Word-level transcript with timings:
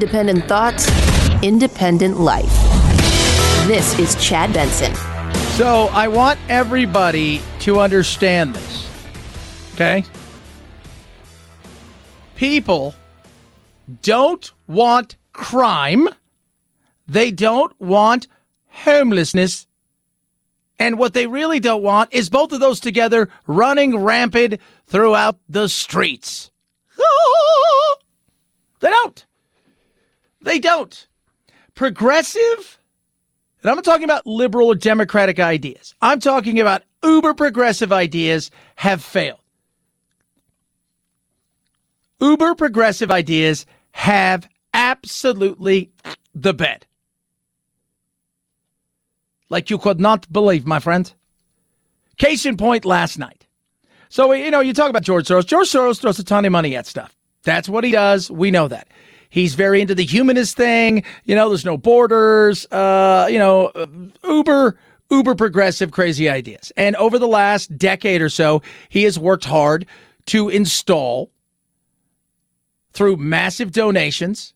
Independent 0.00 0.44
thoughts, 0.44 0.88
independent 1.42 2.20
life. 2.20 2.52
This 3.66 3.98
is 3.98 4.14
Chad 4.24 4.52
Benson. 4.52 4.94
So 5.56 5.86
I 5.86 6.06
want 6.06 6.38
everybody 6.48 7.42
to 7.62 7.80
understand 7.80 8.54
this. 8.54 8.88
Okay? 9.74 10.04
People 12.36 12.94
don't 14.02 14.52
want 14.68 15.16
crime. 15.32 16.08
They 17.08 17.32
don't 17.32 17.72
want 17.80 18.28
homelessness. 18.68 19.66
And 20.78 20.96
what 20.96 21.12
they 21.12 21.26
really 21.26 21.58
don't 21.58 21.82
want 21.82 22.14
is 22.14 22.30
both 22.30 22.52
of 22.52 22.60
those 22.60 22.78
together 22.78 23.30
running 23.48 23.98
rampant 23.98 24.60
throughout 24.86 25.40
the 25.48 25.68
streets. 25.68 26.52
They 28.80 28.90
don't. 28.90 29.26
They 30.48 30.58
don't. 30.58 31.06
Progressive, 31.74 32.80
and 33.60 33.70
I'm 33.70 33.82
talking 33.82 34.04
about 34.04 34.26
liberal 34.26 34.68
or 34.68 34.74
democratic 34.74 35.38
ideas. 35.38 35.94
I'm 36.00 36.20
talking 36.20 36.58
about 36.58 36.84
uber 37.04 37.34
progressive 37.34 37.92
ideas 37.92 38.50
have 38.76 39.04
failed. 39.04 39.40
Uber 42.18 42.54
progressive 42.54 43.10
ideas 43.10 43.66
have 43.90 44.48
absolutely 44.72 45.90
the 46.34 46.54
bed. 46.54 46.86
Like 49.50 49.68
you 49.68 49.76
could 49.76 50.00
not 50.00 50.32
believe, 50.32 50.66
my 50.66 50.78
friend. 50.78 51.12
Case 52.16 52.46
in 52.46 52.56
point 52.56 52.86
last 52.86 53.18
night. 53.18 53.46
So, 54.08 54.32
you 54.32 54.50
know, 54.50 54.60
you 54.60 54.72
talk 54.72 54.88
about 54.88 55.02
George 55.02 55.28
Soros. 55.28 55.44
George 55.44 55.68
Soros 55.68 56.00
throws 56.00 56.18
a 56.18 56.24
ton 56.24 56.46
of 56.46 56.52
money 56.52 56.74
at 56.74 56.86
stuff. 56.86 57.14
That's 57.42 57.68
what 57.68 57.84
he 57.84 57.90
does. 57.90 58.30
We 58.30 58.50
know 58.50 58.66
that. 58.68 58.88
He's 59.30 59.54
very 59.54 59.80
into 59.80 59.94
the 59.94 60.04
humanist 60.04 60.56
thing. 60.56 61.04
You 61.24 61.34
know, 61.34 61.48
there's 61.48 61.64
no 61.64 61.76
borders, 61.76 62.66
uh, 62.70 63.28
you 63.30 63.38
know, 63.38 63.70
uber, 64.24 64.78
uber 65.10 65.34
progressive, 65.34 65.90
crazy 65.90 66.28
ideas. 66.28 66.72
And 66.76 66.96
over 66.96 67.18
the 67.18 67.28
last 67.28 67.76
decade 67.76 68.22
or 68.22 68.28
so, 68.30 68.62
he 68.88 69.02
has 69.04 69.18
worked 69.18 69.44
hard 69.44 69.86
to 70.26 70.48
install 70.48 71.30
through 72.92 73.16
massive 73.16 73.72
donations, 73.72 74.54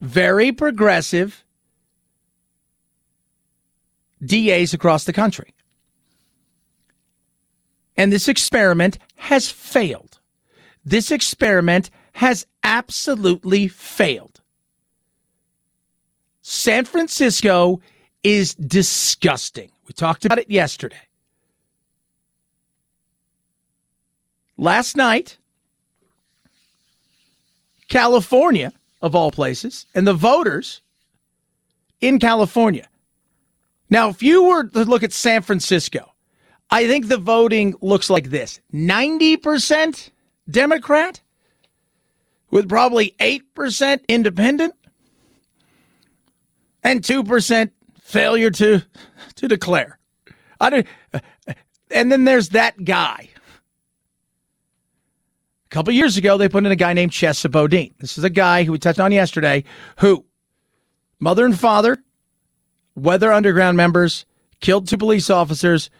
very 0.00 0.50
progressive 0.52 1.44
DAs 4.24 4.72
across 4.72 5.04
the 5.04 5.12
country. 5.12 5.54
And 7.96 8.12
this 8.12 8.28
experiment 8.28 8.98
has 9.16 9.50
failed. 9.50 10.18
This 10.84 11.10
experiment 11.10 11.90
has 12.14 12.46
absolutely 12.62 13.68
failed. 13.68 14.40
San 16.42 16.84
Francisco 16.84 17.80
is 18.22 18.54
disgusting. 18.54 19.70
We 19.86 19.92
talked 19.94 20.24
about 20.24 20.38
it 20.38 20.50
yesterday. 20.50 21.00
Last 24.56 24.96
night, 24.96 25.38
California, 27.88 28.72
of 29.02 29.14
all 29.14 29.30
places, 29.30 29.86
and 29.94 30.06
the 30.06 30.14
voters 30.14 30.80
in 32.00 32.18
California. 32.18 32.88
Now, 33.90 34.08
if 34.08 34.22
you 34.22 34.44
were 34.44 34.64
to 34.64 34.84
look 34.84 35.02
at 35.02 35.12
San 35.12 35.42
Francisco, 35.42 36.12
I 36.70 36.86
think 36.86 37.08
the 37.08 37.18
voting 37.18 37.74
looks 37.80 38.08
like 38.08 38.30
this 38.30 38.60
90% 38.72 40.10
Democrat, 40.48 41.20
with 42.50 42.68
probably 42.68 43.14
8% 43.18 44.00
independent 44.08 44.74
and 46.82 47.02
2% 47.02 47.70
failure 48.00 48.50
to 48.50 48.82
to 49.36 49.48
declare. 49.48 49.98
I 50.60 50.70
don't, 50.70 50.86
and 51.90 52.12
then 52.12 52.24
there's 52.24 52.50
that 52.50 52.84
guy. 52.84 53.28
A 55.66 55.68
couple 55.70 55.92
years 55.92 56.16
ago, 56.16 56.38
they 56.38 56.48
put 56.48 56.64
in 56.64 56.70
a 56.70 56.76
guy 56.76 56.92
named 56.92 57.10
Chesa 57.10 57.50
Boudin. 57.50 57.92
This 57.98 58.16
is 58.16 58.22
a 58.22 58.30
guy 58.30 58.62
who 58.62 58.72
we 58.72 58.78
touched 58.78 59.00
on 59.00 59.10
yesterday, 59.10 59.64
who 59.98 60.24
mother 61.18 61.44
and 61.44 61.58
father, 61.58 61.98
Weather 62.94 63.32
Underground 63.32 63.76
members, 63.76 64.24
killed 64.60 64.86
two 64.86 64.98
police 64.98 65.30
officers. 65.30 65.90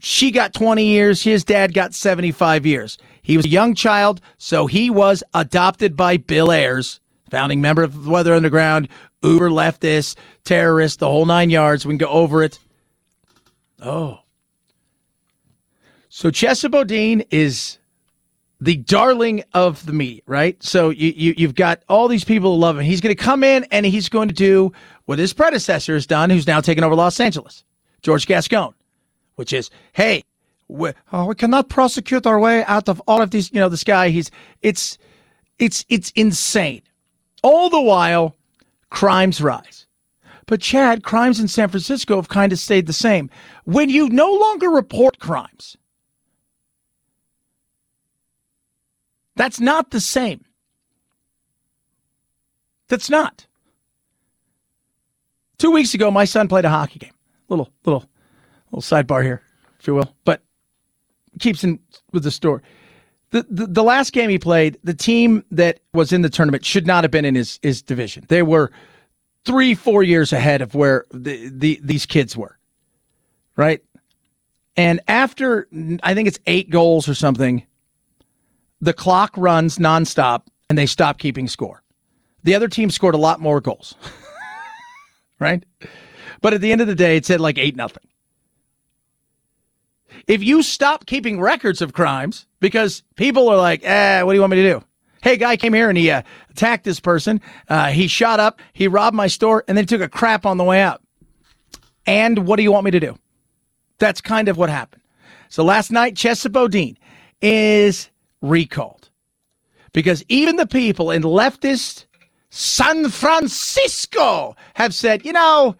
She 0.00 0.30
got 0.30 0.54
20 0.54 0.84
years. 0.84 1.22
His 1.22 1.44
dad 1.44 1.74
got 1.74 1.94
75 1.94 2.66
years. 2.66 2.98
He 3.22 3.36
was 3.36 3.46
a 3.46 3.50
young 3.50 3.74
child, 3.74 4.20
so 4.38 4.66
he 4.66 4.90
was 4.90 5.22
adopted 5.34 5.96
by 5.96 6.16
Bill 6.16 6.50
Ayers, 6.50 7.00
founding 7.30 7.60
member 7.60 7.82
of 7.82 8.04
the 8.04 8.10
Weather 8.10 8.34
Underground, 8.34 8.88
uber 9.22 9.50
leftist, 9.50 10.16
terrorist, 10.44 10.98
the 11.00 11.08
whole 11.08 11.26
nine 11.26 11.50
yards. 11.50 11.84
We 11.84 11.92
can 11.92 11.98
go 11.98 12.08
over 12.08 12.42
it. 12.42 12.58
Oh. 13.80 14.20
So 16.08 16.30
Chesa 16.30 16.70
Boudin 16.70 17.24
is 17.30 17.78
the 18.60 18.76
darling 18.76 19.42
of 19.54 19.84
the 19.86 19.92
media, 19.92 20.22
right? 20.26 20.62
So 20.62 20.90
you, 20.90 21.12
you 21.16 21.34
you've 21.36 21.54
got 21.54 21.82
all 21.88 22.08
these 22.08 22.24
people 22.24 22.54
who 22.54 22.60
love 22.60 22.78
him. 22.78 22.84
He's 22.84 23.00
going 23.00 23.14
to 23.14 23.22
come 23.22 23.44
in 23.44 23.64
and 23.70 23.86
he's 23.86 24.08
going 24.08 24.28
to 24.28 24.34
do 24.34 24.72
what 25.06 25.18
his 25.18 25.32
predecessor 25.32 25.94
has 25.94 26.06
done, 26.06 26.30
who's 26.30 26.46
now 26.46 26.60
taken 26.60 26.84
over 26.84 26.94
Los 26.94 27.20
Angeles, 27.20 27.64
George 28.02 28.26
Gascon, 28.26 28.74
which 29.40 29.54
is, 29.54 29.70
hey, 29.94 30.22
we, 30.68 30.90
oh, 31.14 31.24
we 31.24 31.34
cannot 31.34 31.70
prosecute 31.70 32.26
our 32.26 32.38
way 32.38 32.62
out 32.64 32.90
of 32.90 33.00
all 33.06 33.22
of 33.22 33.30
these. 33.30 33.50
You 33.54 33.60
know, 33.60 33.70
this 33.70 33.84
guy, 33.84 34.10
he's 34.10 34.30
it's 34.60 34.98
it's 35.58 35.82
it's 35.88 36.12
insane. 36.14 36.82
All 37.42 37.70
the 37.70 37.80
while, 37.80 38.36
crimes 38.90 39.40
rise. 39.40 39.86
But 40.44 40.60
Chad, 40.60 41.04
crimes 41.04 41.40
in 41.40 41.48
San 41.48 41.70
Francisco 41.70 42.16
have 42.16 42.28
kind 42.28 42.52
of 42.52 42.58
stayed 42.58 42.86
the 42.86 42.92
same. 42.92 43.30
When 43.64 43.88
you 43.88 44.10
no 44.10 44.30
longer 44.30 44.68
report 44.68 45.18
crimes, 45.20 45.74
that's 49.36 49.58
not 49.58 49.90
the 49.90 50.00
same. 50.00 50.44
That's 52.88 53.08
not. 53.08 53.46
Two 55.56 55.70
weeks 55.70 55.94
ago, 55.94 56.10
my 56.10 56.26
son 56.26 56.46
played 56.46 56.66
a 56.66 56.68
hockey 56.68 56.98
game. 56.98 57.14
Little, 57.48 57.70
little, 57.86 58.04
little 58.72 58.82
sidebar 58.82 59.22
here, 59.22 59.42
if 59.78 59.86
you 59.86 59.94
will. 59.94 60.14
But 60.24 60.42
keeps 61.38 61.64
in 61.64 61.78
with 62.12 62.22
the 62.22 62.30
story. 62.30 62.62
The, 63.30 63.46
the, 63.48 63.66
the 63.66 63.82
last 63.84 64.12
game 64.12 64.28
he 64.28 64.38
played, 64.38 64.78
the 64.82 64.94
team 64.94 65.44
that 65.52 65.80
was 65.94 66.12
in 66.12 66.22
the 66.22 66.30
tournament 66.30 66.64
should 66.64 66.86
not 66.86 67.04
have 67.04 67.10
been 67.10 67.24
in 67.24 67.34
his 67.34 67.60
his 67.62 67.80
division. 67.82 68.24
They 68.28 68.42
were 68.42 68.72
three, 69.44 69.74
four 69.74 70.02
years 70.02 70.32
ahead 70.32 70.62
of 70.62 70.74
where 70.74 71.04
the, 71.12 71.48
the 71.48 71.80
these 71.82 72.06
kids 72.06 72.36
were, 72.36 72.58
right? 73.56 73.82
And 74.76 75.00
after 75.08 75.68
I 76.02 76.14
think 76.14 76.28
it's 76.28 76.38
eight 76.46 76.70
goals 76.70 77.08
or 77.08 77.14
something, 77.14 77.64
the 78.80 78.92
clock 78.92 79.32
runs 79.36 79.78
nonstop 79.78 80.42
and 80.68 80.76
they 80.78 80.86
stop 80.86 81.18
keeping 81.18 81.48
score. 81.48 81.82
The 82.42 82.54
other 82.54 82.68
team 82.68 82.90
scored 82.90 83.14
a 83.14 83.18
lot 83.18 83.40
more 83.40 83.60
goals, 83.60 83.94
right? 85.38 85.64
But 86.40 86.54
at 86.54 86.60
the 86.60 86.72
end 86.72 86.80
of 86.80 86.86
the 86.86 86.94
day, 86.94 87.16
it 87.16 87.26
said 87.26 87.40
like 87.40 87.58
eight 87.58 87.76
nothing. 87.76 88.04
If 90.26 90.42
you 90.42 90.62
stop 90.62 91.06
keeping 91.06 91.40
records 91.40 91.82
of 91.82 91.92
crimes 91.92 92.46
because 92.60 93.02
people 93.16 93.48
are 93.48 93.56
like, 93.56 93.84
eh, 93.84 94.22
what 94.22 94.32
do 94.32 94.36
you 94.36 94.40
want 94.40 94.52
me 94.52 94.62
to 94.62 94.72
do? 94.72 94.84
Hey, 95.22 95.36
guy 95.36 95.56
came 95.56 95.74
here 95.74 95.88
and 95.88 95.98
he 95.98 96.10
uh, 96.10 96.22
attacked 96.50 96.84
this 96.84 97.00
person. 97.00 97.40
Uh, 97.68 97.88
he 97.88 98.06
shot 98.06 98.40
up, 98.40 98.60
he 98.72 98.88
robbed 98.88 99.14
my 99.14 99.26
store, 99.26 99.64
and 99.68 99.76
then 99.76 99.84
took 99.86 100.00
a 100.00 100.08
crap 100.08 100.46
on 100.46 100.56
the 100.56 100.64
way 100.64 100.80
out. 100.80 101.02
And 102.06 102.46
what 102.46 102.56
do 102.56 102.62
you 102.62 102.72
want 102.72 102.86
me 102.86 102.90
to 102.92 103.00
do? 103.00 103.18
That's 103.98 104.20
kind 104.20 104.48
of 104.48 104.56
what 104.56 104.70
happened. 104.70 105.02
So 105.48 105.62
last 105.62 105.90
night, 105.90 106.14
Chesa 106.14 106.50
Boudin 106.50 106.96
is 107.42 108.08
recalled 108.40 109.10
because 109.92 110.24
even 110.28 110.56
the 110.56 110.66
people 110.66 111.10
in 111.10 111.22
leftist 111.22 112.06
San 112.50 113.08
Francisco 113.08 114.56
have 114.74 114.94
said, 114.94 115.24
you 115.24 115.32
know, 115.32 115.76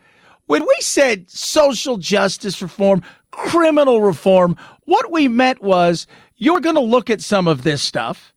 when 0.47 0.63
we 0.67 0.77
said 0.81 1.31
social 1.31 1.97
justice 1.97 2.61
reform, 2.63 3.03
criminal 3.31 4.03
reform. 4.03 4.57
What 4.85 5.11
we 5.11 5.29
meant 5.29 5.63
was 5.63 6.07
you're 6.37 6.61
going 6.61 6.77
to 6.77 6.81
look 6.81 7.11
at 7.11 7.21
some 7.21 7.47
of 7.47 7.63
this 7.63 7.83
stuff 7.83 8.33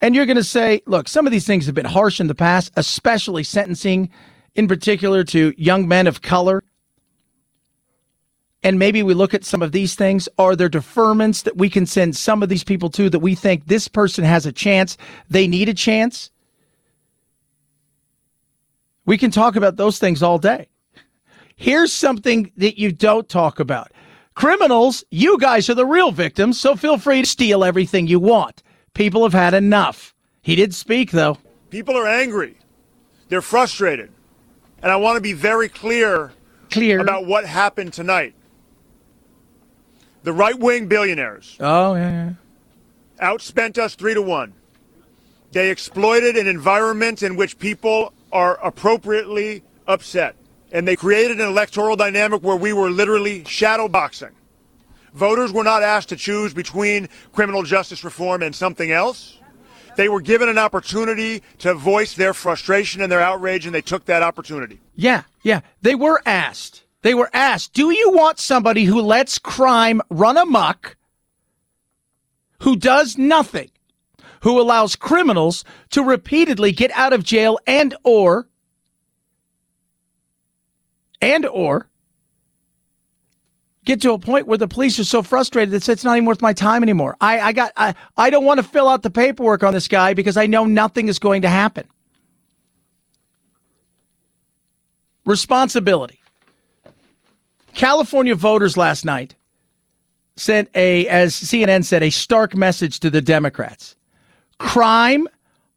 and 0.00 0.14
you're 0.14 0.26
going 0.26 0.36
to 0.36 0.44
say, 0.44 0.82
look, 0.86 1.08
some 1.08 1.26
of 1.26 1.32
these 1.32 1.46
things 1.46 1.66
have 1.66 1.74
been 1.74 1.84
harsh 1.84 2.20
in 2.20 2.26
the 2.26 2.34
past, 2.34 2.72
especially 2.76 3.44
sentencing 3.44 4.10
in 4.54 4.68
particular 4.68 5.24
to 5.24 5.54
young 5.56 5.86
men 5.86 6.06
of 6.06 6.22
color. 6.22 6.62
And 8.64 8.78
maybe 8.78 9.02
we 9.02 9.14
look 9.14 9.34
at 9.34 9.44
some 9.44 9.62
of 9.62 9.72
these 9.72 9.94
things. 9.94 10.28
Are 10.38 10.54
there 10.54 10.68
deferments 10.68 11.44
that 11.44 11.56
we 11.56 11.68
can 11.68 11.86
send 11.86 12.16
some 12.16 12.42
of 12.42 12.48
these 12.48 12.64
people 12.64 12.90
to 12.90 13.10
that 13.10 13.18
we 13.18 13.34
think 13.34 13.66
this 13.66 13.88
person 13.88 14.24
has 14.24 14.46
a 14.46 14.52
chance? 14.52 14.96
They 15.28 15.48
need 15.48 15.68
a 15.68 15.74
chance. 15.74 16.30
We 19.04 19.18
can 19.18 19.30
talk 19.30 19.56
about 19.56 19.76
those 19.76 19.98
things 19.98 20.22
all 20.22 20.38
day. 20.38 20.68
Here's 21.56 21.92
something 21.92 22.52
that 22.56 22.78
you 22.78 22.92
don't 22.92 23.28
talk 23.28 23.60
about. 23.60 23.92
Criminals, 24.34 25.04
you 25.10 25.38
guys 25.38 25.68
are 25.68 25.74
the 25.74 25.86
real 25.86 26.10
victims, 26.10 26.58
so 26.58 26.74
feel 26.74 26.98
free 26.98 27.22
to 27.22 27.28
steal 27.28 27.64
everything 27.64 28.06
you 28.06 28.18
want. 28.18 28.62
People 28.94 29.22
have 29.22 29.32
had 29.32 29.54
enough. 29.54 30.14
He 30.42 30.56
did 30.56 30.74
speak, 30.74 31.10
though. 31.10 31.38
People 31.70 31.96
are 31.96 32.06
angry. 32.06 32.56
They're 33.28 33.42
frustrated. 33.42 34.10
And 34.82 34.90
I 34.90 34.96
want 34.96 35.16
to 35.16 35.20
be 35.20 35.32
very 35.32 35.68
clear, 35.68 36.32
clear 36.70 37.00
about 37.00 37.26
what 37.26 37.46
happened 37.46 37.92
tonight. 37.92 38.34
The 40.22 40.32
right 40.32 40.58
wing 40.58 40.88
billionaires. 40.88 41.56
Oh, 41.60 41.94
yeah, 41.94 42.10
yeah. 43.20 43.26
Outspent 43.26 43.78
us 43.78 43.94
three 43.94 44.14
to 44.14 44.22
one. 44.22 44.54
They 45.52 45.70
exploited 45.70 46.36
an 46.36 46.46
environment 46.46 47.22
in 47.22 47.36
which 47.36 47.58
people 47.58 48.12
are 48.32 48.58
appropriately 48.64 49.62
upset. 49.86 50.34
And 50.72 50.88
they 50.88 50.96
created 50.96 51.40
an 51.40 51.46
electoral 51.46 51.96
dynamic 51.96 52.42
where 52.42 52.56
we 52.56 52.72
were 52.72 52.90
literally 52.90 53.44
shadow 53.44 53.88
boxing. 53.88 54.30
Voters 55.12 55.52
were 55.52 55.62
not 55.62 55.82
asked 55.82 56.08
to 56.08 56.16
choose 56.16 56.54
between 56.54 57.08
criminal 57.32 57.62
justice 57.62 58.02
reform 58.02 58.42
and 58.42 58.54
something 58.54 58.90
else. 58.90 59.38
They 59.96 60.08
were 60.08 60.22
given 60.22 60.48
an 60.48 60.56
opportunity 60.56 61.42
to 61.58 61.74
voice 61.74 62.14
their 62.14 62.32
frustration 62.32 63.02
and 63.02 63.12
their 63.12 63.20
outrage, 63.20 63.66
and 63.66 63.74
they 63.74 63.82
took 63.82 64.06
that 64.06 64.22
opportunity. 64.22 64.80
Yeah, 64.94 65.24
yeah. 65.42 65.60
They 65.82 65.94
were 65.94 66.22
asked. 66.24 66.84
They 67.02 67.14
were 67.14 67.28
asked, 67.34 67.74
do 67.74 67.90
you 67.90 68.10
want 68.10 68.38
somebody 68.38 68.84
who 68.84 69.02
lets 69.02 69.38
crime 69.38 70.00
run 70.08 70.38
amok, 70.38 70.96
who 72.60 72.76
does 72.76 73.18
nothing, 73.18 73.70
who 74.40 74.58
allows 74.58 74.96
criminals 74.96 75.64
to 75.90 76.02
repeatedly 76.02 76.72
get 76.72 76.90
out 76.92 77.12
of 77.12 77.24
jail 77.24 77.58
and 77.66 77.94
or 78.02 78.48
and 81.22 81.46
or 81.46 81.88
get 83.84 84.02
to 84.02 84.12
a 84.12 84.18
point 84.18 84.46
where 84.46 84.58
the 84.58 84.68
police 84.68 84.98
are 84.98 85.04
so 85.04 85.22
frustrated 85.22 85.72
that 85.72 85.88
it's 85.88 86.04
not 86.04 86.16
even 86.16 86.26
worth 86.26 86.42
my 86.42 86.52
time 86.52 86.82
anymore. 86.82 87.16
I, 87.20 87.40
I 87.40 87.52
got 87.52 87.72
I, 87.76 87.94
I 88.16 88.28
don't 88.28 88.44
want 88.44 88.58
to 88.58 88.64
fill 88.64 88.88
out 88.88 89.02
the 89.02 89.10
paperwork 89.10 89.62
on 89.62 89.72
this 89.72 89.88
guy 89.88 90.12
because 90.12 90.36
I 90.36 90.46
know 90.46 90.66
nothing 90.66 91.08
is 91.08 91.18
going 91.18 91.42
to 91.42 91.48
happen. 91.48 91.86
Responsibility. 95.24 96.20
California 97.74 98.34
voters 98.34 98.76
last 98.76 99.04
night 99.04 99.34
sent 100.36 100.68
a, 100.74 101.06
as 101.08 101.34
CNN 101.34 101.84
said, 101.84 102.02
a 102.02 102.10
stark 102.10 102.54
message 102.54 103.00
to 103.00 103.10
the 103.10 103.22
Democrats. 103.22 103.96
Crime, 104.58 105.28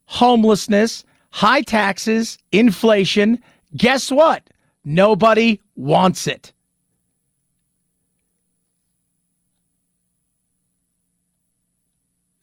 homelessness, 0.05 1.03
high 1.31 1.61
taxes, 1.61 2.37
inflation. 2.51 3.41
Guess 3.75 4.11
what? 4.11 4.49
Nobody 4.85 5.59
wants 5.75 6.27
it. 6.27 6.53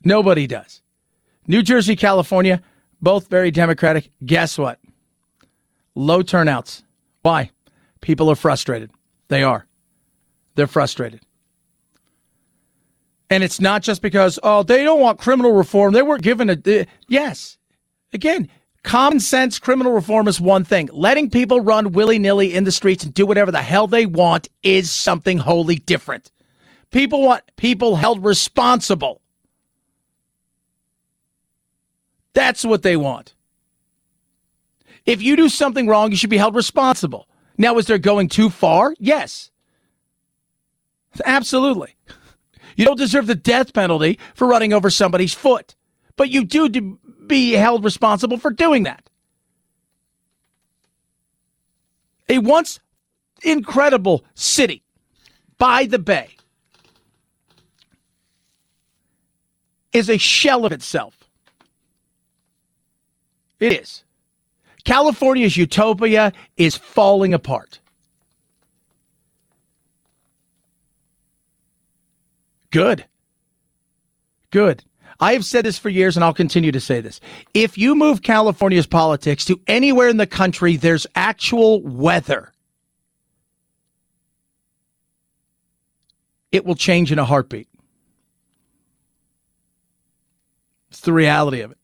Nobody 0.04 0.48
does. 0.48 0.82
New 1.46 1.62
Jersey, 1.62 1.94
California, 1.94 2.60
both 3.00 3.28
very 3.28 3.52
Democratic. 3.52 4.10
Guess 4.24 4.58
what? 4.58 4.80
Low 5.94 6.22
turnouts. 6.22 6.82
Why? 7.22 7.50
People 8.00 8.28
are 8.28 8.36
frustrated. 8.36 8.90
They 9.28 9.44
are. 9.44 9.66
They're 10.56 10.66
frustrated. 10.66 11.20
And 13.30 13.42
it's 13.42 13.60
not 13.60 13.82
just 13.82 14.02
because, 14.02 14.38
oh, 14.42 14.62
they 14.62 14.84
don't 14.84 15.00
want 15.00 15.18
criminal 15.18 15.52
reform. 15.52 15.94
They 15.94 16.02
weren't 16.02 16.22
given 16.22 16.50
a. 16.50 16.80
Uh, 16.80 16.84
yes. 17.06 17.56
Again, 18.12 18.48
common 18.82 19.20
sense 19.20 19.58
criminal 19.58 19.92
reform 19.92 20.28
is 20.28 20.40
one 20.40 20.64
thing. 20.64 20.88
Letting 20.92 21.30
people 21.30 21.60
run 21.60 21.92
willy 21.92 22.18
nilly 22.18 22.54
in 22.54 22.64
the 22.64 22.72
streets 22.72 23.04
and 23.04 23.14
do 23.14 23.26
whatever 23.26 23.50
the 23.50 23.62
hell 23.62 23.86
they 23.86 24.06
want 24.06 24.48
is 24.62 24.90
something 24.90 25.38
wholly 25.38 25.76
different. 25.76 26.30
People 26.90 27.22
want 27.22 27.42
people 27.56 27.96
held 27.96 28.24
responsible. 28.24 29.20
That's 32.34 32.64
what 32.64 32.82
they 32.82 32.96
want. 32.96 33.34
If 35.04 35.20
you 35.22 35.36
do 35.36 35.48
something 35.48 35.86
wrong, 35.86 36.10
you 36.10 36.16
should 36.16 36.30
be 36.30 36.36
held 36.36 36.54
responsible. 36.54 37.28
Now, 37.58 37.76
is 37.78 37.86
there 37.86 37.98
going 37.98 38.28
too 38.28 38.50
far? 38.50 38.94
Yes. 38.98 39.50
Absolutely. 41.24 41.96
You 42.76 42.84
don't 42.84 42.98
deserve 42.98 43.26
the 43.26 43.34
death 43.34 43.74
penalty 43.74 44.18
for 44.34 44.46
running 44.46 44.72
over 44.72 44.90
somebody's 44.90 45.34
foot, 45.34 45.74
but 46.16 46.30
you 46.30 46.44
do 46.44 46.98
be 47.32 47.52
held 47.52 47.82
responsible 47.82 48.36
for 48.36 48.50
doing 48.50 48.82
that. 48.82 49.08
A 52.28 52.38
once 52.38 52.78
incredible 53.42 54.22
city 54.34 54.82
by 55.56 55.86
the 55.86 55.98
bay 55.98 56.28
is 59.94 60.10
a 60.10 60.18
shell 60.18 60.66
of 60.66 60.72
itself. 60.72 61.16
It 63.58 63.72
is. 63.72 64.04
California's 64.84 65.56
utopia 65.56 66.34
is 66.58 66.76
falling 66.76 67.32
apart. 67.32 67.80
Good. 72.70 73.06
Good. 74.50 74.84
I 75.22 75.34
have 75.34 75.44
said 75.44 75.64
this 75.64 75.78
for 75.78 75.88
years 75.88 76.16
and 76.16 76.24
I'll 76.24 76.34
continue 76.34 76.72
to 76.72 76.80
say 76.80 77.00
this. 77.00 77.20
If 77.54 77.78
you 77.78 77.94
move 77.94 78.22
California's 78.22 78.88
politics 78.88 79.44
to 79.44 79.60
anywhere 79.68 80.08
in 80.08 80.16
the 80.16 80.26
country, 80.26 80.76
there's 80.76 81.06
actual 81.14 81.80
weather. 81.80 82.52
It 86.50 86.64
will 86.64 86.74
change 86.74 87.12
in 87.12 87.20
a 87.20 87.24
heartbeat. 87.24 87.68
It's 90.90 91.00
the 91.02 91.12
reality 91.12 91.60
of 91.60 91.70
it. 91.70 91.78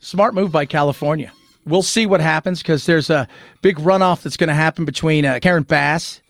Smart 0.00 0.34
move 0.34 0.50
by 0.50 0.66
California. 0.66 1.32
We'll 1.64 1.84
see 1.84 2.04
what 2.04 2.20
happens 2.20 2.60
because 2.60 2.84
there's 2.86 3.10
a 3.10 3.28
big 3.62 3.76
runoff 3.76 4.22
that's 4.22 4.36
going 4.36 4.48
to 4.48 4.54
happen 4.54 4.84
between 4.84 5.24
uh, 5.24 5.38
Karen 5.40 5.62
Bass 5.62 6.20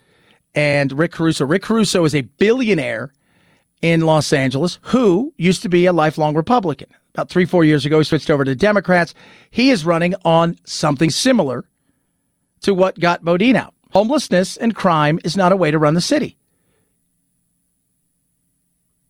and 0.54 0.92
Rick 0.92 1.12
Caruso. 1.12 1.46
Rick 1.46 1.62
Caruso 1.62 2.04
is 2.04 2.14
a 2.14 2.20
billionaire 2.20 3.10
in 3.82 4.02
Los 4.02 4.32
Angeles 4.32 4.78
who 4.82 5.34
used 5.36 5.62
to 5.62 5.68
be 5.68 5.86
a 5.86 5.92
lifelong 5.92 6.34
Republican. 6.34 6.88
About 7.14 7.28
three, 7.28 7.44
four 7.44 7.64
years 7.64 7.84
ago, 7.84 7.98
he 7.98 8.04
switched 8.04 8.30
over 8.30 8.44
to 8.44 8.54
Democrats. 8.54 9.12
He 9.50 9.70
is 9.70 9.84
running 9.84 10.14
on 10.24 10.56
something 10.64 11.10
similar 11.10 11.64
to 12.62 12.72
what 12.72 12.98
got 12.98 13.24
Boudin 13.24 13.56
out. 13.56 13.74
Homelessness 13.90 14.56
and 14.56 14.74
crime 14.74 15.20
is 15.24 15.36
not 15.36 15.52
a 15.52 15.56
way 15.56 15.70
to 15.70 15.78
run 15.78 15.94
the 15.94 16.00
city. 16.00 16.38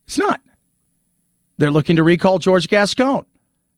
It's 0.07 0.19
not. 0.19 0.41
They're 1.59 1.71
looking 1.71 1.97
to 1.97 2.03
recall 2.03 2.41
George 2.41 2.67
Gascon 2.67 3.25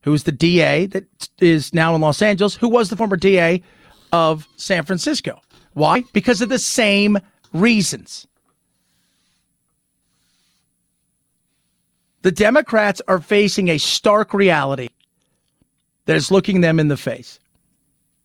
who's 0.04 0.24
the 0.24 0.32
DA 0.32 0.86
that 0.86 1.04
is 1.40 1.72
now 1.72 1.94
in 1.94 2.00
Los 2.00 2.20
Angeles, 2.20 2.54
who 2.54 2.68
was 2.68 2.90
the 2.90 2.96
former 2.96 3.16
DA 3.16 3.62
of 4.12 4.46
San 4.56 4.84
Francisco. 4.84 5.40
Why? 5.72 6.04
Because 6.12 6.42
of 6.42 6.50
the 6.50 6.58
same 6.58 7.18
reasons. 7.54 8.26
The 12.24 12.32
Democrats 12.32 13.02
are 13.06 13.20
facing 13.20 13.68
a 13.68 13.76
stark 13.76 14.32
reality 14.32 14.88
that 16.06 16.16
is 16.16 16.30
looking 16.30 16.62
them 16.62 16.80
in 16.80 16.88
the 16.88 16.96
face. 16.96 17.38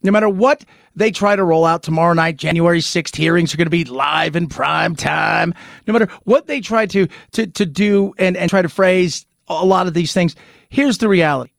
No 0.04 0.14
matter 0.14 0.30
what 0.30 0.64
they 0.96 1.12
try 1.12 1.36
to 1.36 1.44
roll 1.44 1.66
out 1.66 1.84
tomorrow 1.84 2.14
night, 2.14 2.38
January 2.38 2.80
6th 2.80 3.14
hearings 3.14 3.54
are 3.54 3.58
going 3.58 3.66
to 3.66 3.70
be 3.70 3.84
live 3.84 4.38
in 4.38 4.48
prime 4.48 4.96
time. 4.96 5.54
No 5.86 5.92
matter 5.92 6.08
what 6.24 6.48
they 6.48 6.62
try 6.62 6.86
to, 6.86 7.10
to, 7.34 7.48
to 7.48 7.66
do 7.66 8.14
and, 8.18 8.38
and 8.38 8.50
try 8.50 8.62
to 8.62 8.70
phrase 8.70 9.26
a 9.50 9.66
lot 9.66 9.86
of 9.86 9.94
these 9.94 10.14
things, 10.14 10.34
here's 10.70 11.00
the 11.00 11.10
reality. 11.10 11.52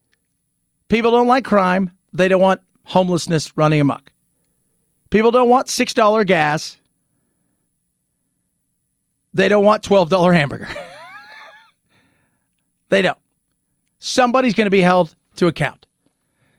People 0.89 1.11
don't 1.11 1.27
like 1.27 1.45
crime. 1.45 1.91
They 2.11 2.27
don't 2.27 2.41
want 2.41 2.61
homelessness 2.85 3.55
running 3.55 3.81
amok. 3.81 4.11
People 5.11 5.29
don't 5.29 5.47
want 5.47 5.67
$6 5.67 6.25
gas. 6.25 6.75
They 9.31 9.47
don't 9.47 9.63
want 9.63 9.83
$12 9.83 10.33
hamburger. 10.33 10.69
they 12.91 13.01
don't. 13.01 13.17
Somebody's 13.99 14.53
going 14.53 14.65
to 14.65 14.71
be 14.71 14.81
held 14.81 15.15
to 15.37 15.47
account. 15.47 15.87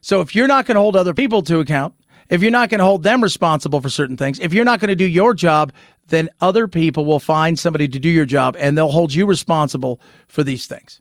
So 0.01 0.21
if 0.21 0.35
you're 0.35 0.49
not 0.49 0.67
going 0.67 0.75
to 0.75 0.81
hold 0.81 0.97
other 0.97 1.15
people 1.15 1.43
to 1.43 1.61
account, 1.61 1.95
if 2.29 2.41
you're 2.43 2.51
not 2.51 2.71
going 2.71 2.79
to 2.79 2.85
hold 2.85 3.03
them 3.03 3.23
responsible 3.23 3.81
for 3.81 3.91
certain 3.91 4.17
things, 4.17 4.41
if 4.41 4.55
you're 4.55 4.65
not 4.65 4.81
going 4.81 4.89
to 4.89 4.97
do 4.97 5.05
your 5.05 5.35
job, 5.35 5.73
then 6.09 6.31
other 6.41 6.67
people 6.67 7.05
will 7.05 7.21
find 7.21 7.59
somebody 7.59 7.87
to 7.87 7.99
do 7.99 8.09
your 8.09 8.25
job 8.25 8.57
and 8.59 8.77
they'll 8.77 8.91
hold 8.91 9.13
you 9.13 9.27
responsible 9.27 10.01
for 10.27 10.43
these 10.43 10.67
things. 10.67 11.01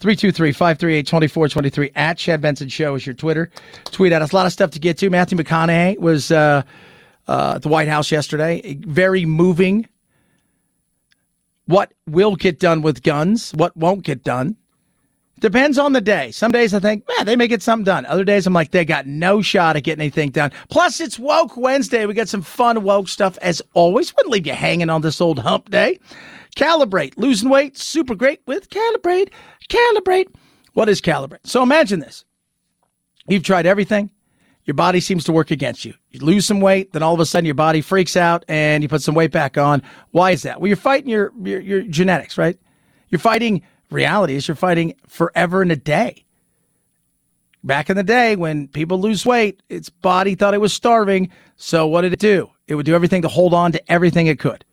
323 0.00 0.52
538 0.52 1.06
2423 1.06 1.90
at 1.94 2.18
Chad 2.18 2.40
Benson 2.40 2.68
Show 2.68 2.96
is 2.96 3.06
your 3.06 3.14
Twitter. 3.14 3.50
Tweet 3.84 4.12
at 4.12 4.22
us. 4.22 4.32
A 4.32 4.36
lot 4.36 4.44
of 4.44 4.52
stuff 4.52 4.72
to 4.72 4.80
get 4.80 4.98
to. 4.98 5.08
Matthew 5.08 5.38
McConaughey 5.38 5.98
was 5.98 6.30
uh, 6.30 6.62
uh, 7.28 7.52
at 7.54 7.62
the 7.62 7.68
White 7.68 7.88
House 7.88 8.10
yesterday. 8.10 8.76
Very 8.80 9.24
moving. 9.24 9.88
What 11.66 11.94
will 12.06 12.36
get 12.36 12.58
done 12.58 12.82
with 12.82 13.02
guns? 13.02 13.52
What 13.54 13.74
won't 13.76 14.02
get 14.02 14.24
done? 14.24 14.56
Depends 15.40 15.78
on 15.78 15.92
the 15.92 16.00
day. 16.00 16.30
Some 16.30 16.52
days 16.52 16.72
I 16.72 16.78
think, 16.78 17.04
man, 17.08 17.26
they 17.26 17.36
may 17.36 17.48
get 17.48 17.62
something 17.62 17.84
done. 17.84 18.06
Other 18.06 18.24
days 18.24 18.46
I'm 18.46 18.52
like, 18.52 18.70
they 18.70 18.84
got 18.84 19.06
no 19.06 19.42
shot 19.42 19.76
at 19.76 19.82
getting 19.82 20.00
anything 20.00 20.30
done. 20.30 20.52
Plus, 20.70 21.00
it's 21.00 21.18
Woke 21.18 21.56
Wednesday. 21.56 22.06
We 22.06 22.14
got 22.14 22.28
some 22.28 22.42
fun 22.42 22.82
woke 22.82 23.08
stuff 23.08 23.36
as 23.42 23.60
always. 23.74 24.14
Wouldn't 24.16 24.32
leave 24.32 24.46
you 24.46 24.52
hanging 24.52 24.90
on 24.90 25.02
this 25.02 25.20
old 25.20 25.40
hump 25.40 25.70
day. 25.70 25.98
Calibrate. 26.56 27.14
Losing 27.16 27.48
weight, 27.48 27.76
super 27.76 28.14
great 28.14 28.40
with 28.46 28.70
Calibrate. 28.70 29.30
Calibrate. 29.68 30.28
What 30.72 30.88
is 30.88 31.00
Calibrate? 31.00 31.46
So 31.46 31.62
imagine 31.62 32.00
this. 32.00 32.24
You've 33.26 33.42
tried 33.42 33.66
everything. 33.66 34.10
Your 34.64 34.74
body 34.74 35.00
seems 35.00 35.24
to 35.24 35.32
work 35.32 35.50
against 35.50 35.84
you. 35.84 35.94
You 36.10 36.20
lose 36.20 36.46
some 36.46 36.60
weight, 36.60 36.92
then 36.92 37.02
all 37.02 37.12
of 37.12 37.20
a 37.20 37.26
sudden 37.26 37.44
your 37.44 37.54
body 37.54 37.82
freaks 37.82 38.16
out 38.16 38.44
and 38.48 38.82
you 38.82 38.88
put 38.88 39.02
some 39.02 39.14
weight 39.14 39.30
back 39.30 39.58
on. 39.58 39.82
Why 40.12 40.30
is 40.30 40.42
that? 40.42 40.60
Well, 40.60 40.68
you're 40.68 40.76
fighting 40.76 41.10
your, 41.10 41.32
your, 41.42 41.60
your 41.60 41.82
genetics, 41.82 42.38
right? 42.38 42.58
You're 43.10 43.18
fighting 43.18 43.62
reality 43.90 44.34
is 44.34 44.48
you're 44.48 44.54
fighting 44.54 44.94
forever 45.06 45.62
and 45.62 45.72
a 45.72 45.76
day. 45.76 46.24
Back 47.62 47.88
in 47.88 47.96
the 47.96 48.02
day 48.02 48.36
when 48.36 48.68
people 48.68 49.00
lose 49.00 49.24
weight, 49.24 49.62
its 49.68 49.88
body 49.88 50.34
thought 50.34 50.52
it 50.52 50.60
was 50.60 50.72
starving. 50.72 51.30
So 51.56 51.86
what 51.86 52.02
did 52.02 52.12
it 52.12 52.18
do? 52.18 52.50
It 52.66 52.74
would 52.74 52.86
do 52.86 52.94
everything 52.94 53.22
to 53.22 53.28
hold 53.28 53.54
on 53.54 53.72
to 53.72 53.92
everything 53.92 54.26
it 54.26 54.38
could. 54.38 54.64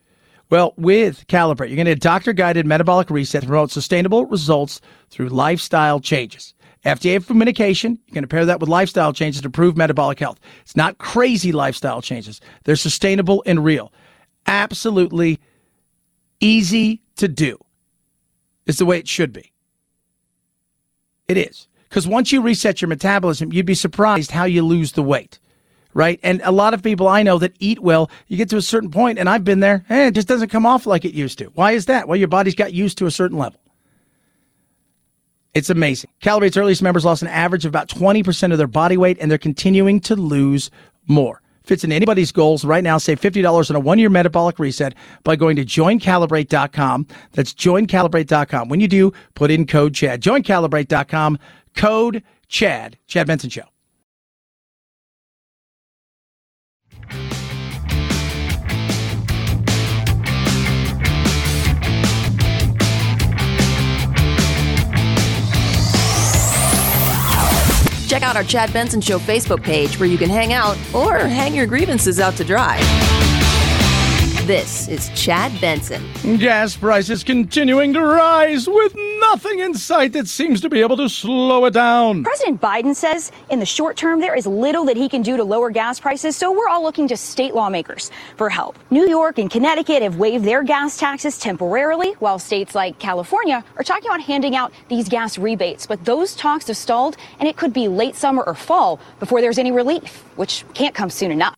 Well, 0.50 0.74
with 0.76 1.26
Calibrate, 1.28 1.70
you're 1.70 1.78
going 1.78 1.86
to 1.86 1.92
get 1.92 1.98
a 1.98 2.02
doctor 2.02 2.34
guided 2.34 2.66
metabolic 2.66 3.10
reset 3.10 3.42
to 3.42 3.48
promote 3.48 3.72
sustainable 3.72 4.26
results 4.26 4.82
through 5.10 5.30
lifestyle 5.30 6.02
changes. 6.02 6.54
FDA 6.86 7.16
approved 7.16 7.40
medication. 7.40 7.98
You're 8.08 8.16
going 8.16 8.24
to 8.24 8.28
pair 8.28 8.46
that 8.46 8.60
with 8.60 8.68
lifestyle 8.68 9.14
changes 9.14 9.42
to 9.42 9.48
improve 9.48 9.78
metabolic 9.78 10.20
health. 10.20 10.40
It's 10.62 10.76
not 10.76 10.98
crazy 10.98 11.54
lifestyle 11.54 12.02
changes. 12.02 12.42
They're 12.66 12.76
sustainable 12.76 13.44
and 13.46 13.64
real. 13.64 13.94
Absolutely 14.48 15.40
easy 16.42 17.02
to 17.16 17.30
do. 17.30 17.58
It's 18.72 18.80
the 18.80 18.86
way 18.86 18.98
it 18.98 19.08
should 19.10 19.34
be. 19.34 19.52
It 21.28 21.36
is. 21.36 21.68
Because 21.90 22.08
once 22.08 22.32
you 22.32 22.42
reset 22.42 22.82
your 22.82 22.88
metabolism, 22.88 23.52
you'd 23.52 23.66
be 23.66 23.74
surprised 23.76 24.32
how 24.32 24.46
you 24.46 24.66
lose 24.66 24.94
the 24.94 25.04
weight 25.04 25.40
right? 25.94 26.22
And 26.24 26.40
a 26.46 26.54
lot 26.54 26.74
of 26.74 26.82
people 26.82 27.10
I 27.10 27.22
know 27.22 27.38
that 27.40 27.52
eat 27.60 27.80
well, 27.80 28.10
you 28.30 28.38
get 28.38 28.50
to 28.52 28.56
a 28.56 28.62
certain 28.62 28.90
point, 28.90 29.20
and 29.20 29.28
I've 29.28 29.44
been 29.44 29.60
there, 29.60 29.84
eh, 29.90 30.08
it 30.08 30.16
just 30.16 30.30
doesn't 30.30 30.48
come 30.48 30.66
off 30.66 30.86
like 30.86 31.04
it 31.04 31.14
used 31.14 31.38
to. 31.40 31.48
Why 31.48 31.74
is 31.74 31.88
that? 31.88 32.08
Well, 32.08 32.16
your 32.16 32.30
body's 32.30 32.56
got 32.56 32.72
used 32.72 32.98
to 33.00 33.08
a 33.08 33.12
certain 33.12 33.38
level. 33.38 33.60
It's 35.54 35.70
amazing. 35.70 36.12
Calibrate's 36.22 36.56
earliest 36.56 36.82
members 36.82 37.04
lost 37.04 37.24
an 37.24 37.28
average 37.28 37.66
of 37.66 37.72
about 37.72 37.90
20% 37.90 38.54
of 38.54 38.58
their 38.58 38.68
body 38.68 38.96
weight, 38.96 39.18
and 39.20 39.30
they're 39.30 39.38
continuing 39.38 40.00
to 40.00 40.16
lose 40.16 40.72
more. 41.08 41.42
Fits 41.64 41.84
into 41.84 41.96
anybody's 41.96 42.32
goals. 42.32 42.66
Right 42.66 42.84
now, 42.84 42.98
save 42.98 43.20
$50 43.22 43.70
on 43.70 43.76
a 43.76 43.80
one 43.80 44.00
year 44.00 44.10
metabolic 44.10 44.60
reset 44.60 44.96
by 45.24 45.36
going 45.36 45.56
to 45.56 45.66
joincalibrate.com. 45.66 47.08
That's 47.34 47.54
joincalibrate.com. 47.54 48.70
When 48.70 48.80
you 48.80 48.88
do, 48.88 49.14
put 49.36 49.52
in 49.52 49.66
code 49.66 49.94
CHAD. 49.94 50.22
Joincalibrate.com, 50.22 51.40
code 51.76 52.24
CHAD. 52.48 52.98
Chad 53.08 53.28
Benson 53.28 53.50
Show. 53.50 53.64
Check 68.12 68.24
out 68.24 68.36
our 68.36 68.44
Chad 68.44 68.74
Benson 68.74 69.00
Show 69.00 69.20
Facebook 69.20 69.64
page 69.64 69.98
where 69.98 70.10
you 70.10 70.18
can 70.18 70.30
hang 70.30 70.52
out 70.52 70.76
or 70.94 71.20
hang 71.20 71.56
your 71.56 71.66
grievances 71.66 72.20
out 72.20 72.36
to 72.36 72.44
dry. 72.44 72.78
This 74.52 74.90
is 74.90 75.08
Chad 75.16 75.50
Benson. 75.62 76.04
Gas 76.38 76.76
prices 76.76 77.24
continuing 77.24 77.94
to 77.94 78.02
rise 78.02 78.68
with 78.68 78.94
nothing 79.22 79.60
in 79.60 79.74
sight 79.74 80.12
that 80.12 80.28
seems 80.28 80.60
to 80.60 80.68
be 80.68 80.82
able 80.82 80.98
to 80.98 81.08
slow 81.08 81.64
it 81.64 81.72
down. 81.72 82.26
President 82.26 82.60
Biden 82.60 82.94
says 82.94 83.32
in 83.50 83.60
the 83.60 83.66
short 83.66 83.96
term 83.96 84.20
there 84.20 84.36
is 84.36 84.46
little 84.46 84.84
that 84.84 84.98
he 84.98 85.08
can 85.08 85.22
do 85.22 85.38
to 85.38 85.44
lower 85.46 85.70
gas 85.70 86.02
prices, 86.02 86.36
so 86.36 86.52
we're 86.52 86.68
all 86.68 86.84
looking 86.84 87.08
to 87.08 87.16
state 87.16 87.56
lawmakers 87.56 88.12
for 88.36 88.50
help. 88.50 88.78
New 88.90 89.08
York 89.08 89.40
and 89.40 89.50
Connecticut 89.50 90.02
have 90.02 90.18
waived 90.18 90.44
their 90.44 90.64
gas 90.64 90.98
taxes 90.98 91.40
temporarily, 91.40 92.12
while 92.20 92.38
states 92.38 92.76
like 92.76 93.00
California 93.00 93.64
are 93.78 93.84
talking 93.84 94.10
about 94.10 94.20
handing 94.20 94.58
out 94.58 94.74
these 94.90 95.08
gas 95.08 95.38
rebates. 95.38 95.88
But 95.88 96.04
those 96.04 96.36
talks 96.36 96.68
have 96.68 96.76
stalled, 96.76 97.16
and 97.40 97.48
it 97.48 97.56
could 97.56 97.72
be 97.72 97.88
late 97.88 98.18
summer 98.18 98.44
or 98.44 98.56
fall 98.56 99.00
before 99.22 99.40
there's 99.40 99.58
any 99.58 99.72
relief, 99.72 100.26
which 100.36 100.66
can't 100.74 100.94
come 100.94 101.10
soon 101.10 101.32
enough. 101.32 101.56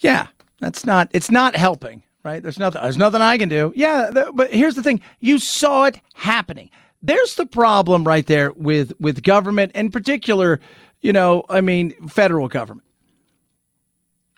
Yeah, 0.00 0.26
that's 0.64 0.86
not. 0.86 1.10
It's 1.12 1.30
not 1.30 1.56
helping, 1.56 2.02
right? 2.24 2.42
There's 2.42 2.58
nothing. 2.58 2.82
There's 2.82 2.96
nothing 2.96 3.20
I 3.20 3.36
can 3.36 3.50
do. 3.50 3.72
Yeah, 3.76 4.10
th- 4.12 4.28
but 4.34 4.50
here's 4.50 4.74
the 4.74 4.82
thing: 4.82 5.02
you 5.20 5.38
saw 5.38 5.84
it 5.84 6.00
happening. 6.14 6.70
There's 7.02 7.34
the 7.34 7.44
problem 7.44 8.04
right 8.04 8.26
there 8.26 8.50
with 8.52 8.94
with 8.98 9.22
government, 9.22 9.72
in 9.74 9.90
particular. 9.90 10.60
You 11.02 11.12
know, 11.12 11.44
I 11.50 11.60
mean, 11.60 11.92
federal 12.08 12.48
government. 12.48 12.86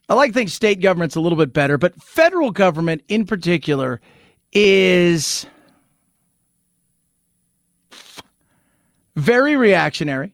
I 0.09 0.15
like 0.15 0.35
think 0.35 0.49
state 0.49 0.81
government's 0.81 1.15
a 1.15 1.21
little 1.21 1.39
bit 1.39 1.53
better, 1.53 1.79
but 1.79 2.01
federal 2.03 2.51
government 2.51 3.03
in 3.09 3.25
particular 3.25 4.01
is 4.53 5.47
very 9.15 9.57
reactionary. 9.57 10.33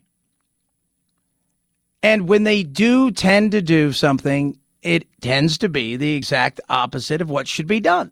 And 2.02 2.28
when 2.28 2.44
they 2.44 2.62
do 2.62 3.10
tend 3.10 3.52
to 3.52 3.62
do 3.62 3.92
something, 3.92 4.58
it 4.82 5.06
tends 5.20 5.58
to 5.58 5.68
be 5.68 5.96
the 5.96 6.14
exact 6.14 6.60
opposite 6.68 7.20
of 7.20 7.30
what 7.30 7.48
should 7.48 7.66
be 7.66 7.80
done. 7.80 8.10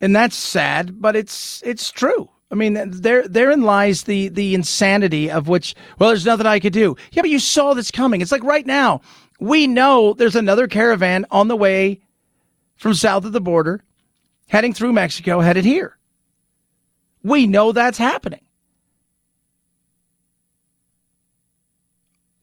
And 0.00 0.14
that's 0.14 0.36
sad, 0.36 1.00
but 1.00 1.16
it's 1.16 1.62
it's 1.64 1.90
true. 1.90 2.28
I 2.50 2.54
mean, 2.54 2.74
there 2.90 3.26
therein 3.26 3.62
lies 3.62 4.04
the 4.04 4.28
the 4.28 4.54
insanity 4.54 5.30
of 5.30 5.48
which. 5.48 5.74
Well, 5.98 6.10
there's 6.10 6.26
nothing 6.26 6.46
I 6.46 6.60
could 6.60 6.72
do. 6.72 6.96
Yeah, 7.12 7.22
but 7.22 7.30
you 7.30 7.38
saw 7.38 7.74
this 7.74 7.90
coming. 7.90 8.20
It's 8.20 8.32
like 8.32 8.44
right 8.44 8.66
now, 8.66 9.00
we 9.40 9.66
know 9.66 10.12
there's 10.12 10.36
another 10.36 10.68
caravan 10.68 11.24
on 11.30 11.48
the 11.48 11.56
way 11.56 12.00
from 12.76 12.94
south 12.94 13.24
of 13.24 13.32
the 13.32 13.40
border, 13.40 13.82
heading 14.48 14.74
through 14.74 14.92
Mexico, 14.92 15.40
headed 15.40 15.64
here. 15.64 15.96
We 17.22 17.46
know 17.46 17.72
that's 17.72 17.98
happening. 17.98 18.44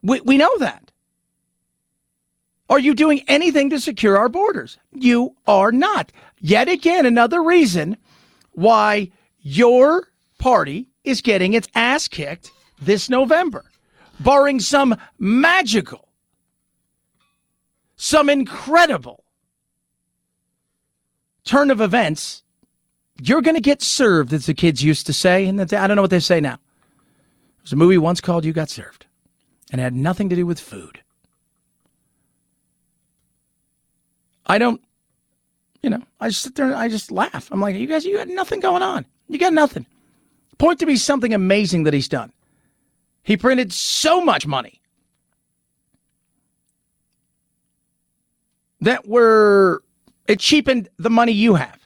We 0.02 0.22
we 0.22 0.38
know 0.38 0.58
that. 0.58 0.92
Are 2.70 2.80
you 2.80 2.94
doing 2.94 3.22
anything 3.28 3.70
to 3.70 3.80
secure 3.80 4.18
our 4.18 4.30
borders? 4.30 4.78
You 4.92 5.36
are 5.48 5.72
not. 5.72 6.12
Yet 6.40 6.70
again, 6.70 7.06
another 7.06 7.44
reason 7.44 7.98
why 8.54 9.12
your 9.40 10.10
party 10.40 10.88
is 11.04 11.22
getting 11.22 11.54
its 11.54 11.68
ass 11.76 12.08
kicked 12.08 12.52
this 12.82 13.10
November, 13.10 13.66
barring 14.20 14.60
some 14.60 14.96
magical, 15.20 16.08
some 17.96 18.30
incredible 18.30 19.24
turn 21.44 21.70
of 21.70 21.82
events. 21.82 22.44
You're 23.22 23.42
going 23.42 23.56
to 23.56 23.62
get 23.62 23.82
served, 23.82 24.34
as 24.34 24.46
the 24.48 24.54
kids 24.54 24.84
used 24.84 25.06
to 25.06 25.14
say. 25.14 25.46
And 25.46 25.62
I 25.62 25.88
don't 25.88 25.96
know 25.96 26.02
what 26.02 26.12
they 26.12 26.20
say 26.20 26.42
now. 26.42 26.58
There's 27.60 27.74
a 27.74 27.78
movie 27.78 27.98
once 27.98 28.20
called 28.20 28.44
You 28.44 28.54
Got 28.54 28.70
Served, 28.70 29.06
and 29.72 29.80
it 29.80 29.84
had 29.84 29.96
nothing 29.96 30.30
to 30.30 30.36
do 30.36 30.46
with 30.46 30.60
food. 30.60 31.03
I 34.46 34.58
don't, 34.58 34.82
you 35.82 35.90
know, 35.90 36.02
I 36.20 36.30
just 36.30 36.42
sit 36.42 36.56
there 36.56 36.66
and 36.66 36.76
I 36.76 36.90
just 36.90 37.12
laugh. 37.12 37.50
I'm 37.52 37.62
like, 37.62 37.76
you 37.76 37.88
guys, 37.88 38.06
you 38.06 38.18
got 38.18 38.28
nothing 38.28 38.60
going 38.60 38.82
on. 38.82 39.06
You 39.28 39.38
got 39.38 39.54
nothing. 39.54 39.86
Point 40.58 40.80
to 40.80 40.86
me 40.86 40.96
something 40.96 41.34
amazing 41.34 41.84
that 41.84 41.94
he's 41.94 42.08
done. 42.08 42.32
He 43.24 43.38
printed 43.38 43.72
so 43.72 44.24
much 44.24 44.46
money 44.46 44.82
that 48.82 49.08
we're, 49.08 49.80
it 50.28 50.40
cheapened 50.40 50.90
the 50.98 51.10
money 51.10 51.32
you 51.32 51.56
have. 51.56 51.80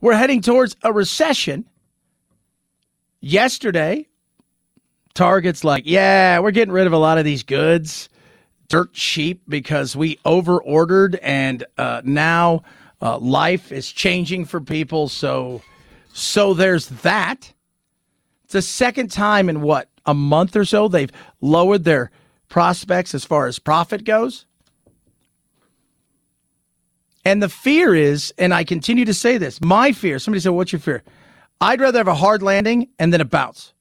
We're 0.00 0.14
heading 0.14 0.42
towards 0.42 0.76
a 0.82 0.92
recession. 0.92 1.66
Yesterday, 3.20 4.08
Target's 5.14 5.64
like, 5.64 5.84
yeah, 5.86 6.40
we're 6.40 6.50
getting 6.50 6.72
rid 6.72 6.86
of 6.86 6.92
a 6.92 6.98
lot 6.98 7.18
of 7.18 7.24
these 7.24 7.42
goods 7.42 8.08
dirt 8.72 8.94
cheap 8.94 9.42
because 9.46 9.94
we 9.94 10.18
over 10.24 10.58
ordered 10.62 11.16
and 11.16 11.62
uh, 11.76 12.00
now 12.06 12.62
uh, 13.02 13.18
life 13.18 13.70
is 13.70 13.92
changing 13.92 14.46
for 14.46 14.62
people. 14.62 15.10
So, 15.10 15.60
so 16.14 16.54
there's 16.54 16.88
that. 16.88 17.52
It's 18.44 18.54
the 18.54 18.62
second 18.62 19.10
time 19.10 19.50
in 19.50 19.60
what 19.60 19.90
a 20.06 20.14
month 20.14 20.56
or 20.56 20.64
so 20.64 20.88
they've 20.88 21.12
lowered 21.42 21.84
their 21.84 22.10
prospects 22.48 23.14
as 23.14 23.26
far 23.26 23.46
as 23.46 23.58
profit 23.58 24.04
goes. 24.04 24.46
And 27.26 27.42
the 27.42 27.50
fear 27.50 27.94
is, 27.94 28.32
and 28.38 28.54
I 28.54 28.64
continue 28.64 29.04
to 29.04 29.14
say 29.14 29.36
this, 29.36 29.60
my 29.60 29.92
fear. 29.92 30.18
Somebody 30.18 30.40
said, 30.40 30.50
"What's 30.52 30.72
your 30.72 30.80
fear?" 30.80 31.02
I'd 31.60 31.80
rather 31.80 31.98
have 31.98 32.08
a 32.08 32.14
hard 32.14 32.42
landing 32.42 32.88
and 32.98 33.12
then 33.12 33.20
a 33.20 33.26
bounce. 33.26 33.74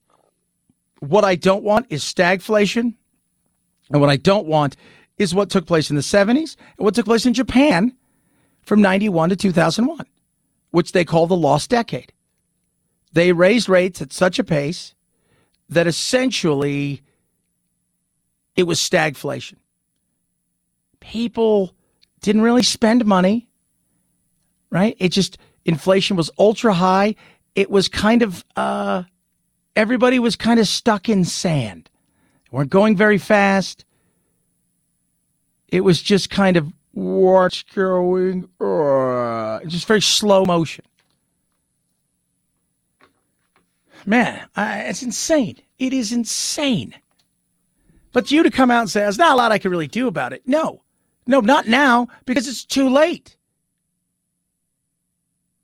What 1.00 1.24
I 1.24 1.36
don't 1.36 1.63
want 1.63 1.88
is 1.89 2.03
stagflation 2.03 2.95
and 3.91 4.01
what 4.01 4.10
I 4.10 4.17
don't 4.17 4.48
want 4.48 4.75
is 5.17 5.36
what 5.36 5.50
took 5.50 5.65
place 5.65 5.89
in 5.89 5.95
the 5.95 6.01
70s 6.01 6.55
and 6.77 6.86
what 6.86 6.95
took 6.95 7.05
place 7.05 7.25
in 7.25 7.33
Japan 7.33 7.95
from 8.62 8.81
91 8.81 9.29
to 9.29 9.36
2001, 9.36 10.05
which 10.71 10.91
they 10.91 11.05
call 11.05 11.27
the 11.27 11.36
lost 11.36 11.69
decade. 11.69 12.13
They 13.13 13.33
raised 13.33 13.69
rates 13.69 14.01
at 14.01 14.13
such 14.13 14.39
a 14.39 14.43
pace 14.43 14.95
that 15.69 15.88
essentially 15.88 17.01
it 18.55 18.63
was 18.63 18.79
stagflation. 18.79 19.55
People 21.00 21.75
didn't 22.21 22.41
really 22.41 22.63
spend 22.63 23.05
money, 23.05 23.50
right? 24.69 24.95
It 25.00 25.10
just, 25.10 25.38
inflation 25.65 26.15
was 26.15 26.31
ultra 26.38 26.74
high 26.74 27.15
it 27.55 27.69
was 27.69 27.88
kind 27.88 28.21
of 28.21 28.45
uh, 28.55 29.03
everybody 29.75 30.19
was 30.19 30.36
kind 30.36 30.60
of 30.60 30.67
stuck 30.67 31.10
in 31.10 31.25
sand. 31.25 31.89
Weren't 32.51 32.70
going 32.70 32.96
very 32.96 33.17
fast. 33.17 33.86
It 35.70 35.81
was 35.81 36.01
just 36.01 36.29
kind 36.29 36.58
of 36.58 36.72
what's 36.91 37.63
going 37.63 38.50
on? 38.60 39.67
Just 39.70 39.88
very 39.88 40.01
slow 40.01 40.46
motion. 40.46 40.86
Man, 44.05 44.48
I, 44.55 44.79
it's 44.81 45.03
insane. 45.03 45.58
It 45.79 45.93
is 45.93 46.12
insane. 46.12 46.93
But 48.13 48.31
you 48.31 48.43
to 48.43 48.51
come 48.51 48.70
out 48.70 48.81
and 48.81 48.89
say, 48.89 49.01
there's 49.01 49.17
not 49.17 49.34
a 49.34 49.36
lot 49.36 49.51
I 49.51 49.58
can 49.58 49.72
really 49.72 49.88
do 49.88 50.08
about 50.08 50.34
it. 50.34 50.41
No, 50.46 50.81
no, 51.25 51.39
not 51.39 51.67
now 51.67 52.08
because 52.25 52.48
it's 52.48 52.65
too 52.65 52.89
late. 52.89 53.38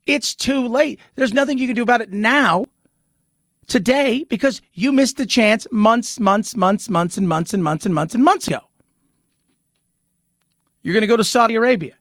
It's 0.06 0.34
too 0.34 0.66
late. 0.66 1.00
There's 1.16 1.34
nothing 1.34 1.58
you 1.58 1.66
can 1.66 1.76
do 1.76 1.82
about 1.82 2.00
it 2.00 2.12
now, 2.12 2.64
today, 3.68 4.24
because 4.24 4.60
you 4.72 4.90
missed 4.90 5.16
the 5.16 5.26
chance 5.26 5.66
months, 5.70 6.18
months, 6.18 6.56
months, 6.56 6.88
months, 6.88 7.16
and 7.16 7.28
months, 7.28 7.54
and 7.54 7.62
months, 7.62 7.86
and 7.86 7.94
months, 7.94 8.14
and 8.14 8.24
months 8.24 8.48
ago. 8.48 8.60
You're 10.82 10.94
going 10.94 11.02
to 11.02 11.06
go 11.06 11.16
to 11.16 11.24
Saudi 11.24 11.54
Arabia. 11.54 11.94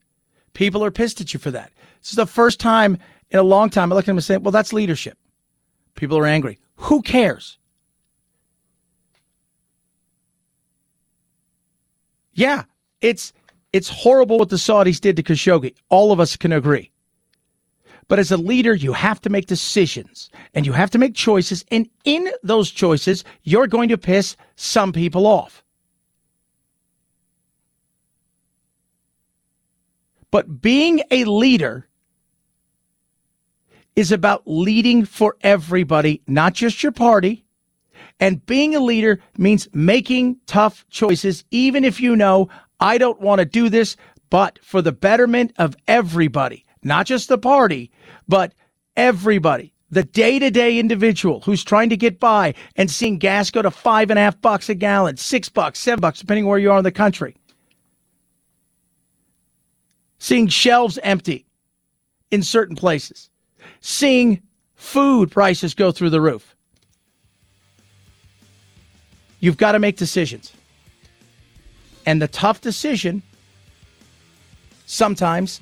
People 0.53 0.83
are 0.83 0.91
pissed 0.91 1.21
at 1.21 1.33
you 1.33 1.39
for 1.39 1.51
that. 1.51 1.71
This 2.01 2.09
is 2.11 2.15
the 2.15 2.25
first 2.25 2.59
time 2.59 2.97
in 3.29 3.39
a 3.39 3.43
long 3.43 3.69
time 3.69 3.91
I 3.91 3.95
look 3.95 4.03
at 4.03 4.07
them 4.07 4.17
and 4.17 4.23
say, 4.23 4.37
well, 4.37 4.51
that's 4.51 4.73
leadership. 4.73 5.17
People 5.95 6.17
are 6.17 6.25
angry. 6.25 6.57
Who 6.77 7.01
cares? 7.01 7.57
Yeah, 12.33 12.63
it's 13.01 13.33
it's 13.73 13.89
horrible 13.89 14.37
what 14.37 14.49
the 14.49 14.55
Saudis 14.55 15.01
did 15.01 15.15
to 15.17 15.23
Khashoggi. 15.23 15.73
All 15.89 16.11
of 16.11 16.19
us 16.19 16.37
can 16.37 16.53
agree. 16.53 16.91
But 18.07 18.19
as 18.19 18.31
a 18.31 18.37
leader, 18.37 18.73
you 18.73 18.93
have 18.93 19.19
to 19.21 19.29
make 19.29 19.47
decisions 19.47 20.29
and 20.53 20.65
you 20.65 20.71
have 20.73 20.91
to 20.91 20.97
make 20.97 21.13
choices. 21.13 21.65
And 21.71 21.89
in 22.05 22.29
those 22.41 22.71
choices, 22.71 23.23
you're 23.43 23.67
going 23.67 23.89
to 23.89 23.97
piss 23.97 24.37
some 24.55 24.93
people 24.93 25.27
off. 25.27 25.63
But 30.31 30.61
being 30.61 31.01
a 31.11 31.25
leader 31.25 31.87
is 33.95 34.11
about 34.11 34.43
leading 34.45 35.05
for 35.05 35.35
everybody, 35.41 36.21
not 36.27 36.53
just 36.53 36.83
your 36.83 36.91
party. 36.91 37.43
And 38.19 38.45
being 38.45 38.75
a 38.75 38.79
leader 38.79 39.19
means 39.37 39.67
making 39.73 40.37
tough 40.45 40.85
choices, 40.89 41.43
even 41.51 41.83
if 41.83 41.99
you 41.99 42.15
know, 42.15 42.49
I 42.79 42.97
don't 42.97 43.19
want 43.19 43.39
to 43.39 43.45
do 43.45 43.69
this, 43.69 43.97
but 44.29 44.59
for 44.63 44.81
the 44.81 44.91
betterment 44.91 45.53
of 45.57 45.75
everybody, 45.87 46.65
not 46.83 47.05
just 47.05 47.29
the 47.29 47.37
party, 47.37 47.91
but 48.27 48.53
everybody. 48.95 49.73
The 49.89 50.03
day 50.03 50.37
to 50.39 50.51
day 50.51 50.79
individual 50.79 51.41
who's 51.41 51.63
trying 51.63 51.89
to 51.89 51.97
get 51.97 52.19
by 52.19 52.53
and 52.75 52.91
seeing 52.91 53.19
gas 53.19 53.49
go 53.49 53.61
to 53.61 53.71
five 53.71 54.09
and 54.09 54.19
a 54.19 54.21
half 54.21 54.41
bucks 54.41 54.67
a 54.69 54.75
gallon, 54.75 55.15
six 55.15 55.47
bucks, 55.47 55.79
seven 55.79 56.01
bucks, 56.01 56.19
depending 56.19 56.45
where 56.45 56.59
you 56.59 56.71
are 56.71 56.77
in 56.77 56.83
the 56.83 56.91
country. 56.91 57.35
Seeing 60.19 60.47
shelves 60.47 60.99
empty 61.03 61.45
in 62.31 62.43
certain 62.43 62.75
places. 62.75 63.29
Seeing 63.79 64.41
food 64.75 65.31
prices 65.31 65.73
go 65.73 65.91
through 65.91 66.09
the 66.09 66.21
roof. 66.21 66.55
You've 69.39 69.57
got 69.57 69.73
to 69.73 69.79
make 69.79 69.97
decisions. 69.97 70.51
And 72.05 72.21
the 72.21 72.27
tough 72.27 72.61
decision 72.61 73.21
sometimes 74.85 75.61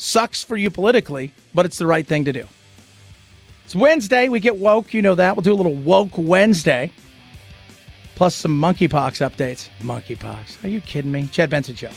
sucks 0.00 0.42
for 0.42 0.56
you 0.56 0.70
politically, 0.70 1.32
but 1.54 1.66
it's 1.66 1.78
the 1.78 1.86
right 1.86 2.06
thing 2.06 2.24
to 2.24 2.32
do. 2.32 2.46
It's 3.64 3.74
Wednesday. 3.76 4.28
We 4.28 4.40
get 4.40 4.56
woke. 4.56 4.94
You 4.94 5.02
know 5.02 5.14
that. 5.14 5.36
We'll 5.36 5.42
do 5.42 5.52
a 5.52 5.54
little 5.54 5.74
woke 5.74 6.16
Wednesday. 6.16 6.90
Plus 8.16 8.34
some 8.34 8.60
monkeypox 8.60 9.20
updates. 9.26 9.68
Monkeypox. 9.80 10.64
Are 10.64 10.68
you 10.68 10.80
kidding 10.80 11.12
me? 11.12 11.28
Chad 11.28 11.50
Benson 11.50 11.76
Show. 11.76 11.90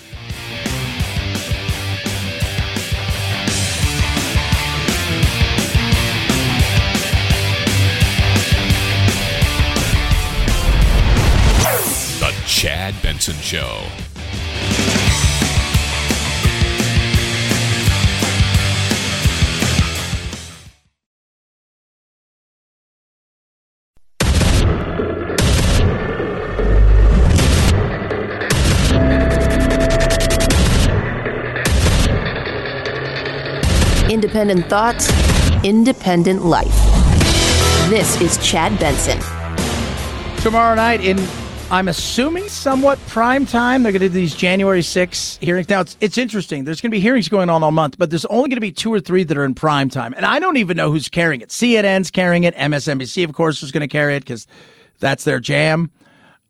The 12.19 12.33
Chad 12.45 12.93
Benson 13.01 13.35
Show. 13.35 13.81
Independent 34.33 34.67
thoughts, 34.67 35.63
independent 35.63 36.43
life. 36.43 36.75
This 37.87 38.19
is 38.19 38.35
Chad 38.39 38.79
Benson. 38.79 39.19
Tomorrow 40.41 40.73
night 40.73 41.01
in 41.01 41.23
I'm 41.69 41.87
assuming 41.87 42.49
somewhat 42.49 42.97
prime 43.05 43.45
time. 43.45 43.83
They're 43.83 43.91
going 43.91 43.99
to 44.01 44.09
do 44.09 44.13
these 44.13 44.33
January 44.33 44.81
6 44.81 45.37
hearings. 45.39 45.69
Now, 45.69 45.81
it's, 45.81 45.97
it's 46.01 46.17
interesting. 46.17 46.63
There's 46.63 46.81
going 46.81 46.89
to 46.89 46.95
be 46.95 46.99
hearings 46.99 47.29
going 47.29 47.51
on 47.51 47.61
all 47.61 47.69
month, 47.69 47.99
but 47.99 48.09
there's 48.09 48.25
only 48.25 48.49
going 48.49 48.55
to 48.55 48.61
be 48.61 48.71
two 48.71 48.91
or 48.91 48.99
three 48.99 49.23
that 49.23 49.37
are 49.37 49.45
in 49.45 49.53
prime 49.53 49.91
time. 49.91 50.15
And 50.17 50.25
I 50.25 50.39
don't 50.39 50.57
even 50.57 50.77
know 50.77 50.91
who's 50.91 51.09
carrying 51.09 51.41
it. 51.41 51.49
CNN's 51.49 52.09
carrying 52.09 52.43
it. 52.43 52.55
MSNBC, 52.55 53.23
of 53.25 53.33
course, 53.33 53.61
is 53.61 53.71
going 53.71 53.81
to 53.81 53.87
carry 53.87 54.15
it 54.15 54.21
because 54.21 54.47
that's 54.97 55.25
their 55.25 55.39
jam. 55.39 55.91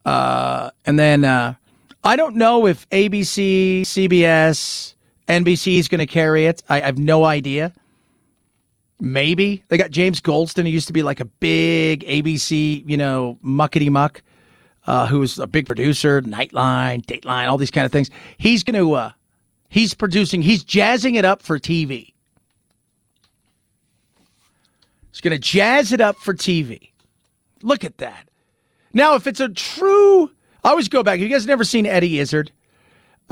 Uh, 0.06 0.72
and 0.86 0.98
then 0.98 1.26
uh, 1.26 1.56
I 2.02 2.16
don't 2.16 2.38
know 2.38 2.66
if 2.66 2.90
ABC, 2.92 3.82
CBS, 3.82 4.94
NBC 5.28 5.78
is 5.78 5.88
going 5.88 6.00
to 6.00 6.06
carry 6.06 6.46
it. 6.46 6.64
I, 6.70 6.82
I 6.82 6.86
have 6.86 6.98
no 6.98 7.24
idea. 7.26 7.74
Maybe. 9.00 9.64
They 9.68 9.78
got 9.78 9.92
James 9.92 10.22
Goldston, 10.22 10.64
who 10.64 10.70
used 10.70 10.88
to 10.88 10.94
be 10.94 11.04
like 11.04 11.20
a 11.20 11.26
big 11.26 12.06
ABC, 12.06 12.88
you 12.88 12.98
know, 12.98 13.38
muckety 13.44 13.90
muck 13.90 14.22
uh, 14.88 15.10
was 15.12 15.40
a 15.40 15.48
big 15.48 15.66
producer, 15.66 16.22
Nightline, 16.22 17.06
Dateline, 17.06 17.48
all 17.48 17.58
these 17.58 17.72
kind 17.72 17.86
of 17.86 17.92
things. 17.92 18.10
He's 18.38 18.64
going 18.64 18.78
to, 18.78 18.94
uh, 18.94 19.12
he's 19.70 19.94
producing, 19.94 20.42
he's 20.42 20.64
jazzing 20.64 21.16
it 21.16 21.26
up 21.26 21.42
for 21.42 21.58
TV. 21.60 22.14
He's 25.12 25.22
going 25.22 25.32
to 25.32 25.40
jazz 25.40 25.92
it 25.92 26.02
up 26.02 26.18
for 26.18 26.34
TV. 26.34 26.92
Look 27.62 27.84
at 27.84 27.98
that. 28.00 28.28
Now, 28.94 29.16
if 29.16 29.28
it's 29.28 29.40
a 29.40 29.50
true, 29.50 30.30
I 30.64 30.70
always 30.70 30.90
go 30.90 31.04
back. 31.04 31.20
You 31.20 31.30
guys 31.30 31.46
never 31.46 31.64
seen 31.64 31.86
Eddie 31.86 32.20
Izzard? 32.20 32.52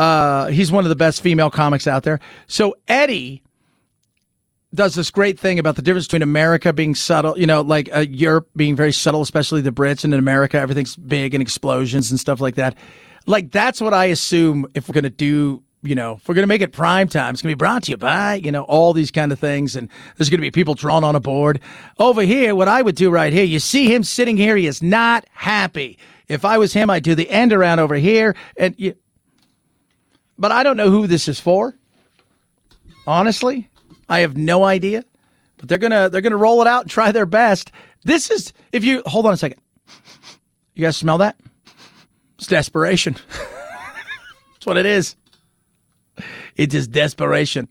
Uh, 0.01 0.47
he's 0.47 0.71
one 0.71 0.83
of 0.83 0.89
the 0.89 0.95
best 0.95 1.21
female 1.21 1.51
comics 1.51 1.85
out 1.85 2.01
there. 2.01 2.19
So 2.47 2.75
Eddie 2.87 3.43
does 4.73 4.95
this 4.95 5.11
great 5.11 5.39
thing 5.39 5.59
about 5.59 5.75
the 5.75 5.83
difference 5.83 6.07
between 6.07 6.23
America 6.23 6.73
being 6.73 6.95
subtle, 6.95 7.37
you 7.37 7.45
know, 7.45 7.61
like 7.61 7.95
uh, 7.95 7.99
Europe 7.99 8.49
being 8.55 8.75
very 8.75 8.91
subtle, 8.91 9.21
especially 9.21 9.61
the 9.61 9.71
Brits, 9.71 10.03
and 10.03 10.11
in 10.11 10.17
America 10.17 10.57
everything's 10.57 10.95
big 10.95 11.35
and 11.35 11.41
explosions 11.41 12.09
and 12.09 12.19
stuff 12.19 12.41
like 12.41 12.55
that. 12.55 12.75
Like 13.27 13.51
that's 13.51 13.79
what 13.79 13.93
I 13.93 14.05
assume 14.05 14.65
if 14.73 14.89
we're 14.89 14.99
to 15.03 15.11
do, 15.11 15.61
you 15.83 15.93
know, 15.93 16.13
if 16.13 16.27
we're 16.27 16.33
to 16.33 16.47
make 16.47 16.63
it 16.63 16.71
prime 16.71 17.07
time, 17.07 17.35
it's 17.35 17.43
to 17.43 17.47
be 17.47 17.53
brought 17.53 17.83
to 17.83 17.91
you 17.91 17.97
by, 17.97 18.35
you 18.35 18.51
know, 18.51 18.63
all 18.63 18.93
these 18.93 19.11
kind 19.11 19.31
of 19.31 19.37
things, 19.37 19.75
and 19.75 19.87
there's 20.17 20.31
to 20.31 20.37
be 20.37 20.49
people 20.49 20.73
drawn 20.73 21.03
on 21.03 21.15
a 21.15 21.19
board. 21.19 21.59
Over 21.99 22.23
here, 22.23 22.55
what 22.55 22.67
I 22.67 22.81
would 22.81 22.95
do 22.95 23.11
right 23.11 23.31
here, 23.31 23.43
you 23.43 23.59
see 23.59 23.93
him 23.93 24.03
sitting 24.03 24.35
here, 24.35 24.55
he 24.55 24.65
is 24.65 24.81
not 24.81 25.27
happy. 25.31 25.99
If 26.27 26.43
I 26.43 26.57
was 26.57 26.73
him, 26.73 26.89
I'd 26.89 27.03
do 27.03 27.13
the 27.13 27.29
end 27.29 27.53
around 27.53 27.79
over 27.79 27.95
here, 27.95 28.35
and 28.57 28.73
you, 28.79 28.95
but 30.41 30.51
I 30.51 30.63
don't 30.63 30.75
know 30.75 30.89
who 30.89 31.06
this 31.06 31.27
is 31.27 31.39
for. 31.39 31.77
Honestly, 33.06 33.69
I 34.10 34.21
have 34.21 34.36
no 34.36 34.63
idea, 34.63 35.06
but 35.58 35.69
they're 35.69 35.77
gonna 35.77 36.10
they're 36.10 36.21
gonna 36.21 36.36
roll 36.36 36.62
it 36.62 36.67
out 36.67 36.82
and 36.82 36.91
try 36.91 37.12
their 37.12 37.27
best. 37.27 37.71
This 38.04 38.32
is 38.32 38.51
if 38.71 38.84
you 38.84 39.04
hold 39.06 39.27
on 39.27 39.34
a 39.34 39.38
second. 39.38 39.62
You 40.73 40.82
guys 40.82 40.97
smell 40.97 41.19
that? 41.19 41.39
It's 42.39 42.47
desperation. 42.47 43.17
That's 43.30 44.65
what 44.65 44.77
it 44.77 44.88
is. 44.88 45.15
It 46.56 46.73
is 46.73 46.88
desperation. 46.88 47.67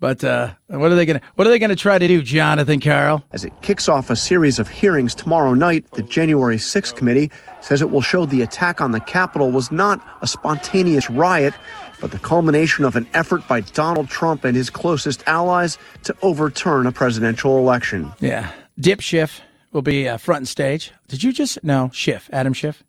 But 0.00 0.22
uh, 0.22 0.50
what 0.68 0.92
are 0.92 0.94
they 0.94 1.06
going 1.06 1.18
to 1.18 1.26
what 1.34 1.46
are 1.46 1.50
they 1.50 1.58
going 1.58 1.70
to 1.70 1.76
try 1.76 1.98
to 1.98 2.06
do, 2.06 2.22
Jonathan 2.22 2.78
Carroll? 2.78 3.24
As 3.32 3.44
it 3.44 3.52
kicks 3.62 3.88
off 3.88 4.10
a 4.10 4.16
series 4.16 4.58
of 4.60 4.68
hearings 4.68 5.14
tomorrow 5.14 5.54
night, 5.54 5.90
the 5.92 6.02
January 6.02 6.56
6th 6.56 6.94
committee 6.94 7.32
says 7.60 7.82
it 7.82 7.90
will 7.90 8.00
show 8.00 8.24
the 8.24 8.42
attack 8.42 8.80
on 8.80 8.92
the 8.92 9.00
Capitol 9.00 9.50
was 9.50 9.72
not 9.72 10.00
a 10.22 10.26
spontaneous 10.28 11.10
riot, 11.10 11.52
but 12.00 12.12
the 12.12 12.18
culmination 12.20 12.84
of 12.84 12.94
an 12.94 13.08
effort 13.12 13.46
by 13.48 13.60
Donald 13.60 14.08
Trump 14.08 14.44
and 14.44 14.56
his 14.56 14.70
closest 14.70 15.24
allies 15.26 15.78
to 16.04 16.14
overturn 16.22 16.86
a 16.86 16.92
presidential 16.92 17.58
election. 17.58 18.12
Yeah, 18.20 18.52
Dip 18.78 19.00
Schiff 19.00 19.40
will 19.72 19.82
be 19.82 20.08
uh, 20.08 20.16
front 20.16 20.38
and 20.42 20.48
stage. 20.48 20.92
Did 21.08 21.24
you 21.24 21.32
just 21.32 21.62
no 21.64 21.90
Schiff, 21.92 22.30
Adam 22.32 22.52
Schiff, 22.52 22.84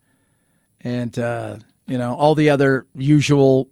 and 0.80 1.18
uh, 1.18 1.56
you 1.88 1.98
know 1.98 2.14
all 2.14 2.36
the 2.36 2.50
other 2.50 2.86
usual, 2.94 3.68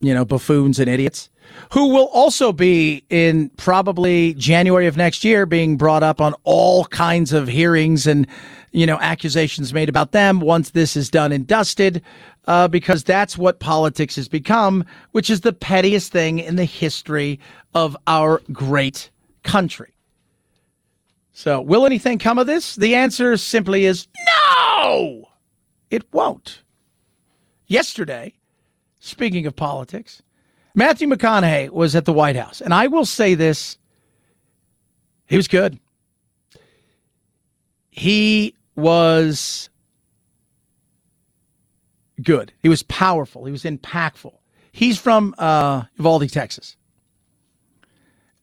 you 0.00 0.14
know 0.14 0.24
buffoons 0.24 0.78
and 0.78 0.88
idiots. 0.88 1.28
Who 1.72 1.88
will 1.88 2.06
also 2.06 2.52
be 2.52 3.04
in 3.10 3.50
probably 3.56 4.34
January 4.34 4.86
of 4.86 4.96
next 4.96 5.24
year 5.24 5.46
being 5.46 5.76
brought 5.76 6.02
up 6.02 6.20
on 6.20 6.34
all 6.44 6.84
kinds 6.86 7.32
of 7.32 7.48
hearings 7.48 8.06
and, 8.06 8.26
you 8.72 8.86
know, 8.86 8.98
accusations 9.00 9.72
made 9.74 9.88
about 9.88 10.12
them 10.12 10.40
once 10.40 10.70
this 10.70 10.96
is 10.96 11.10
done 11.10 11.32
and 11.32 11.46
dusted, 11.46 12.02
uh, 12.46 12.68
because 12.68 13.04
that's 13.04 13.38
what 13.38 13.60
politics 13.60 14.16
has 14.16 14.28
become, 14.28 14.84
which 15.12 15.30
is 15.30 15.40
the 15.40 15.52
pettiest 15.52 16.12
thing 16.12 16.38
in 16.38 16.56
the 16.56 16.64
history 16.64 17.40
of 17.74 17.96
our 18.06 18.40
great 18.52 19.10
country. 19.42 19.94
So, 21.32 21.60
will 21.60 21.84
anything 21.84 22.18
come 22.18 22.38
of 22.38 22.46
this? 22.46 22.76
The 22.76 22.94
answer 22.94 23.36
simply 23.36 23.86
is 23.86 24.06
no, 24.84 25.28
it 25.90 26.04
won't. 26.12 26.62
Yesterday, 27.66 28.34
speaking 29.00 29.44
of 29.46 29.56
politics, 29.56 30.22
Matthew 30.74 31.08
McConaughey 31.08 31.70
was 31.70 31.94
at 31.94 32.04
the 32.04 32.12
White 32.12 32.36
House. 32.36 32.60
And 32.60 32.74
I 32.74 32.88
will 32.88 33.06
say 33.06 33.34
this 33.34 33.78
he 35.26 35.36
was 35.36 35.48
good. 35.48 35.78
He 37.90 38.54
was 38.74 39.70
good. 42.22 42.52
He 42.60 42.68
was 42.68 42.82
powerful. 42.82 43.44
He 43.44 43.52
was 43.52 43.62
impactful. 43.62 44.34
He's 44.72 44.98
from 44.98 45.34
uh, 45.38 45.84
Uvalde, 45.96 46.28
Texas. 46.30 46.76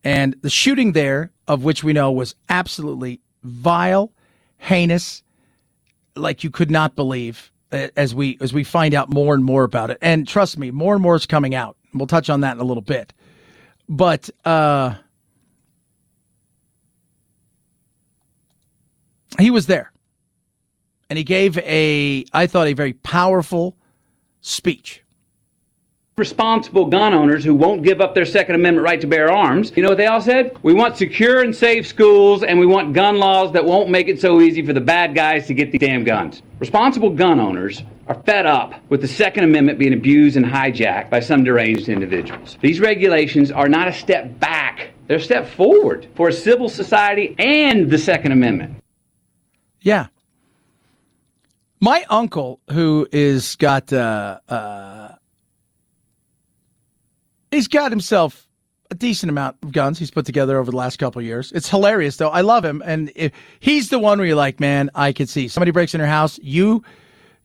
And 0.03 0.35
the 0.41 0.49
shooting 0.49 0.93
there, 0.93 1.31
of 1.47 1.63
which 1.63 1.83
we 1.83 1.93
know 1.93 2.11
was 2.11 2.35
absolutely 2.49 3.19
vile, 3.43 4.11
heinous, 4.57 5.23
like 6.15 6.43
you 6.43 6.49
could 6.49 6.71
not 6.71 6.95
believe 6.95 7.50
as 7.71 8.13
we 8.13 8.37
as 8.41 8.53
we 8.53 8.63
find 8.63 8.93
out 8.93 9.09
more 9.09 9.33
and 9.33 9.43
more 9.43 9.63
about 9.63 9.89
it. 9.89 9.97
And 10.01 10.27
trust 10.27 10.57
me, 10.57 10.71
more 10.71 10.93
and 10.93 11.01
more 11.01 11.15
is 11.15 11.25
coming 11.25 11.55
out. 11.55 11.77
We'll 11.93 12.07
touch 12.07 12.29
on 12.29 12.41
that 12.41 12.55
in 12.55 12.59
a 12.61 12.65
little 12.65 12.81
bit. 12.81 13.13
But 13.89 14.29
uh, 14.45 14.95
he 19.39 19.51
was 19.51 19.67
there. 19.67 19.91
And 21.09 21.17
he 21.17 21.25
gave 21.25 21.57
a, 21.57 22.23
I 22.31 22.47
thought, 22.47 22.67
a 22.67 22.73
very 22.73 22.93
powerful 22.93 23.75
speech 24.39 25.00
responsible 26.21 26.85
gun 26.85 27.15
owners 27.15 27.43
who 27.43 27.55
won't 27.55 27.81
give 27.81 27.99
up 27.99 28.13
their 28.13 28.25
Second 28.25 28.53
Amendment 28.53 28.85
right 28.85 29.01
to 29.01 29.07
bear 29.07 29.31
arms. 29.31 29.73
You 29.75 29.81
know 29.81 29.89
what 29.89 29.97
they 29.97 30.05
all 30.05 30.21
said? 30.21 30.55
We 30.61 30.71
want 30.71 30.95
secure 30.95 31.41
and 31.41 31.53
safe 31.53 31.87
schools, 31.87 32.43
and 32.43 32.59
we 32.59 32.67
want 32.67 32.93
gun 32.93 33.17
laws 33.17 33.51
that 33.53 33.65
won't 33.65 33.89
make 33.89 34.07
it 34.07 34.21
so 34.21 34.39
easy 34.39 34.63
for 34.63 34.71
the 34.71 34.81
bad 34.81 35.15
guys 35.15 35.47
to 35.47 35.55
get 35.55 35.71
these 35.71 35.81
damn 35.81 36.03
guns. 36.03 36.43
Responsible 36.59 37.09
gun 37.09 37.39
owners 37.39 37.81
are 38.05 38.21
fed 38.21 38.45
up 38.45 38.75
with 38.89 39.01
the 39.01 39.07
Second 39.07 39.45
Amendment 39.45 39.79
being 39.79 39.93
abused 39.93 40.37
and 40.37 40.45
hijacked 40.45 41.09
by 41.09 41.19
some 41.19 41.43
deranged 41.43 41.89
individuals. 41.89 42.55
These 42.61 42.79
regulations 42.79 43.51
are 43.51 43.67
not 43.67 43.87
a 43.87 43.93
step 43.93 44.39
back, 44.39 44.91
they're 45.07 45.17
a 45.17 45.21
step 45.21 45.49
forward 45.49 46.07
for 46.13 46.29
a 46.29 46.33
civil 46.33 46.69
society 46.69 47.35
and 47.39 47.89
the 47.89 47.97
Second 47.97 48.31
Amendment. 48.31 48.75
Yeah. 49.81 50.05
My 51.79 52.05
uncle, 52.11 52.59
who 52.69 53.07
is 53.11 53.55
got 53.55 53.91
uh, 53.91 54.39
uh, 54.47 55.00
he's 57.51 57.67
got 57.67 57.91
himself 57.91 58.47
a 58.89 58.95
decent 58.95 59.29
amount 59.29 59.57
of 59.63 59.71
guns 59.71 59.99
he's 59.99 60.11
put 60.11 60.25
together 60.25 60.57
over 60.57 60.69
the 60.69 60.77
last 60.77 60.97
couple 60.97 61.21
years. 61.21 61.51
It's 61.53 61.69
hilarious 61.69 62.17
though. 62.17 62.29
I 62.29 62.41
love 62.41 62.65
him, 62.65 62.81
and 62.85 63.11
he's 63.59 63.89
the 63.89 63.99
one 63.99 64.17
where 64.17 64.27
you're 64.27 64.35
like, 64.35 64.59
man, 64.59 64.89
I 64.95 65.13
could 65.13 65.29
see 65.29 65.47
somebody 65.47 65.71
breaks 65.71 65.93
in 65.93 65.99
your 65.99 66.07
house, 66.07 66.39
you, 66.41 66.83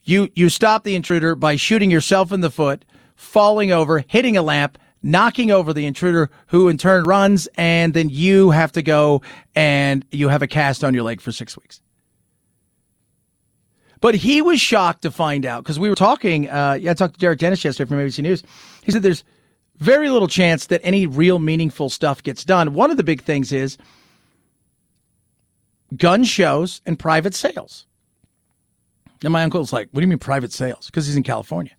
you, 0.03 0.29
you 0.35 0.49
stop 0.49 0.85
the 0.85 0.97
intruder 0.97 1.35
by 1.35 1.57
shooting 1.57 1.91
yourself 1.91 2.33
in 2.33 2.41
the 2.41 2.51
foot, 2.51 2.85
falling 3.15 3.71
over, 3.71 4.05
hitting 4.09 4.37
a 4.37 4.43
lamp, 4.43 4.79
knocking 5.03 5.53
over 5.53 5.73
the 5.73 5.87
intruder, 5.87 6.31
who 6.49 6.69
in 6.69 6.79
turn 6.79 7.05
runs, 7.05 7.49
and 7.57 7.95
then 7.95 8.09
you 8.09 8.51
have 8.51 8.73
to 8.73 8.83
go 8.83 9.23
and 9.55 10.05
you 10.11 10.29
have 10.29 10.43
a 10.43 10.47
cast 10.49 10.83
on 10.83 10.95
your 10.95 11.05
leg 11.05 11.21
for 11.21 11.31
six 11.31 11.57
weeks. 11.57 11.81
But 14.01 14.15
he 14.15 14.43
was 14.43 14.61
shocked 14.61 15.03
to 15.03 15.11
find 15.11 15.47
out 15.47 15.63
because 15.63 15.79
we 15.79 15.89
were 15.89 15.95
talking. 15.95 16.51
Uh, 16.51 16.77
yeah, 16.81 16.91
I 16.91 16.95
talked 16.95 17.15
to 17.15 17.21
Derek 17.21 17.39
Dennis 17.39 17.65
yesterday 17.65 17.89
from 17.89 17.99
ABC 17.99 18.23
News. 18.23 18.43
He 18.83 18.93
said 18.93 19.03
there's 19.03 19.25
very 19.79 20.09
little 20.11 20.29
chance 20.29 20.67
that 20.67 20.81
any 20.83 21.07
real 21.07 21.39
meaningful 21.39 21.91
stuff 21.91 22.23
gets 22.23 22.45
done. 22.45 22.75
One 22.75 22.91
of 22.91 22.97
the 22.97 23.05
big 23.05 23.23
things 23.23 23.53
is 23.53 23.79
gun 25.97 26.25
shows 26.25 26.81
and 26.87 26.99
private 26.99 27.35
sales. 27.35 27.87
And 29.23 29.33
my 29.33 29.43
uncle's 29.43 29.73
like, 29.73 29.89
What 29.93 30.01
do 30.01 30.05
you 30.05 30.09
mean 30.09 30.19
private 30.19 30.53
sales? 30.53 30.87
Because 30.87 31.07
he's 31.07 31.17
in 31.17 31.23
California. 31.23 31.73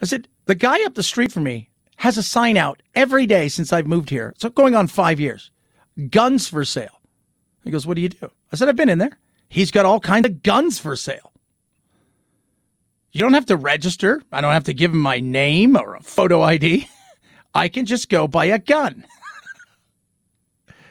I 0.00 0.06
said, 0.06 0.28
The 0.46 0.54
guy 0.54 0.82
up 0.84 0.94
the 0.94 1.02
street 1.02 1.32
from 1.32 1.44
me 1.44 1.70
has 1.96 2.18
a 2.18 2.22
sign 2.22 2.56
out 2.56 2.82
every 2.94 3.26
day 3.26 3.48
since 3.48 3.72
I've 3.72 3.86
moved 3.86 4.10
here. 4.10 4.34
So 4.38 4.50
going 4.50 4.74
on 4.74 4.86
five 4.88 5.20
years. 5.20 5.50
Guns 6.10 6.48
for 6.48 6.64
sale. 6.64 7.00
He 7.62 7.70
goes, 7.70 7.86
What 7.86 7.94
do 7.94 8.02
you 8.02 8.08
do? 8.08 8.30
I 8.52 8.56
said, 8.56 8.68
I've 8.68 8.76
been 8.76 8.88
in 8.88 8.98
there. 8.98 9.18
He's 9.48 9.70
got 9.70 9.86
all 9.86 10.00
kinds 10.00 10.26
of 10.26 10.42
guns 10.42 10.78
for 10.78 10.96
sale. 10.96 11.32
You 13.12 13.20
don't 13.20 13.34
have 13.34 13.46
to 13.46 13.56
register. 13.56 14.22
I 14.32 14.40
don't 14.40 14.52
have 14.52 14.64
to 14.64 14.74
give 14.74 14.90
him 14.90 14.98
my 14.98 15.20
name 15.20 15.76
or 15.76 15.94
a 15.94 16.02
photo 16.02 16.42
ID. 16.42 16.88
I 17.54 17.68
can 17.68 17.86
just 17.86 18.08
go 18.08 18.26
buy 18.26 18.46
a 18.46 18.58
gun. 18.58 19.04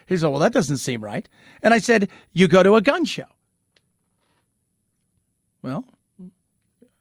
he 0.07 0.17
said, 0.17 0.29
Well, 0.29 0.39
that 0.39 0.53
doesn't 0.53 0.77
seem 0.77 1.03
right. 1.03 1.27
And 1.61 1.73
I 1.73 1.79
said, 1.79 2.09
You 2.31 2.47
go 2.47 2.63
to 2.63 2.75
a 2.75 2.81
gun 2.81 3.05
show. 3.05 3.25
Well, 5.61 5.85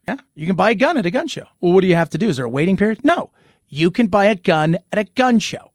yeah, 0.07 0.17
you 0.35 0.47
can 0.47 0.57
buy 0.57 0.71
a 0.71 0.75
gun 0.75 0.97
at 0.97 1.07
a 1.07 1.11
gun 1.11 1.29
show. 1.29 1.47
Well, 1.61 1.73
what 1.73 1.83
do 1.83 1.87
you 1.87 1.95
have 1.95 2.11
to 2.11 2.19
do? 2.19 2.29
Is 2.29 2.37
there 2.37 2.47
a 2.47 2.51
waiting 2.51 2.77
period? 2.77 3.05
No. 3.05 3.31
You 3.69 3.91
can 3.91 4.09
buy 4.09 4.27
a 4.27 4.35
gun 4.35 4.79
at 4.93 4.99
a 4.99 5.05
gun 5.05 5.39
show. 5.39 5.71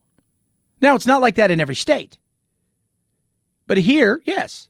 Now, 0.81 0.95
it's 0.95 1.07
not 1.07 1.21
like 1.21 1.35
that 1.35 1.49
in 1.51 1.59
every 1.59 1.75
state. 1.75 2.17
But 3.65 3.77
here, 3.77 4.21
yes. 4.25 4.69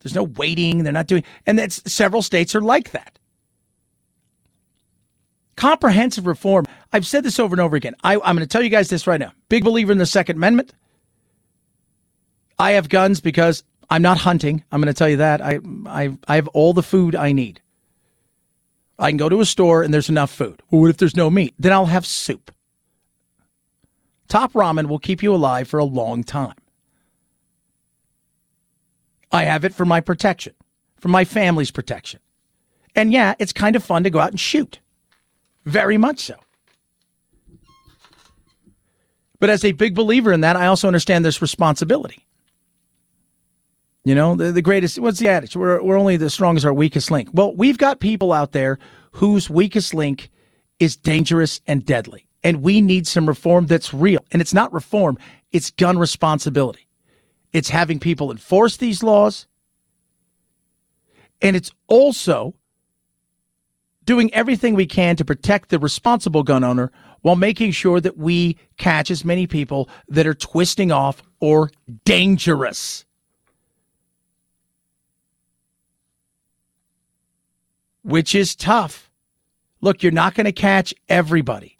There's 0.00 0.14
no 0.14 0.24
waiting. 0.24 0.82
They're 0.82 0.92
not 0.92 1.06
doing, 1.06 1.24
and 1.46 1.58
that's 1.58 1.92
several 1.92 2.22
states 2.22 2.54
are 2.54 2.60
like 2.60 2.92
that. 2.92 3.18
Comprehensive 5.60 6.26
reform. 6.26 6.64
I've 6.90 7.06
said 7.06 7.22
this 7.22 7.38
over 7.38 7.52
and 7.52 7.60
over 7.60 7.76
again. 7.76 7.94
I, 8.02 8.14
I'm 8.14 8.34
going 8.34 8.38
to 8.38 8.46
tell 8.46 8.62
you 8.62 8.70
guys 8.70 8.88
this 8.88 9.06
right 9.06 9.20
now. 9.20 9.32
Big 9.50 9.62
believer 9.62 9.92
in 9.92 9.98
the 9.98 10.06
Second 10.06 10.36
Amendment. 10.36 10.72
I 12.58 12.70
have 12.72 12.88
guns 12.88 13.20
because 13.20 13.62
I'm 13.90 14.00
not 14.00 14.16
hunting. 14.16 14.64
I'm 14.72 14.80
going 14.80 14.90
to 14.90 14.98
tell 14.98 15.10
you 15.10 15.18
that. 15.18 15.42
I, 15.42 15.58
I, 15.84 16.16
I 16.26 16.36
have 16.36 16.48
all 16.48 16.72
the 16.72 16.82
food 16.82 17.14
I 17.14 17.32
need. 17.32 17.60
I 18.98 19.10
can 19.10 19.18
go 19.18 19.28
to 19.28 19.42
a 19.42 19.44
store 19.44 19.82
and 19.82 19.92
there's 19.92 20.08
enough 20.08 20.30
food. 20.30 20.62
Well, 20.70 20.80
what 20.80 20.88
if 20.88 20.96
there's 20.96 21.14
no 21.14 21.28
meat? 21.28 21.52
Then 21.58 21.74
I'll 21.74 21.84
have 21.84 22.06
soup. 22.06 22.50
Top 24.28 24.54
ramen 24.54 24.86
will 24.86 24.98
keep 24.98 25.22
you 25.22 25.34
alive 25.34 25.68
for 25.68 25.78
a 25.78 25.84
long 25.84 26.24
time. 26.24 26.56
I 29.30 29.44
have 29.44 29.66
it 29.66 29.74
for 29.74 29.84
my 29.84 30.00
protection, 30.00 30.54
for 30.98 31.08
my 31.08 31.26
family's 31.26 31.70
protection. 31.70 32.20
And 32.96 33.12
yeah, 33.12 33.34
it's 33.38 33.52
kind 33.52 33.76
of 33.76 33.84
fun 33.84 34.04
to 34.04 34.10
go 34.10 34.20
out 34.20 34.30
and 34.30 34.40
shoot. 34.40 34.80
Very 35.64 35.98
much 35.98 36.20
so. 36.20 36.36
But 39.38 39.50
as 39.50 39.64
a 39.64 39.72
big 39.72 39.94
believer 39.94 40.32
in 40.32 40.42
that, 40.42 40.56
I 40.56 40.66
also 40.66 40.86
understand 40.86 41.24
this 41.24 41.40
responsibility. 41.40 42.26
You 44.04 44.14
know, 44.14 44.34
the, 44.34 44.52
the 44.52 44.62
greatest, 44.62 44.98
what's 44.98 45.18
the 45.18 45.28
adage? 45.28 45.56
We're, 45.56 45.82
we're 45.82 45.98
only 45.98 46.16
the 46.16 46.30
strong 46.30 46.56
as 46.56 46.64
our 46.64 46.72
weakest 46.72 47.10
link. 47.10 47.28
Well, 47.32 47.54
we've 47.54 47.78
got 47.78 48.00
people 48.00 48.32
out 48.32 48.52
there 48.52 48.78
whose 49.12 49.50
weakest 49.50 49.94
link 49.94 50.30
is 50.78 50.96
dangerous 50.96 51.60
and 51.66 51.84
deadly. 51.84 52.26
And 52.42 52.62
we 52.62 52.80
need 52.80 53.06
some 53.06 53.26
reform 53.26 53.66
that's 53.66 53.92
real. 53.92 54.24
And 54.30 54.40
it's 54.40 54.54
not 54.54 54.72
reform, 54.72 55.18
it's 55.52 55.70
gun 55.70 55.98
responsibility. 55.98 56.86
It's 57.52 57.68
having 57.68 57.98
people 57.98 58.30
enforce 58.30 58.76
these 58.76 59.02
laws. 59.02 59.46
And 61.42 61.56
it's 61.56 61.70
also 61.88 62.54
doing 64.10 64.34
everything 64.34 64.74
we 64.74 64.86
can 64.86 65.14
to 65.14 65.24
protect 65.24 65.68
the 65.68 65.78
responsible 65.78 66.42
gun 66.42 66.64
owner 66.64 66.90
while 67.20 67.36
making 67.36 67.70
sure 67.70 68.00
that 68.00 68.18
we 68.18 68.56
catch 68.76 69.08
as 69.08 69.24
many 69.24 69.46
people 69.46 69.88
that 70.08 70.26
are 70.26 70.34
twisting 70.34 70.90
off 70.90 71.22
or 71.38 71.70
dangerous. 72.04 73.04
Which 78.02 78.34
is 78.34 78.56
tough. 78.56 79.12
Look, 79.80 80.02
you're 80.02 80.10
not 80.10 80.34
going 80.34 80.46
to 80.46 80.50
catch 80.50 80.92
everybody. 81.08 81.78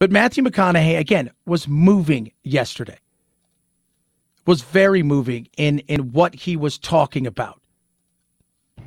But 0.00 0.10
Matthew 0.10 0.42
McConaughey, 0.42 0.98
again, 0.98 1.30
was 1.46 1.68
moving 1.68 2.32
yesterday, 2.42 2.98
was 4.44 4.62
very 4.62 5.04
moving 5.04 5.46
in, 5.56 5.78
in 5.86 6.10
what 6.10 6.34
he 6.34 6.56
was 6.56 6.78
talking 6.78 7.28
about. 7.28 7.60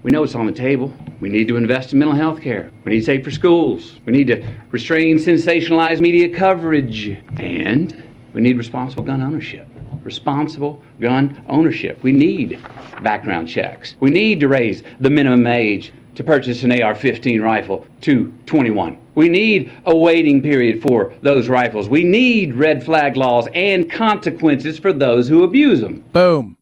We 0.01 0.11
know 0.11 0.23
it's 0.23 0.35
on 0.35 0.45
the 0.45 0.53
table. 0.53 0.93
We 1.19 1.27
need 1.27 1.49
to 1.49 1.57
invest 1.57 1.91
in 1.91 1.99
mental 1.99 2.15
health 2.15 2.41
care. 2.41 2.71
We 2.85 2.93
need 2.93 2.99
to 2.99 3.05
save 3.05 3.23
for 3.23 3.31
schools. 3.31 3.99
We 4.05 4.13
need 4.13 4.27
to 4.27 4.47
restrain 4.71 5.17
sensationalized 5.17 5.99
media 5.99 6.33
coverage. 6.33 7.17
And 7.37 8.01
we 8.33 8.39
need 8.39 8.57
responsible 8.57 9.03
gun 9.03 9.21
ownership. 9.21 9.67
Responsible 10.03 10.81
gun 11.01 11.43
ownership. 11.49 12.01
We 12.01 12.13
need 12.13 12.59
background 13.03 13.49
checks. 13.49 13.95
We 13.99 14.09
need 14.09 14.39
to 14.39 14.47
raise 14.47 14.83
the 15.01 15.09
minimum 15.09 15.45
age 15.47 15.91
to 16.15 16.23
purchase 16.23 16.63
an 16.63 16.81
AR 16.81 16.95
15 16.95 17.41
rifle 17.41 17.85
to 18.01 18.33
21. 18.45 18.97
We 19.15 19.27
need 19.27 19.69
a 19.85 19.95
waiting 19.95 20.41
period 20.41 20.81
for 20.81 21.13
those 21.21 21.49
rifles. 21.49 21.89
We 21.89 22.05
need 22.05 22.55
red 22.55 22.85
flag 22.85 23.17
laws 23.17 23.49
and 23.53 23.91
consequences 23.91 24.79
for 24.79 24.93
those 24.93 25.27
who 25.27 25.43
abuse 25.43 25.81
them. 25.81 26.05
Boom. 26.13 26.55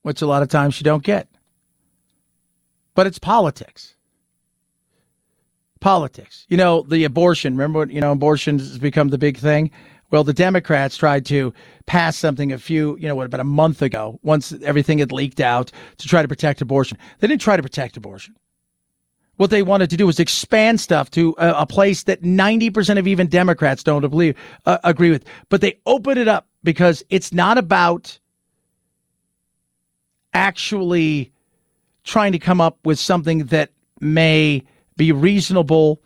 Which 0.00 0.22
a 0.22 0.26
lot 0.26 0.42
of 0.42 0.48
times 0.48 0.80
you 0.80 0.84
don't 0.84 1.04
get. 1.04 1.28
But 2.94 3.06
it's 3.06 3.18
politics. 3.18 3.94
Politics. 5.80 6.46
You 6.48 6.56
know, 6.56 6.82
the 6.82 7.04
abortion, 7.04 7.56
remember, 7.56 7.90
you 7.92 8.00
know, 8.00 8.12
abortion 8.12 8.58
has 8.58 8.78
become 8.78 9.08
the 9.08 9.18
big 9.18 9.36
thing. 9.36 9.70
Well, 10.10 10.24
the 10.24 10.34
Democrats 10.34 10.96
tried 10.96 11.24
to 11.26 11.54
pass 11.86 12.16
something 12.16 12.52
a 12.52 12.58
few, 12.58 12.96
you 12.98 13.08
know, 13.08 13.14
what, 13.14 13.26
about 13.26 13.40
a 13.40 13.44
month 13.44 13.80
ago, 13.80 14.20
once 14.22 14.52
everything 14.62 14.98
had 14.98 15.10
leaked 15.10 15.40
out 15.40 15.72
to 15.96 16.06
try 16.06 16.20
to 16.20 16.28
protect 16.28 16.60
abortion. 16.60 16.98
They 17.18 17.26
didn't 17.26 17.40
try 17.40 17.56
to 17.56 17.62
protect 17.62 17.96
abortion. 17.96 18.36
What 19.36 19.48
they 19.48 19.62
wanted 19.62 19.88
to 19.90 19.96
do 19.96 20.06
was 20.06 20.20
expand 20.20 20.80
stuff 20.80 21.10
to 21.12 21.34
a, 21.38 21.62
a 21.62 21.66
place 21.66 22.02
that 22.04 22.22
90% 22.22 22.98
of 22.98 23.06
even 23.06 23.26
Democrats 23.26 23.82
don't 23.82 24.08
believe, 24.08 24.36
uh, 24.66 24.78
agree 24.84 25.10
with. 25.10 25.24
But 25.48 25.62
they 25.62 25.80
opened 25.86 26.18
it 26.18 26.28
up 26.28 26.46
because 26.62 27.02
it's 27.08 27.32
not 27.32 27.56
about 27.56 28.18
actually 30.34 31.31
trying 32.04 32.32
to 32.32 32.38
come 32.38 32.60
up 32.60 32.78
with 32.84 32.98
something 32.98 33.46
that 33.46 33.70
may 34.00 34.62
be 34.96 35.12
reasonable 35.12 36.02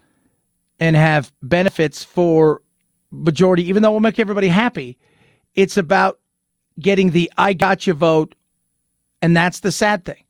and 0.79 0.97
have 0.97 1.33
benefits 1.43 2.05
for 2.05 2.63
majority, 3.11 3.65
even 3.69 3.83
though 3.83 3.91
it 3.91 3.93
will 3.93 4.01
make 4.01 4.19
everybody 4.19 4.49
happy. 4.49 4.99
It's 5.55 5.77
about 5.77 6.19
getting 6.79 7.11
the 7.11 7.33
I 7.37 7.53
got 7.55 7.87
you 7.87 7.95
vote. 7.95 8.35
And 9.23 9.37
that's 9.37 9.61
the 9.61 9.73
sad 9.73 10.05
thing. 10.05 10.23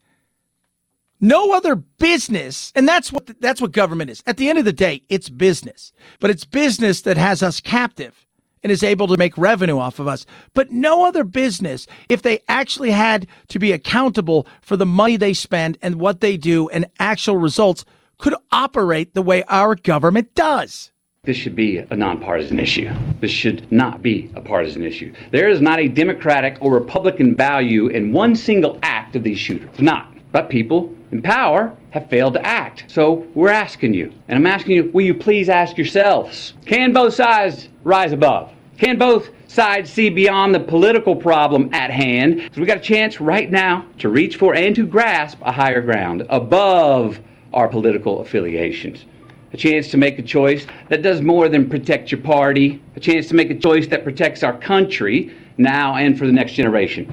No 1.21 1.53
other 1.53 1.77
business, 1.77 2.73
and 2.77 2.87
that's 2.87 3.11
what 3.11 3.41
that's 3.41 3.61
what 3.61 3.73
government 3.73 4.11
is. 4.11 4.23
At 4.27 4.37
the 4.37 4.51
end 4.51 4.59
of 4.59 4.67
the 4.67 4.73
day, 4.73 5.03
it's 5.09 5.31
business, 5.31 5.93
but 6.21 6.31
it's 6.31 6.45
business 6.45 7.03
that 7.03 7.17
has 7.17 7.43
us 7.43 7.59
captive 7.59 8.26
and 8.67 8.73
is 8.73 8.83
able 8.83 9.07
to 9.07 9.17
make 9.17 9.39
revenue 9.39 9.79
off 9.79 10.01
of 10.01 10.09
us. 10.09 10.27
But 10.53 10.73
no 10.73 11.07
other 11.07 11.23
business, 11.23 11.87
if 12.09 12.23
they 12.23 12.41
actually 12.49 12.91
had 12.91 13.29
to 13.47 13.61
be 13.61 13.71
accountable 13.71 14.45
for 14.61 14.77
the 14.77 14.85
money 14.85 15.17
they 15.17 15.35
spend 15.35 15.79
and 15.83 16.01
what 16.01 16.21
they 16.21 16.37
do 16.37 16.69
and 16.71 16.87
actual 16.99 17.37
results, 17.37 17.85
could 18.19 18.35
operate 18.51 19.15
the 19.15 19.23
way 19.23 19.45
our 19.45 19.77
government 19.77 20.35
does. 20.35 20.91
This 21.23 21.37
should 21.37 21.55
be 21.55 21.79
a 21.79 21.95
nonpartisan 21.95 22.59
issue. 22.59 22.93
This 23.21 23.31
should 23.31 23.71
not 23.71 24.03
be 24.03 24.33
a 24.35 24.41
partisan 24.41 24.83
issue. 24.83 25.15
There 25.31 25.49
is 25.49 25.61
not 25.61 25.79
a 25.79 25.87
Democratic 25.87 26.59
or 26.61 26.75
Republican 26.75 27.37
value 27.37 27.87
in 27.87 28.13
one 28.13 28.35
single 28.35 28.81
act 28.83 29.15
of 29.15 29.23
these 29.23 29.39
shooters. 29.39 29.79
Not. 29.79 30.13
But 30.33 30.51
people 30.51 30.93
in 31.13 31.23
power 31.23 31.73
have 31.91 32.11
failed 32.11 32.35
to 32.35 32.45
act. 32.45 32.87
So 32.89 33.29
we're 33.37 33.51
asking 33.51 33.95
you, 33.95 34.13
and 34.27 34.37
I'm 34.37 34.47
asking 34.47 34.75
you, 34.75 34.91
will 34.93 35.05
you 35.05 35.15
please 35.15 35.49
ask 35.49 35.79
yourselves 35.79 36.55
can 36.67 36.93
both 36.93 37.15
sides 37.15 37.69
rise 37.85 38.13
above? 38.13 38.53
Can 38.79 38.99
both 38.99 39.31
sides 39.49 39.91
see 39.91 40.11
beyond 40.11 40.55
the 40.55 40.61
political 40.61 41.17
problem 41.17 41.73
at 41.73 41.91
hand? 41.91 42.37
Because 42.37 42.59
we 42.59 42.67
got 42.67 42.79
a 42.79 42.81
chance 42.81 43.21
right 43.21 43.51
now 43.51 43.87
to 43.99 44.09
reach 44.09 44.37
for 44.37 44.55
and 44.55 44.75
to 44.77 44.87
grasp 44.87 45.39
a 45.43 45.53
higher 45.53 45.81
ground 45.81 46.27
above 46.29 47.21
our 47.53 47.69
political 47.69 48.21
affiliations 48.21 49.07
a 49.53 49.57
chance 49.57 49.89
to 49.89 49.97
make 49.97 50.19
a 50.19 50.23
choice 50.23 50.67
that 50.89 51.03
does 51.03 51.23
more 51.23 51.49
than 51.49 51.69
protect 51.69 52.11
your 52.11 52.21
party, 52.21 52.83
a 52.95 53.01
chance 53.01 53.29
to 53.29 53.35
make 53.35 53.51
a 53.51 53.55
choice 53.55 53.87
that 53.87 54.05
protects 54.05 54.43
our 54.43 54.57
country 54.59 55.35
now 55.57 55.97
and 55.97 56.19
for 56.19 56.27
the 56.27 56.33
next 56.33 56.53
generation. 56.53 57.13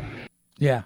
Yeah. 0.57 0.83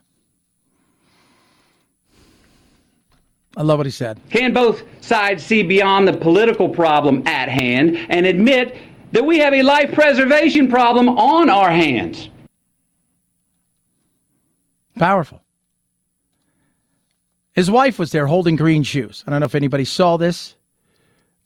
I 3.56 3.64
love 3.64 3.80
what 3.80 3.88
he 3.88 3.92
said. 3.92 4.20
Can 4.30 4.54
both 4.54 4.84
sides 5.02 5.44
see 5.44 5.64
beyond 5.64 6.08
the 6.08 6.14
political 6.14 6.70
problem 6.70 7.26
at 7.26 7.50
hand 7.50 7.98
and 8.10 8.28
admit 8.28 8.78
that 9.12 9.26
we 9.26 9.40
have 9.40 9.54
a 9.54 9.64
life 9.64 9.94
preservation 9.94 10.68
problem 10.70 11.10
on 11.10 11.50
our 11.50 11.70
hands? 11.70 12.30
Powerful. 14.98 15.42
His 17.54 17.72
wife 17.72 17.98
was 17.98 18.12
there 18.12 18.28
holding 18.28 18.56
green 18.56 18.84
shoes. 18.84 19.24
I 19.26 19.32
don't 19.32 19.40
know 19.40 19.46
if 19.46 19.56
anybody 19.56 19.86
saw 19.86 20.18
this 20.18 20.58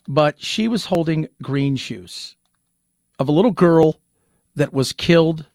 but 0.07 0.41
she 0.41 0.67
was 0.67 0.85
holding 0.85 1.27
green 1.41 1.75
shoes 1.75 2.35
of 3.19 3.29
a 3.29 3.31
little 3.31 3.51
girl 3.51 3.99
that 4.55 4.73
was 4.73 4.93
killed 4.93 5.45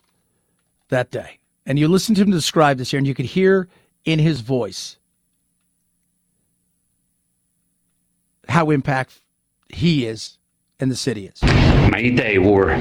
that 0.88 1.10
day. 1.10 1.38
And 1.66 1.78
you 1.78 1.88
listen 1.88 2.14
to 2.14 2.22
him 2.22 2.30
describe 2.30 2.78
this 2.78 2.92
here, 2.92 2.98
and 2.98 3.06
you 3.06 3.14
could 3.14 3.26
hear 3.26 3.68
in 4.04 4.18
his 4.18 4.40
voice 4.40 4.96
how 8.48 8.70
impact 8.70 9.20
he 9.68 10.06
is 10.06 10.38
and 10.78 10.90
the 10.90 10.96
city 10.96 11.26
is. 11.26 11.40
They 11.90 12.38
wore 12.38 12.76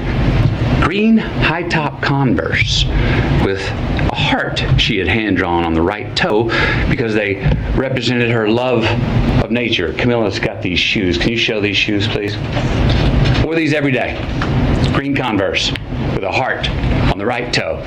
green 0.82 1.16
high 1.16 1.62
top 1.68 2.02
Converse 2.02 2.84
with 3.44 3.60
a 3.60 4.14
heart 4.14 4.62
she 4.78 4.98
had 4.98 5.08
hand 5.08 5.38
drawn 5.38 5.64
on 5.64 5.72
the 5.72 5.80
right 5.80 6.14
toe 6.16 6.44
because 6.90 7.14
they 7.14 7.36
represented 7.74 8.30
her 8.30 8.48
love 8.48 8.84
of 9.42 9.50
nature. 9.50 9.92
Camila's 9.94 10.38
got 10.38 10.60
these 10.60 10.78
shoes. 10.78 11.16
Can 11.16 11.30
you 11.30 11.38
show 11.38 11.60
these 11.60 11.76
shoes, 11.76 12.06
please? 12.06 12.36
Wore 13.42 13.54
these 13.54 13.72
every 13.72 13.92
day. 13.92 14.16
Green 14.92 15.14
Converse 15.14 15.70
with 16.14 16.24
a 16.24 16.32
heart 16.32 16.68
on 17.10 17.18
the 17.18 17.26
right 17.26 17.52
toe. 17.52 17.80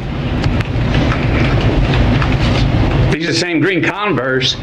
These 3.12 3.26
are 3.26 3.32
the 3.32 3.38
same 3.38 3.60
green 3.60 3.84
Converse 3.84 4.56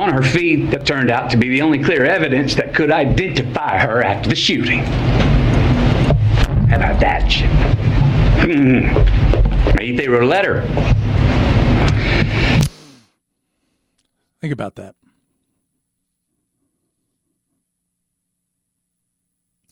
on 0.00 0.10
her 0.14 0.22
feet 0.22 0.70
that 0.70 0.86
turned 0.86 1.10
out 1.10 1.30
to 1.30 1.36
be 1.36 1.50
the 1.50 1.60
only 1.60 1.78
clear 1.78 2.06
evidence 2.06 2.54
that 2.54 2.74
could 2.74 2.90
identify 2.90 3.78
her 3.78 4.02
after 4.02 4.30
the 4.30 4.34
shooting. 4.34 4.78
How 6.68 6.76
about 6.76 7.00
that? 7.00 7.30
Hmm. 8.40 9.76
Maybe 9.76 9.96
they 9.98 10.06
a 10.06 10.24
letter. 10.24 10.62
Think 14.40 14.54
about 14.54 14.76
that. 14.76 14.94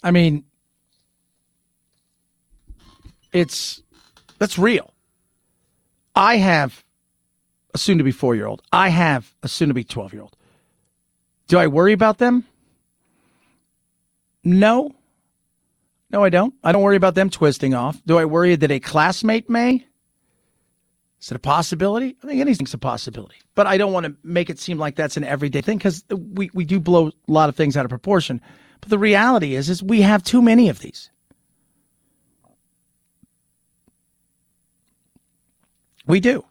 I 0.02 0.10
mean, 0.10 0.44
it's 3.32 3.82
that's 4.38 4.58
real. 4.58 4.92
I 6.14 6.36
have 6.36 6.84
a 7.78 7.80
soon 7.80 7.98
to 7.98 8.04
be 8.04 8.10
four 8.10 8.34
year 8.34 8.46
old. 8.46 8.62
I 8.72 8.88
have 8.88 9.32
a 9.42 9.48
soon 9.48 9.68
to 9.68 9.74
be 9.74 9.84
12 9.84 10.12
year 10.12 10.22
old. 10.22 10.36
Do 11.46 11.58
I 11.58 11.68
worry 11.68 11.92
about 11.92 12.18
them? 12.18 12.44
No. 14.44 14.94
No, 16.10 16.24
I 16.24 16.28
don't. 16.28 16.54
I 16.64 16.72
don't 16.72 16.82
worry 16.82 16.96
about 16.96 17.14
them 17.14 17.30
twisting 17.30 17.74
off. 17.74 18.02
Do 18.04 18.18
I 18.18 18.24
worry 18.24 18.56
that 18.56 18.70
a 18.70 18.80
classmate 18.80 19.48
may? 19.48 19.86
Is 21.20 21.30
it 21.30 21.36
a 21.36 21.40
possibility? 21.40 22.16
I 22.22 22.26
think 22.26 22.40
anything's 22.40 22.74
a 22.74 22.78
possibility. 22.78 23.36
But 23.54 23.66
I 23.66 23.76
don't 23.76 23.92
want 23.92 24.06
to 24.06 24.16
make 24.22 24.50
it 24.50 24.58
seem 24.58 24.78
like 24.78 24.96
that's 24.96 25.16
an 25.16 25.24
everyday 25.24 25.60
thing 25.60 25.78
because 25.78 26.04
we, 26.10 26.50
we 26.54 26.64
do 26.64 26.80
blow 26.80 27.08
a 27.08 27.12
lot 27.28 27.48
of 27.48 27.56
things 27.56 27.76
out 27.76 27.84
of 27.84 27.90
proportion. 27.90 28.40
But 28.80 28.90
the 28.90 28.98
reality 28.98 29.54
is, 29.54 29.68
is 29.68 29.82
we 29.82 30.02
have 30.02 30.22
too 30.22 30.42
many 30.42 30.68
of 30.68 30.78
these. 30.78 31.10
We 36.06 36.20
do. 36.20 36.44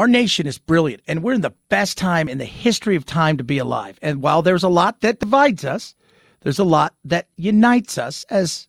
Our 0.00 0.08
nation 0.08 0.46
is 0.46 0.56
brilliant, 0.56 1.02
and 1.06 1.22
we're 1.22 1.34
in 1.34 1.42
the 1.42 1.52
best 1.68 1.98
time 1.98 2.26
in 2.26 2.38
the 2.38 2.46
history 2.46 2.96
of 2.96 3.04
time 3.04 3.36
to 3.36 3.44
be 3.44 3.58
alive. 3.58 3.98
And 4.00 4.22
while 4.22 4.40
there's 4.40 4.62
a 4.62 4.68
lot 4.70 5.02
that 5.02 5.20
divides 5.20 5.62
us, 5.62 5.94
there's 6.40 6.58
a 6.58 6.64
lot 6.64 6.94
that 7.04 7.28
unites 7.36 7.98
us, 7.98 8.24
as 8.30 8.66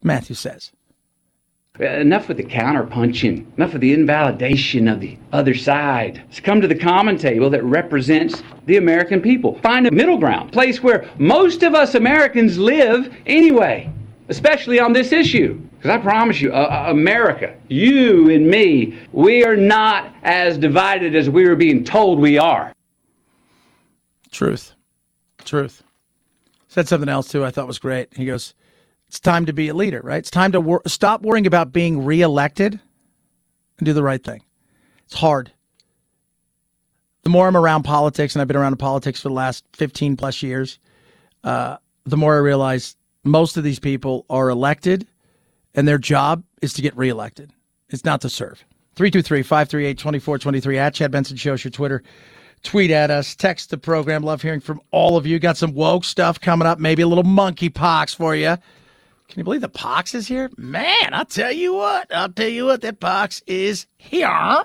Matthew 0.00 0.36
says. 0.36 0.70
Enough 1.80 2.28
with 2.28 2.36
the 2.36 2.44
counterpunching, 2.44 3.52
enough 3.56 3.74
of 3.74 3.80
the 3.80 3.92
invalidation 3.92 4.86
of 4.86 5.00
the 5.00 5.18
other 5.32 5.54
side. 5.56 6.22
Let's 6.26 6.38
come 6.38 6.60
to 6.60 6.68
the 6.68 6.78
common 6.78 7.18
table 7.18 7.50
that 7.50 7.64
represents 7.64 8.40
the 8.66 8.76
American 8.76 9.20
people. 9.20 9.58
Find 9.58 9.88
a 9.88 9.90
middle 9.90 10.18
ground, 10.18 10.52
place 10.52 10.80
where 10.84 11.10
most 11.18 11.64
of 11.64 11.74
us 11.74 11.96
Americans 11.96 12.56
live 12.56 13.12
anyway, 13.26 13.92
especially 14.28 14.78
on 14.78 14.92
this 14.92 15.12
issue. 15.12 15.54
Because 15.76 15.90
I 15.90 15.98
promise 15.98 16.40
you, 16.40 16.52
uh, 16.52 16.86
America, 16.88 17.54
you 17.68 18.30
and 18.30 18.46
me, 18.46 18.98
we 19.12 19.44
are 19.44 19.56
not 19.56 20.14
as 20.22 20.58
divided 20.58 21.14
as 21.14 21.30
we 21.30 21.46
are 21.46 21.56
being 21.56 21.84
told 21.84 22.18
we 22.18 22.38
are. 22.38 22.72
Truth. 24.30 24.74
Truth. 25.44 25.82
Said 26.68 26.86
something 26.86 27.08
else 27.08 27.28
too 27.28 27.44
I 27.44 27.50
thought 27.50 27.66
was 27.66 27.78
great. 27.78 28.14
He 28.14 28.26
goes, 28.26 28.54
It's 29.08 29.20
time 29.20 29.46
to 29.46 29.52
be 29.52 29.68
a 29.68 29.74
leader, 29.74 30.00
right? 30.02 30.18
It's 30.18 30.30
time 30.30 30.52
to 30.52 30.60
wor- 30.60 30.82
stop 30.86 31.22
worrying 31.22 31.46
about 31.46 31.72
being 31.72 32.04
reelected 32.04 32.78
and 33.78 33.86
do 33.86 33.92
the 33.92 34.02
right 34.02 34.22
thing. 34.22 34.42
It's 35.06 35.14
hard. 35.14 35.52
The 37.22 37.30
more 37.30 37.46
I'm 37.46 37.56
around 37.56 37.82
politics, 37.84 38.34
and 38.34 38.42
I've 38.42 38.48
been 38.48 38.56
around 38.56 38.76
politics 38.78 39.20
for 39.20 39.28
the 39.28 39.34
last 39.34 39.64
15 39.74 40.16
plus 40.16 40.42
years, 40.42 40.78
uh, 41.44 41.78
the 42.04 42.16
more 42.16 42.34
I 42.34 42.38
realize 42.38 42.96
most 43.24 43.56
of 43.56 43.64
these 43.64 43.78
people 43.78 44.24
are 44.30 44.48
elected 44.48 45.06
and 45.74 45.86
their 45.86 45.98
job 45.98 46.44
is 46.62 46.72
to 46.74 46.82
get 46.82 46.96
reelected. 46.96 47.52
It's 47.88 48.04
not 48.04 48.20
to 48.22 48.28
serve. 48.28 48.64
323 48.96 49.42
538 49.42 49.98
2423 49.98 50.78
at 50.78 50.94
Chad 50.94 51.10
Benson 51.10 51.36
Show, 51.36 51.54
your 51.54 51.70
Twitter. 51.70 52.02
Tweet 52.64 52.90
at 52.90 53.10
us, 53.10 53.36
text 53.36 53.70
the 53.70 53.78
program. 53.78 54.22
Love 54.22 54.42
hearing 54.42 54.60
from 54.60 54.80
all 54.90 55.16
of 55.16 55.26
you. 55.26 55.38
Got 55.38 55.56
some 55.56 55.72
woke 55.74 56.04
stuff 56.04 56.40
coming 56.40 56.66
up, 56.66 56.80
maybe 56.80 57.02
a 57.02 57.06
little 57.06 57.24
monkey 57.24 57.68
pox 57.68 58.12
for 58.12 58.34
you. 58.34 58.56
Can 59.28 59.38
you 59.40 59.44
believe 59.44 59.60
the 59.60 59.68
pox 59.68 60.14
is 60.14 60.26
here? 60.26 60.50
Man, 60.56 61.12
I'll 61.12 61.24
tell 61.24 61.52
you 61.52 61.74
what. 61.74 62.12
I'll 62.12 62.32
tell 62.32 62.48
you 62.48 62.64
what, 62.64 62.80
that 62.80 62.98
pox 62.98 63.42
is 63.46 63.86
here. 63.98 64.62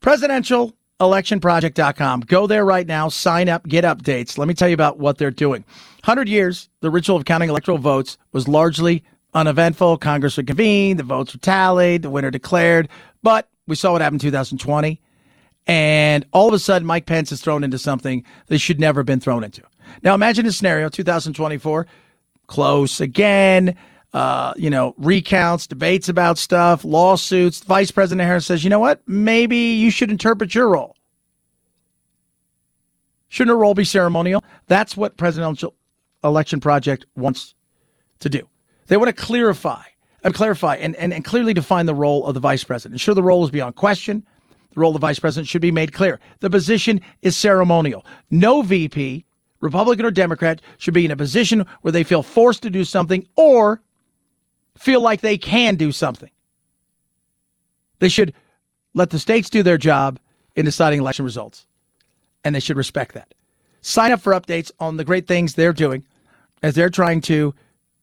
Presidential 0.00 0.74
electionproject.com. 1.00 2.20
Go 2.20 2.46
there 2.46 2.64
right 2.64 2.86
now, 2.86 3.08
sign 3.08 3.48
up, 3.48 3.66
get 3.66 3.84
updates. 3.84 4.36
Let 4.36 4.48
me 4.48 4.54
tell 4.54 4.68
you 4.68 4.74
about 4.74 4.98
what 4.98 5.18
they're 5.18 5.30
doing. 5.30 5.64
100 6.04 6.28
years, 6.28 6.68
the 6.80 6.90
ritual 6.90 7.16
of 7.16 7.24
counting 7.24 7.48
electoral 7.48 7.78
votes 7.78 8.18
was 8.32 8.46
largely 8.46 9.02
uneventful. 9.32 9.96
Congress 9.96 10.36
would 10.36 10.46
convene, 10.46 10.98
the 10.98 11.02
votes 11.02 11.32
were 11.32 11.40
tallied, 11.40 12.02
the 12.02 12.10
winner 12.10 12.30
declared. 12.30 12.90
But 13.22 13.48
we 13.66 13.74
saw 13.74 13.92
what 13.92 14.02
happened 14.02 14.22
in 14.22 14.28
2020. 14.28 15.00
And 15.66 16.26
all 16.30 16.46
of 16.46 16.52
a 16.52 16.58
sudden, 16.58 16.86
Mike 16.86 17.06
Pence 17.06 17.32
is 17.32 17.40
thrown 17.40 17.64
into 17.64 17.78
something 17.78 18.22
they 18.48 18.58
should 18.58 18.78
never 18.78 19.00
have 19.00 19.06
been 19.06 19.18
thrown 19.18 19.42
into. 19.42 19.62
Now, 20.02 20.14
imagine 20.14 20.44
a 20.44 20.52
scenario 20.52 20.90
2024, 20.90 21.86
close 22.48 23.00
again, 23.00 23.74
uh, 24.12 24.52
you 24.58 24.68
know, 24.68 24.94
recounts, 24.98 25.66
debates 25.66 26.10
about 26.10 26.36
stuff, 26.36 26.84
lawsuits. 26.84 27.60
Vice 27.60 27.90
President 27.90 28.26
Harris 28.26 28.44
says, 28.44 28.62
you 28.62 28.68
know 28.68 28.78
what? 28.78 29.00
Maybe 29.06 29.56
you 29.56 29.90
should 29.90 30.10
interpret 30.10 30.54
your 30.54 30.68
role. 30.68 30.96
Shouldn't 33.28 33.54
a 33.54 33.58
role 33.58 33.72
be 33.72 33.84
ceremonial? 33.84 34.44
That's 34.66 34.98
what 34.98 35.16
Presidential 35.16 35.74
Election 36.24 36.60
Project 36.60 37.06
wants 37.16 37.54
to 38.20 38.28
do. 38.28 38.48
They 38.86 38.96
want 38.96 39.14
to 39.14 39.22
clarify 39.22 39.82
and 40.22 40.34
clarify 40.34 40.76
and, 40.76 40.96
and, 40.96 41.12
and 41.12 41.24
clearly 41.24 41.54
define 41.54 41.86
the 41.86 41.94
role 41.94 42.26
of 42.26 42.34
the 42.34 42.40
vice 42.40 42.64
president. 42.64 42.94
Ensure 42.94 43.14
the 43.14 43.22
role 43.22 43.44
is 43.44 43.50
beyond 43.50 43.76
question. 43.76 44.24
The 44.72 44.80
role 44.80 44.90
of 44.90 45.00
the 45.00 45.06
vice 45.06 45.18
president 45.18 45.48
should 45.48 45.62
be 45.62 45.70
made 45.70 45.92
clear. 45.92 46.18
The 46.40 46.50
position 46.50 47.00
is 47.22 47.36
ceremonial. 47.36 48.04
No 48.30 48.62
VP, 48.62 49.24
Republican 49.60 50.06
or 50.06 50.10
Democrat, 50.10 50.60
should 50.78 50.94
be 50.94 51.04
in 51.04 51.10
a 51.10 51.16
position 51.16 51.66
where 51.82 51.92
they 51.92 52.02
feel 52.02 52.22
forced 52.22 52.62
to 52.62 52.70
do 52.70 52.84
something 52.84 53.26
or 53.36 53.80
feel 54.76 55.00
like 55.00 55.20
they 55.20 55.38
can 55.38 55.76
do 55.76 55.92
something. 55.92 56.30
They 58.00 58.08
should 58.08 58.34
let 58.94 59.10
the 59.10 59.18
states 59.18 59.50
do 59.50 59.62
their 59.62 59.78
job 59.78 60.18
in 60.56 60.64
deciding 60.64 61.00
election 61.00 61.24
results, 61.24 61.66
and 62.42 62.54
they 62.54 62.60
should 62.60 62.76
respect 62.76 63.14
that. 63.14 63.34
Sign 63.80 64.12
up 64.12 64.20
for 64.20 64.32
updates 64.32 64.72
on 64.80 64.96
the 64.96 65.04
great 65.04 65.26
things 65.26 65.54
they're 65.54 65.72
doing 65.72 66.04
as 66.64 66.74
they're 66.74 66.88
trying 66.88 67.20
to 67.20 67.54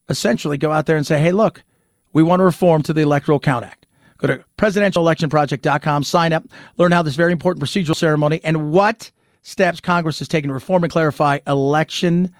essentially 0.07 0.55
go 0.55 0.71
out 0.71 0.85
there 0.85 0.95
and 0.95 1.07
say, 1.07 1.19
hey, 1.19 1.31
look, 1.31 1.63
we 2.13 2.21
want 2.21 2.39
to 2.39 2.43
reform 2.43 2.83
to 2.83 2.93
the 2.93 3.01
Electoral 3.01 3.39
Count 3.39 3.65
Act. 3.65 3.87
Go 4.19 4.27
to 4.27 4.45
presidentialelectionproject.com, 4.59 6.03
sign 6.03 6.31
up, 6.31 6.43
learn 6.77 6.91
how 6.91 7.01
this 7.01 7.15
very 7.15 7.31
important 7.31 7.65
procedural 7.65 7.95
ceremony 7.95 8.39
and 8.43 8.71
what 8.71 9.09
steps 9.41 9.81
Congress 9.81 10.19
has 10.19 10.27
taken 10.27 10.49
to 10.49 10.53
reform 10.53 10.83
and 10.83 10.91
clarify 10.91 11.39
election 11.47 12.31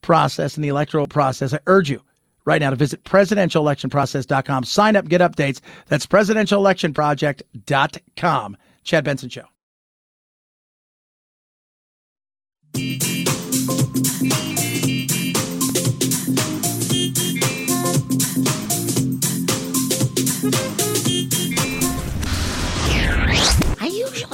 process 0.00 0.56
and 0.56 0.64
the 0.64 0.68
electoral 0.68 1.06
process. 1.06 1.54
I 1.54 1.60
urge 1.68 1.90
you 1.90 2.02
right 2.44 2.60
now 2.60 2.70
to 2.70 2.76
visit 2.76 3.04
presidentialelectionprocess.com, 3.04 4.64
sign 4.64 4.96
up, 4.96 5.08
get 5.08 5.20
updates. 5.20 5.60
That's 5.86 6.08
presidentialelectionproject.com. 6.08 8.56
Chad 8.82 9.04
Benson 9.04 9.28
Show. 9.28 9.44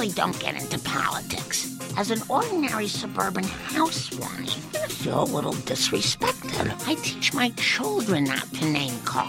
I 0.05 0.07
usually 0.07 0.23
don't 0.23 0.39
get 0.39 0.61
into 0.61 0.77
politics. 0.87 1.79
As 1.97 2.11
an 2.11 2.21
ordinary 2.29 2.87
suburban 2.87 3.43
housewife, 3.43 4.75
I 4.75 4.87
feel 4.87 5.23
a 5.23 5.25
little 5.25 5.53
disrespected. 5.53 6.87
I 6.87 6.93
teach 7.01 7.33
my 7.33 7.49
children 7.57 8.25
not 8.25 8.45
to 8.53 8.65
name 8.69 8.93
call. 9.03 9.25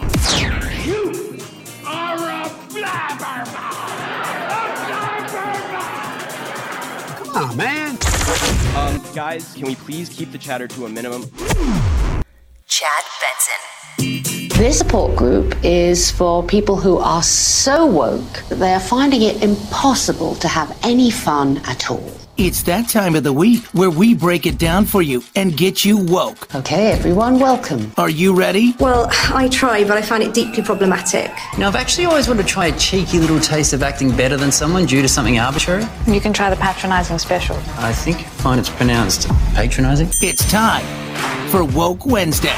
You 0.85 1.39
are 1.83 2.15
a 2.15 2.47
blabbermouth! 2.69 3.63
Come 7.17 7.35
on, 7.35 7.57
man. 7.57 7.97
Um, 8.75 9.01
guys, 9.15 9.51
can 9.55 9.65
we 9.65 9.73
please 9.73 10.09
keep 10.09 10.31
the 10.31 10.37
chatter 10.37 10.67
to 10.67 10.85
a 10.85 10.89
minimum? 10.89 11.23
Chad 12.67 13.03
Benson. 13.19 14.36
This 14.57 14.79
support 14.79 15.15
group 15.15 15.55
is 15.63 16.09
for 16.09 16.41
people 16.41 16.77
who 16.77 16.97
are 16.97 17.21
so 17.21 17.85
woke 17.85 18.33
that 18.49 18.55
they 18.55 18.73
are 18.73 18.79
finding 18.79 19.21
it 19.21 19.43
impossible 19.43 20.33
to 20.33 20.47
have 20.47 20.75
any 20.81 21.11
fun 21.11 21.57
at 21.65 21.91
all. 21.91 22.11
It's 22.37 22.63
that 22.63 22.89
time 22.89 23.13
of 23.15 23.23
the 23.23 23.31
week 23.31 23.63
where 23.67 23.91
we 23.91 24.15
break 24.15 24.47
it 24.47 24.57
down 24.57 24.85
for 24.85 25.03
you 25.03 25.21
and 25.35 25.55
get 25.55 25.85
you 25.85 25.99
woke. 26.03 26.55
Okay, 26.55 26.91
everyone, 26.91 27.39
welcome. 27.39 27.91
Are 27.97 28.09
you 28.09 28.33
ready? 28.33 28.73
Well, 28.79 29.07
I 29.11 29.47
try, 29.49 29.83
but 29.83 29.95
I 29.95 30.01
find 30.01 30.23
it 30.23 30.33
deeply 30.33 30.63
problematic. 30.63 31.29
Now, 31.59 31.67
I've 31.67 31.75
actually 31.75 32.05
always 32.05 32.27
wanted 32.27 32.41
to 32.41 32.49
try 32.49 32.65
a 32.65 32.79
cheeky 32.79 33.19
little 33.19 33.39
taste 33.39 33.73
of 33.73 33.83
acting 33.83 34.09
better 34.17 34.37
than 34.37 34.51
someone 34.51 34.87
due 34.87 35.03
to 35.03 35.07
something 35.07 35.37
arbitrary. 35.37 35.85
You 36.07 36.19
can 36.19 36.33
try 36.33 36.49
the 36.49 36.55
patronizing 36.55 37.19
special. 37.19 37.57
I 37.77 37.93
think 37.93 38.21
you 38.21 38.25
find 38.25 38.59
it's 38.59 38.71
pronounced 38.71 39.27
patronizing. 39.53 40.09
It's 40.19 40.49
time 40.49 40.85
for 41.49 41.63
Woke 41.63 42.07
Wednesday. 42.07 42.57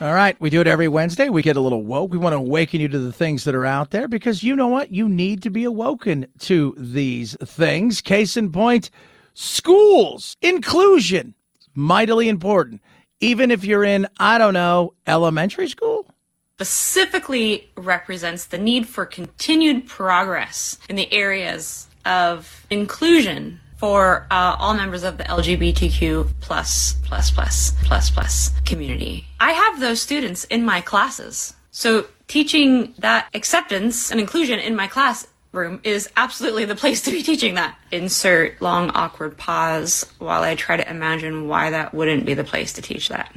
All 0.00 0.14
right, 0.14 0.34
we 0.40 0.48
do 0.48 0.62
it 0.62 0.66
every 0.66 0.88
Wednesday. 0.88 1.28
We 1.28 1.42
get 1.42 1.58
a 1.58 1.60
little 1.60 1.84
woke. 1.84 2.10
We 2.10 2.16
want 2.16 2.32
to 2.32 2.38
awaken 2.38 2.80
you 2.80 2.88
to 2.88 2.98
the 2.98 3.12
things 3.12 3.44
that 3.44 3.54
are 3.54 3.66
out 3.66 3.90
there 3.90 4.08
because 4.08 4.42
you 4.42 4.56
know 4.56 4.68
what? 4.68 4.90
You 4.90 5.06
need 5.06 5.42
to 5.42 5.50
be 5.50 5.64
awoken 5.64 6.26
to 6.38 6.74
these 6.78 7.36
things. 7.44 8.00
Case 8.00 8.34
in 8.34 8.50
point, 8.50 8.88
schools, 9.34 10.38
inclusion, 10.40 11.34
mightily 11.74 12.30
important. 12.30 12.80
Even 13.20 13.50
if 13.50 13.62
you're 13.62 13.84
in, 13.84 14.08
I 14.18 14.38
don't 14.38 14.54
know, 14.54 14.94
elementary 15.06 15.68
school. 15.68 16.06
Specifically 16.54 17.70
represents 17.76 18.46
the 18.46 18.56
need 18.56 18.88
for 18.88 19.04
continued 19.04 19.86
progress 19.86 20.78
in 20.88 20.96
the 20.96 21.12
areas 21.12 21.88
of 22.06 22.66
inclusion 22.70 23.59
for 23.80 24.26
uh, 24.30 24.56
all 24.58 24.74
members 24.74 25.04
of 25.04 25.16
the 25.16 25.24
LGBTQ 25.24 26.28
plus 26.40 26.92
plus 27.02 27.30
plus 27.30 27.72
plus 27.82 28.10
plus 28.10 28.50
community. 28.66 29.24
I 29.40 29.52
have 29.52 29.80
those 29.80 30.02
students 30.02 30.44
in 30.44 30.66
my 30.66 30.82
classes. 30.82 31.54
So 31.70 32.06
teaching 32.28 32.92
that 32.98 33.28
acceptance 33.32 34.10
and 34.10 34.20
inclusion 34.20 34.58
in 34.58 34.76
my 34.76 34.86
classroom 34.86 35.80
is 35.82 36.10
absolutely 36.18 36.66
the 36.66 36.76
place 36.76 37.00
to 37.02 37.10
be 37.10 37.22
teaching 37.22 37.54
that. 37.54 37.74
Insert 37.90 38.60
long 38.60 38.90
awkward 38.90 39.38
pause 39.38 40.04
while 40.18 40.42
I 40.42 40.56
try 40.56 40.76
to 40.76 40.88
imagine 40.88 41.48
why 41.48 41.70
that 41.70 41.94
wouldn't 41.94 42.26
be 42.26 42.34
the 42.34 42.44
place 42.44 42.74
to 42.74 42.82
teach 42.82 43.08
that. 43.08 43.34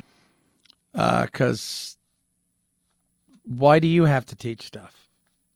Uh, 0.93 1.25
cause 1.32 1.95
why 3.45 3.79
do 3.79 3.88
you 3.88 4.03
have 4.03 4.25
to 4.25 4.36
teach 4.36 4.63
stuff 4.63 5.08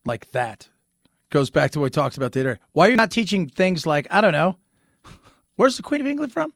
like 0.06 0.32
that? 0.32 0.70
Goes 1.30 1.50
back 1.50 1.72
to 1.72 1.80
what 1.80 1.84
we 1.86 1.90
talked 1.90 2.16
about 2.16 2.32
the 2.32 2.40
other. 2.40 2.60
Why 2.72 2.88
are 2.88 2.92
you 2.92 2.96
not 2.96 3.12
teaching 3.12 3.48
things 3.48 3.86
like 3.86 4.08
I 4.10 4.22
don't 4.22 4.32
know? 4.32 4.56
Where's 5.58 5.76
the 5.76 5.84
Queen 5.84 6.00
of 6.02 6.08
England 6.08 6.32
from? 6.32 6.54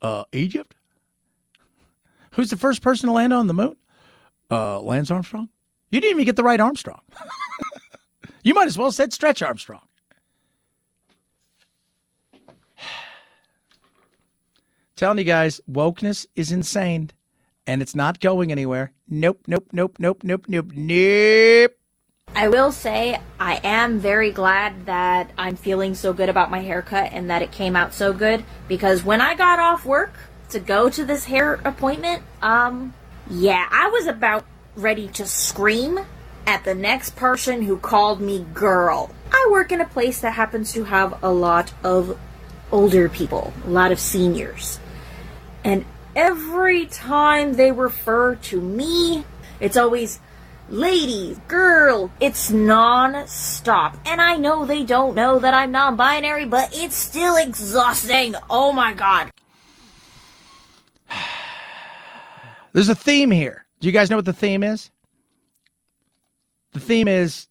Uh, 0.00 0.24
Egypt. 0.32 0.74
Who's 2.32 2.48
the 2.50 2.56
first 2.56 2.80
person 2.80 3.08
to 3.08 3.12
land 3.12 3.32
on 3.32 3.46
the 3.48 3.54
moon? 3.54 3.76
Uh, 4.50 4.80
Lance 4.80 5.10
Armstrong. 5.10 5.48
You 5.90 6.00
didn't 6.00 6.12
even 6.16 6.24
get 6.24 6.36
the 6.36 6.44
right 6.44 6.60
Armstrong. 6.60 7.02
you 8.42 8.54
might 8.54 8.68
as 8.68 8.78
well 8.78 8.92
said 8.92 9.12
Stretch 9.12 9.42
Armstrong. 9.42 9.82
Telling 14.96 15.18
you 15.18 15.24
guys, 15.24 15.60
wokeness 15.70 16.26
is 16.36 16.52
insane 16.52 17.10
and 17.66 17.82
it's 17.82 17.94
not 17.96 18.20
going 18.20 18.52
anywhere. 18.52 18.92
Nope, 19.08 19.40
nope, 19.46 19.66
nope, 19.72 19.96
nope, 19.98 20.22
nope, 20.22 20.44
nope, 20.48 20.72
nope. 20.72 21.79
I 22.34 22.48
will 22.48 22.72
say 22.72 23.20
I 23.38 23.60
am 23.64 23.98
very 23.98 24.30
glad 24.30 24.86
that 24.86 25.30
I'm 25.36 25.56
feeling 25.56 25.94
so 25.94 26.12
good 26.12 26.28
about 26.28 26.50
my 26.50 26.60
haircut 26.60 27.12
and 27.12 27.28
that 27.28 27.42
it 27.42 27.50
came 27.50 27.74
out 27.74 27.92
so 27.92 28.12
good 28.12 28.44
because 28.68 29.04
when 29.04 29.20
I 29.20 29.34
got 29.34 29.58
off 29.58 29.84
work 29.84 30.14
to 30.50 30.60
go 30.60 30.88
to 30.90 31.04
this 31.04 31.24
hair 31.24 31.54
appointment, 31.64 32.22
um 32.40 32.94
yeah, 33.28 33.68
I 33.70 33.88
was 33.90 34.06
about 34.06 34.44
ready 34.74 35.08
to 35.08 35.26
scream 35.26 36.00
at 36.46 36.64
the 36.64 36.74
next 36.74 37.16
person 37.16 37.62
who 37.62 37.76
called 37.76 38.20
me 38.20 38.46
girl. 38.54 39.10
I 39.32 39.48
work 39.50 39.70
in 39.72 39.80
a 39.80 39.86
place 39.86 40.20
that 40.20 40.32
happens 40.32 40.72
to 40.72 40.84
have 40.84 41.22
a 41.22 41.30
lot 41.30 41.72
of 41.84 42.18
older 42.72 43.08
people, 43.08 43.52
a 43.64 43.70
lot 43.70 43.92
of 43.92 44.00
seniors. 44.00 44.80
And 45.62 45.84
every 46.16 46.86
time 46.86 47.54
they 47.54 47.70
refer 47.70 48.34
to 48.36 48.60
me, 48.60 49.24
it's 49.60 49.76
always 49.76 50.20
lady, 50.70 51.36
girl. 51.48 52.10
It's 52.20 52.50
non-stop. 52.50 53.98
And 54.06 54.20
I 54.20 54.36
know 54.36 54.64
they 54.64 54.84
don't 54.84 55.14
know 55.14 55.38
that 55.38 55.54
I'm 55.54 55.72
non-binary, 55.72 56.46
but 56.46 56.70
it's 56.72 56.96
still 56.96 57.36
exhausting. 57.36 58.34
Oh 58.48 58.72
my 58.72 58.94
god. 58.94 59.30
There's 62.72 62.88
a 62.88 62.94
theme 62.94 63.30
here. 63.30 63.66
Do 63.80 63.88
you 63.88 63.92
guys 63.92 64.10
know 64.10 64.16
what 64.16 64.24
the 64.24 64.32
theme 64.32 64.62
is? 64.62 64.90
The 66.72 66.80
theme 66.80 67.08
is 67.08 67.48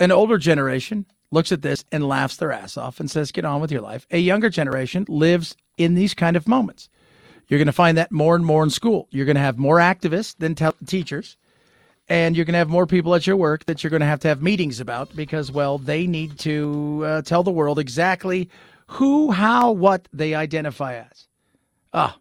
an 0.00 0.12
older 0.12 0.36
generation 0.36 1.06
looks 1.30 1.50
at 1.52 1.62
this 1.62 1.84
and 1.90 2.06
laughs 2.06 2.36
their 2.36 2.52
ass 2.52 2.76
off 2.76 3.00
and 3.00 3.10
says, 3.10 3.32
get 3.32 3.44
on 3.44 3.60
with 3.60 3.72
your 3.72 3.80
life. 3.80 4.06
A 4.10 4.18
younger 4.18 4.50
generation 4.50 5.06
lives 5.08 5.56
in 5.76 5.94
these 5.94 6.14
kind 6.14 6.36
of 6.36 6.46
moments. 6.46 6.88
You're 7.48 7.58
going 7.58 7.66
to 7.66 7.72
find 7.72 7.98
that 7.98 8.12
more 8.12 8.36
and 8.36 8.44
more 8.44 8.62
in 8.62 8.70
school. 8.70 9.08
You're 9.10 9.26
going 9.26 9.36
to 9.36 9.42
have 9.42 9.58
more 9.58 9.78
activists 9.78 10.36
than 10.38 10.54
te- 10.54 10.70
teachers. 10.86 11.36
And 12.08 12.36
you're 12.36 12.44
going 12.44 12.52
to 12.52 12.58
have 12.58 12.68
more 12.68 12.86
people 12.86 13.14
at 13.14 13.26
your 13.26 13.36
work 13.36 13.64
that 13.64 13.82
you're 13.82 13.90
going 13.90 14.00
to 14.00 14.06
have 14.06 14.20
to 14.20 14.28
have 14.28 14.42
meetings 14.42 14.78
about 14.80 15.14
because, 15.16 15.50
well, 15.50 15.78
they 15.78 16.06
need 16.06 16.38
to 16.40 17.02
uh, 17.04 17.22
tell 17.22 17.42
the 17.42 17.50
world 17.50 17.78
exactly 17.78 18.50
who, 18.86 19.30
how, 19.30 19.72
what 19.72 20.06
they 20.12 20.34
identify 20.34 20.96
as. 20.96 21.28
Ah, 21.92 22.18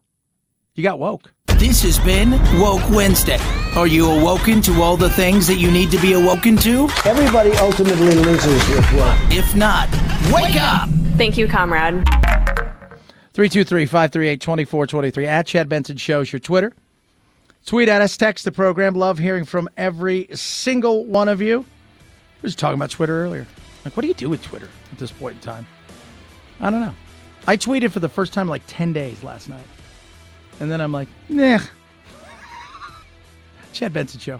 you 0.76 0.84
got 0.84 1.00
woke. 1.00 1.34
This 1.58 1.82
has 1.84 2.00
been 2.00 2.32
Woke 2.60 2.90
Wednesday. 2.90 3.38
Are 3.76 3.88
you 3.88 4.10
awoken 4.10 4.62
to 4.64 4.82
all 4.82 4.98
the 4.98 5.10
things 5.10 5.48
that 5.48 5.56
you 5.56 5.72
need 5.72 5.92
to 5.92 6.00
be 6.00 6.14
awoken 6.14 6.58
to? 6.58 6.90
Everybody 7.06 7.52
ultimately 7.54 8.16
loses 8.16 8.68
with 8.70 8.94
woke. 8.94 9.18
If 9.32 9.56
not, 9.56 9.90
wake 10.32 10.56
up! 10.56 10.90
Thank 11.18 11.38
you, 11.38 11.48
comrade. 11.48 12.04
323 13.34 13.86
538 13.86 14.42
2423 14.42 15.26
at 15.26 15.48
Chad 15.48 15.70
Benson 15.70 15.98
Shows 15.98 16.32
your 16.32 16.40
Twitter. 16.40 16.74
Tweet 17.66 17.88
at 17.88 18.02
us, 18.02 18.18
text 18.18 18.46
the 18.46 18.52
program. 18.52 18.94
Love 18.94 19.18
hearing 19.18 19.46
from 19.46 19.70
every 19.78 20.28
single 20.34 21.06
one 21.06 21.30
of 21.30 21.42
you. 21.42 21.60
We 21.60 22.48
was 22.48 22.56
talking 22.56 22.76
about 22.76 22.90
Twitter 22.90 23.24
earlier. 23.24 23.48
Like, 23.86 23.96
what 23.96 24.02
do 24.02 24.08
you 24.08 24.14
do 24.14 24.30
with 24.30 24.44
Twitter 24.44 24.70
at 24.92 24.98
this 24.98 25.12
point 25.12 25.36
in 25.36 25.42
time? 25.42 25.66
I 26.60 26.70
don't 26.70 26.82
know. 26.82 26.94
I 27.48 27.58
tweeted 27.58 27.92
for 27.92 28.00
the 28.00 28.10
first 28.10 28.34
time 28.34 28.48
like 28.48 28.64
10 28.68 28.94
days 28.94 29.24
last 29.24 29.50
night. 29.50 29.66
And 30.60 30.70
then 30.72 30.82
I'm 30.82 30.92
like, 30.92 31.08
nah. 31.30 31.60
Chad 33.74 33.94
Benson 33.94 34.20
Show. 34.20 34.40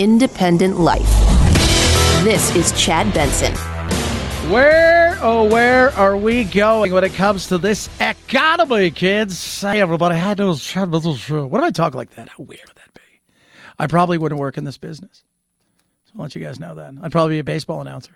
independent 0.00 0.80
life. 0.80 1.10
This 2.24 2.56
is 2.56 2.72
Chad 2.72 3.12
Benson. 3.12 3.54
Where, 4.50 5.18
oh, 5.20 5.44
where 5.44 5.90
are 5.90 6.16
we 6.16 6.44
going 6.44 6.92
when 6.92 7.04
it 7.04 7.12
comes 7.12 7.48
to 7.48 7.58
this 7.58 7.90
economy, 8.00 8.90
kids? 8.90 9.60
Hey, 9.60 9.82
everybody. 9.82 10.16
Hi, 10.16 10.32
those 10.32 10.64
Chad 10.64 10.90
Benson. 10.90 11.50
What 11.50 11.58
if 11.58 11.64
I 11.64 11.70
talk 11.70 11.94
like 11.94 12.14
that? 12.14 12.30
How 12.30 12.44
weird 12.44 12.62
would 12.66 12.76
that 12.76 12.94
be? 12.94 13.20
I 13.78 13.86
probably 13.86 14.16
wouldn't 14.16 14.40
work 14.40 14.56
in 14.56 14.64
this 14.64 14.78
business. 14.78 15.22
So 16.06 16.12
I'll 16.16 16.22
let 16.22 16.34
you 16.34 16.42
guys 16.42 16.58
know 16.58 16.74
that. 16.76 16.94
I'd 17.02 17.12
probably 17.12 17.34
be 17.34 17.40
a 17.40 17.44
baseball 17.44 17.82
announcer. 17.82 18.12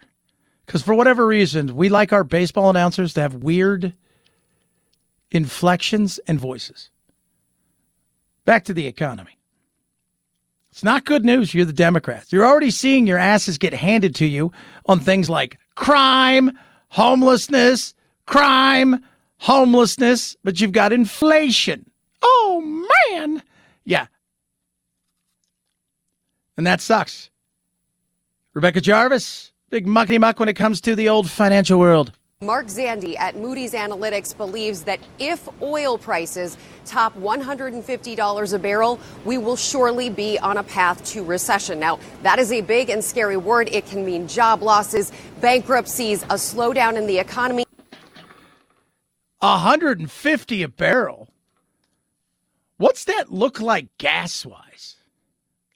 Because 0.65 0.81
for 0.81 0.95
whatever 0.95 1.27
reason, 1.27 1.77
we 1.77 1.91
like 1.91 2.15
our 2.15 2.25
baseball 2.25 2.71
announcers 2.71 3.13
to 3.13 3.21
have 3.21 3.35
weird 3.35 3.93
inflections 5.31 6.19
and 6.27 6.41
voices. 6.41 6.89
Back 8.47 8.65
to 8.65 8.73
the 8.73 8.87
economy. 8.87 9.34
It's 10.75 10.83
not 10.83 11.05
good 11.05 11.25
news. 11.25 11.55
You're 11.55 11.67
the 11.67 11.73
Democrats. 11.73 12.33
You're 12.33 12.45
already 12.45 12.73
seeing 12.73 13.07
your 13.07 13.17
asses 13.17 13.59
get 13.59 13.73
handed 13.73 14.13
to 14.17 14.27
you 14.27 14.51
on 14.87 14.99
things 14.99 15.31
like 15.31 15.57
crime, 15.77 16.51
homelessness, 16.89 17.95
crime, 18.27 19.01
homelessness, 19.39 20.37
but 20.43 20.61
you've 20.61 20.73
got 20.73 20.93
inflation. 20.93 21.89
Oh, 22.23 22.89
man. 23.09 23.41
Yeah. 23.85 24.09
And 26.57 26.67
that 26.67 26.81
sucks. 26.81 27.31
Rebecca 28.53 28.81
Jarvis, 28.81 29.53
big 29.71 29.87
muckety 29.87 30.19
muck 30.19 30.41
when 30.41 30.49
it 30.49 30.55
comes 30.55 30.81
to 30.81 30.97
the 30.97 31.09
old 31.09 31.31
financial 31.31 31.79
world. 31.79 32.11
Mark 32.45 32.67
Zandi 32.67 33.19
at 33.19 33.37
Moody's 33.37 33.73
Analytics 33.73 34.37
believes 34.37 34.83
that 34.85 35.01
if 35.19 35.49
oil 35.63 35.97
prices 35.97 36.59
top 36.85 37.17
$150 37.19 38.53
a 38.53 38.59
barrel, 38.59 39.01
we 39.25 39.39
will 39.39 39.57
surely 39.57 40.11
be 40.11 40.39
on 40.39 40.59
a 40.59 40.63
path 40.63 41.03
to 41.07 41.25
recession. 41.25 41.81
Now, 41.81 41.99
that 42.23 42.39
is 42.39 42.53
a 42.53 42.61
big 42.61 42.91
and 42.91 43.03
scary 43.03 43.39
word. 43.39 43.69
It 43.73 43.87
can 43.87 44.05
mean 44.05 44.29
job 44.29 44.63
losses, 44.63 45.11
bankruptcies, 45.41 46.23
a 46.25 46.35
slowdown 46.35 46.97
in 46.97 47.07
the 47.07 47.19
economy. 47.19 47.65
150 49.41 50.63
a 50.63 50.69
barrel. 50.69 51.29
What's 52.77 53.05
that 53.05 53.33
look 53.33 53.61
like 53.61 53.89
gas 53.99 54.45
wise? 54.45 54.97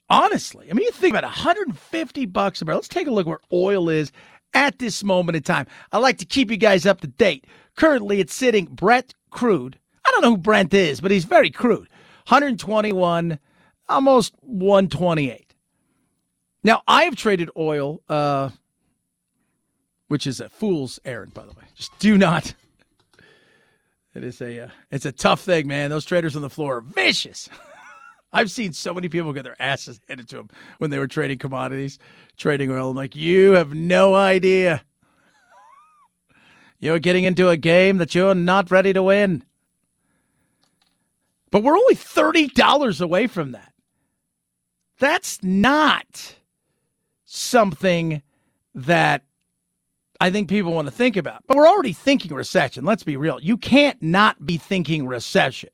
Honestly, 0.09 0.67
I 0.69 0.73
mean, 0.73 0.85
you 0.85 0.91
think 0.91 1.13
about 1.15 1.23
150 1.23 2.25
bucks 2.25 2.61
a 2.61 2.65
barrel. 2.65 2.77
Let's 2.77 2.87
take 2.87 3.07
a 3.07 3.11
look 3.11 3.27
where 3.27 3.39
oil 3.53 3.89
is 3.89 4.11
at 4.53 4.79
this 4.79 5.03
moment 5.03 5.35
in 5.35 5.43
time. 5.43 5.67
I 5.91 5.97
like 5.97 6.17
to 6.19 6.25
keep 6.25 6.51
you 6.51 6.57
guys 6.57 6.85
up 6.85 7.01
to 7.01 7.07
date. 7.07 7.45
Currently, 7.75 8.19
it's 8.19 8.33
sitting 8.33 8.65
Brent 8.65 9.13
crude. 9.29 9.77
I 10.05 10.11
don't 10.11 10.21
know 10.21 10.31
who 10.31 10.37
Brent 10.37 10.73
is, 10.73 11.01
but 11.01 11.11
he's 11.11 11.25
very 11.25 11.51
crude. 11.51 11.87
121, 12.27 13.39
almost 13.87 14.33
128. 14.41 15.55
Now, 16.63 16.81
I 16.87 17.03
have 17.03 17.15
traded 17.15 17.49
oil, 17.57 18.01
uh, 18.09 18.49
which 20.07 20.27
is 20.27 20.39
a 20.39 20.49
fool's 20.49 20.99
errand, 21.05 21.33
by 21.33 21.43
the 21.43 21.51
way. 21.51 21.63
Just 21.75 21.97
do 21.99 22.17
not. 22.17 22.53
It 24.15 24.23
is 24.23 24.41
a, 24.41 24.63
uh, 24.63 24.69
it's 24.89 25.05
a 25.05 25.11
tough 25.11 25.39
thing, 25.39 25.67
man. 25.67 25.91
Those 25.91 26.03
traders 26.03 26.35
on 26.35 26.41
the 26.41 26.49
floor 26.49 26.77
are 26.77 26.81
vicious. 26.81 27.47
I've 28.31 28.51
seen 28.51 28.73
so 28.73 28.93
many 28.93 29.09
people 29.09 29.33
get 29.33 29.43
their 29.43 29.59
asses 29.61 29.99
handed 30.07 30.29
to 30.29 30.37
them 30.37 30.49
when 30.77 30.91
they 30.91 30.99
were 30.99 31.07
trading 31.07 31.39
commodities, 31.39 31.97
trading 32.37 32.71
oil. 32.71 32.91
I'm 32.91 32.95
like, 32.95 33.15
you 33.15 33.51
have 33.53 33.73
no 33.73 34.13
idea. 34.15 34.83
You're 36.79 36.99
getting 36.99 37.23
into 37.23 37.49
a 37.49 37.57
game 37.57 37.97
that 37.97 38.15
you're 38.15 38.35
not 38.35 38.71
ready 38.71 38.93
to 38.93 39.03
win. 39.03 39.43
But 41.51 41.63
we're 41.63 41.77
only 41.77 41.95
$30 41.95 43.01
away 43.01 43.27
from 43.27 43.51
that. 43.53 43.73
That's 44.99 45.43
not 45.43 46.35
something 47.25 48.21
that 48.75 49.23
I 50.21 50.29
think 50.29 50.49
people 50.49 50.73
want 50.73 50.87
to 50.87 50.93
think 50.93 51.17
about. 51.17 51.43
But 51.47 51.57
we're 51.57 51.67
already 51.67 51.93
thinking 51.93 52.33
recession. 52.33 52.85
Let's 52.85 53.03
be 53.03 53.17
real. 53.17 53.39
You 53.41 53.57
can't 53.57 54.01
not 54.01 54.45
be 54.45 54.57
thinking 54.57 55.07
recession. 55.07 55.69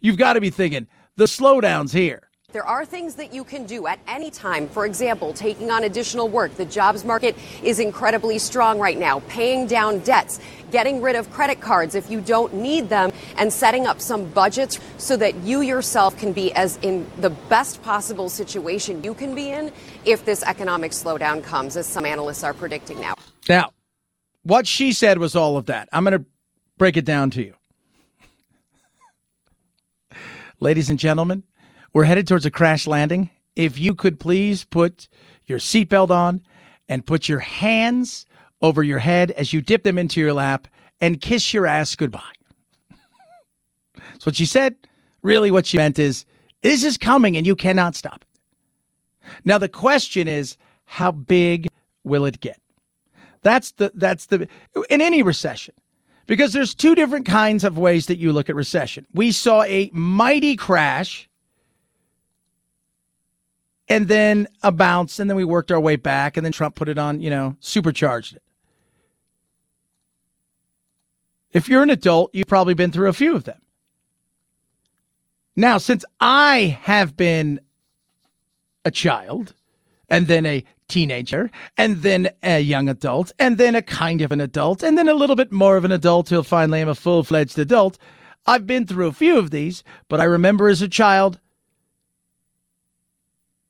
You've 0.00 0.16
got 0.16 0.34
to 0.34 0.40
be 0.40 0.50
thinking 0.50 0.86
the 1.18 1.24
slowdown's 1.24 1.92
here. 1.92 2.22
There 2.52 2.64
are 2.64 2.86
things 2.86 3.16
that 3.16 3.34
you 3.34 3.42
can 3.42 3.66
do 3.66 3.88
at 3.88 3.98
any 4.06 4.30
time. 4.30 4.68
For 4.68 4.86
example, 4.86 5.34
taking 5.34 5.70
on 5.70 5.82
additional 5.82 6.28
work. 6.28 6.54
The 6.54 6.64
jobs 6.64 7.04
market 7.04 7.36
is 7.62 7.80
incredibly 7.80 8.38
strong 8.38 8.78
right 8.78 8.96
now. 8.96 9.20
Paying 9.28 9.66
down 9.66 9.98
debts, 9.98 10.40
getting 10.70 11.02
rid 11.02 11.16
of 11.16 11.28
credit 11.30 11.60
cards 11.60 11.96
if 11.96 12.08
you 12.08 12.20
don't 12.20 12.54
need 12.54 12.88
them, 12.88 13.10
and 13.36 13.52
setting 13.52 13.86
up 13.86 14.00
some 14.00 14.30
budgets 14.30 14.78
so 14.96 15.16
that 15.16 15.34
you 15.42 15.60
yourself 15.60 16.16
can 16.16 16.32
be 16.32 16.52
as 16.54 16.78
in 16.82 17.04
the 17.18 17.30
best 17.50 17.82
possible 17.82 18.28
situation 18.30 19.02
you 19.02 19.12
can 19.12 19.34
be 19.34 19.50
in 19.50 19.72
if 20.06 20.24
this 20.24 20.42
economic 20.44 20.92
slowdown 20.92 21.42
comes, 21.42 21.76
as 21.76 21.84
some 21.84 22.06
analysts 22.06 22.44
are 22.44 22.54
predicting 22.54 22.98
now. 23.00 23.14
Now, 23.48 23.72
what 24.44 24.66
she 24.66 24.92
said 24.92 25.18
was 25.18 25.34
all 25.34 25.56
of 25.56 25.66
that. 25.66 25.88
I'm 25.92 26.04
going 26.04 26.18
to 26.18 26.24
break 26.78 26.96
it 26.96 27.04
down 27.04 27.30
to 27.30 27.42
you. 27.42 27.57
Ladies 30.60 30.90
and 30.90 30.98
gentlemen, 30.98 31.44
we're 31.92 32.04
headed 32.04 32.26
towards 32.26 32.44
a 32.44 32.50
crash 32.50 32.88
landing. 32.88 33.30
If 33.54 33.78
you 33.78 33.94
could 33.94 34.18
please 34.18 34.64
put 34.64 35.08
your 35.46 35.60
seatbelt 35.60 36.10
on 36.10 36.42
and 36.88 37.06
put 37.06 37.28
your 37.28 37.38
hands 37.38 38.26
over 38.60 38.82
your 38.82 38.98
head 38.98 39.30
as 39.32 39.52
you 39.52 39.62
dip 39.62 39.84
them 39.84 39.98
into 39.98 40.20
your 40.20 40.32
lap 40.32 40.66
and 41.00 41.20
kiss 41.20 41.54
your 41.54 41.66
ass 41.66 41.94
goodbye. 41.94 42.20
That's 43.96 44.26
what 44.26 44.34
she 44.34 44.46
said. 44.46 44.74
Really, 45.22 45.52
what 45.52 45.66
she 45.66 45.76
meant 45.76 45.98
is 45.98 46.24
this 46.62 46.82
is 46.82 46.96
coming 46.96 47.36
and 47.36 47.46
you 47.46 47.54
cannot 47.54 47.94
stop 47.94 48.24
it. 48.24 49.30
Now, 49.44 49.58
the 49.58 49.68
question 49.68 50.26
is, 50.26 50.56
how 50.86 51.12
big 51.12 51.68
will 52.02 52.24
it 52.24 52.40
get? 52.40 52.60
That's 53.42 53.70
the, 53.72 53.92
that's 53.94 54.26
the, 54.26 54.48
in 54.90 55.00
any 55.00 55.22
recession, 55.22 55.74
because 56.28 56.52
there's 56.52 56.74
two 56.74 56.94
different 56.94 57.26
kinds 57.26 57.64
of 57.64 57.78
ways 57.78 58.06
that 58.06 58.18
you 58.18 58.32
look 58.32 58.48
at 58.48 58.54
recession. 58.54 59.06
We 59.12 59.32
saw 59.32 59.64
a 59.64 59.90
mighty 59.92 60.54
crash 60.54 61.28
and 63.88 64.06
then 64.06 64.46
a 64.62 64.70
bounce, 64.70 65.18
and 65.18 65.28
then 65.30 65.36
we 65.38 65.44
worked 65.44 65.72
our 65.72 65.80
way 65.80 65.96
back, 65.96 66.36
and 66.36 66.44
then 66.44 66.52
Trump 66.52 66.74
put 66.74 66.90
it 66.90 66.98
on, 66.98 67.22
you 67.22 67.30
know, 67.30 67.56
supercharged 67.60 68.36
it. 68.36 68.42
If 71.50 71.70
you're 71.70 71.82
an 71.82 71.88
adult, 71.88 72.34
you've 72.34 72.46
probably 72.46 72.74
been 72.74 72.92
through 72.92 73.08
a 73.08 73.14
few 73.14 73.34
of 73.34 73.44
them. 73.44 73.62
Now, 75.56 75.78
since 75.78 76.04
I 76.20 76.78
have 76.82 77.16
been 77.16 77.60
a 78.84 78.90
child 78.90 79.54
and 80.10 80.26
then 80.26 80.44
a 80.44 80.64
teenager 80.88 81.50
and 81.76 81.98
then 82.02 82.30
a 82.42 82.60
young 82.60 82.88
adult 82.88 83.32
and 83.38 83.58
then 83.58 83.74
a 83.74 83.82
kind 83.82 84.20
of 84.20 84.32
an 84.32 84.40
adult 84.40 84.82
and 84.82 84.96
then 84.96 85.08
a 85.08 85.14
little 85.14 85.36
bit 85.36 85.52
more 85.52 85.76
of 85.76 85.84
an 85.84 85.92
adult 85.92 86.26
till 86.26 86.42
finally 86.42 86.80
I'm 86.80 86.88
a 86.88 86.94
full 86.94 87.22
fledged 87.22 87.58
adult, 87.58 87.98
I've 88.46 88.66
been 88.66 88.86
through 88.86 89.08
a 89.08 89.12
few 89.12 89.38
of 89.38 89.50
these, 89.50 89.84
but 90.08 90.20
I 90.20 90.24
remember 90.24 90.68
as 90.68 90.82
a 90.82 90.88
child 90.88 91.40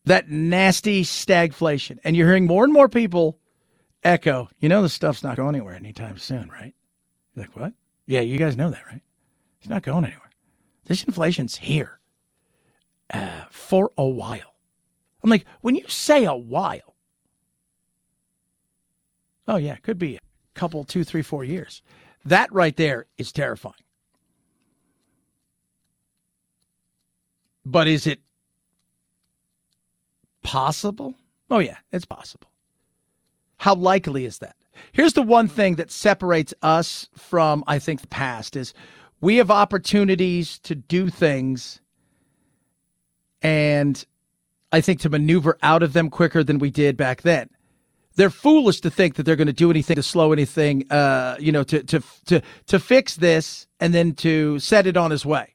that 0.05 0.31
nasty 0.31 1.03
stagflation. 1.05 1.99
And 2.05 2.17
you're 2.17 2.29
hearing 2.29 2.47
more 2.47 2.65
and 2.65 2.73
more 2.73 2.89
people 2.89 3.39
echo, 4.03 4.49
you 4.59 4.69
know, 4.69 4.83
the 4.83 4.89
stuff's 4.89 5.23
not 5.23 5.37
going 5.37 5.55
anywhere 5.55 5.75
anytime 5.75 6.19
soon, 6.19 6.49
right? 6.49 6.75
You're 7.35 7.45
like, 7.45 7.57
what? 7.57 7.73
Yeah, 8.07 8.21
you 8.21 8.39
guys 8.39 8.57
know 8.57 8.71
that, 8.71 8.87
right? 8.87 9.03
It's 9.61 9.69
not 9.69 9.83
going 9.83 10.05
anywhere. 10.05 10.31
This 10.87 11.05
inflation's 11.05 11.57
here 11.57 11.99
uh, 13.13 13.45
for 13.51 13.93
a 13.99 14.07
while. 14.07 14.55
I'm 15.23 15.31
like, 15.31 15.45
when 15.61 15.75
you 15.75 15.87
say 15.89 16.25
a 16.25 16.35
while, 16.35 16.95
oh, 19.49 19.57
yeah, 19.57 19.77
could 19.77 19.99
be 19.99 20.17
a 20.17 20.21
couple, 20.55 20.85
two, 20.85 21.03
three, 21.03 21.23
four 21.23 21.43
years. 21.43 21.83
That 22.25 22.53
right 22.53 22.77
there 22.77 23.07
is 23.17 23.33
terrifying. 23.33 23.75
But 27.65 27.89
is 27.89 28.07
it 28.07 28.21
possible? 30.43 31.15
Oh, 31.51 31.59
yeah, 31.59 31.79
it's 31.93 32.05
possible. 32.05 32.51
How 33.57 33.75
likely 33.75 34.25
is 34.25 34.39
that? 34.39 34.57
Here's 34.93 35.15
the 35.15 35.23
one 35.23 35.49
thing 35.49 35.75
that 35.77 35.91
separates 35.91 36.55
us 36.63 37.09
from, 37.17 37.65
I 37.67 37.79
think, 37.79 38.01
the 38.01 38.07
past 38.07 38.55
is 38.57 38.73
we 39.21 39.37
have 39.37 39.51
opportunities 39.51 40.59
to 40.61 40.75
do 40.75 41.11
things 41.11 41.81
and 43.43 44.05
I 44.71 44.81
think 44.81 45.01
to 45.01 45.09
maneuver 45.11 45.59
out 45.63 45.83
of 45.83 45.93
them 45.93 46.11
quicker 46.11 46.45
than 46.45 46.59
we 46.59 46.71
did 46.71 46.97
back 46.97 47.23
then. 47.23 47.51
They're 48.19 48.31
foolish 48.31 48.81
to 48.81 48.91
think 48.91 49.15
that 49.15 49.23
they're 49.23 49.37
going 49.37 49.47
to 49.47 49.53
do 49.53 49.71
anything 49.71 49.95
to 49.95 50.03
slow 50.03 50.33
anything, 50.33 50.91
uh, 50.91 51.37
you 51.39 51.53
know, 51.53 51.63
to, 51.63 51.85
to, 51.85 52.03
to, 52.27 52.43
to 52.67 52.81
fix 52.81 53.15
this 53.15 53.69
and 53.79 53.95
then 53.95 54.15
to 54.17 54.59
set 54.59 54.89
it 54.89 54.97
on 54.97 55.13
its 55.13 55.25
way. 55.25 55.55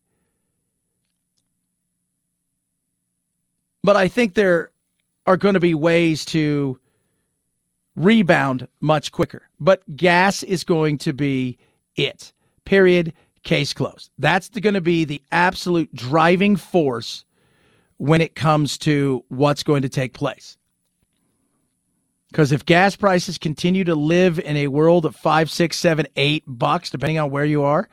But 3.84 3.98
I 3.98 4.08
think 4.08 4.36
there 4.36 4.72
are 5.28 5.36
going 5.36 5.56
to 5.56 5.60
be 5.60 5.74
ways 5.74 6.24
to 6.28 6.80
rebound 7.98 8.70
much 8.80 9.12
quicker. 9.12 9.50
But 9.60 9.84
gas 9.98 10.42
is 10.42 10.64
going 10.64 11.00
to 11.00 11.12
be 11.12 11.58
it. 11.98 12.32
Period. 12.64 13.12
Case 13.44 13.74
closed. 13.74 14.10
That's 14.18 14.48
going 14.48 14.76
to 14.76 14.80
be 14.80 15.04
the 15.04 15.22
absolute 15.34 15.94
driving 15.94 16.56
force 16.56 17.26
when 17.98 18.22
it 18.22 18.36
comes 18.36 18.78
to 18.78 19.26
what's 19.28 19.64
going 19.64 19.82
to 19.82 19.90
take 19.90 20.14
place. 20.14 20.56
Because 22.34 22.52
if 22.52 22.66
gas 22.66 22.96
prices 22.96 23.38
continue 23.38 23.84
to 23.84 23.94
live 23.94 24.40
in 24.40 24.58
a 24.58 24.68
world 24.68 25.06
of 25.06 25.16
five, 25.16 25.52
six, 25.52 25.78
seven, 25.78 26.08
eight 26.16 26.44
bucks, 26.48 26.90
depending 26.90 27.20
on 27.20 27.30
where 27.30 27.46
you 27.46 27.62
are, 27.62 27.88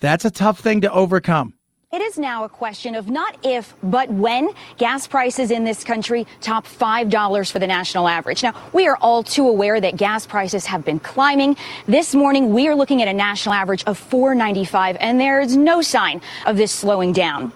that's 0.00 0.26
a 0.26 0.30
tough 0.30 0.60
thing 0.60 0.82
to 0.82 0.92
overcome. 0.92 1.54
It 1.90 2.02
is 2.02 2.18
now 2.18 2.44
a 2.44 2.50
question 2.50 2.94
of 2.94 3.08
not 3.08 3.38
if, 3.42 3.74
but 3.82 4.10
when 4.10 4.50
gas 4.76 5.06
prices 5.06 5.50
in 5.50 5.64
this 5.64 5.84
country 5.84 6.26
top 6.42 6.66
$5 6.66 7.50
for 7.50 7.58
the 7.58 7.66
national 7.66 8.08
average. 8.08 8.42
Now, 8.42 8.52
we 8.74 8.86
are 8.86 8.98
all 9.00 9.22
too 9.22 9.48
aware 9.48 9.80
that 9.80 9.96
gas 9.96 10.26
prices 10.26 10.66
have 10.66 10.84
been 10.84 11.00
climbing. 11.00 11.56
This 11.86 12.14
morning, 12.14 12.52
we 12.52 12.68
are 12.68 12.74
looking 12.74 13.00
at 13.00 13.08
a 13.08 13.14
national 13.14 13.54
average 13.54 13.84
of 13.84 13.98
$4.95, 13.98 14.98
and 15.00 15.18
there 15.18 15.40
is 15.40 15.56
no 15.56 15.80
sign 15.80 16.20
of 16.44 16.58
this 16.58 16.72
slowing 16.72 17.14
down. 17.14 17.54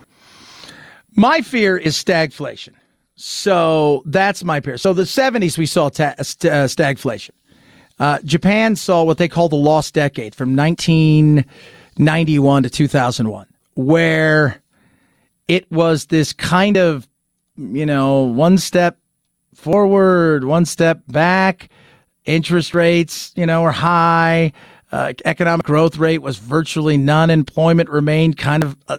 My 1.14 1.43
fear 1.43 1.76
is 1.76 1.95
stagflation. 2.03 2.72
So 3.14 4.02
that's 4.06 4.42
my 4.42 4.60
fear. 4.60 4.78
So 4.78 4.92
the 4.92 5.02
70s, 5.02 5.58
we 5.58 5.66
saw 5.66 5.90
ta- 5.90 6.14
uh, 6.18 6.22
stagflation. 6.22 7.30
Uh, 7.98 8.18
Japan 8.24 8.74
saw 8.74 9.04
what 9.04 9.18
they 9.18 9.28
call 9.28 9.48
the 9.48 9.56
lost 9.56 9.94
decade 9.94 10.34
from 10.34 10.56
1991 10.56 12.62
to 12.64 12.70
2001 12.70 13.46
where 13.74 14.62
it 15.48 15.70
was 15.70 16.06
this 16.06 16.32
kind 16.32 16.76
of, 16.76 17.08
you 17.56 17.86
know, 17.86 18.22
one 18.22 18.58
step 18.58 18.98
forward, 19.54 20.44
one 20.44 20.64
step 20.64 21.02
back. 21.08 21.68
Interest 22.24 22.74
rates, 22.74 23.32
you 23.36 23.46
know, 23.46 23.62
were 23.62 23.72
high. 23.72 24.52
Uh, 24.92 25.12
economic 25.24 25.66
growth 25.66 25.96
rate 25.96 26.18
was 26.18 26.38
virtually 26.38 26.96
none. 26.96 27.30
Employment 27.30 27.88
remained 27.88 28.36
kind 28.36 28.62
of 28.62 28.76
uh, 28.88 28.98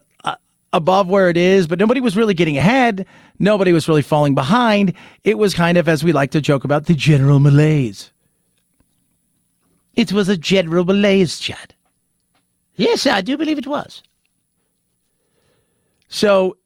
above 0.74 1.07
where 1.07 1.30
it 1.30 1.38
is, 1.38 1.67
but 1.67 1.80
nobody 1.80 2.01
was 2.01 2.17
really 2.17 2.34
getting 2.34 2.57
ahead. 2.57 3.05
Nobody 3.39 3.71
was 3.71 3.88
really 3.88 4.01
falling 4.01 4.36
behind. 4.36 4.93
It 5.24 5.38
was 5.38 5.53
kind 5.53 5.78
of, 5.78 5.88
as 5.88 6.03
we 6.03 6.11
like 6.11 6.32
to 6.32 6.41
joke 6.41 6.63
about, 6.63 6.88
the 6.88 6.95
general 6.95 7.39
malaise. 7.39 8.11
It 9.95 10.11
was 10.11 10.28
a 10.28 10.36
general 10.36 10.84
malaise, 10.84 11.39
Chad. 11.39 11.76
Yes, 12.76 13.05
I 13.05 13.21
do 13.21 13.38
believe 13.38 13.59
it 13.59 13.67
was. 13.67 14.01
So, 16.07 16.57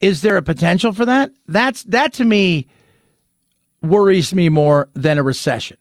is 0.00 0.22
there 0.22 0.36
a 0.36 0.42
potential 0.42 0.92
for 0.92 1.04
that? 1.04 1.32
That's 1.48 1.82
that 1.84 2.12
to 2.14 2.24
me 2.24 2.68
worries 3.82 4.34
me 4.34 4.48
more 4.48 4.88
than 4.94 5.18
a 5.18 5.22
recession, 5.22 5.76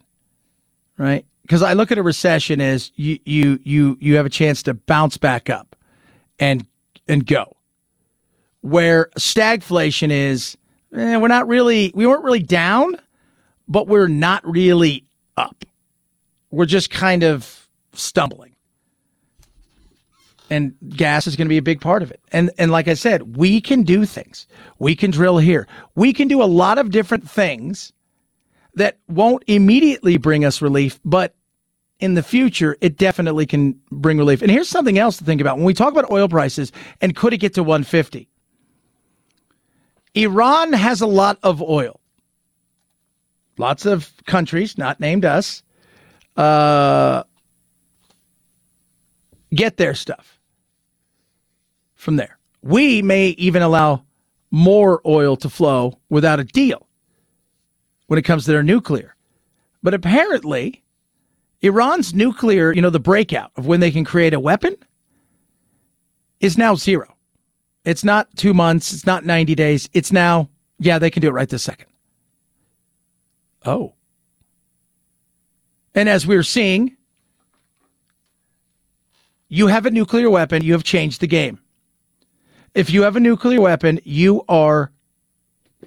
right? 0.97 1.25
Because 1.43 1.61
I 1.61 1.73
look 1.73 1.91
at 1.91 1.97
a 1.97 2.03
recession 2.03 2.61
as 2.61 2.91
you 2.95 3.19
you 3.25 3.59
you 3.63 3.97
you 3.99 4.15
have 4.15 4.25
a 4.25 4.29
chance 4.29 4.63
to 4.63 4.73
bounce 4.73 5.17
back 5.17 5.49
up 5.49 5.75
and 6.39 6.65
and 7.07 7.25
go. 7.25 7.56
Where 8.67 9.09
stagflation 9.17 10.11
is, 10.11 10.57
eh, 10.93 11.17
we're 11.17 11.27
not 11.27 11.47
really 11.47 11.91
we 11.95 12.05
weren't 12.05 12.23
really 12.23 12.43
down, 12.43 12.97
but 13.67 13.87
we're 13.87 14.07
not 14.07 14.45
really 14.45 15.05
up. 15.37 15.63
We're 16.51 16.65
just 16.65 16.89
kind 16.89 17.23
of 17.23 17.69
stumbling 17.93 18.55
and 20.49 20.75
gas 20.95 21.27
is 21.27 21.35
going 21.35 21.45
to 21.45 21.49
be 21.49 21.57
a 21.57 21.61
big 21.61 21.81
part 21.81 22.03
of 22.03 22.11
it. 22.11 22.21
And 22.31 22.51
and 22.57 22.71
like 22.71 22.87
I 22.87 22.93
said, 22.93 23.37
we 23.37 23.61
can 23.61 23.83
do 23.83 24.05
things. 24.05 24.47
We 24.79 24.95
can 24.95 25.11
drill 25.11 25.37
here. 25.37 25.67
We 25.95 26.13
can 26.13 26.27
do 26.27 26.41
a 26.41 26.45
lot 26.45 26.77
of 26.77 26.91
different 26.91 27.29
things 27.29 27.93
that 28.75 28.97
won't 29.07 29.43
immediately 29.47 30.17
bring 30.17 30.45
us 30.45 30.61
relief, 30.61 30.99
but 31.03 31.35
in 31.99 32.13
the 32.13 32.21
future, 32.21 32.77
it 32.79 32.95
definitely 32.97 33.45
can 33.45 33.79
bring 33.91 34.19
relief. 34.19 34.41
And 34.43 34.51
here's 34.51 34.69
something 34.69 34.99
else 34.99 35.17
to 35.17 35.23
think 35.23 35.41
about 35.41 35.57
when 35.57 35.65
we 35.65 35.73
talk 35.73 35.91
about 35.91 36.11
oil 36.11 36.27
prices 36.27 36.71
and 37.01 37.15
could 37.15 37.33
it 37.33 37.37
get 37.37 37.55
to 37.55 37.63
150? 37.63 38.29
Iran 40.17 40.73
has 40.73 41.01
a 41.01 41.07
lot 41.07 41.37
of 41.43 41.61
oil. 41.61 41.99
Lots 43.57 43.85
of 43.85 44.11
countries, 44.25 44.77
not 44.77 44.99
named 44.99 45.25
us, 45.25 45.63
uh, 46.35 47.23
get 49.53 49.77
their 49.77 49.93
stuff 49.93 50.39
from 51.95 52.15
there. 52.15 52.37
We 52.61 53.01
may 53.01 53.29
even 53.29 53.61
allow 53.61 54.03
more 54.51 55.01
oil 55.05 55.35
to 55.37 55.49
flow 55.49 55.99
without 56.09 56.39
a 56.39 56.43
deal 56.43 56.87
when 58.07 58.17
it 58.17 58.23
comes 58.23 58.45
to 58.45 58.51
their 58.51 58.63
nuclear. 58.63 59.15
But 59.83 59.93
apparently, 59.93 60.83
Iran's 61.61 62.13
nuclear, 62.13 62.73
you 62.73 62.81
know, 62.81 62.89
the 62.89 62.99
breakout 62.99 63.51
of 63.55 63.67
when 63.67 63.79
they 63.79 63.91
can 63.91 64.03
create 64.03 64.33
a 64.33 64.39
weapon 64.39 64.75
is 66.39 66.57
now 66.57 66.75
zero. 66.75 67.16
It's 67.87 68.03
not 68.03 68.27
two 68.35 68.53
months, 68.53 68.91
it's 68.91 69.05
not 69.05 69.23
90 69.23 69.55
days. 69.55 69.89
It's 69.93 70.11
now, 70.11 70.49
yeah, 70.77 70.99
they 70.99 71.09
can 71.09 71.21
do 71.21 71.29
it 71.29 71.31
right 71.31 71.47
this 71.47 71.63
second. 71.63 71.87
Oh. 73.65 73.93
And 75.95 76.09
as 76.09 76.27
we're 76.27 76.43
seeing, 76.43 76.97
you 79.47 79.67
have 79.67 79.85
a 79.85 79.89
nuclear 79.89 80.29
weapon, 80.29 80.65
you 80.65 80.73
have 80.73 80.83
changed 80.83 81.21
the 81.21 81.27
game. 81.27 81.59
If 82.75 82.89
you 82.89 83.03
have 83.03 83.15
a 83.15 83.21
nuclear 83.21 83.61
weapon, 83.61 84.01
you 84.03 84.43
are, 84.49 84.91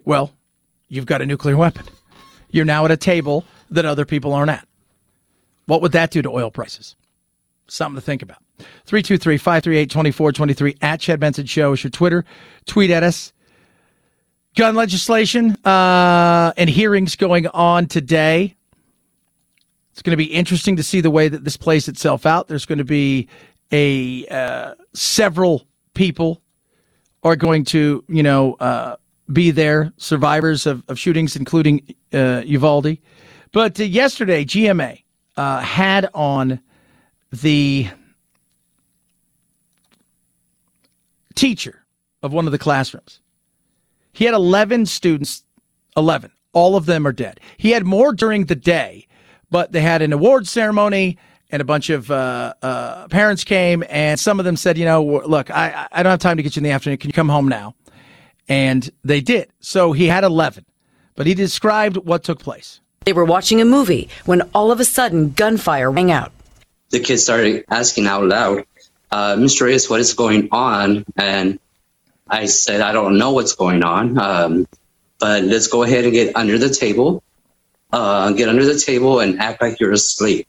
well, 0.06 0.32
you've 0.88 1.04
got 1.04 1.20
a 1.20 1.26
nuclear 1.26 1.58
weapon. 1.58 1.84
You're 2.50 2.64
now 2.64 2.86
at 2.86 2.90
a 2.90 2.96
table 2.96 3.44
that 3.68 3.84
other 3.84 4.06
people 4.06 4.32
aren't 4.32 4.50
at. 4.50 4.66
What 5.66 5.82
would 5.82 5.92
that 5.92 6.10
do 6.12 6.22
to 6.22 6.30
oil 6.30 6.50
prices? 6.50 6.96
Something 7.68 7.96
to 7.96 8.00
think 8.00 8.22
about. 8.22 8.42
323 8.86 9.36
538 9.36 9.90
2423 9.90 10.76
at 10.80 11.00
Chad 11.00 11.20
Benson 11.20 11.46
Show 11.46 11.72
is 11.72 11.84
your 11.84 11.90
Twitter. 11.90 12.24
Tweet 12.66 12.90
at 12.90 13.02
us. 13.02 13.32
Gun 14.56 14.74
legislation 14.74 15.56
uh, 15.64 16.52
and 16.56 16.68
hearings 16.68 17.16
going 17.16 17.46
on 17.48 17.86
today. 17.86 18.56
It's 19.92 20.02
going 20.02 20.12
to 20.12 20.16
be 20.16 20.32
interesting 20.32 20.76
to 20.76 20.82
see 20.82 21.00
the 21.00 21.10
way 21.10 21.28
that 21.28 21.44
this 21.44 21.56
plays 21.56 21.88
itself 21.88 22.26
out. 22.26 22.48
There's 22.48 22.66
going 22.66 22.78
to 22.78 22.84
be 22.84 23.28
a 23.70 24.26
uh, 24.28 24.74
several 24.92 25.66
people 25.94 26.42
are 27.22 27.36
going 27.36 27.64
to, 27.66 28.04
you 28.08 28.22
know, 28.22 28.54
uh, 28.54 28.96
be 29.32 29.50
there, 29.50 29.92
survivors 29.96 30.66
of, 30.66 30.82
of 30.88 30.98
shootings, 30.98 31.36
including 31.36 31.94
uh, 32.12 32.42
Uvalde. 32.44 32.98
But 33.52 33.78
uh, 33.78 33.84
yesterday, 33.84 34.44
GMA 34.44 35.02
uh, 35.36 35.60
had 35.60 36.08
on 36.14 36.60
the 37.30 37.88
teacher 41.34 41.84
of 42.22 42.32
one 42.32 42.46
of 42.46 42.52
the 42.52 42.58
classrooms. 42.58 43.20
He 44.12 44.24
had 44.24 44.34
11 44.34 44.86
students, 44.86 45.44
11. 45.96 46.30
All 46.52 46.76
of 46.76 46.86
them 46.86 47.06
are 47.06 47.12
dead. 47.12 47.40
He 47.56 47.70
had 47.70 47.84
more 47.84 48.12
during 48.12 48.46
the 48.46 48.56
day, 48.56 49.06
but 49.50 49.72
they 49.72 49.80
had 49.80 50.02
an 50.02 50.12
award 50.12 50.48
ceremony 50.48 51.16
and 51.50 51.60
a 51.60 51.64
bunch 51.64 51.90
of 51.90 52.10
uh, 52.10 52.54
uh, 52.62 53.08
parents 53.08 53.44
came, 53.44 53.82
and 53.88 54.18
some 54.18 54.38
of 54.38 54.44
them 54.44 54.56
said, 54.56 54.78
you 54.78 54.84
know, 54.84 55.02
look, 55.02 55.50
I, 55.50 55.88
I 55.90 56.02
don't 56.02 56.10
have 56.10 56.20
time 56.20 56.36
to 56.36 56.42
get 56.42 56.54
you 56.54 56.60
in 56.60 56.64
the 56.64 56.70
afternoon. 56.70 56.98
Can 56.98 57.08
you 57.08 57.14
come 57.14 57.28
home 57.28 57.48
now? 57.48 57.74
And 58.48 58.88
they 59.04 59.20
did. 59.20 59.50
So 59.60 59.92
he 59.92 60.06
had 60.06 60.24
11, 60.24 60.64
but 61.16 61.26
he 61.26 61.34
described 61.34 61.96
what 61.96 62.22
took 62.22 62.38
place. 62.38 62.80
They 63.04 63.12
were 63.12 63.24
watching 63.24 63.60
a 63.60 63.64
movie 63.64 64.08
when 64.26 64.42
all 64.54 64.70
of 64.70 64.80
a 64.80 64.84
sudden 64.84 65.30
gunfire 65.30 65.90
rang 65.90 66.10
out. 66.10 66.32
The 66.90 67.00
kids 67.00 67.22
started 67.22 67.64
asking 67.70 68.06
out 68.06 68.24
loud, 68.24 68.64
uh, 69.10 69.36
Mr. 69.36 69.62
Reyes, 69.62 69.88
what 69.90 70.00
is 70.00 70.14
going 70.14 70.48
on? 70.52 71.04
And 71.16 71.58
I 72.28 72.46
said, 72.46 72.80
I 72.80 72.92
don't 72.92 73.18
know 73.18 73.32
what's 73.32 73.54
going 73.54 73.82
on, 73.82 74.18
um, 74.18 74.66
but 75.18 75.42
let's 75.44 75.66
go 75.66 75.82
ahead 75.82 76.04
and 76.04 76.12
get 76.12 76.36
under 76.36 76.58
the 76.58 76.70
table, 76.70 77.22
uh, 77.92 78.32
get 78.32 78.48
under 78.48 78.64
the 78.64 78.78
table 78.78 79.20
and 79.20 79.40
act 79.40 79.60
like 79.60 79.80
you're 79.80 79.92
asleep 79.92 80.46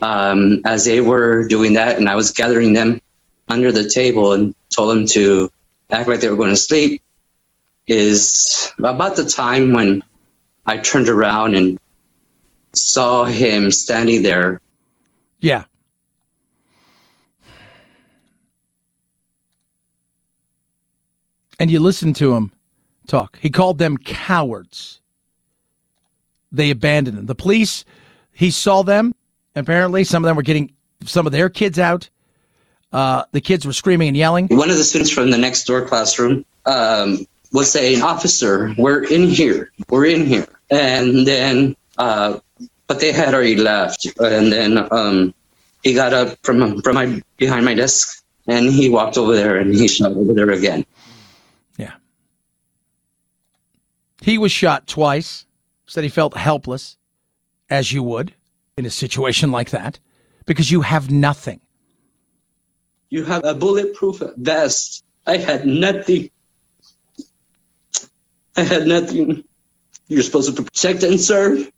um, 0.00 0.60
as 0.64 0.84
they 0.84 1.00
were 1.00 1.46
doing 1.48 1.74
that, 1.74 1.98
and 1.98 2.08
I 2.08 2.16
was 2.16 2.32
gathering 2.32 2.72
them 2.72 3.00
under 3.48 3.72
the 3.72 3.88
table 3.88 4.32
and 4.32 4.54
told 4.70 4.90
them 4.90 5.06
to 5.06 5.50
act 5.90 6.08
like 6.08 6.20
they 6.20 6.28
were 6.28 6.36
going 6.36 6.50
to 6.50 6.56
sleep, 6.56 7.02
is 7.86 8.72
about 8.78 9.16
the 9.16 9.24
time 9.24 9.72
when 9.72 10.02
I 10.66 10.78
turned 10.78 11.08
around 11.08 11.54
and 11.54 11.78
saw 12.74 13.24
him 13.24 13.70
standing 13.70 14.22
there. 14.22 14.60
Yeah. 15.40 15.64
And 21.58 21.70
you 21.70 21.80
listen 21.80 22.12
to 22.14 22.34
him 22.34 22.52
talk. 23.06 23.38
He 23.40 23.50
called 23.50 23.78
them 23.78 23.96
cowards. 23.96 25.00
They 26.52 26.70
abandoned 26.70 27.18
him. 27.18 27.26
The 27.26 27.34
police, 27.34 27.84
he 28.32 28.50
saw 28.50 28.82
them 28.82 29.14
Apparently, 29.56 30.04
some 30.04 30.22
of 30.22 30.28
them 30.28 30.36
were 30.36 30.42
getting 30.42 30.70
some 31.04 31.26
of 31.26 31.32
their 31.32 31.48
kids 31.48 31.78
out. 31.78 32.08
Uh, 32.92 33.24
the 33.32 33.40
kids 33.40 33.66
were 33.66 33.72
screaming 33.72 34.08
and 34.08 34.16
yelling. 34.16 34.46
One 34.48 34.70
of 34.70 34.76
the 34.76 34.84
students 34.84 35.10
from 35.10 35.30
the 35.30 35.38
next 35.38 35.64
door 35.64 35.84
classroom 35.86 36.44
um, 36.66 37.26
was 37.52 37.72
saying, 37.72 38.02
"Officer, 38.02 38.74
we're 38.76 39.04
in 39.04 39.28
here. 39.28 39.72
We're 39.88 40.04
in 40.04 40.26
here." 40.26 40.46
And 40.70 41.26
then, 41.26 41.74
uh, 41.96 42.38
but 42.86 43.00
they 43.00 43.12
had 43.12 43.34
already 43.34 43.56
left. 43.56 44.06
And 44.20 44.52
then 44.52 44.86
um, 44.92 45.34
he 45.82 45.94
got 45.94 46.12
up 46.12 46.38
from 46.42 46.82
from 46.82 46.94
my 46.94 47.22
behind 47.38 47.64
my 47.64 47.74
desk 47.74 48.22
and 48.46 48.70
he 48.70 48.90
walked 48.90 49.16
over 49.16 49.34
there 49.34 49.56
and 49.56 49.74
he 49.74 49.88
shot 49.88 50.12
over 50.12 50.34
there 50.34 50.50
again. 50.50 50.84
Yeah. 51.78 51.94
He 54.26 54.38
was 54.38 54.50
shot 54.50 54.88
twice. 54.88 55.46
Said 55.86 56.02
he 56.02 56.10
felt 56.10 56.36
helpless, 56.36 56.96
as 57.70 57.92
you 57.92 58.02
would 58.02 58.34
in 58.76 58.84
a 58.84 58.90
situation 58.90 59.52
like 59.52 59.70
that 59.70 60.00
because 60.46 60.68
you 60.68 60.80
have 60.80 61.12
nothing. 61.12 61.60
You 63.08 63.22
have 63.22 63.44
a 63.44 63.54
bulletproof 63.54 64.20
vest. 64.36 65.04
I 65.28 65.36
had 65.36 65.64
nothing. 65.64 66.30
I 68.56 68.62
had 68.62 68.88
nothing. 68.88 69.44
You're 70.08 70.24
supposed 70.24 70.56
to 70.56 70.60
protect 70.60 71.04
and 71.04 71.20
serve. 71.20 71.70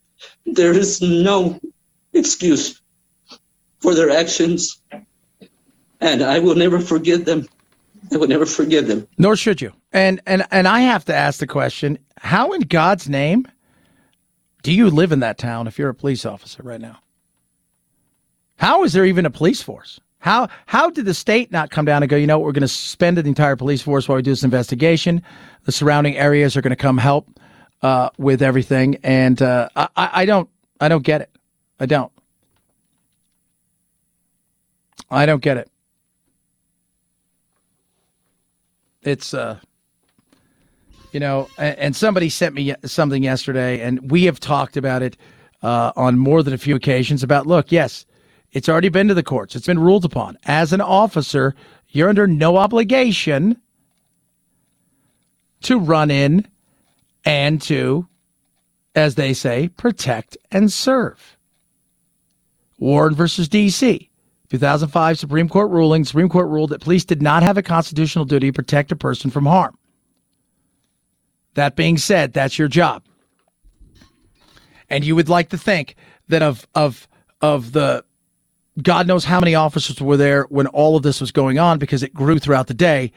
There 0.47 0.73
is 0.73 1.03
no 1.03 1.61
excuse 2.15 2.81
for 3.81 3.95
their 3.95 4.09
actions. 4.09 4.81
And 6.01 6.23
I 6.23 6.39
will 6.39 6.55
never 6.55 6.81
forgive 6.81 7.27
them. 7.27 7.47
I 8.13 8.17
would 8.17 8.29
never 8.29 8.47
forgive 8.47 8.87
them. 8.87 9.07
Nor 9.19 9.37
should 9.37 9.61
you. 9.61 9.73
And 9.93 10.21
and 10.27 10.47
and 10.51 10.69
I 10.69 10.81
have 10.81 11.05
to 11.07 11.15
ask 11.15 11.41
the 11.41 11.47
question, 11.47 11.99
how 12.19 12.53
in 12.53 12.63
God's 12.63 13.09
name 13.09 13.47
do 14.63 14.73
you 14.73 14.91
live 14.91 15.13
in 15.13 15.21
that 15.21 15.39
town 15.39 15.67
if 15.67 15.79
you're 15.79 15.89
a 15.89 15.95
police 15.95 16.27
officer 16.27 16.63
right 16.63 16.81
now? 16.81 16.99
How 18.57 18.85
is 18.85 18.93
there 18.93 19.05
even 19.05 19.25
a 19.25 19.31
police 19.31 19.63
force? 19.63 20.01
How 20.19 20.49
how 20.67 20.91
did 20.91 21.05
the 21.05 21.15
state 21.15 21.53
not 21.53 21.71
come 21.71 21.85
down 21.85 22.03
and 22.03 22.11
go, 22.11 22.17
you 22.17 22.27
know, 22.27 22.39
we're 22.39 22.53
going 22.53 22.63
to 22.63 22.69
suspend 22.69 23.17
the 23.17 23.25
entire 23.25 23.57
police 23.57 23.83
force 23.83 24.09
while 24.09 24.17
we 24.17 24.23
do 24.23 24.33
this 24.33 24.43
investigation. 24.43 25.23
The 25.65 25.73
surrounding 25.73 26.17
areas 26.17 26.57
are 26.57 26.61
going 26.61 26.71
to 26.71 26.77
come 26.77 26.99
help 26.99 27.29
uh, 27.83 28.11
with 28.19 28.43
everything, 28.43 28.97
and 29.05 29.41
uh, 29.41 29.69
I, 29.77 29.89
I 29.97 30.25
don't 30.25 30.49
I 30.81 30.89
don't 30.89 31.05
get 31.05 31.21
it. 31.21 31.31
I 31.79 31.87
don't. 31.87 32.13
I 35.11 35.25
don't 35.25 35.41
get 35.41 35.57
it. 35.57 35.71
It's 39.09 39.35
uh 39.35 39.59
you 41.13 41.21
know, 41.21 41.49
and 41.57 41.97
somebody 41.97 42.29
sent 42.29 42.55
me 42.55 42.75
something 42.85 43.23
yesterday, 43.23 43.81
and 43.81 44.11
we 44.11 44.25
have 44.25 44.39
talked 44.41 44.77
about 44.77 45.03
it 45.03 45.17
uh, 45.63 45.93
on 45.97 46.19
more 46.19 46.43
than 46.43 46.53
a 46.53 46.59
few 46.59 46.77
occasions. 46.77 47.23
About 47.23 47.47
look, 47.47 47.73
yes, 47.73 48.05
it's 48.53 48.69
already 48.69 48.89
been 48.89 49.09
to 49.09 49.15
the 49.15 49.23
courts. 49.23 49.57
It's 49.57 49.67
been 49.67 49.79
ruled 49.79 50.05
upon. 50.05 50.39
As 50.45 50.73
an 50.73 50.81
officer, 50.81 51.55
you're 51.89 52.09
under 52.09 52.27
no 52.27 52.57
obligation 52.57 53.61
to 55.63 55.79
run 55.79 56.11
in 56.11 56.47
and 57.25 57.61
to, 57.63 58.07
as 58.95 59.15
they 59.15 59.33
say, 59.33 59.69
protect 59.69 60.37
and 60.51 60.71
serve. 60.71 61.37
Warren 62.79 63.15
versus 63.15 63.49
D.C. 63.49 64.08
2005 64.51 65.19
Supreme 65.19 65.49
Court 65.49 65.71
ruling. 65.71 66.05
Supreme 66.05 66.29
Court 66.29 66.49
ruled 66.49 66.71
that 66.71 66.81
police 66.81 67.05
did 67.05 67.21
not 67.21 67.43
have 67.43 67.59
a 67.59 67.63
constitutional 67.63 68.25
duty 68.25 68.49
to 68.49 68.53
protect 68.53 68.93
a 68.93 68.97
person 68.97 69.31
from 69.31 69.47
harm. 69.47 69.77
That 71.55 71.77
being 71.77 71.99
said, 71.99 72.33
that's 72.33 72.59
your 72.59 72.69
job. 72.69 73.05
And 74.89 75.05
you 75.05 75.15
would 75.17 75.29
like 75.29 75.51
to 75.51 75.59
think 75.59 75.97
that 76.29 76.43
of 76.43 76.67
of 76.75 77.07
of 77.41 77.73
the 77.73 78.05
God 78.83 79.07
knows 79.07 79.25
how 79.25 79.41
many 79.41 79.55
officers 79.55 80.01
were 80.01 80.17
there 80.17 80.45
when 80.45 80.67
all 80.69 80.97
of 80.97 81.03
this 81.03 81.21
was 81.21 81.33
going 81.33 81.59
on 81.59 81.79
because 81.79 82.03
it 82.03 82.15
grew 82.15 82.39
throughout 82.39 82.69
the 82.69 82.75
day. 82.75 83.13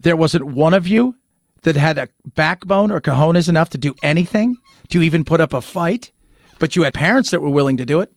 There 0.00 0.16
wasn't 0.16 0.44
one 0.44 0.74
of 0.74 0.86
you 0.86 1.16
that 1.62 1.76
had 1.76 1.98
a 1.98 2.08
backbone 2.34 2.90
or 2.90 3.00
cojones 3.00 3.48
enough 3.48 3.70
to 3.70 3.78
do 3.78 3.94
anything, 4.02 4.56
to 4.88 5.02
even 5.02 5.24
put 5.24 5.40
up 5.40 5.54
a 5.54 5.62
fight, 5.62 6.12
but 6.58 6.76
you 6.76 6.82
had 6.82 6.94
parents 6.94 7.30
that 7.30 7.40
were 7.40 7.50
willing 7.50 7.78
to 7.78 7.86
do 7.86 8.00
it. 8.00 8.12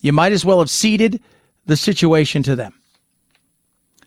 You 0.00 0.12
might 0.12 0.32
as 0.32 0.44
well 0.44 0.58
have 0.58 0.70
ceded 0.70 1.22
the 1.66 1.76
situation 1.76 2.42
to 2.44 2.56
them. 2.56 2.74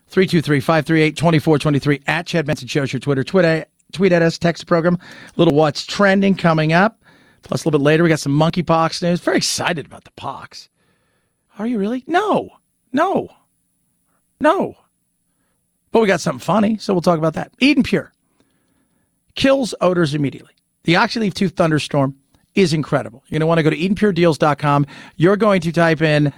323 0.07 0.59
538 0.59 1.15
2423 1.15 2.01
at 2.05 2.27
Chad 2.27 2.45
Benson 2.45 2.67
shows 2.67 2.93
your 2.93 2.99
Twitter, 2.99 3.23
Twitter, 3.23 3.65
tweet 3.93 4.11
at 4.11 4.21
us, 4.21 4.37
text 4.37 4.61
the 4.61 4.67
program. 4.67 4.95
A 4.95 5.31
little 5.37 5.55
what's 5.55 5.85
trending 5.85 6.35
coming 6.35 6.73
up. 6.73 6.99
Plus, 7.41 7.63
a 7.63 7.67
little 7.67 7.79
bit 7.79 7.83
later, 7.83 8.03
we 8.03 8.09
got 8.09 8.19
some 8.19 8.37
monkeypox 8.37 9.01
news. 9.01 9.19
Very 9.21 9.37
excited 9.37 9.85
about 9.85 10.03
the 10.03 10.11
pox. 10.11 10.69
Are 11.59 11.67
you 11.67 11.77
really? 11.77 12.03
No, 12.07 12.49
no, 12.91 13.29
no. 14.39 14.75
But 15.91 16.01
we 16.01 16.07
got 16.07 16.21
something 16.21 16.39
funny, 16.39 16.77
so 16.77 16.93
we'll 16.93 17.01
talk 17.01 17.19
about 17.19 17.33
that. 17.33 17.53
Eden 17.59 17.83
Pure 17.83 18.11
kills 19.35 19.75
odors 19.81 20.13
immediately. 20.13 20.53
The 20.83 20.93
Oxyleaf 20.93 21.33
2 21.33 21.49
Thunderstorm 21.49 22.15
is 22.55 22.73
incredible. 22.73 23.23
You're 23.27 23.39
going 23.39 23.41
to 23.41 23.47
want 23.47 23.59
to 23.59 23.63
go 23.63 23.69
to 23.69 23.77
EdenPureDeals.com. 23.77 24.85
You're 25.15 25.37
going 25.37 25.61
to 25.61 25.71
type 25.71 26.01
in, 26.01 26.33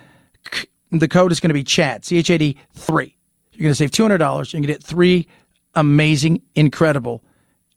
the 0.92 1.08
code 1.08 1.32
is 1.32 1.40
going 1.40 1.50
to 1.50 1.54
be 1.54 1.64
CHAD, 1.64 2.06
C 2.06 2.18
H 2.18 2.30
A 2.30 2.38
D 2.38 2.58
3. 2.74 3.16
You're 3.54 3.64
going 3.64 3.72
to 3.72 3.76
save 3.76 3.92
$200. 3.92 4.20
You're 4.20 4.28
going 4.28 4.64
to 4.64 4.68
get 4.68 4.84
three 4.84 5.28
amazing, 5.76 6.42
incredible 6.56 7.24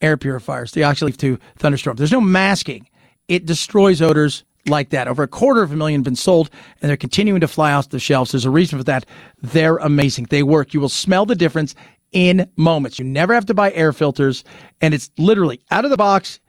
air 0.01 0.17
purifiers, 0.17 0.73
the 0.73 0.83
Oxyleaf 0.83 1.17
2 1.17 1.39
Thunderstorm. 1.59 1.97
There's 1.97 2.13
no 2.13 2.21
masking. 2.21 2.89
It 3.29 3.47
destroys 3.47 4.01
odors 4.01 4.45
like 4.67 4.91
that. 4.91 5.09
Over 5.09 5.23
a 5.25 5.29
quarter 5.29 5.63
of 5.63 5.73
a 5.73 5.77
million 5.77 6.01
have 6.01 6.05
been 6.05 6.17
sold, 6.17 6.51
and 6.81 6.89
they're 6.89 6.97
continuing 6.97 7.41
to 7.41 7.49
fly 7.49 7.73
off 7.73 7.89
the 7.89 7.99
shelves. 7.99 8.33
There's 8.33 8.45
a 8.45 8.51
reason 8.51 8.79
for 8.79 8.85
that. 8.85 9.07
They're 9.41 9.77
amazing. 9.79 10.27
They 10.31 10.43
work. 10.43 10.75
You 10.75 10.81
will 10.81 10.89
smell 10.89 11.27
the 11.27 11.35
difference 11.35 11.75
in 12.13 12.49
moments. 12.57 12.99
You 12.99 13.05
never 13.05 13.35
have 13.35 13.47
to 13.47 13.55
buy 13.55 13.73
air 13.73 13.93
filters, 13.93 14.45
and 14.81 14.95
it's 14.95 15.11
literally 15.19 15.61
out 15.71 15.85
of 15.85 15.91
the 15.91 15.97
box, 15.97 16.41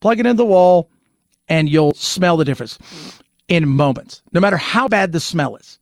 plug 0.00 0.18
it 0.18 0.26
in 0.26 0.36
the 0.36 0.44
wall, 0.44 0.90
and 1.48 1.68
you'll 1.68 1.94
smell 1.94 2.36
the 2.36 2.44
difference 2.44 2.78
in 3.48 3.68
moments, 3.68 4.22
no 4.32 4.40
matter 4.40 4.56
how 4.56 4.88
bad 4.88 5.12
the 5.12 5.20
smell 5.20 5.56
is. 5.56 5.78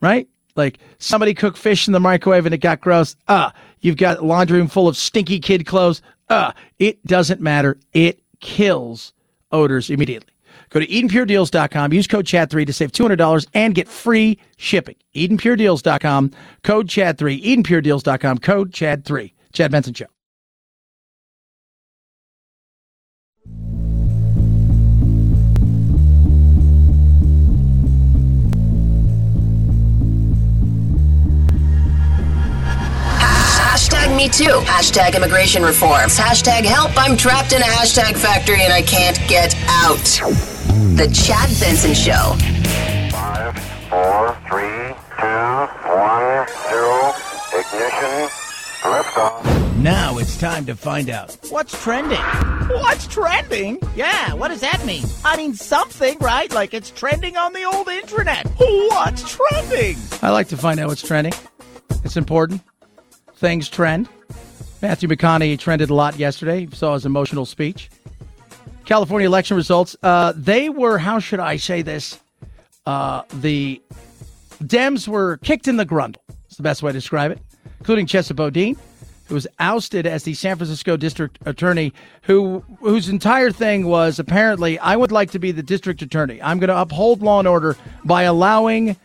Right? 0.00 0.28
Like 0.56 0.78
somebody 0.98 1.34
cooked 1.34 1.58
fish 1.58 1.86
in 1.86 1.92
the 1.92 2.00
microwave 2.00 2.46
and 2.46 2.54
it 2.54 2.58
got 2.58 2.80
gross. 2.80 3.16
Ah, 3.28 3.52
you've 3.80 3.96
got 3.96 4.18
a 4.18 4.24
laundry 4.24 4.58
room 4.58 4.68
full 4.68 4.88
of 4.88 4.96
stinky 4.96 5.40
kid 5.40 5.66
clothes. 5.66 6.02
Ah, 6.30 6.54
it 6.78 7.04
doesn't 7.06 7.40
matter. 7.40 7.78
It 7.92 8.20
kills 8.40 9.12
odors 9.50 9.90
immediately. 9.90 10.32
Go 10.70 10.80
to 10.80 10.86
EdenPureDeals.com. 10.86 11.92
Use 11.92 12.06
code 12.06 12.26
CHAD3 12.26 12.66
to 12.66 12.72
save 12.72 12.92
$200 12.92 13.46
and 13.54 13.74
get 13.74 13.88
free 13.88 14.38
shipping. 14.56 14.96
EdenPureDeals.com. 15.14 16.32
Code 16.62 16.88
CHAD3. 16.88 17.44
EdenPureDeals.com. 17.44 18.38
Code 18.38 18.72
CHAD3. 18.72 19.32
Chad 19.52 19.70
Benson 19.70 19.94
Show. 19.94 20.06
Hashtag 34.14 34.16
me 34.16 34.28
too. 34.28 34.60
Hashtag 34.64 35.16
immigration 35.16 35.62
reforms. 35.62 36.16
Hashtag 36.16 36.64
help. 36.64 36.92
I'm 36.96 37.16
trapped 37.16 37.52
in 37.52 37.60
a 37.60 37.64
hashtag 37.64 38.16
factory 38.16 38.62
and 38.62 38.72
I 38.72 38.82
can't 38.82 39.18
get 39.28 39.56
out. 39.68 40.04
The 40.96 41.10
Chad 41.12 41.50
Benson 41.58 41.94
Show. 41.94 42.36
Five, 43.10 43.58
four, 43.90 44.38
three, 44.48 44.94
two, 45.18 45.66
one, 45.90 46.46
zero. 46.68 47.12
Ignition. 47.58 48.28
Liftoff. 48.82 49.82
Now 49.82 50.18
it's 50.18 50.38
time 50.38 50.64
to 50.66 50.76
find 50.76 51.10
out 51.10 51.36
what's 51.50 51.82
trending. 51.82 52.18
What's 52.68 53.08
trending? 53.08 53.80
Yeah, 53.96 54.34
what 54.34 54.48
does 54.48 54.60
that 54.60 54.84
mean? 54.86 55.04
I 55.24 55.36
mean 55.36 55.54
something, 55.54 56.18
right? 56.20 56.52
Like 56.52 56.72
it's 56.72 56.90
trending 56.90 57.36
on 57.36 57.52
the 57.52 57.64
old 57.64 57.88
internet. 57.88 58.46
What's 58.58 59.36
trending? 59.36 59.96
I 60.22 60.30
like 60.30 60.48
to 60.48 60.56
find 60.56 60.78
out 60.78 60.88
what's 60.88 61.02
trending. 61.02 61.34
It's 62.04 62.16
important. 62.16 62.62
Things 63.44 63.68
trend. 63.68 64.08
Matthew 64.80 65.06
McConaughey 65.06 65.58
trended 65.58 65.90
a 65.90 65.94
lot 65.94 66.18
yesterday. 66.18 66.60
You 66.60 66.70
saw 66.70 66.94
his 66.94 67.04
emotional 67.04 67.44
speech. 67.44 67.90
California 68.86 69.26
election 69.26 69.54
results. 69.54 69.94
Uh, 70.02 70.32
they 70.34 70.70
were, 70.70 70.96
how 70.96 71.18
should 71.18 71.40
I 71.40 71.58
say 71.58 71.82
this? 71.82 72.18
Uh, 72.86 73.20
the 73.34 73.82
Dems 74.62 75.06
were 75.06 75.36
kicked 75.44 75.68
in 75.68 75.76
the 75.76 75.84
grundle. 75.84 76.16
It's 76.46 76.56
the 76.56 76.62
best 76.62 76.82
way 76.82 76.90
to 76.92 76.96
describe 76.96 77.32
it, 77.32 77.38
including 77.80 78.06
Chesa 78.06 78.34
Boudin, 78.34 78.78
who 79.26 79.34
was 79.34 79.46
ousted 79.58 80.06
as 80.06 80.22
the 80.22 80.32
San 80.32 80.56
Francisco 80.56 80.96
district 80.96 81.38
attorney, 81.44 81.92
who 82.22 82.64
whose 82.80 83.10
entire 83.10 83.50
thing 83.50 83.86
was 83.86 84.18
apparently, 84.18 84.78
I 84.78 84.96
would 84.96 85.12
like 85.12 85.32
to 85.32 85.38
be 85.38 85.52
the 85.52 85.62
district 85.62 86.00
attorney. 86.00 86.40
I'm 86.40 86.58
going 86.58 86.68
to 86.68 86.80
uphold 86.80 87.20
law 87.20 87.40
and 87.40 87.48
order 87.48 87.76
by 88.06 88.22
allowing 88.22 88.96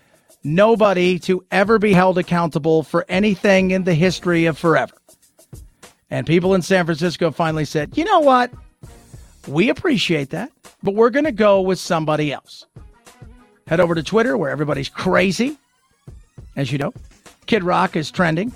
nobody 0.44 1.20
to 1.20 1.44
ever 1.52 1.80
be 1.80 1.94
held 1.94 2.18
accountable 2.18 2.84
for 2.84 3.06
anything 3.10 3.72
in 3.72 3.84
the 3.84 3.94
history 3.94 4.46
of 4.46 4.58
forever. 4.58 4.96
And 6.10 6.26
people 6.26 6.56
in 6.56 6.62
San 6.62 6.86
Francisco 6.86 7.32
finally 7.32 7.66
said, 7.66 7.98
you 7.98 8.04
know 8.04 8.20
what? 8.20 8.52
We 9.48 9.70
appreciate 9.70 10.32
that, 10.32 10.52
but 10.84 10.96
we're 10.96 11.10
going 11.10 11.26
to 11.26 11.32
go 11.32 11.62
with 11.62 11.80
somebody 11.80 12.32
else. 12.32 12.66
Head 13.68 13.80
over 13.80 13.96
to 13.96 14.04
Twitter 14.04 14.38
where 14.38 14.50
everybody's 14.50 14.90
crazy. 14.90 15.58
As 16.56 16.72
you 16.72 16.78
know, 16.78 16.94
Kid 17.46 17.64
Rock 17.64 17.96
is 17.96 18.12
trending. 18.12 18.52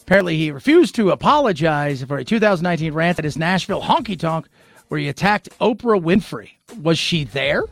Apparently, 0.00 0.36
he 0.36 0.50
refused 0.50 0.94
to 0.96 1.10
apologize 1.10 2.02
for 2.02 2.18
a 2.18 2.24
2019 2.24 2.92
rant 2.92 3.18
at 3.18 3.24
his 3.24 3.38
Nashville 3.38 3.80
honky 3.80 4.18
tonk 4.18 4.46
where 4.88 5.00
he 5.00 5.08
attacked 5.08 5.48
Oprah 5.58 6.02
Winfrey. 6.02 6.50
Was 6.82 6.98
she 6.98 7.24
there? 7.24 7.64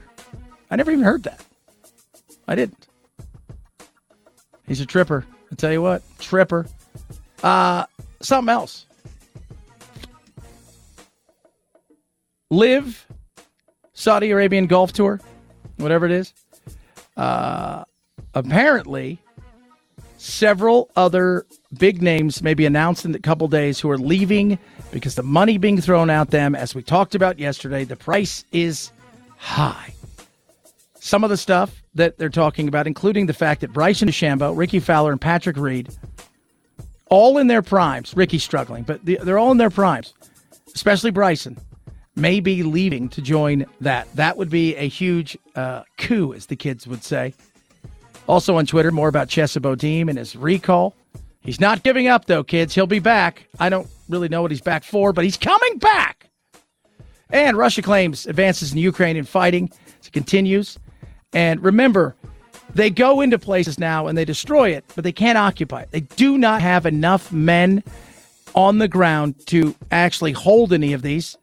I 0.71 0.77
never 0.77 0.91
even 0.91 1.05
heard 1.05 1.25
that. 1.25 1.45
I 2.49 2.55
didn't. 2.55 2.87
He's 4.71 4.81
a 4.81 4.87
tripper. 4.87 5.27
I 5.51 5.57
tell 5.57 5.73
you 5.73 5.83
what, 5.83 6.01
tripper. 6.21 6.65
Uh, 7.43 7.87
something 8.23 8.53
else. 8.53 8.87
LIV 12.51 13.05
Saudi 13.95 14.31
Arabian 14.31 14.69
Golf 14.69 14.93
Tour, 14.93 15.21
whatever 15.79 16.07
it 16.07 16.13
is. 16.13 16.33
Uh, 17.17 17.83
apparently, 18.33 19.19
several 20.19 20.89
other 20.95 21.47
big 21.77 22.01
names 22.01 22.41
may 22.41 22.55
be 22.55 22.65
announced 22.65 23.05
in 23.05 23.13
a 23.13 23.19
couple 23.19 23.49
days 23.49 23.81
who 23.81 23.91
are 23.91 23.99
leaving 23.99 24.57
because 24.93 25.17
the 25.17 25.25
money 25.25 25.59
being 25.59 25.81
thrown 25.81 26.11
at 26.11 26.31
them, 26.31 26.55
as 26.55 26.77
we 26.77 26.83
talked 26.85 27.17
about 27.17 27.41
yesterday, 27.41 27.83
the 27.83 27.97
price 27.97 28.45
is 28.53 28.93
high. 29.37 29.93
Some 31.01 31.25
of 31.25 31.31
the 31.31 31.37
stuff 31.37 31.83
that 31.95 32.19
they're 32.19 32.29
talking 32.29 32.69
about, 32.69 32.87
including 32.87 33.27
the 33.27 33.33
fact 33.33 33.63
that 33.63 33.73
Bryson 33.73 34.09
DeChambeau, 34.09 34.57
Rickie 34.57 34.81
Fowler, 34.81 35.13
and 35.13 35.21
Patrick 35.21 35.57
Reed, 35.57 35.89
all 37.07 37.39
in 37.39 37.47
their 37.47 37.63
primes. 37.63 38.15
Ricky's 38.15 38.45
struggling, 38.45 38.85
but 38.85 39.01
they're 39.05 39.39
all 39.39 39.51
in 39.51 39.57
their 39.57 39.71
primes, 39.71 40.15
especially 40.75 41.11
Bryson, 41.11 41.59
may 42.17 42.39
be 42.39 42.63
leaving 42.63 43.09
to 43.09 43.23
join 43.23 43.65
that. 43.81 44.15
That 44.15 44.37
would 44.37 44.51
be 44.51 44.77
a 44.77 44.89
huge 44.89 45.39
uh, 45.57 45.83
coup, 45.99 46.35
as 46.35 46.47
the 46.47 46.57
kids 46.57 46.87
would 46.87 47.03
say. 47.03 47.35
Also 48.27 48.57
on 48.57 48.67
Twitter, 48.67 48.93
more 48.93 49.09
about 49.09 49.29
Chesa 49.29 49.61
Boudin 49.61 50.09
and 50.09 50.19
his 50.19 50.37
recall. 50.37 50.95
He's 51.41 51.61
not 51.61 51.83
giving 51.83 52.09
up, 52.09 52.27
though, 52.27 52.45
kids. 52.45 52.75
He'll 52.75 52.87
be 52.87 52.99
back. 52.99 53.47
I 53.59 53.71
don't 53.71 53.89
really 54.11 54.29
know 54.29 54.43
what 54.43 54.51
he's 54.51 54.61
back 54.61 54.85
for, 54.85 55.15
but 55.15 55.25
he's 55.25 55.39
coming 55.39 55.79
back. 55.79 56.29
And 57.31 57.57
Russia 57.57 57.81
claims 57.81 58.27
advances 58.27 58.73
in 58.73 58.79
Ukraine 58.79 59.17
and 59.17 59.27
fighting. 59.27 59.71
It 60.05 60.13
continues. 60.13 60.79
And 61.33 61.63
remember, 61.63 62.17
they 62.75 62.91
go 62.91 63.21
into 63.21 63.39
places 63.39 63.79
now 63.79 64.07
and 64.07 64.17
they 64.17 64.25
destroy 64.25 64.71
it, 64.71 64.85
but 64.95 65.05
they 65.05 65.13
can't 65.13 65.39
occupy 65.39 65.83
it. 65.83 65.91
They 65.91 66.01
do 66.01 66.39
not 66.39 66.63
have 66.63 66.87
enough 66.87 67.33
men 67.33 67.83
on 68.55 68.79
the 68.79 68.89
ground 68.89 69.47
to 69.47 69.75
actually 69.91 70.33
hold 70.33 70.73
any 70.73 70.93
of 70.93 71.03
these. 71.03 71.37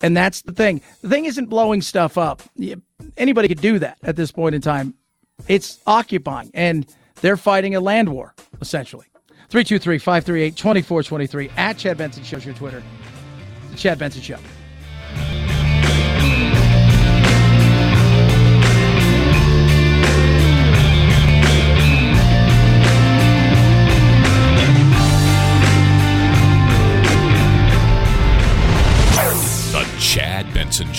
And 0.00 0.16
that's 0.16 0.42
the 0.42 0.52
thing. 0.52 0.80
The 1.00 1.08
thing 1.08 1.26
isn't 1.26 1.46
blowing 1.46 1.80
stuff 1.80 2.18
up. 2.18 2.42
Anybody 3.16 3.48
could 3.48 3.60
do 3.60 3.78
that 3.78 3.98
at 4.02 4.16
this 4.16 4.32
point 4.32 4.54
in 4.54 4.60
time. 4.60 4.94
It's 5.48 5.78
occupying, 5.86 6.50
and 6.54 6.86
they're 7.20 7.36
fighting 7.36 7.74
a 7.74 7.80
land 7.80 8.08
war, 8.08 8.34
essentially. 8.60 9.06
323 9.48 9.98
538 9.98 10.56
2423 10.56 11.50
at 11.56 11.76
Chad 11.78 11.98
Benson 11.98 12.24
Show's 12.24 12.44
your 12.44 12.54
Twitter. 12.54 12.82
The 13.70 13.76
Chad 13.76 13.98
Benson 13.98 14.22
Show. 14.22 14.38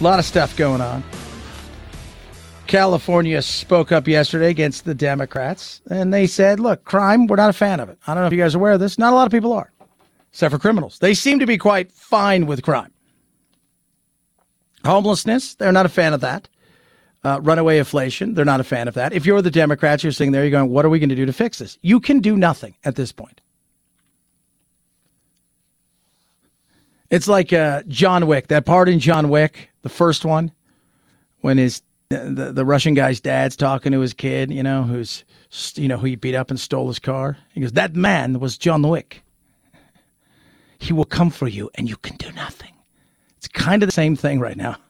a 0.00 0.04
lot 0.04 0.18
of 0.18 0.24
stuff 0.24 0.56
going 0.56 0.80
on. 0.80 1.02
California 2.68 3.40
spoke 3.40 3.90
up 3.90 4.06
yesterday 4.06 4.50
against 4.50 4.84
the 4.84 4.94
Democrats, 4.94 5.80
and 5.90 6.12
they 6.12 6.26
said, 6.26 6.60
look, 6.60 6.84
crime, 6.84 7.26
we're 7.26 7.36
not 7.36 7.50
a 7.50 7.54
fan 7.54 7.80
of 7.80 7.88
it. 7.88 7.98
I 8.06 8.14
don't 8.14 8.22
know 8.22 8.26
if 8.26 8.32
you 8.32 8.38
guys 8.38 8.54
are 8.54 8.58
aware 8.58 8.72
of 8.72 8.80
this. 8.80 8.98
Not 8.98 9.12
a 9.12 9.16
lot 9.16 9.26
of 9.26 9.32
people 9.32 9.52
are, 9.54 9.72
except 10.30 10.52
for 10.52 10.58
criminals. 10.58 10.98
They 10.98 11.14
seem 11.14 11.38
to 11.38 11.46
be 11.46 11.58
quite 11.58 11.90
fine 11.90 12.46
with 12.46 12.62
crime. 12.62 12.92
Homelessness, 14.84 15.54
they're 15.54 15.72
not 15.72 15.86
a 15.86 15.90
fan 15.90 16.12
of 16.12 16.20
that. 16.20 16.48
Uh, 17.24 17.40
runaway 17.42 17.78
inflation, 17.78 18.34
they're 18.34 18.44
not 18.44 18.60
a 18.60 18.64
fan 18.64 18.86
of 18.86 18.94
that. 18.94 19.12
If 19.12 19.26
you're 19.26 19.42
the 19.42 19.50
Democrats, 19.50 20.04
you're 20.04 20.12
sitting 20.12 20.30
there, 20.30 20.44
you're 20.44 20.52
going, 20.52 20.70
what 20.70 20.84
are 20.84 20.88
we 20.88 21.00
going 21.00 21.08
to 21.08 21.16
do 21.16 21.26
to 21.26 21.32
fix 21.32 21.58
this? 21.58 21.76
You 21.82 21.98
can 21.98 22.20
do 22.20 22.36
nothing 22.36 22.76
at 22.84 22.94
this 22.94 23.10
point. 23.10 23.40
It's 27.10 27.28
like 27.28 27.52
uh, 27.52 27.82
John 27.88 28.26
Wick, 28.26 28.48
that 28.48 28.66
part 28.66 28.88
in 28.88 28.98
John 28.98 29.30
Wick, 29.30 29.70
the 29.82 29.88
first 29.88 30.24
one, 30.24 30.52
when 31.40 31.58
his 31.58 31.82
the, 32.10 32.52
the 32.54 32.64
Russian 32.64 32.94
guy's 32.94 33.20
dad's 33.20 33.56
talking 33.56 33.92
to 33.92 34.00
his 34.00 34.14
kid, 34.14 34.50
you 34.50 34.62
know, 34.62 34.82
who's 34.82 35.24
you 35.74 35.88
know 35.88 35.96
who 35.96 36.06
he 36.06 36.16
beat 36.16 36.34
up 36.34 36.50
and 36.50 36.58
stole 36.58 36.88
his 36.88 36.98
car. 36.98 37.36
He 37.52 37.60
goes, 37.60 37.72
"That 37.72 37.94
man 37.94 38.40
was 38.40 38.58
John 38.58 38.82
Wick. 38.82 39.22
He 40.78 40.92
will 40.92 41.04
come 41.04 41.30
for 41.30 41.48
you, 41.48 41.70
and 41.74 41.88
you 41.88 41.96
can 41.96 42.16
do 42.16 42.30
nothing." 42.32 42.72
It's 43.36 43.48
kind 43.48 43.82
of 43.82 43.88
the 43.88 43.92
same 43.92 44.16
thing 44.16 44.40
right 44.40 44.56
now. 44.56 44.76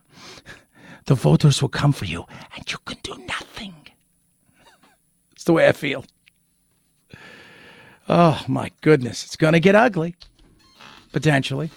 The 1.07 1.15
voters 1.15 1.63
will 1.63 1.71
come 1.71 1.93
for 1.93 2.05
you, 2.05 2.27
and 2.55 2.71
you 2.71 2.77
can 2.85 2.99
do 3.03 3.17
nothing. 3.27 3.75
it's 5.33 5.45
the 5.45 5.55
way 5.55 5.67
I 5.67 5.73
feel. 5.73 6.05
Oh 8.11 8.45
my 8.47 8.71
goodness, 8.83 9.25
it's 9.25 9.35
going 9.35 9.55
to 9.55 9.61
get 9.61 9.75
ugly, 9.75 10.17
potentially. 11.11 11.71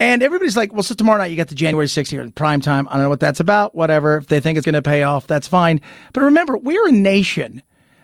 And 0.00 0.22
everybody's 0.22 0.56
like, 0.56 0.72
well, 0.72 0.82
so 0.82 0.94
tomorrow 0.94 1.18
night 1.18 1.30
you 1.30 1.36
got 1.36 1.48
the 1.48 1.54
January 1.56 1.86
6th 1.86 2.10
here 2.10 2.22
in 2.22 2.30
prime 2.30 2.60
time. 2.60 2.86
I 2.88 2.94
don't 2.94 3.02
know 3.02 3.08
what 3.08 3.20
that's 3.20 3.40
about. 3.40 3.74
Whatever. 3.74 4.16
If 4.16 4.28
they 4.28 4.40
think 4.40 4.56
it's 4.56 4.64
going 4.64 4.74
to 4.74 4.82
pay 4.82 5.02
off, 5.02 5.26
that's 5.26 5.48
fine. 5.48 5.80
But 6.12 6.22
remember, 6.22 6.56
we're 6.56 6.88
a 6.88 6.92
nation 6.92 7.62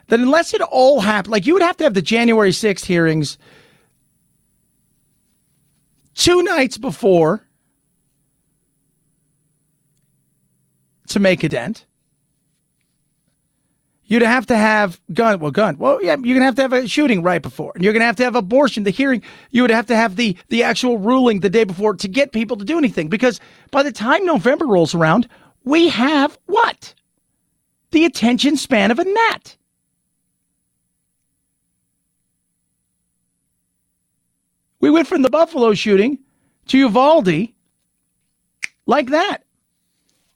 that 0.08 0.18
unless 0.18 0.54
it 0.54 0.60
all 0.60 1.00
happened, 1.00 1.30
like 1.32 1.46
you 1.46 1.52
would 1.54 1.62
have 1.62 1.76
to 1.76 1.84
have 1.84 1.94
the 1.94 2.02
January 2.02 2.50
6th 2.50 2.84
hearings 2.84 3.38
two 6.14 6.42
nights 6.42 6.78
before 6.78 7.46
to 11.08 11.20
make 11.20 11.44
a 11.44 11.48
dent. 11.48 11.86
You'd 14.06 14.22
have 14.22 14.46
to 14.46 14.56
have 14.56 15.00
gun. 15.12 15.40
Well, 15.40 15.50
gun. 15.50 15.78
Well, 15.78 15.98
yeah, 16.02 16.16
you're 16.22 16.34
gonna 16.34 16.44
have 16.44 16.56
to 16.56 16.62
have 16.62 16.72
a 16.74 16.86
shooting 16.86 17.22
right 17.22 17.40
before, 17.40 17.72
and 17.74 17.82
you're 17.82 17.94
gonna 17.94 18.04
have 18.04 18.16
to 18.16 18.24
have 18.24 18.36
abortion. 18.36 18.84
The 18.84 18.90
hearing. 18.90 19.22
You 19.50 19.62
would 19.62 19.70
have 19.70 19.86
to 19.86 19.96
have 19.96 20.16
the 20.16 20.36
the 20.48 20.62
actual 20.62 20.98
ruling 20.98 21.40
the 21.40 21.48
day 21.48 21.64
before 21.64 21.94
to 21.94 22.08
get 22.08 22.32
people 22.32 22.56
to 22.58 22.64
do 22.64 22.76
anything. 22.76 23.08
Because 23.08 23.40
by 23.70 23.82
the 23.82 23.92
time 23.92 24.26
November 24.26 24.66
rolls 24.66 24.94
around, 24.94 25.26
we 25.64 25.88
have 25.88 26.38
what? 26.46 26.94
The 27.92 28.04
attention 28.04 28.56
span 28.56 28.90
of 28.90 28.98
a 28.98 29.04
gnat. 29.04 29.56
We 34.80 34.90
went 34.90 35.08
from 35.08 35.22
the 35.22 35.30
Buffalo 35.30 35.72
shooting 35.72 36.18
to 36.66 36.76
Uvalde 36.76 37.48
like 38.84 39.08
that. 39.08 39.38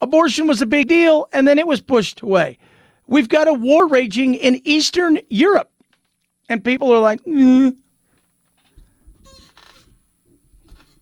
Abortion 0.00 0.46
was 0.46 0.62
a 0.62 0.66
big 0.66 0.88
deal, 0.88 1.28
and 1.34 1.46
then 1.46 1.58
it 1.58 1.66
was 1.66 1.82
pushed 1.82 2.22
away. 2.22 2.56
We've 3.08 3.28
got 3.28 3.48
a 3.48 3.52
war 3.52 3.88
raging 3.88 4.34
in 4.34 4.60
Eastern 4.64 5.18
Europe, 5.28 5.70
and 6.48 6.62
people 6.62 6.92
are 6.92 7.00
like, 7.00 7.24
"Mm." 7.24 7.76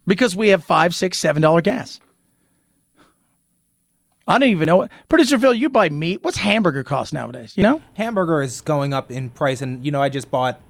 because 0.06 0.36
we 0.36 0.48
have 0.48 0.64
five, 0.64 0.94
six, 0.94 1.18
seven 1.18 1.42
dollar 1.42 1.60
gas. 1.60 2.00
I 4.28 4.38
don't 4.38 4.48
even 4.48 4.66
know 4.66 4.76
what. 4.78 4.90
Producer 5.08 5.38
Phil, 5.38 5.54
you 5.54 5.68
buy 5.68 5.88
meat. 5.88 6.22
What's 6.22 6.36
hamburger 6.36 6.82
cost 6.82 7.12
nowadays? 7.12 7.56
You 7.56 7.62
know? 7.62 7.82
Hamburger 7.94 8.42
is 8.42 8.60
going 8.60 8.92
up 8.92 9.10
in 9.10 9.30
price, 9.30 9.62
and 9.62 9.84
you 9.84 9.92
know, 9.92 10.02
I 10.02 10.08
just 10.08 10.30
bought 10.30 10.60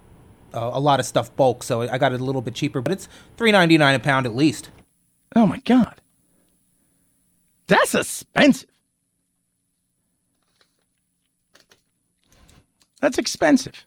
uh, 0.53 0.70
a 0.72 0.80
lot 0.80 1.01
of 1.01 1.07
stuff 1.07 1.34
bulk, 1.37 1.62
so 1.62 1.82
I 1.82 1.99
got 1.99 2.12
it 2.12 2.20
a 2.20 2.24
little 2.24 2.43
bit 2.43 2.55
cheaper, 2.55 2.80
but 2.80 2.93
it's 2.93 3.09
three 3.37 3.53
ninety 3.53 3.78
nine 3.78 3.95
a 3.95 3.99
pound 3.99 4.26
at 4.26 4.34
least. 4.34 4.70
Oh 5.34 5.47
my 5.47 5.59
god, 5.61 6.01
that's 7.66 7.95
expensive. 7.95 8.68
That's 13.01 13.18
expensive. 13.18 13.86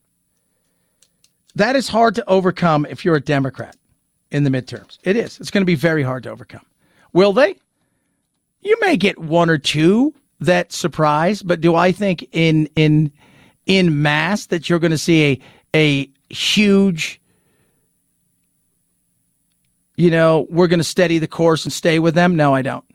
That 1.56 1.76
is 1.76 1.88
hard 1.88 2.16
to 2.16 2.30
overcome 2.30 2.86
if 2.90 3.04
you're 3.04 3.16
a 3.16 3.22
Democrat 3.22 3.76
in 4.32 4.44
the 4.44 4.50
midterms. 4.50 5.00
It 5.04 5.16
is. 5.16 5.40
It's 5.40 5.52
going 5.52 5.62
to 5.62 5.66
be 5.66 5.76
very 5.76 6.04
hard 6.04 6.24
to 6.24 6.30
overcome. 6.30 6.66
Will 7.14 7.34
they? 7.34 7.56
You 8.62 8.78
may 8.82 8.98
get 8.98 9.18
one 9.18 9.50
or 9.50 9.58
two 9.58 10.14
that 10.40 10.72
surprise, 10.72 11.42
but 11.42 11.62
do 11.62 11.76
I 11.76 11.92
think 11.92 12.28
in 12.32 12.70
in 12.76 13.12
in 13.66 14.02
mass 14.02 14.48
that 14.48 14.70
you're 14.70 14.80
going 14.80 14.92
to 14.92 14.98
see 14.98 15.24
a 15.32 15.42
a 15.76 16.34
huge 16.34 17.20
you 20.00 20.10
know, 20.10 20.48
we're 20.50 20.68
going 20.68 20.80
to 20.80 20.84
steady 20.86 21.20
the 21.20 21.28
course 21.28 21.66
and 21.66 21.74
stay 21.74 22.00
with 22.00 22.16
them? 22.16 22.38
No, 22.38 22.56
I 22.56 22.62
don't. 22.62 22.86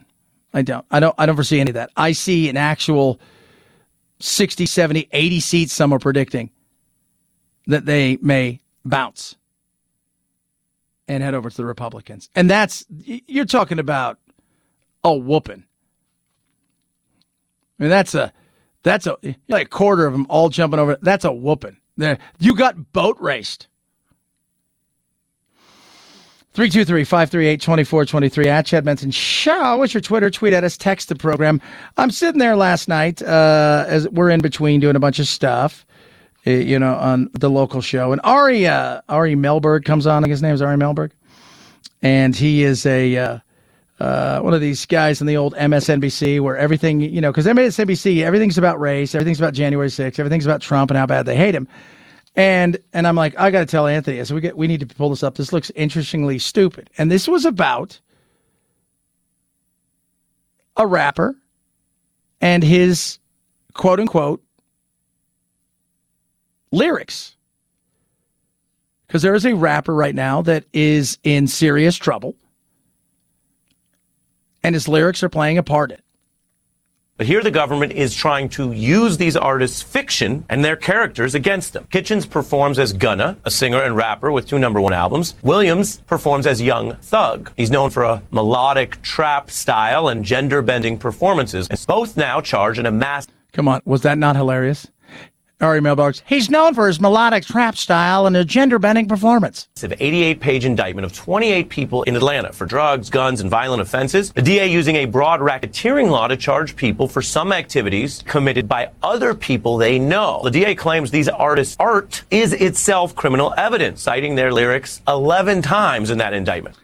I 0.55 0.63
don't. 0.63 0.87
I 0.91 1.01
don't 1.01 1.15
I 1.19 1.27
don't 1.27 1.35
foresee 1.37 1.61
any 1.61 1.71
of 1.71 1.75
that. 1.75 1.91
I 1.97 2.13
see 2.13 2.49
an 2.49 2.57
actual 2.57 3.21
60, 4.21 4.67
70, 4.67 5.09
80 5.13 5.41
seats 5.41 5.73
some 5.73 5.93
are 5.93 5.99
predicting 5.99 6.51
that 7.67 7.87
they 7.87 8.17
may 8.21 8.61
bounce 8.85 9.37
and 11.09 11.23
head 11.23 11.35
over 11.35 11.51
to 11.51 11.57
the 11.57 11.65
Republicans. 11.65 12.31
And 12.35 12.49
that's 12.49 12.85
you're 12.89 13.45
talking 13.45 13.79
about 13.79 14.19
a 15.03 15.15
whooping. 15.15 15.65
I 17.79 17.83
mean, 17.83 17.91
that's 17.91 18.15
a 18.15 18.33
that's 18.83 19.07
a 19.07 19.17
like 19.49 19.67
a 19.67 19.71
quarter 19.71 20.07
of 20.07 20.13
them 20.13 20.27
all 20.29 20.49
jumping 20.49 20.79
over. 20.79 20.97
That's 21.03 21.25
a 21.25 21.33
whooping. 21.33 21.79
There, 21.97 22.19
you 22.39 22.55
got 22.55 22.93
boat 22.93 23.17
raced. 23.21 23.69
323-538-2423 26.55 28.47
at 28.47 28.65
Chad 28.67 28.85
Benson 28.85 29.11
Show. 29.11 29.77
What's 29.77 29.93
your 29.93 30.01
Twitter? 30.01 30.31
Tweet 30.31 30.53
at 30.53 30.63
us. 30.63 30.77
Text 30.77 31.09
the 31.09 31.17
program. 31.17 31.61
I'm 31.97 32.13
sitting 32.13 32.39
there 32.39 32.55
last 32.55 32.87
night 32.89 33.21
uh, 33.23 33.85
as 33.89 34.09
we're 34.11 34.31
in 34.31 34.41
between 34.41 34.79
doing 34.79 34.95
a 34.95 35.01
bunch 35.01 35.19
of 35.19 35.27
stuff, 35.27 35.85
uh, 36.47 36.51
you 36.51 36.79
know, 36.79 36.95
on 36.95 37.29
the 37.33 37.51
local 37.51 37.81
show. 37.81 38.13
And 38.13 38.21
Ari, 38.23 38.69
uh, 38.69 39.01
Ari 39.09 39.35
Melberg 39.35 39.85
comes 39.85 40.07
on. 40.07 40.25
I 40.25 40.29
guess 40.29 40.35
his 40.35 40.43
name 40.43 40.55
is 40.55 40.63
Ari 40.63 40.77
Melberg. 40.77 41.11
And 42.03 42.37
he 42.37 42.63
is 42.63 42.87
a 42.87 43.17
uh, 43.17 43.39
uh, 43.99 44.41
one 44.41 44.55
of 44.55 44.61
these 44.61 44.87
guys 44.87 45.21
in 45.21 45.27
the 45.27 45.37
old 45.37 45.55
MSNBC 45.55 46.41
where 46.41 46.57
everything, 46.57 47.01
you 47.01 47.21
know, 47.21 47.33
because 47.33 47.47
MSNBC, 47.47 48.23
everything's 48.23 48.59
about 48.59 48.79
race, 48.79 49.17
everything's 49.17 49.41
about 49.41 49.55
January 49.55 49.89
6th, 49.89 50.21
everything's 50.21 50.47
about 50.47 50.61
Trump 50.61 50.93
and 50.93 50.99
how 50.99 51.07
bad 51.07 51.27
they 51.27 51.37
hate 51.37 51.55
him. 51.55 51.67
And 52.37 52.79
and 52.93 53.07
I'm 53.07 53.15
like, 53.15 53.39
I 53.39 53.51
got 53.51 53.61
to 53.61 53.67
tell 53.67 53.87
Anthony, 53.87 54.23
said, 54.25 54.35
we 54.35 54.41
get 54.41 54.57
we 54.57 54.67
need 54.67 54.81
to 54.81 54.87
pull 54.87 55.11
this 55.11 55.23
up. 55.23 55.37
This 55.37 55.53
looks 55.53 55.71
interestingly 55.75 56.39
stupid. 56.39 56.91
And 56.99 57.11
this 57.11 57.29
was 57.29 57.45
about 57.45 58.01
a 60.77 60.87
rapper 60.87 61.37
and 62.41 62.63
his 62.65 63.19
quote 63.73 64.01
unquote 64.01 64.43
lyrics. 66.73 67.37
Because 69.07 69.23
there 69.23 69.35
is 69.35 69.47
a 69.47 69.55
rapper 69.55 69.95
right 69.95 70.15
now 70.15 70.43
that 70.43 70.65
is 70.73 71.19
in 71.23 71.47
serious 71.47 71.95
trouble 71.95 72.35
and 74.65 74.75
his 74.75 74.89
lyrics 74.89 75.23
are 75.23 75.29
playing 75.29 75.59
a 75.59 75.63
part 75.63 75.93
in. 75.93 75.99
But 77.17 77.29
here 77.29 77.45
the 77.45 77.53
government 77.53 77.93
is 77.93 78.13
trying 78.13 78.49
to 78.51 78.73
use 78.73 79.19
these 79.19 79.37
artists' 79.37 79.81
fiction 79.81 80.45
and 80.49 80.65
their 80.65 80.75
characters 80.75 81.37
against 81.37 81.73
them. 81.73 81.87
Kitchens 81.91 82.27
performs 82.27 82.77
as 82.77 82.93
Gunna, 82.93 83.37
a 83.45 83.53
singer 83.53 83.81
and 83.81 83.95
rapper 83.95 84.33
with 84.33 84.49
two 84.49 84.59
number 84.59 84.81
one 84.81 84.93
albums. 84.93 85.37
Williams 85.43 86.01
performs 86.09 86.45
as 86.45 86.61
Young 86.61 86.97
Thug. 86.97 87.53
He's 87.57 87.71
known 87.71 87.91
for 87.91 88.03
a 88.03 88.21
melodic 88.33 89.01
trap 89.03 89.49
style 89.49 90.09
and 90.09 90.25
gender 90.25 90.61
bending 90.61 90.99
performances. 90.99 91.69
Both 91.87 92.17
now 92.17 92.41
charge 92.41 92.81
in 92.81 92.87
a 92.87 92.91
mass. 92.91 93.29
Come 93.53 93.69
on, 93.69 93.81
was 93.85 94.03
that 94.03 94.19
not 94.19 94.35
hilarious? 94.35 94.89
Ari 95.65 95.81
Mailbox. 95.81 96.23
He's 96.27 96.49
known 96.49 96.75
for 96.75 96.87
his 96.87 97.01
melodic 97.01 97.45
trap 97.45 97.77
style 97.77 98.27
and 98.27 98.37
a 98.37 98.45
gender 98.45 98.79
bending 98.79 99.09
performance. 99.09 99.69
It's 99.73 99.83
an 99.83 99.95
88 99.99 100.41
page 100.41 100.65
indictment 100.65 101.05
of 101.05 101.13
28 101.13 101.69
people 101.69 102.03
in 102.05 102.15
Atlanta 102.15 102.53
for 102.53 102.67
drugs, 102.67 103.11
guns, 103.11 103.41
and 103.41 103.51
violent 103.51 103.83
offenses. 103.83 104.33
The 104.33 104.43
DA 104.43 104.67
using 104.67 104.97
a 104.97 105.07
broad 105.07 105.41
racketeering 105.41 106.11
law 106.11 106.29
to 106.29 106.37
charge 106.37 106.77
people 106.77 107.09
for 107.09 107.23
some 107.23 107.53
activities 107.53 108.23
committed 108.27 108.69
by 108.69 108.91
other 109.03 109.35
people 109.35 109.77
they 109.77 109.99
know. 109.99 110.41
The 110.45 110.51
DA 110.51 110.75
claims 110.75 111.11
these 111.11 111.29
artists' 111.29 111.77
art 111.81 112.23
is 112.31 112.53
itself 112.53 113.15
criminal 113.15 113.55
evidence, 113.57 114.03
citing 114.03 114.35
their 114.35 114.53
lyrics 114.53 115.03
11 115.09 115.63
times 115.63 116.11
in 116.11 116.19
that 116.19 116.35
indictment. 116.35 116.77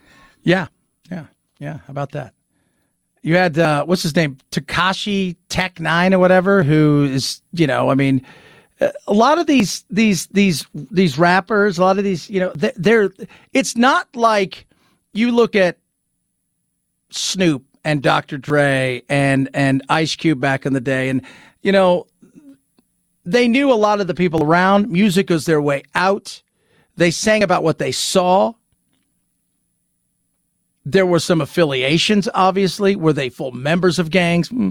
Yeah, 0.42 0.68
yeah, 1.10 1.26
yeah. 1.58 1.74
How 1.86 1.90
about 1.90 2.12
that? 2.12 2.32
You 3.22 3.36
had, 3.36 3.58
uh, 3.58 3.84
what's 3.84 4.02
his 4.02 4.16
name? 4.16 4.38
Tekashi 4.50 5.36
Tech 5.50 5.78
Nine 5.78 6.14
or 6.14 6.18
whatever, 6.18 6.62
who 6.62 7.04
is, 7.04 7.42
you 7.52 7.66
know, 7.66 7.90
I 7.90 7.94
mean, 7.94 8.24
a 8.80 9.12
lot 9.12 9.38
of 9.38 9.46
these 9.46 9.84
these 9.90 10.26
these 10.28 10.66
these 10.74 11.18
rappers, 11.18 11.78
a 11.78 11.82
lot 11.82 11.98
of 11.98 12.04
these, 12.04 12.30
you 12.30 12.40
know, 12.40 12.52
they're 12.54 13.10
it's 13.52 13.76
not 13.76 14.14
like 14.16 14.66
you 15.12 15.30
look 15.32 15.54
at 15.54 15.78
Snoop 17.10 17.64
and 17.84 18.02
Dr. 18.02 18.38
Dre 18.38 19.02
and 19.08 19.48
and 19.54 19.82
Ice 19.88 20.16
Cube 20.16 20.40
back 20.40 20.64
in 20.64 20.72
the 20.72 20.80
day 20.80 21.08
and 21.08 21.22
you 21.62 21.72
know 21.72 22.06
they 23.24 23.48
knew 23.48 23.72
a 23.72 23.74
lot 23.74 24.00
of 24.00 24.06
the 24.06 24.14
people 24.14 24.42
around. 24.42 24.90
Music 24.90 25.28
was 25.28 25.44
their 25.44 25.60
way 25.60 25.82
out. 25.94 26.42
They 26.96 27.10
sang 27.10 27.42
about 27.42 27.62
what 27.62 27.78
they 27.78 27.92
saw. 27.92 28.54
There 30.84 31.06
were 31.06 31.20
some 31.20 31.40
affiliations, 31.40 32.28
obviously. 32.34 32.96
Were 32.96 33.12
they 33.12 33.28
full 33.28 33.52
members 33.52 33.98
of 33.98 34.10
gangs? 34.10 34.48
Hmm. 34.48 34.70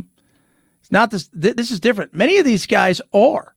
It's 0.82 0.92
not 0.92 1.12
this. 1.12 1.30
This 1.32 1.70
is 1.70 1.80
different. 1.80 2.14
Many 2.14 2.38
of 2.38 2.46
these 2.46 2.66
guys 2.66 3.02
are. 3.14 3.56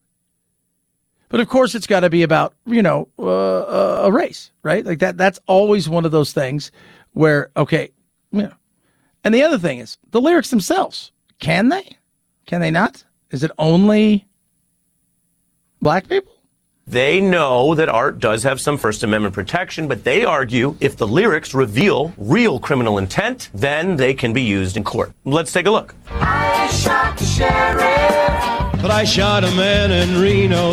But 1.33 1.41
of 1.41 1.49
course, 1.49 1.75
it's 1.75 1.87
got 1.87 2.01
to 2.01 2.11
be 2.11 2.23
about 2.23 2.53
you 2.67 2.83
know 2.83 3.09
uh, 3.19 4.03
a 4.05 4.13
race, 4.13 4.53
right? 4.63 4.85
Like 4.85 4.99
that. 4.99 5.17
That's 5.17 5.41
always 5.47 5.89
one 5.89 6.05
of 6.05 6.13
those 6.13 6.35
things 6.35 6.71
where 7.15 7.51
okay, 7.57 7.91
you 8.31 8.43
know. 8.43 8.53
And 9.25 9.35
the 9.35 9.43
other 9.43 9.59
thing 9.59 9.79
is 9.79 9.97
the 10.11 10.21
lyrics 10.21 10.51
themselves. 10.51 11.11
Can 11.39 11.71
they? 11.71 11.97
Can 12.45 12.61
they 12.61 12.71
not? 12.71 13.03
Is 13.31 13.43
it 13.43 13.51
only 13.59 14.27
black 15.81 16.07
people? 16.07 16.35
They 16.87 17.21
know 17.23 17.75
that 17.77 17.89
art 17.89 18.19
does 18.19 18.43
have 18.43 18.61
some 18.61 18.77
First 18.77 19.03
Amendment 19.03 19.35
protection, 19.35 19.89
but 19.89 20.05
they 20.05 20.27
argue 20.27 20.77
if 20.81 20.99
the 20.99 21.07
lyrics 21.07 21.55
reveal 21.55 22.13
real 22.19 22.61
criminal 22.61 22.99
intent, 22.99 23.49
then 23.55 23.97
they 23.97 24.13
can 24.13 24.35
be 24.35 24.43
used 24.43 24.77
in 24.77 24.85
court. 24.85 25.13
Let's 25.25 25.53
take 25.53 25.67
a 25.67 25.71
look. 25.71 25.95
I 26.11 26.67
shot 26.67 27.17
the 27.17 27.25
sheriff, 27.25 28.83
but 28.83 28.91
I 28.91 29.05
shot 29.05 29.45
a 29.45 29.51
man 29.53 29.93
in 29.93 30.21
Reno 30.21 30.73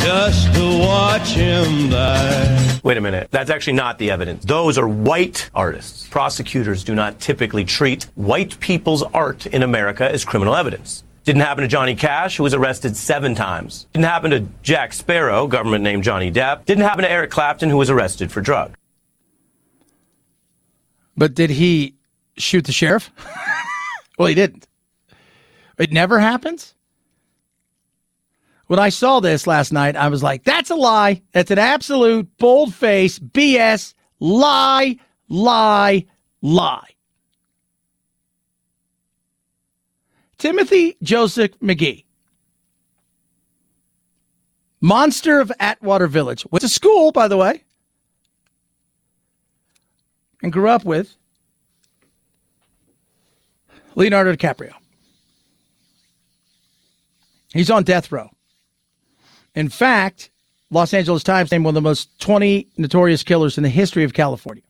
just 0.00 0.54
to 0.54 0.78
watch 0.78 1.28
him 1.30 1.90
die. 1.90 2.80
Wait 2.82 2.96
a 2.96 3.00
minute. 3.00 3.28
That's 3.30 3.50
actually 3.50 3.74
not 3.74 3.98
the 3.98 4.10
evidence. 4.10 4.44
Those 4.44 4.78
are 4.78 4.88
white 4.88 5.50
artists. 5.54 6.08
Prosecutors 6.08 6.84
do 6.84 6.94
not 6.94 7.20
typically 7.20 7.64
treat 7.64 8.04
white 8.14 8.58
people's 8.60 9.02
art 9.02 9.46
in 9.46 9.62
America 9.62 10.10
as 10.10 10.24
criminal 10.24 10.54
evidence. 10.54 11.04
Didn't 11.24 11.42
happen 11.42 11.62
to 11.62 11.68
Johnny 11.68 11.94
Cash, 11.94 12.38
who 12.38 12.42
was 12.42 12.54
arrested 12.54 12.96
seven 12.96 13.34
times. 13.34 13.86
Didn't 13.92 14.06
happen 14.06 14.30
to 14.30 14.46
Jack 14.62 14.94
Sparrow, 14.94 15.46
government 15.46 15.84
named 15.84 16.02
Johnny 16.02 16.32
Depp. 16.32 16.64
Didn't 16.64 16.84
happen 16.84 17.02
to 17.02 17.10
Eric 17.10 17.30
Clapton, 17.30 17.68
who 17.68 17.76
was 17.76 17.90
arrested 17.90 18.32
for 18.32 18.40
drug. 18.40 18.76
But 21.16 21.34
did 21.34 21.50
he 21.50 21.94
shoot 22.38 22.64
the 22.64 22.72
sheriff? 22.72 23.10
well, 24.18 24.28
he 24.28 24.34
didn't. 24.34 24.66
It 25.78 25.92
never 25.92 26.18
happens. 26.18 26.74
When 28.70 28.78
I 28.78 28.90
saw 28.90 29.18
this 29.18 29.48
last 29.48 29.72
night, 29.72 29.96
I 29.96 30.06
was 30.06 30.22
like, 30.22 30.44
that's 30.44 30.70
a 30.70 30.76
lie. 30.76 31.22
That's 31.32 31.50
an 31.50 31.58
absolute 31.58 32.28
bold 32.38 32.72
face 32.72 33.18
BS 33.18 33.94
lie, 34.20 34.96
lie, 35.28 36.06
lie. 36.40 36.88
Timothy 40.38 40.96
Joseph 41.02 41.58
McGhee, 41.58 42.04
monster 44.80 45.40
of 45.40 45.50
Atwater 45.58 46.06
Village, 46.06 46.46
went 46.52 46.60
to 46.60 46.68
school, 46.68 47.10
by 47.10 47.26
the 47.26 47.36
way, 47.36 47.64
and 50.44 50.52
grew 50.52 50.68
up 50.68 50.84
with 50.84 51.16
Leonardo 53.96 54.32
DiCaprio. 54.32 54.74
He's 57.52 57.68
on 57.68 57.82
death 57.82 58.12
row. 58.12 58.30
In 59.54 59.68
fact, 59.68 60.30
Los 60.70 60.94
Angeles 60.94 61.22
Times 61.22 61.50
named 61.50 61.64
one 61.64 61.72
of 61.72 61.82
the 61.82 61.88
most 61.88 62.18
20 62.20 62.68
notorious 62.76 63.22
killers 63.22 63.56
in 63.56 63.62
the 63.62 63.68
history 63.68 64.04
of 64.04 64.14
California. 64.14 64.62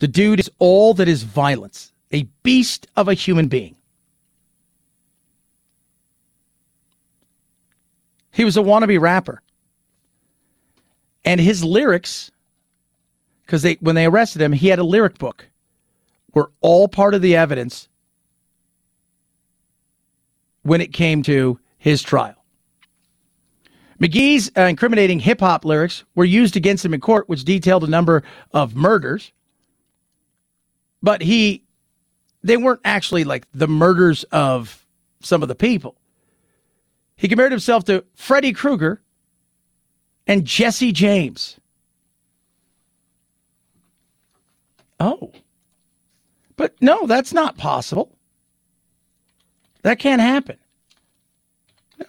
The 0.00 0.08
dude 0.08 0.40
is 0.40 0.50
all 0.58 0.94
that 0.94 1.08
is 1.08 1.22
violence, 1.22 1.92
a 2.12 2.24
beast 2.42 2.86
of 2.96 3.08
a 3.08 3.14
human 3.14 3.48
being. 3.48 3.76
He 8.32 8.44
was 8.44 8.56
a 8.56 8.60
wannabe 8.60 9.00
rapper. 9.00 9.42
And 11.24 11.40
his 11.40 11.62
lyrics, 11.62 12.32
because 13.46 13.62
they 13.62 13.74
when 13.80 13.94
they 13.94 14.06
arrested 14.06 14.42
him, 14.42 14.52
he 14.52 14.68
had 14.68 14.80
a 14.80 14.84
lyric 14.84 15.18
book, 15.18 15.48
were 16.34 16.50
all 16.60 16.88
part 16.88 17.14
of 17.14 17.22
the 17.22 17.36
evidence 17.36 17.88
when 20.62 20.80
it 20.80 20.92
came 20.92 21.22
to 21.22 21.60
his 21.78 22.02
trial. 22.02 22.41
McGhee's 24.02 24.50
uh, 24.56 24.62
incriminating 24.62 25.20
hip 25.20 25.38
hop 25.38 25.64
lyrics 25.64 26.02
were 26.16 26.24
used 26.24 26.56
against 26.56 26.84
him 26.84 26.92
in 26.92 27.00
court, 27.00 27.28
which 27.28 27.44
detailed 27.44 27.84
a 27.84 27.86
number 27.86 28.24
of 28.52 28.74
murders. 28.74 29.32
But 31.00 31.22
he, 31.22 31.62
they 32.42 32.56
weren't 32.56 32.80
actually 32.84 33.22
like 33.22 33.46
the 33.54 33.68
murders 33.68 34.24
of 34.24 34.84
some 35.20 35.42
of 35.42 35.48
the 35.48 35.54
people. 35.54 35.96
He 37.16 37.28
compared 37.28 37.52
himself 37.52 37.84
to 37.84 38.04
Freddy 38.16 38.52
Krueger 38.52 39.00
and 40.26 40.44
Jesse 40.44 40.90
James. 40.90 41.60
Oh. 44.98 45.30
But 46.56 46.74
no, 46.80 47.06
that's 47.06 47.32
not 47.32 47.56
possible. 47.56 48.16
That 49.82 50.00
can't 50.00 50.20
happen. 50.20 50.56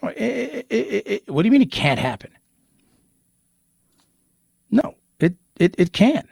No, 0.02 0.10
it, 0.10 0.66
it, 0.70 1.08
it, 1.08 1.30
what 1.30 1.44
do 1.44 1.48
you 1.48 1.52
mean 1.52 1.62
it 1.62 1.72
can't 1.72 2.00
happen? 2.00 2.32
No, 4.72 4.96
it 5.20 5.36
it, 5.58 5.76
it 5.78 5.94
can. 5.94 6.28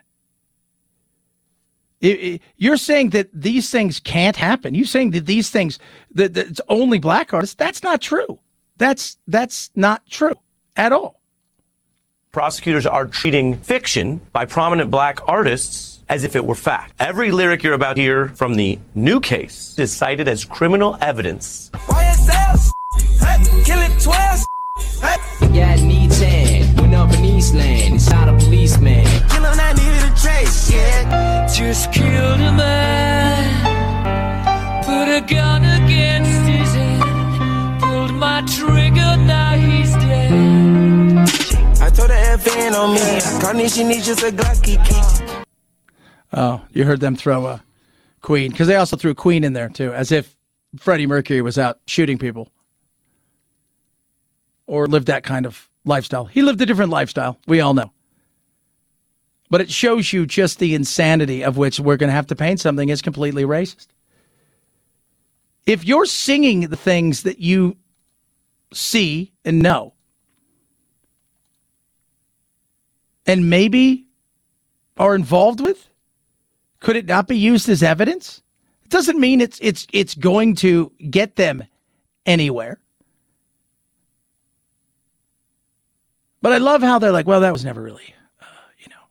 you're 2.57 2.78
saying 2.78 3.12
that 3.12 3.30
these 3.34 3.70
things 3.70 3.99
can't 3.99 4.36
happen. 4.36 4.74
You're 4.74 4.86
saying 4.86 5.12
that 5.12 5.26
these 5.26 5.49
things 5.49 5.78
that, 6.14 6.34
that 6.34 6.47
it's 6.47 6.62
only 6.68 6.97
black 6.97 7.34
artists. 7.34 7.55
That's 7.55 7.84
not 7.84 8.01
true. 8.01 8.39
That's 8.78 9.18
that's 9.28 9.70
not 9.76 10.05
true 10.07 10.36
at 10.76 10.91
all. 10.91 11.22
Prosecutors 12.32 12.86
are 12.86 13.05
treating 13.05 13.57
fiction 13.57 14.22
by 14.32 14.45
prominent 14.45 14.89
black 14.89 15.20
artists 15.28 16.01
as 16.07 16.24
if 16.24 16.36
it 16.36 16.45
were 16.45 16.55
fact. 16.55 16.93
Every 16.99 17.32
lyric 17.32 17.62
you're 17.62 17.74
about 17.74 17.97
to 17.97 18.01
hear 18.01 18.30
from 18.30 18.55
the 18.55 18.80
new 18.95 19.20
case 19.20 19.76
is 19.78 19.91
cited 19.91 20.28
as 20.28 20.45
criminal 20.45 20.97
evidence. 21.01 21.70
Kill 21.74 22.70
it 23.80 24.01
twice. 24.01 24.45
Got 25.53 25.82
me 25.82 26.07
10, 26.07 26.76
went 26.78 26.95
up 26.95 27.11
in 27.13 27.26
Eastland, 27.26 28.01
shot 28.01 28.30
a 28.30 28.34
policeman. 28.34 29.03
Kill 29.30 29.43
him, 29.43 29.59
I 29.59 29.74
needed 29.74 30.03
a 30.09 30.15
trace, 30.15 30.72
yeah. 30.72 31.45
Just 31.47 31.91
killed 31.91 32.39
a 32.39 32.53
man, 32.53 33.43
put 34.86 35.09
a 35.09 35.19
gun 35.22 35.63
against 35.84 36.47
his 36.47 36.74
head, 36.74 37.82
pulled 37.82 38.13
my 38.13 38.41
trigger, 38.43 39.17
now 39.26 39.55
he's 39.57 39.93
dead. 39.95 40.32
I 41.82 41.89
told 41.89 42.09
the 42.09 42.38
FN 42.39 42.74
on 42.74 42.93
me, 42.93 43.41
carnation 43.41 43.89
needs 43.89 44.05
just 44.05 44.24
a 44.24 44.32
Glocky 44.32 44.78
key. 44.86 45.43
Oh, 46.32 46.61
you 46.72 46.86
heard 46.86 47.01
them 47.01 47.17
throw 47.17 47.45
a 47.45 47.61
Queen, 48.22 48.51
because 48.51 48.67
they 48.67 48.78
also 48.78 48.95
threw 48.95 49.13
Queen 49.13 49.43
in 49.43 49.51
there 49.51 49.67
too, 49.67 49.91
as 49.93 50.13
if 50.13 50.38
Freddie 50.78 51.07
Mercury 51.07 51.41
was 51.41 51.57
out 51.57 51.80
shooting 51.88 52.17
people 52.17 52.49
or 54.72 54.88
lived 54.88 55.07
that 55.07 55.26
kind 55.26 55.45
of 55.45 55.69
lifestyle. 55.84 56.24
He 56.24 56.41
lived 56.41 56.61
a 56.61 56.65
different 56.65 56.91
lifestyle. 56.91 57.38
We 57.45 57.59
all 57.59 57.74
know. 57.74 57.91
But 59.49 59.59
it 59.59 59.69
shows 59.69 60.13
you 60.13 60.26
just 60.26 60.59
the 60.59 60.74
insanity 60.74 61.43
of 61.43 61.57
which 61.57 61.78
we're 61.78 61.97
going 61.97 62.07
to 62.07 62.13
have 62.13 62.28
to 62.28 62.38
paint 62.38 62.61
something 62.61 62.89
as 62.89 63.01
completely 63.01 63.43
racist. 63.43 63.88
If 65.65 65.84
you're 65.84 66.05
singing 66.05 66.61
the 66.61 66.78
things 66.78 67.24
that 67.24 67.39
you 67.39 67.76
see 68.74 69.34
and 69.43 69.59
know, 69.59 69.93
and 73.26 73.49
maybe 73.49 74.05
are 74.95 75.15
involved 75.15 75.59
with, 75.59 75.89
could 76.80 76.95
it 76.95 77.07
not 77.07 77.28
be 77.28 77.38
used 77.38 77.67
as 77.67 77.84
evidence? 77.84 78.41
It 78.86 78.89
doesn't 78.89 79.19
mean 79.19 79.41
it's 79.41 79.59
it's 79.61 79.86
it's 79.91 80.15
going 80.15 80.55
to 80.55 80.93
get 81.09 81.36
them 81.36 81.65
anywhere. 82.26 82.80
But 86.42 86.54
I 86.54 86.58
love 86.58 86.82
how 86.82 87.00
they're 87.00 87.12
like, 87.12 87.28
well, 87.28 87.42
that 87.42 87.54
was 87.54 87.64
never 87.64 87.82
really, 87.82 88.16
uh, 88.42 88.46
you 88.80 88.89
know, 88.89 89.02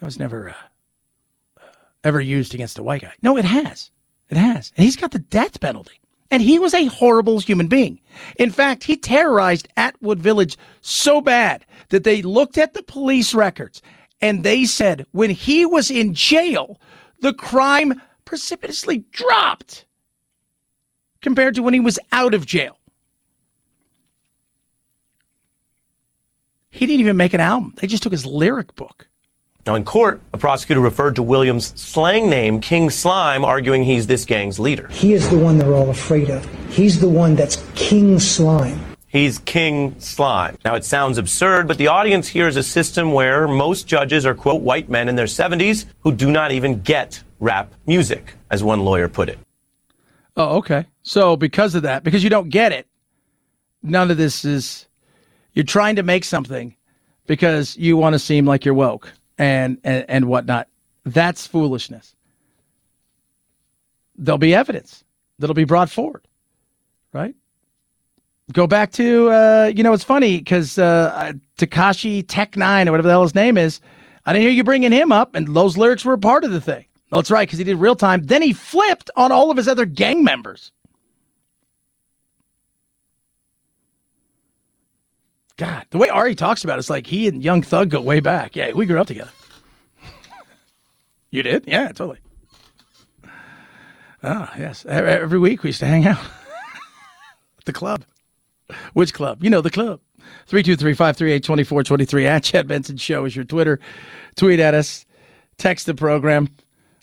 that 0.00 0.06
was 0.06 0.18
never 0.18 0.50
uh, 0.50 1.60
uh, 1.60 1.66
ever 2.02 2.20
used 2.20 2.54
against 2.54 2.78
a 2.78 2.82
white 2.82 3.02
guy. 3.02 3.12
No, 3.22 3.36
it 3.36 3.44
has. 3.44 3.90
It 4.30 4.36
has. 4.38 4.72
And 4.76 4.84
he's 4.84 4.96
got 4.96 5.10
the 5.10 5.18
death 5.18 5.60
penalty. 5.60 6.00
And 6.30 6.42
he 6.42 6.58
was 6.58 6.72
a 6.72 6.86
horrible 6.86 7.40
human 7.40 7.66
being. 7.68 8.00
In 8.38 8.50
fact, 8.50 8.84
he 8.84 8.96
terrorized 8.96 9.68
Atwood 9.76 10.18
Village 10.18 10.56
so 10.80 11.20
bad 11.20 11.66
that 11.90 12.04
they 12.04 12.22
looked 12.22 12.56
at 12.56 12.72
the 12.72 12.82
police 12.82 13.34
records 13.34 13.82
and 14.22 14.42
they 14.42 14.64
said 14.64 15.04
when 15.10 15.28
he 15.28 15.66
was 15.66 15.90
in 15.90 16.14
jail, 16.14 16.80
the 17.20 17.34
crime 17.34 18.00
precipitously 18.24 19.04
dropped 19.10 19.84
compared 21.20 21.54
to 21.56 21.62
when 21.62 21.74
he 21.74 21.80
was 21.80 21.98
out 22.12 22.32
of 22.32 22.46
jail. 22.46 22.78
He 26.72 26.86
didn't 26.86 27.00
even 27.00 27.18
make 27.18 27.34
an 27.34 27.40
album. 27.40 27.74
They 27.76 27.86
just 27.86 28.02
took 28.02 28.12
his 28.12 28.24
lyric 28.24 28.74
book. 28.74 29.06
Now, 29.66 29.74
in 29.74 29.84
court, 29.84 30.22
a 30.32 30.38
prosecutor 30.38 30.80
referred 30.80 31.14
to 31.16 31.22
Williams' 31.22 31.78
slang 31.80 32.30
name, 32.30 32.60
King 32.60 32.88
Slime, 32.88 33.44
arguing 33.44 33.84
he's 33.84 34.06
this 34.06 34.24
gang's 34.24 34.58
leader. 34.58 34.88
He 34.88 35.12
is 35.12 35.28
the 35.28 35.38
one 35.38 35.58
they're 35.58 35.74
all 35.74 35.90
afraid 35.90 36.30
of. 36.30 36.44
He's 36.70 36.98
the 36.98 37.08
one 37.08 37.36
that's 37.36 37.62
King 37.74 38.18
Slime. 38.18 38.80
He's 39.06 39.38
King 39.40 39.94
Slime. 40.00 40.56
Now, 40.64 40.74
it 40.74 40.84
sounds 40.86 41.18
absurd, 41.18 41.68
but 41.68 41.76
the 41.76 41.88
audience 41.88 42.26
here 42.26 42.48
is 42.48 42.56
a 42.56 42.62
system 42.62 43.12
where 43.12 43.46
most 43.46 43.86
judges 43.86 44.24
are, 44.24 44.34
quote, 44.34 44.62
white 44.62 44.88
men 44.88 45.10
in 45.10 45.14
their 45.14 45.26
70s 45.26 45.84
who 46.00 46.10
do 46.10 46.30
not 46.30 46.52
even 46.52 46.80
get 46.80 47.22
rap 47.38 47.72
music, 47.86 48.34
as 48.50 48.64
one 48.64 48.80
lawyer 48.80 49.08
put 49.08 49.28
it. 49.28 49.38
Oh, 50.38 50.56
okay. 50.56 50.86
So, 51.02 51.36
because 51.36 51.74
of 51.74 51.82
that, 51.82 52.02
because 52.02 52.24
you 52.24 52.30
don't 52.30 52.48
get 52.48 52.72
it, 52.72 52.86
none 53.82 54.10
of 54.10 54.16
this 54.16 54.46
is 54.46 54.88
you're 55.52 55.64
trying 55.64 55.96
to 55.96 56.02
make 56.02 56.24
something 56.24 56.74
because 57.26 57.76
you 57.76 57.96
want 57.96 58.14
to 58.14 58.18
seem 58.18 58.46
like 58.46 58.64
you're 58.64 58.74
woke 58.74 59.12
and, 59.38 59.78
and, 59.84 60.04
and 60.08 60.26
whatnot. 60.26 60.68
That's 61.04 61.46
foolishness. 61.46 62.14
There'll 64.16 64.38
be 64.38 64.54
evidence 64.54 65.04
that'll 65.38 65.54
be 65.54 65.64
brought 65.64 65.90
forward, 65.90 66.26
right? 67.12 67.34
Go 68.52 68.66
back 68.66 68.92
to, 68.92 69.30
uh, 69.30 69.72
you 69.74 69.82
know, 69.82 69.92
it's 69.92 70.04
funny 70.04 70.38
because 70.38 70.78
uh, 70.78 71.32
Tekashi 71.58 72.24
Tech 72.26 72.56
Nine 72.56 72.88
or 72.88 72.92
whatever 72.92 73.08
the 73.08 73.14
hell 73.14 73.22
his 73.22 73.34
name 73.34 73.56
is. 73.56 73.80
I 74.26 74.32
didn't 74.32 74.42
hear 74.42 74.52
you 74.52 74.62
bringing 74.62 74.92
him 74.92 75.10
up, 75.10 75.34
and 75.34 75.48
those 75.48 75.76
lyrics 75.76 76.04
were 76.04 76.12
a 76.12 76.18
part 76.18 76.44
of 76.44 76.52
the 76.52 76.60
thing. 76.60 76.84
Well, 77.10 77.20
that's 77.20 77.30
right 77.30 77.46
because 77.46 77.58
he 77.58 77.64
did 77.64 77.76
real 77.76 77.96
time. 77.96 78.22
Then 78.24 78.42
he 78.42 78.52
flipped 78.52 79.10
on 79.16 79.32
all 79.32 79.50
of 79.50 79.56
his 79.56 79.68
other 79.68 79.84
gang 79.84 80.22
members. 80.22 80.70
God, 85.56 85.86
the 85.90 85.98
way 85.98 86.08
Ari 86.08 86.34
talks 86.34 86.64
about 86.64 86.76
it, 86.76 86.80
it's 86.80 86.90
like 86.90 87.06
he 87.06 87.28
and 87.28 87.42
Young 87.42 87.62
Thug 87.62 87.90
go 87.90 88.00
way 88.00 88.20
back. 88.20 88.56
Yeah, 88.56 88.72
we 88.72 88.86
grew 88.86 89.00
up 89.00 89.06
together. 89.06 89.30
you 91.30 91.42
did? 91.42 91.64
Yeah, 91.66 91.88
totally. 91.88 92.18
Ah, 94.22 94.52
yes. 94.58 94.86
Every 94.86 95.38
week 95.38 95.62
we 95.62 95.68
used 95.68 95.80
to 95.80 95.86
hang 95.86 96.06
out 96.06 96.18
at 97.58 97.64
the 97.64 97.72
club. 97.72 98.04
Which 98.92 99.12
club? 99.12 99.42
You 99.42 99.50
know, 99.50 99.60
the 99.60 99.70
club. 99.70 100.00
323 100.46 100.94
538 100.94 101.42
2423 101.42 102.26
at 102.26 102.44
Chad 102.44 102.68
Benson 102.68 102.96
Show 102.96 103.24
is 103.24 103.34
your 103.34 103.44
Twitter. 103.44 103.80
Tweet 104.36 104.60
at 104.60 104.74
us. 104.74 105.04
Text 105.58 105.86
the 105.86 105.94
program. 105.94 106.48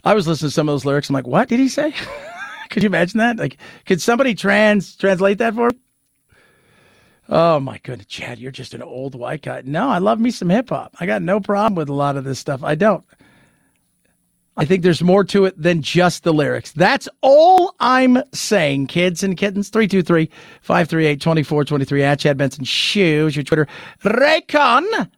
I 0.04 0.14
was 0.14 0.28
listening 0.28 0.50
to 0.50 0.54
some 0.54 0.70
of 0.70 0.74
those 0.74 0.86
lyrics. 0.86 1.10
I'm 1.10 1.14
like, 1.14 1.28
what 1.28 1.50
did 1.50 1.60
he 1.60 1.68
say? 1.68 1.94
Could 2.70 2.84
you 2.84 2.88
imagine 2.88 3.18
that? 3.18 3.38
Like, 3.38 3.58
could 3.86 4.00
somebody 4.00 4.36
trans 4.36 4.96
translate 4.96 5.40
that 5.40 5.56
for? 5.56 5.72
Oh 7.32 7.60
my 7.60 7.78
goodness, 7.84 8.08
Chad, 8.08 8.40
you're 8.40 8.52
just 8.52 8.74
an 8.74 8.82
old 8.82 9.14
white 9.14 9.44
guy. 9.44 9.62
No, 9.64 9.88
I 9.88 10.00
love 10.00 10.20
me 10.20 10.32
some 10.32 10.50
hip 10.50 10.70
hop. 10.70 10.96
I 11.00 11.06
got 11.06 11.22
no 11.22 11.40
problem 11.40 11.76
with 11.76 11.88
a 11.88 11.94
lot 11.94 12.18
of 12.18 12.24
this 12.24 12.40
stuff. 12.40 12.64
I 12.64 12.74
don't. 12.74 13.06
I 14.58 14.66
think 14.66 14.82
there's 14.82 15.04
more 15.04 15.24
to 15.26 15.46
it 15.46 15.62
than 15.62 15.82
just 15.84 16.24
the 16.24 16.34
lyrics. 16.34 16.72
That's 16.72 17.08
all 17.22 17.76
I'm 17.80 18.22
saying, 18.34 18.88
kids 18.88 19.22
and 19.24 19.38
kittens. 19.38 19.70
323 19.70 20.30
538 20.62 21.22
2423 21.22 22.04
at 22.04 22.20
Chad 22.20 22.38
Benson 22.38 22.66
Shoes, 22.66 23.36
your 23.36 23.44
Twitter. 23.44 23.68
Raycon. 24.04 25.10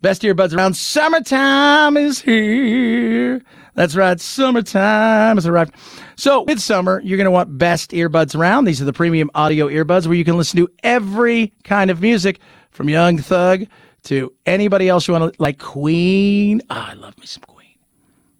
Best 0.00 0.22
earbuds 0.22 0.56
around. 0.56 0.74
Summertime 0.74 1.96
is 1.96 2.20
here. 2.22 3.42
That's 3.74 3.96
right. 3.96 4.20
Summertime 4.20 5.36
has 5.36 5.46
arrived. 5.46 5.74
So 6.16 6.42
with 6.42 6.60
summer, 6.60 7.00
you're 7.04 7.16
going 7.16 7.24
to 7.24 7.30
want 7.30 7.58
best 7.58 7.90
earbuds 7.90 8.36
around. 8.36 8.64
These 8.64 8.80
are 8.80 8.84
the 8.84 8.92
premium 8.92 9.30
audio 9.34 9.68
earbuds 9.68 10.06
where 10.06 10.16
you 10.16 10.24
can 10.24 10.36
listen 10.36 10.58
to 10.58 10.70
every 10.84 11.52
kind 11.64 11.90
of 11.90 12.00
music 12.00 12.38
from 12.70 12.88
Young 12.88 13.18
Thug 13.18 13.64
to 14.04 14.32
anybody 14.46 14.88
else 14.88 15.08
you 15.08 15.14
want 15.14 15.34
to 15.34 15.42
like 15.42 15.58
Queen. 15.58 16.62
Oh, 16.70 16.74
I 16.88 16.94
love 16.94 17.18
me 17.18 17.26
some 17.26 17.42
Queen. 17.42 17.76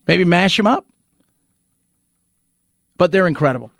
Maybe 0.06 0.24
mash 0.24 0.56
them 0.56 0.66
up. 0.66 0.86
But 2.96 3.10
they're 3.10 3.26
incredible. 3.26 3.72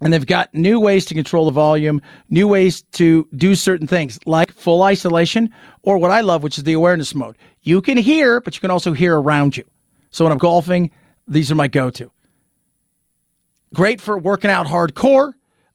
And 0.00 0.12
they've 0.12 0.26
got 0.26 0.54
new 0.54 0.78
ways 0.78 1.04
to 1.06 1.14
control 1.14 1.46
the 1.46 1.52
volume, 1.52 2.02
new 2.28 2.46
ways 2.46 2.82
to 2.92 3.26
do 3.34 3.54
certain 3.54 3.86
things 3.86 4.20
like 4.26 4.52
full 4.52 4.82
isolation, 4.82 5.52
or 5.82 5.98
what 5.98 6.10
I 6.10 6.20
love, 6.20 6.42
which 6.42 6.58
is 6.58 6.64
the 6.64 6.74
awareness 6.74 7.14
mode. 7.14 7.36
You 7.62 7.80
can 7.80 7.96
hear, 7.96 8.40
but 8.40 8.54
you 8.54 8.60
can 8.60 8.70
also 8.70 8.92
hear 8.92 9.18
around 9.18 9.56
you. 9.56 9.64
So 10.16 10.24
when 10.24 10.32
I'm 10.32 10.38
golfing, 10.38 10.92
these 11.28 11.52
are 11.52 11.54
my 11.54 11.68
go 11.68 11.90
to. 11.90 12.10
Great 13.74 14.00
for 14.00 14.16
working 14.16 14.50
out 14.50 14.66
hardcore. 14.66 15.34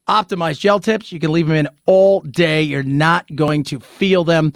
Optimized 0.09 0.59
gel 0.59 0.79
tips. 0.79 1.11
You 1.11 1.19
can 1.19 1.31
leave 1.31 1.47
them 1.47 1.55
in 1.55 1.69
all 1.85 2.21
day. 2.21 2.63
You're 2.63 2.81
not 2.81 3.27
going 3.35 3.63
to 3.65 3.79
feel 3.79 4.23
them. 4.23 4.53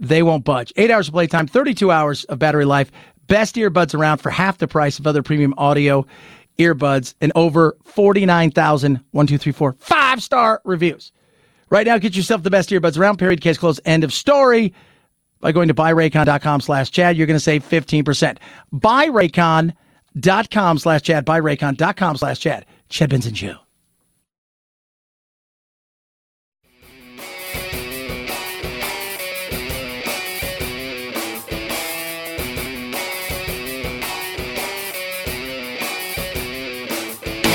They 0.00 0.24
won't 0.24 0.44
budge. 0.44 0.72
Eight 0.74 0.90
hours 0.90 1.06
of 1.06 1.14
playtime, 1.14 1.46
32 1.46 1.92
hours 1.92 2.24
of 2.24 2.40
battery 2.40 2.64
life. 2.64 2.90
Best 3.28 3.54
earbuds 3.54 3.94
around 3.94 4.18
for 4.18 4.30
half 4.30 4.58
the 4.58 4.66
price 4.66 4.98
of 4.98 5.06
other 5.06 5.22
premium 5.22 5.54
audio 5.56 6.04
earbuds 6.58 7.14
and 7.20 7.30
over 7.36 7.76
49,000, 7.84 8.98
one, 9.12 9.28
two, 9.28 9.38
three, 9.38 9.52
four, 9.52 9.76
five 9.78 10.24
star 10.24 10.60
reviews. 10.64 11.12
Right 11.68 11.86
now, 11.86 11.98
get 11.98 12.16
yourself 12.16 12.42
the 12.42 12.50
best 12.50 12.70
earbuds 12.70 12.98
around. 12.98 13.18
Period. 13.18 13.40
Case 13.40 13.58
closed. 13.58 13.80
End 13.84 14.02
of 14.02 14.12
story. 14.12 14.74
By 15.40 15.52
going 15.52 15.68
to 15.68 15.74
buyraycon.com 15.74 16.60
slash 16.60 16.90
Chad, 16.90 17.16
you're 17.16 17.26
going 17.26 17.36
to 17.36 17.40
save 17.40 17.68
15%. 17.68 18.38
Buyraycon.com 18.74 20.78
slash 20.78 21.02
Chad. 21.02 21.26
Buyraycon.com 21.26 22.16
slash 22.16 22.40
Chad. 22.40 22.66
Chad 22.88 23.10
Benson 23.10 23.34
Show. 23.34 23.56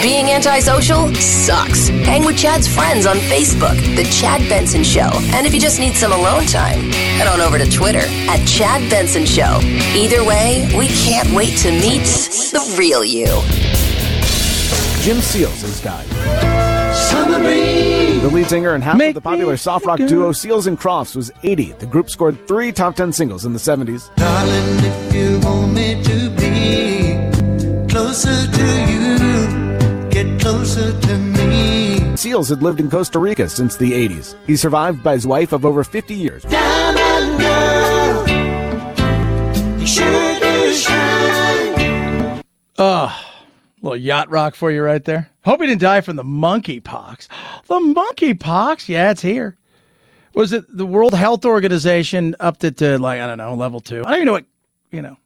Being 0.06 0.30
antisocial 0.30 1.12
sucks. 1.16 1.88
Hang 1.88 2.26
with 2.26 2.38
Chad's 2.38 2.68
friends 2.68 3.08
on 3.08 3.16
Facebook, 3.16 3.76
The 3.96 4.04
Chad 4.04 4.48
Benson 4.48 4.84
Show. 4.84 5.10
And 5.34 5.48
if 5.48 5.54
you 5.56 5.60
just 5.60 5.80
need 5.80 5.96
some 5.96 6.12
alone 6.12 6.46
time, 6.46 6.92
head 6.92 7.28
on 7.28 7.42
over 7.42 7.58
to 7.58 7.68
Twitter 7.72 8.04
at 8.30 8.46
Chad 8.46 8.88
Benson 8.92 9.26
Show. 9.26 9.58
Either 9.96 10.24
way, 10.24 10.72
we 10.78 10.90
can't 10.90 11.28
wait 11.34 11.58
to 11.58 11.72
meet 11.72 12.06
the 12.54 12.76
real 12.78 13.04
you. 13.04 13.26
Jim 15.02 15.22
Seals 15.22 15.64
has 15.64 15.82
died. 15.82 16.06
The 18.22 18.30
lead 18.32 18.48
singer 18.48 18.76
and 18.76 18.84
half 18.84 19.02
of 19.02 19.16
the 19.16 19.22
popular 19.22 19.58
soft 19.58 19.88
rock 19.88 19.98
duo 19.98 20.32
Seals 20.34 20.68
and 20.68 20.80
Crofts 20.80 21.16
was 21.16 21.32
80. 21.42 21.72
The 21.72 21.88
group 21.88 22.12
scored 22.12 22.48
three 22.48 22.72
top 22.72 22.96
10 22.96 23.12
singles 23.12 23.44
in 23.44 23.54
the 23.54 23.60
70s. 23.60 24.16
Darling, 24.18 24.76
Seals 32.26 32.50
had 32.50 32.62
lived 32.62 32.80
in 32.82 32.90
Costa 32.90 33.18
Rica 33.20 33.48
since 33.48 33.78
the 33.78 33.92
80s. 33.94 34.36
He's 34.46 34.60
survived 34.62 35.02
by 35.04 35.14
his 35.14 35.26
wife 35.26 35.54
of 35.54 35.66
over 35.66 35.86
50 35.86 36.14
years. 36.14 36.44
Diamond 36.44 37.40
girl, 37.40 38.28
you 39.80 39.88
sure 39.88 40.40
do 40.40 40.74
shine. 40.74 42.42
Oh, 42.78 43.26
little 43.82 43.96
yacht 43.96 44.30
rock 44.30 44.56
for 44.56 44.70
you 44.70 44.82
right 44.82 45.04
there. 45.06 45.30
Hope 45.46 45.62
he 45.62 45.68
didn't 45.68 45.82
die 45.82 46.02
from 46.02 46.16
the 46.18 46.24
monkey 46.24 46.80
pox. 46.80 47.30
The 47.68 47.80
monkey 47.80 48.34
pox? 48.34 48.90
Yeah, 48.90 49.12
it's 49.12 49.22
here. 49.22 49.58
Was 50.34 50.52
it 50.52 50.66
the 50.70 50.86
World 50.86 51.14
Health 51.14 51.46
Organization 51.46 52.36
upped 52.40 52.64
it 52.64 52.78
to 52.78 53.00
like, 53.00 53.22
I 53.22 53.28
don't 53.28 53.38
know, 53.38 53.56
level 53.56 53.80
two? 53.80 54.02
I 54.02 54.10
don't 54.10 54.16
even 54.16 54.26
know 54.26 54.34
what, 54.34 54.46
you 54.92 55.02
know. 55.02 55.18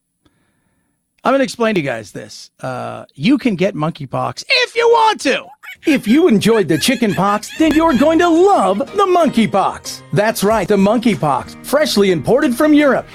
I'm 1.24 1.32
going 1.32 1.40
to 1.40 1.44
explain 1.44 1.76
to 1.76 1.82
you 1.82 1.86
guys 1.86 2.12
this. 2.12 2.50
Uh, 2.62 3.06
you 3.14 3.38
can 3.38 3.56
get 3.56 3.76
monkeypox 3.76 4.46
if 4.48 4.76
you 4.76 4.88
want 4.88 5.20
to. 5.22 5.46
If 5.86 6.08
you 6.08 6.28
enjoyed 6.28 6.68
the 6.68 6.78
chickenpox, 6.78 7.58
then 7.58 7.74
you're 7.74 7.98
going 7.98 8.20
to 8.20 8.30
love 8.30 8.80
the 8.80 9.06
monkeypox. 9.06 10.02
That's 10.14 10.44
right, 10.44 10.68
the 10.68 10.78
monkeypox, 10.78 11.66
freshly 11.66 12.12
imported 12.12 12.56
from 12.56 12.74
Europe. 12.74 13.08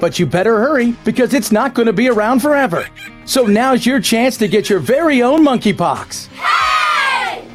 But 0.00 0.18
you 0.18 0.26
better 0.26 0.58
hurry 0.58 0.92
because 1.04 1.34
it's 1.34 1.50
not 1.50 1.74
going 1.74 1.86
to 1.86 1.92
be 1.92 2.08
around 2.08 2.40
forever. 2.40 2.88
So 3.24 3.44
now's 3.44 3.84
your 3.84 4.00
chance 4.00 4.36
to 4.38 4.48
get 4.48 4.70
your 4.70 4.78
very 4.78 5.22
own 5.22 5.44
monkeypox. 5.44 6.28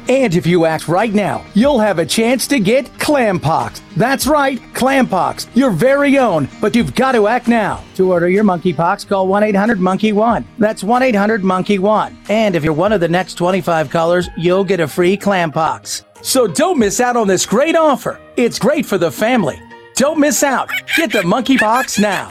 And 0.08 0.34
if 0.34 0.46
you 0.46 0.66
act 0.66 0.88
right 0.88 1.12
now, 1.12 1.44
you'll 1.54 1.78
have 1.78 1.98
a 1.98 2.06
chance 2.06 2.46
to 2.48 2.58
get 2.58 2.98
clampox. 2.98 3.80
That's 3.96 4.26
right, 4.26 4.60
clampox, 4.74 5.48
your 5.54 5.70
very 5.70 6.18
own. 6.18 6.48
But 6.60 6.74
you've 6.76 6.94
got 6.94 7.12
to 7.12 7.26
act 7.26 7.48
now. 7.48 7.82
To 7.96 8.12
order 8.12 8.28
your 8.28 8.44
monkeypox, 8.44 9.08
call 9.08 9.28
1 9.28 9.42
800 9.44 9.80
Monkey 9.80 10.12
1. 10.12 10.46
That's 10.58 10.84
1 10.84 11.02
800 11.02 11.42
Monkey 11.42 11.78
1. 11.78 12.18
And 12.28 12.54
if 12.54 12.64
you're 12.64 12.72
one 12.72 12.92
of 12.92 13.00
the 13.00 13.08
next 13.08 13.34
25 13.34 13.90
callers, 13.90 14.28
you'll 14.36 14.64
get 14.64 14.80
a 14.80 14.88
free 14.88 15.16
clampox. 15.16 16.04
So 16.22 16.46
don't 16.46 16.78
miss 16.78 17.00
out 17.00 17.16
on 17.16 17.28
this 17.28 17.46
great 17.46 17.76
offer. 17.76 18.20
It's 18.36 18.58
great 18.58 18.86
for 18.86 18.98
the 18.98 19.10
family. 19.10 19.60
Don't 19.96 20.18
miss 20.18 20.42
out. 20.42 20.70
Get 20.96 21.12
the 21.12 21.22
monkeypox 21.22 22.00
now. 22.00 22.28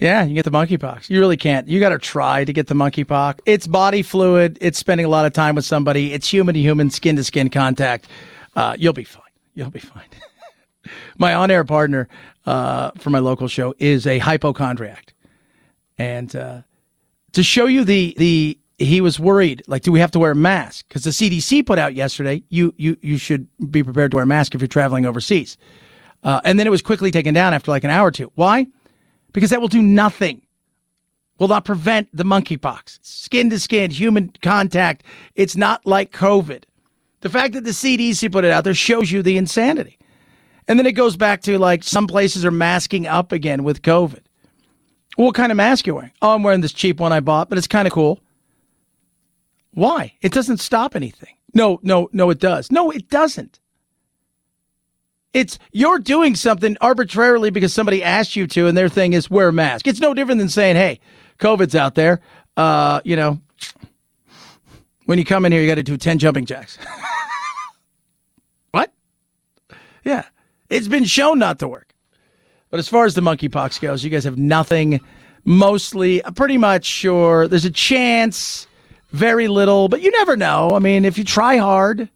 Yeah, 0.00 0.24
you 0.24 0.34
get 0.34 0.46
the 0.46 0.50
monkeypox. 0.50 1.10
You 1.10 1.20
really 1.20 1.36
can't. 1.36 1.68
You 1.68 1.78
got 1.78 1.90
to 1.90 1.98
try 1.98 2.44
to 2.44 2.52
get 2.54 2.68
the 2.68 2.74
monkeypox. 2.74 3.40
It's 3.44 3.66
body 3.66 4.00
fluid. 4.02 4.56
It's 4.60 4.78
spending 4.78 5.04
a 5.04 5.10
lot 5.10 5.26
of 5.26 5.34
time 5.34 5.54
with 5.54 5.66
somebody. 5.66 6.14
It's 6.14 6.26
human 6.26 6.54
to 6.54 6.60
human, 6.60 6.88
skin 6.88 7.16
to 7.16 7.24
skin 7.24 7.50
contact. 7.50 8.08
Uh, 8.56 8.74
you'll 8.78 8.94
be 8.94 9.04
fine. 9.04 9.22
You'll 9.54 9.70
be 9.70 9.78
fine. 9.78 10.06
my 11.18 11.34
on 11.34 11.50
air 11.50 11.64
partner 11.64 12.08
uh, 12.46 12.92
for 12.96 13.10
my 13.10 13.18
local 13.18 13.46
show 13.46 13.74
is 13.78 14.06
a 14.06 14.18
hypochondriac. 14.18 15.12
And 15.98 16.34
uh, 16.34 16.62
to 17.32 17.42
show 17.42 17.66
you 17.66 17.84
the, 17.84 18.14
the, 18.16 18.58
he 18.78 19.02
was 19.02 19.20
worried, 19.20 19.62
like, 19.66 19.82
do 19.82 19.92
we 19.92 20.00
have 20.00 20.12
to 20.12 20.18
wear 20.18 20.30
a 20.30 20.36
mask? 20.36 20.88
Because 20.88 21.04
the 21.04 21.10
CDC 21.10 21.66
put 21.66 21.78
out 21.78 21.94
yesterday, 21.94 22.42
you, 22.48 22.72
you, 22.78 22.96
you 23.02 23.18
should 23.18 23.46
be 23.70 23.82
prepared 23.82 24.12
to 24.12 24.16
wear 24.16 24.24
a 24.24 24.26
mask 24.26 24.54
if 24.54 24.62
you're 24.62 24.68
traveling 24.68 25.04
overseas. 25.04 25.58
Uh, 26.22 26.40
and 26.44 26.58
then 26.58 26.66
it 26.66 26.70
was 26.70 26.80
quickly 26.80 27.10
taken 27.10 27.34
down 27.34 27.52
after 27.52 27.70
like 27.70 27.84
an 27.84 27.90
hour 27.90 28.08
or 28.08 28.10
two. 28.10 28.32
Why? 28.34 28.66
Because 29.32 29.50
that 29.50 29.60
will 29.60 29.68
do 29.68 29.82
nothing. 29.82 30.42
Will 31.38 31.48
not 31.48 31.64
prevent 31.64 32.14
the 32.14 32.24
monkeypox. 32.24 32.98
Skin 33.02 33.48
to 33.50 33.58
skin, 33.58 33.90
human 33.90 34.32
contact. 34.42 35.04
It's 35.34 35.56
not 35.56 35.84
like 35.86 36.12
COVID. 36.12 36.64
The 37.22 37.30
fact 37.30 37.54
that 37.54 37.64
the 37.64 37.70
CDC 37.70 38.30
put 38.30 38.44
it 38.44 38.50
out 38.50 38.64
there 38.64 38.74
shows 38.74 39.10
you 39.10 39.22
the 39.22 39.36
insanity. 39.36 39.98
And 40.68 40.78
then 40.78 40.86
it 40.86 40.92
goes 40.92 41.16
back 41.16 41.42
to 41.42 41.58
like 41.58 41.82
some 41.82 42.06
places 42.06 42.44
are 42.44 42.50
masking 42.50 43.06
up 43.06 43.32
again 43.32 43.64
with 43.64 43.82
COVID. 43.82 44.20
What 45.16 45.34
kind 45.34 45.50
of 45.50 45.56
mask 45.56 45.86
you 45.86 45.94
wearing? 45.94 46.12
Oh, 46.22 46.34
I'm 46.34 46.42
wearing 46.42 46.60
this 46.60 46.72
cheap 46.72 47.00
one 47.00 47.12
I 47.12 47.20
bought, 47.20 47.48
but 47.48 47.58
it's 47.58 47.66
kind 47.66 47.86
of 47.86 47.92
cool. 47.92 48.20
Why? 49.72 50.14
It 50.20 50.32
doesn't 50.32 50.58
stop 50.58 50.94
anything. 50.94 51.34
No, 51.54 51.80
no, 51.82 52.08
no, 52.12 52.30
it 52.30 52.38
does. 52.38 52.70
No, 52.70 52.90
it 52.90 53.08
doesn't. 53.08 53.58
It's 55.32 55.58
you're 55.72 55.98
doing 55.98 56.34
something 56.34 56.76
arbitrarily 56.80 57.50
because 57.50 57.72
somebody 57.72 58.02
asked 58.02 58.34
you 58.34 58.46
to, 58.48 58.66
and 58.66 58.76
their 58.76 58.88
thing 58.88 59.12
is 59.12 59.30
wear 59.30 59.48
a 59.48 59.52
mask. 59.52 59.86
It's 59.86 60.00
no 60.00 60.12
different 60.12 60.40
than 60.40 60.48
saying, 60.48 60.76
"Hey, 60.76 61.00
COVID's 61.38 61.76
out 61.76 61.94
there. 61.94 62.20
Uh, 62.56 63.00
you 63.04 63.14
know, 63.14 63.40
when 65.06 65.18
you 65.18 65.24
come 65.24 65.44
in 65.44 65.52
here, 65.52 65.60
you 65.60 65.68
got 65.68 65.76
to 65.76 65.84
do 65.84 65.96
ten 65.96 66.18
jumping 66.18 66.46
jacks." 66.46 66.78
what? 68.72 68.92
Yeah, 70.04 70.24
it's 70.68 70.88
been 70.88 71.04
shown 71.04 71.38
not 71.38 71.60
to 71.60 71.68
work. 71.68 71.94
But 72.70 72.80
as 72.80 72.88
far 72.88 73.04
as 73.04 73.14
the 73.14 73.20
monkeypox 73.20 73.80
goes, 73.80 74.02
you 74.02 74.10
guys 74.10 74.24
have 74.24 74.38
nothing. 74.38 75.00
Mostly, 75.44 76.22
pretty 76.34 76.58
much 76.58 76.84
sure. 76.84 77.48
There's 77.48 77.64
a 77.64 77.70
chance, 77.70 78.66
very 79.12 79.48
little, 79.48 79.88
but 79.88 80.02
you 80.02 80.10
never 80.10 80.36
know. 80.36 80.70
I 80.72 80.80
mean, 80.80 81.04
if 81.04 81.16
you 81.18 81.24
try 81.24 81.56
hard 81.56 82.08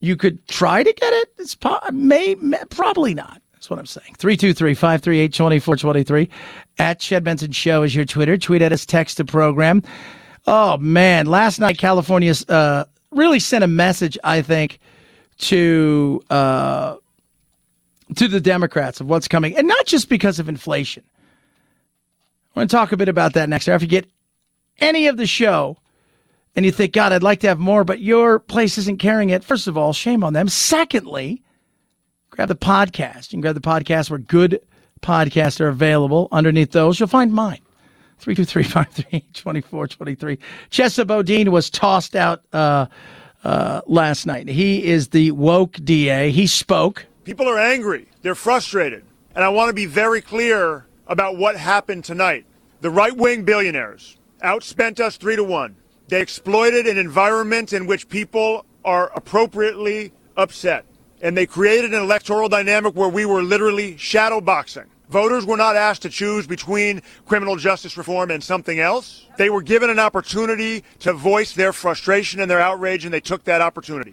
you 0.00 0.16
could 0.16 0.44
try 0.48 0.82
to 0.82 0.92
get 0.92 1.12
it. 1.12 1.32
It's 1.38 1.54
po- 1.54 1.78
may, 1.92 2.34
may 2.36 2.58
probably 2.70 3.14
not. 3.14 3.40
That's 3.52 3.70
what 3.70 3.78
I'm 3.78 3.86
saying. 3.86 4.16
323-538-2423. 4.18 6.28
At 6.78 7.00
Chad 7.00 7.24
Benson 7.24 7.52
Show 7.52 7.82
is 7.82 7.94
your 7.94 8.04
Twitter. 8.04 8.36
Tweet 8.38 8.62
at 8.62 8.72
us, 8.72 8.86
text 8.86 9.16
the 9.16 9.24
program. 9.24 9.82
Oh 10.46 10.76
man, 10.78 11.26
last 11.26 11.58
night 11.58 11.78
California 11.78 12.32
uh, 12.48 12.84
really 13.10 13.40
sent 13.40 13.64
a 13.64 13.66
message, 13.66 14.16
I 14.22 14.42
think, 14.42 14.78
to 15.38 16.22
uh, 16.30 16.96
to 18.16 18.28
the 18.28 18.40
Democrats 18.40 19.00
of 19.00 19.08
what's 19.08 19.28
coming, 19.28 19.56
and 19.56 19.68
not 19.68 19.86
just 19.86 20.08
because 20.08 20.38
of 20.38 20.48
inflation. 20.48 21.02
I 22.54 22.60
want 22.60 22.70
to 22.70 22.76
talk 22.76 22.92
a 22.92 22.96
bit 22.96 23.08
about 23.08 23.34
that 23.34 23.48
next. 23.48 23.68
After 23.68 23.84
you 23.84 23.90
get 23.90 24.08
any 24.78 25.08
of 25.08 25.16
the 25.16 25.26
show, 25.26 25.76
and 26.58 26.66
you 26.66 26.72
think, 26.72 26.92
God, 26.92 27.12
I'd 27.12 27.22
like 27.22 27.38
to 27.42 27.46
have 27.46 27.60
more, 27.60 27.84
but 27.84 28.00
your 28.00 28.40
place 28.40 28.78
isn't 28.78 28.98
carrying 28.98 29.30
it. 29.30 29.44
First 29.44 29.68
of 29.68 29.78
all, 29.78 29.92
shame 29.92 30.24
on 30.24 30.32
them. 30.32 30.48
Secondly, 30.48 31.40
grab 32.30 32.48
the 32.48 32.56
podcast. 32.56 33.26
You 33.26 33.36
can 33.36 33.42
grab 33.42 33.54
the 33.54 33.60
podcast 33.60 34.10
where 34.10 34.18
good 34.18 34.60
podcasts 35.00 35.60
are 35.60 35.68
available. 35.68 36.26
Underneath 36.32 36.72
those, 36.72 36.98
you'll 36.98 37.08
find 37.08 37.32
mine. 37.32 37.60
323-538-2423. 38.20 40.38
Chesa 40.68 41.06
Boudin 41.06 41.52
was 41.52 41.70
tossed 41.70 42.16
out 42.16 42.42
uh, 42.52 42.86
uh, 43.44 43.82
last 43.86 44.26
night. 44.26 44.48
He 44.48 44.84
is 44.84 45.10
the 45.10 45.30
woke 45.30 45.74
DA. 45.84 46.32
He 46.32 46.48
spoke. 46.48 47.06
People 47.22 47.46
are 47.46 47.60
angry. 47.60 48.08
They're 48.22 48.34
frustrated. 48.34 49.04
And 49.36 49.44
I 49.44 49.48
want 49.50 49.68
to 49.68 49.74
be 49.74 49.86
very 49.86 50.20
clear 50.20 50.88
about 51.06 51.36
what 51.36 51.56
happened 51.56 52.04
tonight. 52.04 52.46
The 52.80 52.90
right-wing 52.90 53.44
billionaires 53.44 54.16
outspent 54.42 54.98
us 54.98 55.16
three 55.16 55.36
to 55.36 55.44
one. 55.44 55.76
They 56.08 56.22
exploited 56.22 56.86
an 56.86 56.96
environment 56.96 57.72
in 57.72 57.86
which 57.86 58.08
people 58.08 58.64
are 58.84 59.12
appropriately 59.14 60.12
upset. 60.36 60.84
And 61.20 61.36
they 61.36 61.46
created 61.46 61.92
an 61.92 62.00
electoral 62.00 62.48
dynamic 62.48 62.94
where 62.94 63.08
we 63.08 63.26
were 63.26 63.42
literally 63.42 63.94
shadowboxing. 63.94 64.86
Voters 65.10 65.46
were 65.46 65.56
not 65.56 65.74
asked 65.74 66.02
to 66.02 66.10
choose 66.10 66.46
between 66.46 67.02
criminal 67.26 67.56
justice 67.56 67.96
reform 67.96 68.30
and 68.30 68.42
something 68.42 68.78
else. 68.78 69.26
They 69.36 69.50
were 69.50 69.62
given 69.62 69.90
an 69.90 69.98
opportunity 69.98 70.84
to 71.00 71.12
voice 71.12 71.54
their 71.54 71.72
frustration 71.72 72.40
and 72.40 72.50
their 72.50 72.60
outrage, 72.60 73.04
and 73.04 73.12
they 73.12 73.20
took 73.20 73.44
that 73.44 73.60
opportunity. 73.60 74.12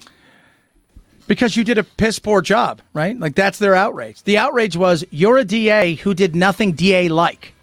Because 1.27 1.57
you 1.57 1.63
did 1.63 1.77
a 1.77 1.83
piss 1.83 2.19
poor 2.19 2.41
job, 2.41 2.81
right? 2.93 3.19
Like 3.19 3.35
that's 3.35 3.59
their 3.59 3.75
outrage. 3.75 4.23
The 4.23 4.37
outrage 4.37 4.77
was 4.77 5.03
you're 5.09 5.37
a 5.37 5.45
DA 5.45 5.95
who 5.95 6.13
did 6.13 6.35
nothing 6.35 6.73
DA 6.73 7.09
like. 7.09 7.53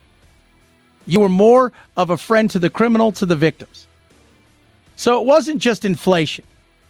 You 1.07 1.21
were 1.21 1.29
more 1.29 1.73
of 1.97 2.11
a 2.11 2.17
friend 2.17 2.51
to 2.51 2.59
the 2.59 2.71
criminal, 2.71 3.13
to 3.13 3.27
the 3.27 3.37
victims. 3.37 3.87
So 5.03 5.21
it 5.21 5.27
wasn't 5.27 5.61
just 5.61 5.85
inflation. 5.85 6.45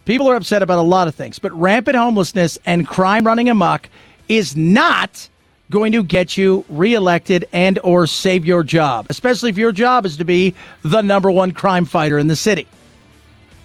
People 0.05 0.29
are 0.29 0.35
upset 0.35 0.61
about 0.61 0.77
a 0.77 0.83
lot 0.83 1.07
of 1.07 1.15
things, 1.15 1.39
but 1.39 1.51
rampant 1.51 1.97
homelessness 1.97 2.59
and 2.63 2.87
crime 2.87 3.25
running 3.25 3.49
amok 3.49 3.89
is 4.29 4.55
not 4.55 5.27
going 5.71 5.93
to 5.93 6.03
get 6.03 6.37
you 6.37 6.63
reelected 6.69 7.49
and 7.51 7.79
or 7.83 8.05
save 8.05 8.45
your 8.45 8.61
job, 8.61 9.07
especially 9.09 9.49
if 9.49 9.57
your 9.57 9.71
job 9.71 10.05
is 10.05 10.17
to 10.17 10.25
be 10.25 10.53
the 10.83 11.01
number 11.01 11.31
one 11.31 11.53
crime 11.53 11.85
fighter 11.85 12.19
in 12.19 12.27
the 12.27 12.35
city. 12.35 12.67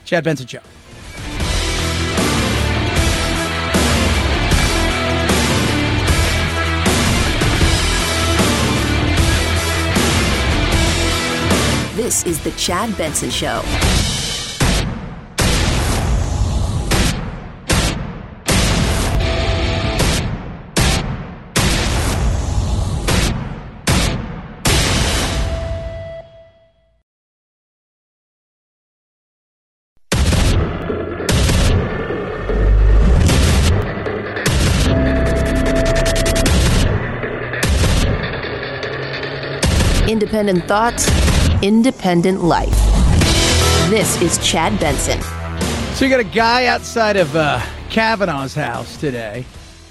Chad 0.07 0.25
Benson 0.25 0.47
Show. 0.47 0.61
This 11.95 12.25
is 12.25 12.43
the 12.43 12.53
Chad 12.53 12.97
Benson 12.97 13.29
Show. 13.29 13.62
Independent 40.39 40.69
thoughts, 40.69 41.62
independent 41.62 42.44
life. 42.44 42.70
This 43.90 44.23
is 44.23 44.39
Chad 44.39 44.78
Benson. 44.78 45.20
So 45.97 46.05
you 46.05 46.10
got 46.12 46.20
a 46.20 46.23
guy 46.23 46.66
outside 46.66 47.16
of 47.16 47.35
uh, 47.35 47.60
Kavanaugh's 47.90 48.55
house 48.55 48.97
today, 48.98 49.44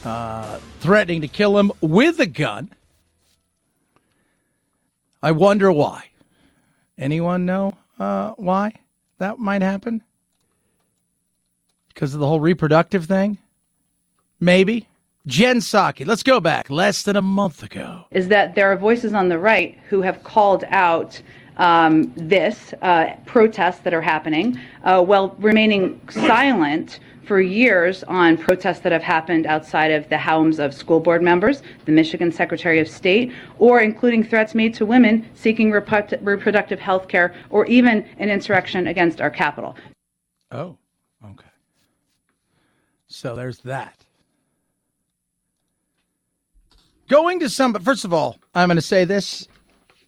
uh, 0.05 0.57
threatening 0.79 1.19
to 1.19 1.27
kill 1.27 1.59
him 1.59 1.73
with 1.81 2.21
a 2.21 2.25
gun. 2.25 2.73
I 5.21 5.33
wonder 5.33 5.69
why. 5.69 6.05
Anyone 6.97 7.45
know 7.45 7.73
uh, 7.99 8.31
why 8.37 8.71
that 9.17 9.39
might 9.39 9.61
happen? 9.61 10.01
Because 11.89 12.13
of 12.13 12.21
the 12.21 12.27
whole 12.27 12.39
reproductive 12.39 13.03
thing? 13.03 13.37
Maybe. 14.39 14.87
Jen 15.27 15.57
Psaki, 15.57 16.07
let's 16.07 16.23
go 16.23 16.39
back 16.39 16.69
less 16.69 17.03
than 17.03 17.17
a 17.17 17.21
month 17.21 17.61
ago. 17.61 18.05
is 18.11 18.29
that 18.29 18.55
there 18.55 18.71
are 18.71 18.77
voices 18.77 19.13
on 19.13 19.27
the 19.27 19.37
right 19.37 19.77
who 19.89 20.01
have 20.01 20.23
called 20.23 20.63
out 20.69 21.21
um, 21.57 22.13
this 22.15 22.73
uh, 22.81 23.13
protests 23.25 23.79
that 23.79 23.93
are 23.93 24.01
happening 24.01 24.57
uh, 24.85 25.03
while 25.03 25.35
remaining 25.39 25.99
silent 26.09 26.99
for 27.25 27.41
years 27.41 28.05
on 28.05 28.37
protests 28.37 28.79
that 28.79 28.93
have 28.93 29.03
happened 29.03 29.45
outside 29.45 29.91
of 29.91 30.07
the 30.07 30.17
homes 30.17 30.59
of 30.59 30.73
school 30.73 31.01
board 31.01 31.21
members, 31.21 31.61
the 31.83 31.91
Michigan 31.91 32.31
Secretary 32.31 32.79
of 32.79 32.87
State, 32.87 33.33
or 33.59 33.81
including 33.81 34.23
threats 34.23 34.55
made 34.55 34.73
to 34.75 34.85
women 34.85 35.29
seeking 35.33 35.71
reprodu- 35.71 36.19
reproductive 36.21 36.79
health 36.79 37.09
care, 37.09 37.35
or 37.49 37.65
even 37.65 38.05
an 38.17 38.29
insurrection 38.29 38.87
against 38.87 39.19
our 39.19 39.29
Capitol. 39.29 39.75
Oh, 40.51 40.77
okay. 41.25 41.49
So 43.07 43.35
there's 43.35 43.59
that. 43.59 44.06
Going 47.07 47.39
to 47.39 47.49
some, 47.49 47.71
but 47.71 47.83
first 47.83 48.03
of 48.03 48.13
all, 48.13 48.37
I'm 48.53 48.67
going 48.67 48.75
to 48.75 48.81
say 48.81 49.05
this, 49.05 49.47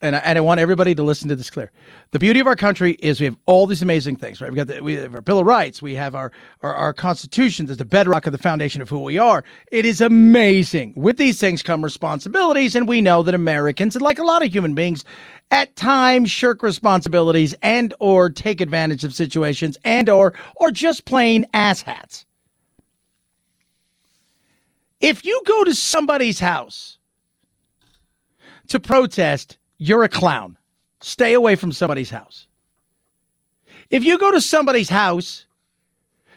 and 0.01 0.17
I, 0.17 0.19
and 0.19 0.37
I 0.37 0.41
want 0.41 0.59
everybody 0.59 0.93
to 0.95 1.03
listen 1.03 1.29
to 1.29 1.35
this 1.35 1.49
clear. 1.49 1.71
The 2.11 2.19
beauty 2.19 2.41
of 2.41 2.47
our 2.47 2.57
country 2.57 2.93
is 2.99 3.21
we 3.21 3.25
have 3.25 3.37
all 3.45 3.67
these 3.67 3.81
amazing 3.81 4.17
things, 4.17 4.41
right? 4.41 4.51
We've 4.51 4.57
got 4.57 4.67
the, 4.67 4.83
we 4.83 4.95
have 4.95 5.15
our 5.15 5.21
Bill 5.21 5.39
of 5.39 5.45
Rights, 5.45 5.81
we 5.81 5.95
have 5.95 6.13
our, 6.13 6.33
our 6.61 6.75
our 6.75 6.93
Constitution 6.93 7.67
that's 7.67 7.77
the 7.77 7.85
bedrock 7.85 8.25
of 8.25 8.33
the 8.33 8.37
foundation 8.37 8.81
of 8.81 8.89
who 8.89 8.99
we 8.99 9.17
are. 9.17 9.45
It 9.71 9.85
is 9.85 10.01
amazing. 10.01 10.93
With 10.97 11.15
these 11.15 11.39
things 11.39 11.63
come 11.63 11.83
responsibilities, 11.83 12.75
and 12.75 12.85
we 12.85 12.99
know 12.99 13.23
that 13.23 13.33
Americans, 13.33 13.95
and 13.95 14.01
like 14.01 14.19
a 14.19 14.23
lot 14.23 14.43
of 14.43 14.51
human 14.51 14.75
beings, 14.75 15.05
at 15.51 15.75
times 15.77 16.29
shirk 16.29 16.61
responsibilities 16.61 17.55
and 17.61 17.93
or 17.99 18.29
take 18.29 18.59
advantage 18.59 19.05
of 19.05 19.13
situations 19.13 19.77
and 19.85 20.09
or 20.09 20.33
or 20.57 20.69
just 20.69 21.05
plain 21.05 21.45
asshats. 21.53 22.25
If 24.99 25.23
you 25.23 25.41
go 25.45 25.63
to 25.63 25.73
somebody's 25.73 26.39
house 26.39 26.97
to 28.67 28.79
protest, 28.79 29.57
you're 29.77 30.03
a 30.03 30.09
clown. 30.09 30.57
Stay 31.01 31.33
away 31.33 31.55
from 31.55 31.71
somebody's 31.71 32.09
house. 32.09 32.47
If 33.89 34.03
you 34.03 34.17
go 34.17 34.31
to 34.31 34.41
somebody's 34.41 34.89
house 34.89 35.45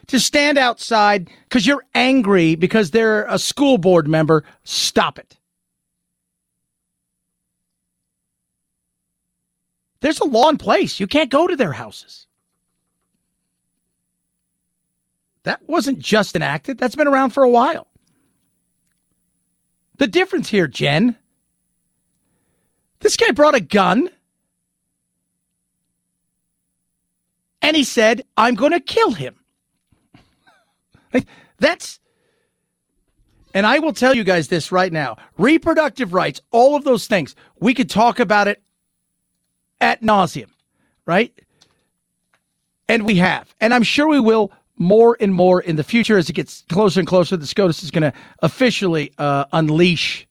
to 0.06 0.20
stand 0.20 0.58
outside 0.58 1.28
because 1.44 1.66
you're 1.66 1.84
angry 1.94 2.54
because 2.54 2.90
they're 2.90 3.26
a 3.26 3.38
school 3.38 3.78
board 3.78 4.08
member, 4.08 4.44
stop 4.64 5.18
it. 5.18 5.36
There's 10.00 10.20
a 10.20 10.24
law 10.24 10.48
in 10.48 10.58
place. 10.58 10.98
You 10.98 11.06
can't 11.06 11.30
go 11.30 11.46
to 11.46 11.56
their 11.56 11.72
houses. 11.72 12.26
That 15.44 15.60
wasn't 15.68 15.98
just 15.98 16.36
enacted, 16.36 16.78
that's 16.78 16.94
been 16.94 17.08
around 17.08 17.30
for 17.30 17.42
a 17.42 17.48
while. 17.48 17.88
The 20.02 20.08
difference 20.08 20.48
here, 20.48 20.66
Jen, 20.66 21.14
this 22.98 23.16
guy 23.16 23.30
brought 23.30 23.54
a 23.54 23.60
gun 23.60 24.10
and 27.62 27.76
he 27.76 27.84
said, 27.84 28.22
I'm 28.36 28.56
going 28.56 28.72
to 28.72 28.80
kill 28.80 29.12
him. 29.12 29.36
That's, 31.60 32.00
and 33.54 33.64
I 33.64 33.78
will 33.78 33.92
tell 33.92 34.12
you 34.12 34.24
guys 34.24 34.48
this 34.48 34.72
right 34.72 34.92
now 34.92 35.18
reproductive 35.38 36.12
rights, 36.12 36.40
all 36.50 36.74
of 36.74 36.82
those 36.82 37.06
things, 37.06 37.36
we 37.60 37.72
could 37.72 37.88
talk 37.88 38.18
about 38.18 38.48
it 38.48 38.60
at 39.80 40.02
nauseum, 40.02 40.50
right? 41.06 41.32
And 42.88 43.06
we 43.06 43.18
have. 43.18 43.54
And 43.60 43.72
I'm 43.72 43.84
sure 43.84 44.08
we 44.08 44.18
will 44.18 44.50
more 44.76 45.16
and 45.20 45.34
more 45.34 45.60
in 45.60 45.76
the 45.76 45.84
future 45.84 46.18
as 46.18 46.28
it 46.30 46.34
gets 46.34 46.64
closer 46.68 47.00
and 47.00 47.06
closer. 47.06 47.36
The 47.36 47.46
SCOTUS 47.46 47.82
is 47.82 47.90
going 47.90 48.10
to 48.10 48.12
officially 48.40 49.12
uh, 49.18 49.44
unleash 49.52 50.26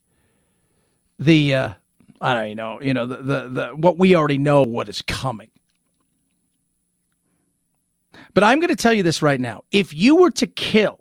the, 1.20 1.56
uh, 1.56 1.74
I 2.20 2.34
don't 2.34 2.56
know, 2.56 2.82
you 2.82 2.94
know, 2.94 3.06
the, 3.06 3.18
the, 3.18 3.50
the, 3.50 3.68
what 3.76 3.98
we 3.98 4.16
already 4.16 4.38
know 4.38 4.64
what 4.64 4.90
is 4.90 5.02
coming. 5.02 5.50
But 8.34 8.44
I'm 8.44 8.60
going 8.60 8.70
to 8.70 8.76
tell 8.76 8.94
you 8.94 9.04
this 9.04 9.22
right 9.22 9.40
now. 9.40 9.64
If 9.72 9.94
you 9.94 10.16
were 10.16 10.32
to 10.32 10.48
kill 10.48 11.00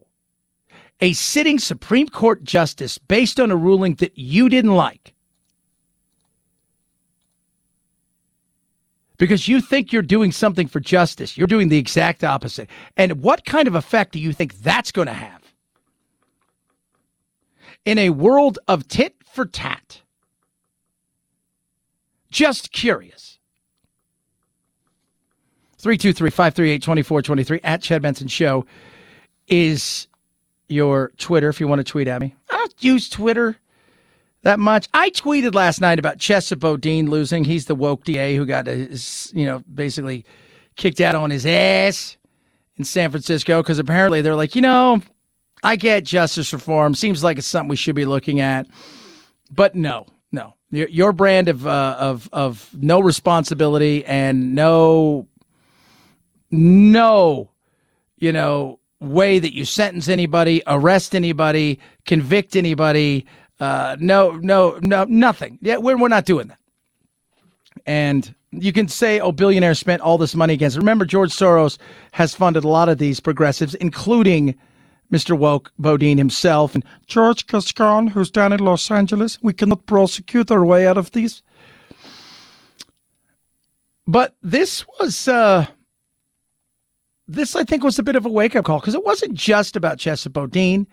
a 1.00 1.12
sitting 1.12 1.58
Supreme 1.58 2.08
Court 2.08 2.44
justice 2.44 2.98
based 2.98 3.40
on 3.40 3.50
a 3.50 3.56
ruling 3.56 3.94
that 3.96 4.18
you 4.18 4.48
didn't 4.48 4.74
like, 4.74 5.14
because 9.20 9.47
you 9.47 9.60
think 9.60 9.92
you're 9.92 10.01
doing 10.01 10.32
something 10.32 10.66
for 10.66 10.80
justice. 10.80 11.36
You're 11.36 11.47
doing 11.47 11.68
the 11.68 11.76
exact 11.76 12.24
opposite. 12.24 12.70
And 12.97 13.22
what 13.22 13.44
kind 13.44 13.68
of 13.68 13.74
effect 13.74 14.12
do 14.12 14.18
you 14.18 14.32
think 14.32 14.55
that's 14.60 14.90
going 14.90 15.09
to 15.09 15.12
have? 15.12 15.42
In 17.84 17.98
a 17.98 18.10
world 18.10 18.59
of 18.66 18.88
tit 18.88 19.14
for 19.30 19.44
tat. 19.44 20.01
Just 22.30 22.72
curious. 22.72 23.38
323 25.76 26.30
538 26.30 26.82
2423 26.82 27.60
at 27.62 27.82
Chad 27.82 28.01
Benson 28.01 28.28
Show 28.28 28.64
is 29.48 30.09
your 30.68 31.12
Twitter 31.18 31.51
if 31.51 31.60
you 31.60 31.68
want 31.68 31.80
to 31.80 31.84
tweet 31.84 32.09
at 32.09 32.22
me. 32.22 32.34
I 32.48 32.56
don't 32.56 32.74
use 32.82 33.10
Twitter 33.10 33.59
that 34.42 34.58
much. 34.58 34.88
I 34.94 35.10
tweeted 35.10 35.54
last 35.54 35.80
night 35.80 35.98
about 35.98 36.18
Chesa 36.18 36.58
Boudin 36.58 37.10
losing. 37.10 37.44
He's 37.44 37.66
the 37.66 37.74
woke 37.74 38.04
DA 38.04 38.36
who 38.36 38.46
got 38.46 38.66
his, 38.66 39.32
you 39.34 39.46
know, 39.46 39.62
basically 39.72 40.24
kicked 40.76 41.00
out 41.00 41.14
on 41.14 41.30
his 41.30 41.44
ass 41.46 42.16
in 42.76 42.84
San 42.84 43.10
Francisco 43.10 43.62
because 43.62 43.78
apparently 43.78 44.22
they're 44.22 44.36
like, 44.36 44.54
you 44.54 44.62
know, 44.62 45.02
I 45.62 45.76
get 45.76 46.04
justice 46.04 46.52
reform. 46.52 46.94
Seems 46.94 47.22
like 47.22 47.38
it's 47.38 47.46
something 47.46 47.68
we 47.68 47.76
should 47.76 47.94
be 47.94 48.06
looking 48.06 48.40
at. 48.40 48.66
But 49.50 49.74
no, 49.74 50.06
no. 50.32 50.54
Your, 50.70 50.88
your 50.88 51.12
brand 51.12 51.48
of, 51.48 51.66
uh, 51.66 51.96
of, 51.98 52.28
of 52.32 52.70
no 52.74 53.00
responsibility 53.00 54.04
and 54.06 54.54
no, 54.54 55.26
no, 56.50 57.50
you 58.16 58.32
know, 58.32 58.78
way 59.00 59.38
that 59.38 59.54
you 59.54 59.64
sentence 59.64 60.08
anybody, 60.08 60.62
arrest 60.66 61.14
anybody, 61.14 61.78
convict 62.06 62.54
anybody. 62.54 63.26
Uh, 63.61 63.97
no, 64.01 64.32
no, 64.37 64.78
no, 64.82 65.05
nothing. 65.05 65.59
Yeah, 65.61 65.77
we're, 65.77 65.99
we're 65.99 66.09
not 66.09 66.24
doing 66.24 66.49
that. 66.49 66.59
And 67.87 68.35
you 68.53 68.73
can 68.73 68.89
say, 68.89 69.20
oh, 69.20 69.32
billionaires 69.32 69.78
spent 69.78 70.03
all 70.03 70.19
this 70.19 70.35
money 70.35 70.55
against. 70.55 70.77
Remember, 70.77 71.05
George 71.05 71.31
Soros 71.31 71.78
has 72.12 72.35
funded 72.35 72.65
a 72.65 72.69
lot 72.69 72.89
of 72.89 72.99
these 72.99 73.20
progressives, 73.20 73.74
including 73.77 74.55
Mr. 75.12 75.37
Woke 75.37 75.73
Boudin 75.78 76.19
himself 76.19 76.74
and 76.74 76.85
George 77.07 77.47
Gascon, 77.47 78.07
who's 78.07 78.31
down 78.31 78.53
in 78.53 78.61
Los 78.61 78.91
Angeles. 78.91 79.39
We 79.43 79.53
cannot 79.53 79.87
prosecute 79.87 80.51
our 80.51 80.65
way 80.65 80.87
out 80.87 80.97
of 80.99 81.11
these. 81.12 81.43
But 84.07 84.37
this 84.43 84.85
was, 84.99 85.28
uh, 85.28 85.66
this 87.28 87.55
I 87.55 87.65
think 87.65 87.85
was 87.85 87.99
a 87.99 88.03
bit 88.03 88.16
of 88.16 88.27
a 88.27 88.31
wake 88.31 88.57
up 88.57 88.65
call 88.65 88.81
because 88.81 88.95
it 88.95 89.05
wasn't 89.05 89.35
just 89.35 89.77
about 89.77 89.99
Chesa 89.99 90.32
Boudin. 90.32 90.87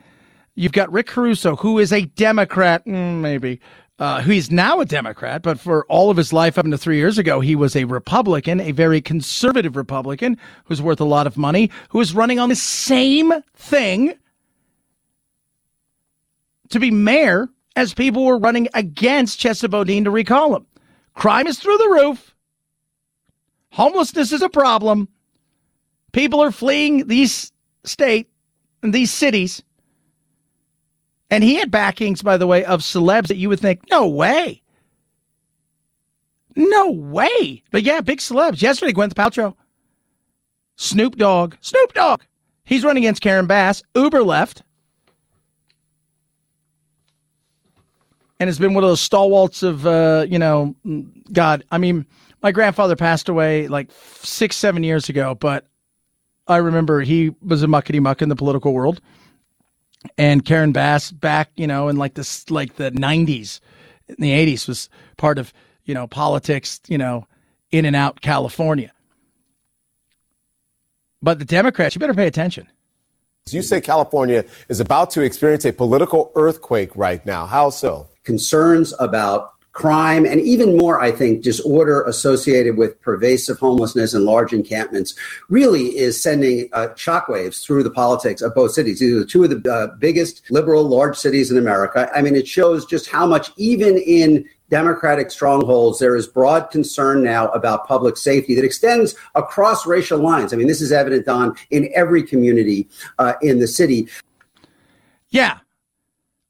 You've 0.59 0.71
got 0.71 0.91
Rick 0.91 1.05
Caruso, 1.05 1.55
who 1.55 1.77
is 1.77 1.93
a 1.93 2.05
Democrat, 2.05 2.83
mm, 2.83 3.21
maybe, 3.21 3.61
uh, 3.99 4.23
who 4.23 4.31
is 4.31 4.49
now 4.49 4.79
a 4.79 4.85
Democrat, 4.85 5.43
but 5.43 5.59
for 5.59 5.85
all 5.85 6.09
of 6.09 6.17
his 6.17 6.33
life 6.33 6.57
up 6.57 6.65
until 6.65 6.79
three 6.79 6.97
years 6.97 7.19
ago, 7.19 7.41
he 7.41 7.55
was 7.55 7.75
a 7.75 7.83
Republican, 7.83 8.59
a 8.59 8.71
very 8.71 8.99
conservative 8.99 9.75
Republican 9.75 10.35
who's 10.65 10.81
worth 10.81 10.99
a 10.99 11.05
lot 11.05 11.27
of 11.27 11.37
money, 11.37 11.69
who 11.89 12.01
is 12.01 12.15
running 12.15 12.39
on 12.39 12.49
the 12.49 12.55
same 12.55 13.31
thing 13.53 14.15
to 16.69 16.79
be 16.79 16.89
mayor 16.89 17.49
as 17.75 17.93
people 17.93 18.25
were 18.25 18.39
running 18.39 18.67
against 18.73 19.39
Chesa 19.39 19.69
Boudin 19.69 20.05
to 20.05 20.11
recall 20.11 20.55
him. 20.55 20.65
Crime 21.13 21.45
is 21.45 21.59
through 21.59 21.77
the 21.77 21.89
roof. 21.89 22.33
Homelessness 23.73 24.31
is 24.31 24.41
a 24.41 24.49
problem. 24.49 25.07
People 26.13 26.39
are 26.39 26.51
fleeing 26.51 27.05
these 27.05 27.51
state 27.83 28.31
and 28.81 28.91
these 28.91 29.11
cities 29.11 29.61
and 31.29 31.43
he 31.43 31.55
had 31.55 31.71
backings, 31.71 32.21
by 32.21 32.37
the 32.37 32.47
way, 32.47 32.63
of 32.63 32.81
celebs 32.81 33.27
that 33.27 33.37
you 33.37 33.49
would 33.49 33.59
think, 33.59 33.81
no 33.89 34.07
way. 34.07 34.61
No 36.55 36.89
way. 36.91 37.63
But 37.71 37.83
yeah, 37.83 38.01
big 38.01 38.19
celebs. 38.19 38.61
Yesterday, 38.61 38.93
Gwyneth 38.93 39.13
Paltrow, 39.13 39.55
Snoop 40.75 41.15
Dogg, 41.15 41.55
Snoop 41.61 41.93
Dogg. 41.93 42.21
He's 42.63 42.83
running 42.83 43.03
against 43.03 43.21
Karen 43.21 43.47
Bass. 43.47 43.83
Uber 43.95 44.23
left. 44.23 44.63
And 48.39 48.49
it's 48.49 48.59
been 48.59 48.73
one 48.73 48.83
of 48.83 48.89
those 48.89 49.01
stalwarts 49.01 49.63
of, 49.63 49.85
uh, 49.87 50.25
you 50.29 50.37
know, 50.37 50.75
God. 51.31 51.63
I 51.71 51.77
mean, 51.77 52.05
my 52.43 52.51
grandfather 52.51 52.95
passed 52.95 53.29
away 53.29 53.67
like 53.67 53.89
six, 54.21 54.55
seven 54.55 54.83
years 54.83 55.09
ago, 55.09 55.33
but 55.35 55.65
I 56.47 56.57
remember 56.57 57.01
he 57.01 57.33
was 57.41 57.63
a 57.63 57.67
muckety 57.67 57.99
muck 57.99 58.21
in 58.21 58.29
the 58.29 58.35
political 58.35 58.73
world 58.73 59.01
and 60.17 60.43
Karen 60.45 60.71
Bass 60.71 61.11
back, 61.11 61.49
you 61.55 61.67
know, 61.67 61.87
in 61.87 61.97
like 61.97 62.13
this, 62.15 62.49
like 62.49 62.75
the 62.75 62.91
'90s, 62.91 63.59
in 64.07 64.15
the 64.19 64.31
'80s 64.31 64.67
was 64.67 64.89
part 65.17 65.37
of, 65.37 65.53
you 65.85 65.93
know, 65.93 66.07
politics, 66.07 66.79
you 66.87 66.97
know, 66.97 67.27
in 67.71 67.85
and 67.85 67.95
out 67.95 68.21
California. 68.21 68.91
But 71.21 71.39
the 71.39 71.45
Democrats, 71.45 71.95
you 71.95 71.99
better 71.99 72.13
pay 72.13 72.27
attention. 72.27 72.67
You 73.49 73.61
say 73.61 73.79
California 73.79 74.43
is 74.67 74.79
about 74.79 75.09
to 75.11 75.21
experience 75.21 75.65
a 75.65 75.71
political 75.71 76.31
earthquake 76.35 76.95
right 76.95 77.25
now. 77.25 77.45
How 77.45 77.69
so? 77.69 78.09
Concerns 78.23 78.93
about 78.99 79.53
crime, 79.77 80.25
and 80.25 80.41
even 80.41 80.75
more, 80.75 80.99
I 80.99 81.11
think, 81.11 81.43
disorder 81.43 82.01
associated 82.05 82.77
with 82.77 82.99
pervasive 82.99 83.59
homelessness 83.59 84.15
and 84.15 84.25
large 84.25 84.51
encampments 84.51 85.13
really 85.49 85.95
is 85.95 86.19
sending 86.19 86.67
uh, 86.73 86.87
shockwaves 86.95 87.63
through 87.63 87.83
the 87.83 87.91
politics 87.91 88.41
of 88.41 88.55
both 88.55 88.71
cities. 88.71 88.99
These 88.99 89.13
are 89.13 89.23
two 89.23 89.43
of 89.43 89.51
the 89.51 89.71
uh, 89.71 89.95
biggest 89.97 90.41
liberal 90.49 90.83
large 90.83 91.15
cities 91.15 91.51
in 91.51 91.59
America. 91.59 92.09
I 92.15 92.23
mean, 92.23 92.35
it 92.35 92.47
shows 92.47 92.87
just 92.87 93.07
how 93.07 93.27
much, 93.27 93.51
even 93.55 93.97
in 93.97 94.49
Democratic 94.71 95.29
strongholds, 95.29 95.99
there 95.99 96.15
is 96.15 96.25
broad 96.25 96.71
concern 96.71 97.23
now 97.23 97.49
about 97.49 97.87
public 97.87 98.17
safety 98.17 98.55
that 98.55 98.65
extends 98.65 99.13
across 99.35 99.85
racial 99.85 100.17
lines. 100.17 100.53
I 100.53 100.55
mean, 100.55 100.67
this 100.67 100.81
is 100.81 100.91
evident, 100.91 101.27
Don, 101.27 101.55
in 101.69 101.87
every 101.93 102.23
community 102.23 102.89
uh, 103.19 103.33
in 103.43 103.59
the 103.59 103.67
city. 103.67 104.07
Yeah. 105.29 105.59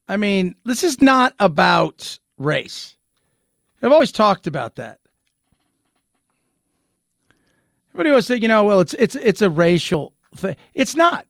I 0.08 0.16
mean, 0.16 0.54
this 0.64 0.82
is 0.82 1.02
not 1.02 1.34
about 1.38 2.18
race. 2.38 2.96
I've 3.82 3.92
always 3.92 4.12
talked 4.12 4.46
about 4.46 4.76
that. 4.76 4.98
Everybody 7.90 8.10
always 8.10 8.26
say, 8.26 8.36
you 8.36 8.48
know, 8.48 8.64
well, 8.64 8.80
it's 8.80 8.94
it's 8.94 9.14
it's 9.16 9.42
a 9.42 9.50
racial 9.50 10.12
thing. 10.34 10.56
It's 10.74 10.94
not. 10.94 11.26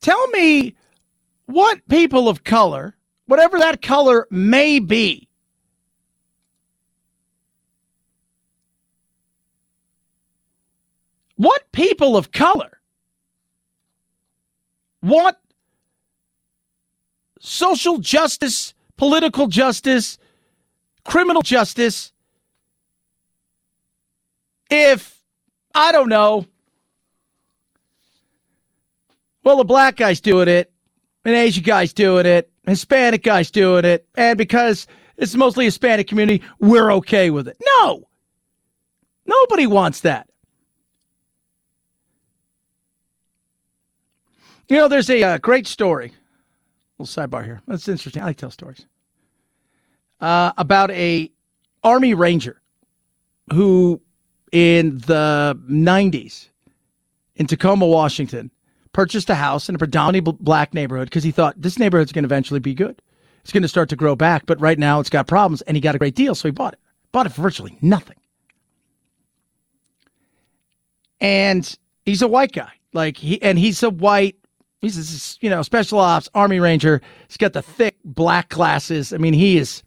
Tell 0.00 0.26
me 0.28 0.74
what 1.46 1.86
people 1.88 2.28
of 2.28 2.44
color, 2.44 2.96
whatever 3.26 3.58
that 3.58 3.82
color 3.82 4.26
may 4.30 4.78
be, 4.78 5.28
what 11.36 11.70
people 11.72 12.16
of 12.16 12.32
color 12.32 12.80
want 15.02 15.36
social 17.40 17.98
justice, 17.98 18.74
political 18.96 19.46
justice, 19.46 20.18
criminal 21.04 21.42
justice 21.42 22.12
if, 24.70 25.20
I 25.74 25.92
don't 25.92 26.08
know, 26.08 26.46
well, 29.42 29.56
the 29.56 29.64
black 29.64 29.96
guy's 29.96 30.20
doing 30.20 30.48
it, 30.48 30.72
an 31.24 31.34
Asian 31.34 31.64
guy's 31.64 31.92
doing 31.92 32.26
it, 32.26 32.50
Hispanic 32.66 33.22
guy's 33.22 33.50
doing 33.50 33.84
it, 33.84 34.06
and 34.14 34.38
because 34.38 34.86
it's 35.16 35.34
mostly 35.34 35.64
Hispanic 35.64 36.06
community, 36.08 36.42
we're 36.60 36.92
okay 36.94 37.30
with 37.30 37.48
it. 37.48 37.56
No. 37.80 38.08
Nobody 39.26 39.66
wants 39.66 40.00
that. 40.00 40.28
You 44.68 44.76
know, 44.76 44.88
there's 44.88 45.10
a, 45.10 45.22
uh, 45.22 45.38
great 45.38 45.66
story. 45.66 46.12
Little 46.98 47.26
sidebar 47.26 47.44
here. 47.44 47.60
That's 47.66 47.88
interesting. 47.88 48.22
I 48.22 48.26
like 48.26 48.36
tell 48.36 48.50
stories 48.50 48.86
uh, 50.20 50.52
about 50.58 50.90
a 50.92 51.30
Army 51.82 52.14
Ranger 52.14 52.60
who, 53.52 54.00
in 54.52 54.98
the 54.98 55.58
90s, 55.68 56.48
in 57.36 57.46
Tacoma, 57.46 57.86
Washington, 57.86 58.50
purchased 58.92 59.30
a 59.30 59.34
house 59.34 59.68
in 59.68 59.74
a 59.74 59.78
predominantly 59.78 60.36
black 60.40 60.74
neighborhood 60.74 61.08
because 61.08 61.24
he 61.24 61.30
thought 61.30 61.60
this 61.60 61.78
neighborhood's 61.78 62.12
going 62.12 62.24
to 62.24 62.28
eventually 62.28 62.60
be 62.60 62.74
good. 62.74 63.00
It's 63.42 63.52
going 63.52 63.62
to 63.62 63.68
start 63.68 63.88
to 63.88 63.96
grow 63.96 64.14
back, 64.14 64.44
but 64.46 64.60
right 64.60 64.78
now 64.78 65.00
it's 65.00 65.10
got 65.10 65.26
problems, 65.26 65.62
and 65.62 65.76
he 65.76 65.80
got 65.80 65.94
a 65.94 65.98
great 65.98 66.14
deal, 66.14 66.34
so 66.34 66.48
he 66.48 66.52
bought 66.52 66.74
it. 66.74 66.78
Bought 67.12 67.26
it 67.26 67.30
for 67.30 67.42
virtually 67.42 67.76
nothing. 67.80 68.16
And 71.20 71.76
he's 72.04 72.22
a 72.22 72.28
white 72.28 72.52
guy, 72.52 72.72
like 72.92 73.16
he, 73.16 73.40
and 73.42 73.58
he's 73.58 73.82
a 73.82 73.90
white 73.90 74.36
he's 74.80 75.36
a, 75.36 75.44
you 75.44 75.50
know 75.50 75.62
special 75.62 75.98
ops 75.98 76.28
army 76.34 76.58
ranger 76.58 77.00
he's 77.28 77.36
got 77.36 77.52
the 77.52 77.60
thick 77.60 77.96
black 78.04 78.48
glasses 78.48 79.12
i 79.12 79.18
mean 79.18 79.34
he 79.34 79.58
is 79.58 79.82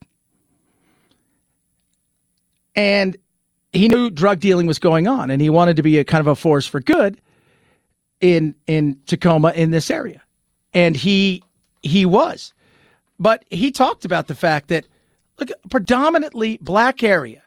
and 2.76 3.18
he 3.74 3.88
knew 3.88 4.10
drug 4.10 4.40
dealing 4.40 4.68
was 4.68 4.80
going 4.80 5.08
on 5.08 5.32
and 5.32 5.42
he 5.42 5.50
wanted 5.50 5.76
to 5.78 5.84
be 5.84 5.98
a 6.00 6.04
kind 6.04 6.22
of 6.22 6.28
a 6.28 6.36
force 6.36 6.68
for 6.68 6.80
good 6.80 7.20
in 8.22 8.56
in 8.68 9.00
Tacoma 9.06 9.52
in 9.52 9.72
this 9.72 9.92
area. 9.92 10.22
And 10.74 10.96
he 10.96 11.44
he 11.82 12.06
was. 12.06 12.54
But 13.20 13.46
he 13.50 13.72
talked 13.72 14.06
about 14.06 14.28
the 14.28 14.36
fact 14.36 14.70
that 14.70 14.88
look 15.40 15.50
predominantly 15.70 16.58
black 16.62 17.04
area. 17.04 17.42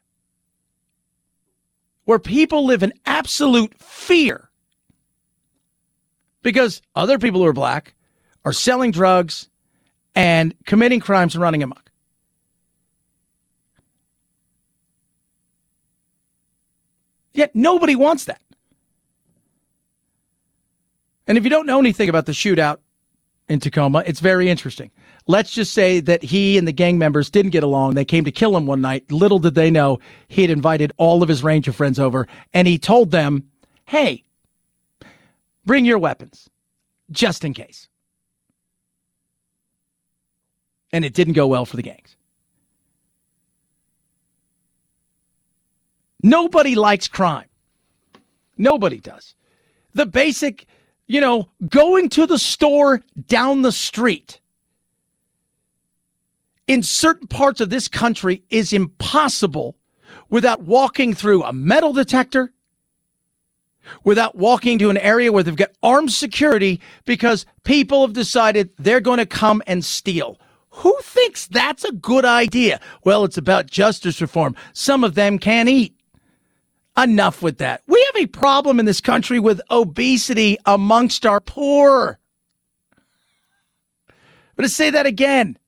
where 2.06 2.18
people 2.18 2.64
live 2.64 2.82
in 2.82 2.92
absolute 3.04 3.74
fear 3.78 4.48
because 6.42 6.80
other 6.94 7.18
people 7.18 7.40
who 7.40 7.46
are 7.46 7.52
black 7.52 7.94
are 8.44 8.52
selling 8.52 8.92
drugs 8.92 9.50
and 10.14 10.54
committing 10.66 11.00
crimes 11.00 11.34
and 11.34 11.42
running 11.42 11.62
amok. 11.62 11.85
Yet 17.36 17.54
nobody 17.54 17.94
wants 17.94 18.24
that. 18.24 18.40
And 21.26 21.36
if 21.36 21.44
you 21.44 21.50
don't 21.50 21.66
know 21.66 21.78
anything 21.78 22.08
about 22.08 22.24
the 22.24 22.32
shootout 22.32 22.78
in 23.46 23.60
Tacoma, 23.60 24.02
it's 24.06 24.20
very 24.20 24.48
interesting. 24.48 24.90
Let's 25.26 25.50
just 25.50 25.74
say 25.74 26.00
that 26.00 26.22
he 26.22 26.56
and 26.56 26.66
the 26.66 26.72
gang 26.72 26.96
members 26.96 27.28
didn't 27.28 27.50
get 27.50 27.62
along. 27.62 27.94
They 27.94 28.06
came 28.06 28.24
to 28.24 28.32
kill 28.32 28.56
him 28.56 28.64
one 28.64 28.80
night. 28.80 29.12
Little 29.12 29.38
did 29.38 29.54
they 29.54 29.70
know 29.70 29.98
he 30.28 30.40
had 30.40 30.50
invited 30.50 30.92
all 30.96 31.22
of 31.22 31.28
his 31.28 31.44
Ranger 31.44 31.72
friends 31.72 31.98
over 31.98 32.26
and 32.54 32.66
he 32.66 32.78
told 32.78 33.10
them, 33.10 33.50
hey, 33.84 34.24
bring 35.66 35.84
your 35.84 35.98
weapons 35.98 36.48
just 37.10 37.44
in 37.44 37.52
case. 37.52 37.88
And 40.90 41.04
it 41.04 41.12
didn't 41.12 41.34
go 41.34 41.46
well 41.46 41.66
for 41.66 41.76
the 41.76 41.82
gangs. 41.82 42.16
Nobody 46.26 46.74
likes 46.74 47.06
crime. 47.06 47.46
Nobody 48.58 48.98
does. 48.98 49.36
The 49.94 50.06
basic, 50.06 50.66
you 51.06 51.20
know, 51.20 51.48
going 51.68 52.08
to 52.10 52.26
the 52.26 52.38
store 52.38 53.04
down 53.28 53.62
the 53.62 53.70
street 53.70 54.40
in 56.66 56.82
certain 56.82 57.28
parts 57.28 57.60
of 57.60 57.70
this 57.70 57.86
country 57.86 58.42
is 58.50 58.72
impossible 58.72 59.76
without 60.28 60.62
walking 60.62 61.14
through 61.14 61.44
a 61.44 61.52
metal 61.52 61.92
detector, 61.92 62.52
without 64.02 64.34
walking 64.34 64.80
to 64.80 64.90
an 64.90 64.96
area 64.96 65.30
where 65.30 65.44
they've 65.44 65.54
got 65.54 65.70
armed 65.80 66.10
security 66.10 66.80
because 67.04 67.46
people 67.62 68.04
have 68.04 68.14
decided 68.14 68.70
they're 68.78 69.00
going 69.00 69.18
to 69.18 69.26
come 69.26 69.62
and 69.68 69.84
steal. 69.84 70.40
Who 70.70 70.98
thinks 71.02 71.46
that's 71.46 71.84
a 71.84 71.92
good 71.92 72.24
idea? 72.24 72.80
Well, 73.04 73.22
it's 73.22 73.38
about 73.38 73.70
justice 73.70 74.20
reform. 74.20 74.56
Some 74.72 75.04
of 75.04 75.14
them 75.14 75.38
can't 75.38 75.68
eat. 75.68 75.95
Enough 76.96 77.42
with 77.42 77.58
that. 77.58 77.82
We 77.86 78.02
have 78.14 78.22
a 78.22 78.26
problem 78.26 78.80
in 78.80 78.86
this 78.86 79.00
country 79.00 79.38
with 79.38 79.60
obesity 79.70 80.56
amongst 80.64 81.26
our 81.26 81.40
poor. 81.40 82.18
I'm 84.08 84.14
going 84.56 84.68
to 84.68 84.74
say 84.74 84.90
that 84.90 85.04
again. 85.04 85.58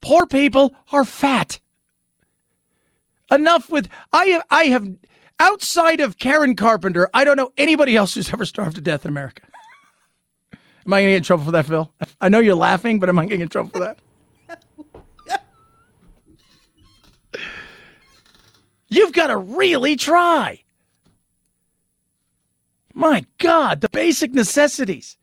Poor 0.00 0.26
people 0.26 0.74
are 0.92 1.04
fat. 1.04 1.60
Enough 3.30 3.70
with 3.70 3.88
I 4.12 4.26
have 4.26 4.42
I 4.50 4.64
have 4.64 4.88
outside 5.40 6.00
of 6.00 6.18
Karen 6.18 6.56
Carpenter, 6.56 7.08
I 7.12 7.24
don't 7.24 7.36
know 7.36 7.52
anybody 7.56 7.96
else 7.96 8.14
who's 8.14 8.32
ever 8.32 8.44
starved 8.44 8.76
to 8.76 8.82
death 8.82 9.04
in 9.04 9.10
America. 9.10 9.42
am 10.52 10.92
I 10.92 11.00
going 11.00 11.06
to 11.06 11.12
get 11.12 11.16
in 11.16 11.22
trouble 11.22 11.44
for 11.44 11.50
that, 11.52 11.66
Phil? 11.66 11.92
I 12.20 12.28
know 12.28 12.38
you're 12.38 12.54
laughing, 12.54 13.00
but 13.00 13.08
am 13.08 13.18
I 13.18 13.22
going 13.22 13.30
to 13.30 13.36
get 13.38 13.42
in 13.44 13.48
trouble 13.48 13.70
for 13.70 13.80
that? 13.80 13.98
You've 18.96 19.12
got 19.12 19.28
to 19.28 19.36
really 19.36 19.96
try. 19.96 20.62
My 22.92 23.24
God, 23.38 23.80
the 23.80 23.88
basic 23.88 24.32
necessities. 24.32 25.16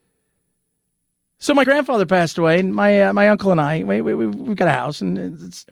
So 1.40 1.54
my 1.54 1.64
grandfather 1.64 2.06
passed 2.06 2.38
away, 2.38 2.60
and 2.60 2.76
my 2.76 3.02
uh, 3.02 3.14
my 3.14 3.30
uncle 3.30 3.52
and 3.52 3.60
I 3.60 3.84
we, 3.84 4.02
we 4.02 4.14
we've 4.14 4.58
got 4.58 4.68
a 4.68 4.72
house, 4.74 5.02
and 5.02 5.18
it's 5.18 5.66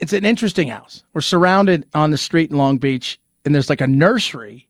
it's 0.00 0.12
an 0.12 0.24
interesting 0.24 0.68
house. 0.68 1.04
We're 1.12 1.20
surrounded 1.20 1.86
on 1.94 2.10
the 2.10 2.18
street 2.18 2.50
in 2.50 2.56
Long 2.56 2.78
Beach, 2.78 3.20
and 3.44 3.54
there's 3.54 3.68
like 3.68 3.80
a 3.80 3.86
nursery, 3.86 4.66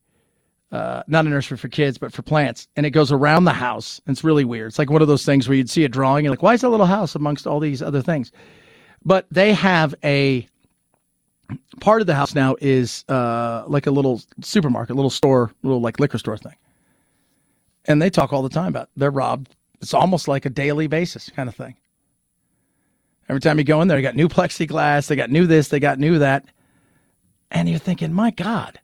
uh, 0.72 1.04
not 1.06 1.24
a 1.24 1.28
nursery 1.28 1.56
for 1.56 1.68
kids, 1.68 1.98
but 1.98 2.12
for 2.12 2.22
plants, 2.22 2.68
and 2.76 2.84
it 2.84 2.90
goes 2.90 3.12
around 3.12 3.44
the 3.44 3.52
house. 3.52 4.00
And 4.06 4.14
it's 4.14 4.24
really 4.24 4.44
weird. 4.44 4.68
It's 4.68 4.78
like 4.78 4.90
one 4.90 5.02
of 5.02 5.08
those 5.08 5.24
things 5.24 5.48
where 5.48 5.56
you'd 5.56 5.70
see 5.70 5.84
a 5.84 5.88
drawing, 5.88 6.26
and 6.26 6.32
like, 6.32 6.42
why 6.42 6.54
is 6.54 6.62
that 6.62 6.68
little 6.68 6.84
house 6.84 7.14
amongst 7.14 7.46
all 7.46 7.60
these 7.60 7.80
other 7.80 8.02
things? 8.02 8.32
But 9.04 9.26
they 9.30 9.52
have 9.52 9.94
a 10.04 10.48
part 11.80 12.00
of 12.00 12.06
the 12.06 12.14
house 12.14 12.34
now 12.34 12.56
is 12.60 13.04
uh, 13.08 13.64
like 13.66 13.86
a 13.86 13.90
little 13.90 14.20
supermarket, 14.42 14.96
little 14.96 15.10
store, 15.10 15.52
little 15.62 15.80
like 15.80 16.00
liquor 16.00 16.18
store 16.18 16.36
thing. 16.36 16.56
And 17.86 18.02
they 18.02 18.10
talk 18.10 18.32
all 18.32 18.42
the 18.42 18.48
time 18.48 18.68
about 18.68 18.90
they're 18.96 19.10
robbed. 19.10 19.54
It's 19.80 19.94
almost 19.94 20.28
like 20.28 20.44
a 20.44 20.50
daily 20.50 20.88
basis 20.88 21.30
kind 21.30 21.48
of 21.48 21.54
thing. 21.54 21.76
Every 23.28 23.40
time 23.40 23.58
you 23.58 23.64
go 23.64 23.80
in 23.82 23.88
there, 23.88 23.98
they 23.98 24.02
got 24.02 24.16
new 24.16 24.28
plexiglass, 24.28 25.06
they 25.06 25.16
got 25.16 25.30
new 25.30 25.46
this, 25.46 25.68
they 25.68 25.80
got 25.80 25.98
new 25.98 26.18
that. 26.18 26.44
And 27.50 27.68
you're 27.68 27.78
thinking, 27.78 28.12
my 28.12 28.30
God. 28.30 28.80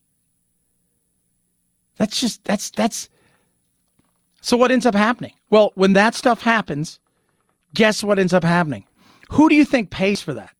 That's 1.97 2.21
just 2.21 2.45
that's 2.45 2.71
that's 2.71 3.09
so 4.41 4.57
what 4.57 4.71
ends 4.71 4.85
up 4.85 4.95
happening? 4.95 5.33
Well, 5.51 5.73
when 5.75 5.95
that 5.95 6.15
stuff 6.15 6.43
happens, 6.43 6.99
guess 7.73 8.03
what 8.03 8.19
ends 8.19 8.35
up 8.35 8.45
happening? 8.45 8.85
Who 9.31 9.49
do 9.49 9.55
you 9.55 9.65
think 9.65 9.91
pays 9.91 10.21
for 10.21 10.35
that? 10.35 10.55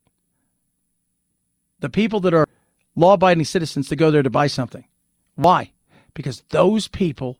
The 1.79 1.89
people 1.89 2.19
that 2.21 2.33
are 2.33 2.47
law 2.95 3.13
abiding 3.13 3.45
citizens 3.45 3.89
to 3.89 3.95
go 3.95 4.11
there 4.11 4.23
to 4.23 4.29
buy 4.29 4.47
something. 4.47 4.85
Why? 5.35 5.71
Because 6.13 6.43
those 6.49 6.87
people 6.87 7.37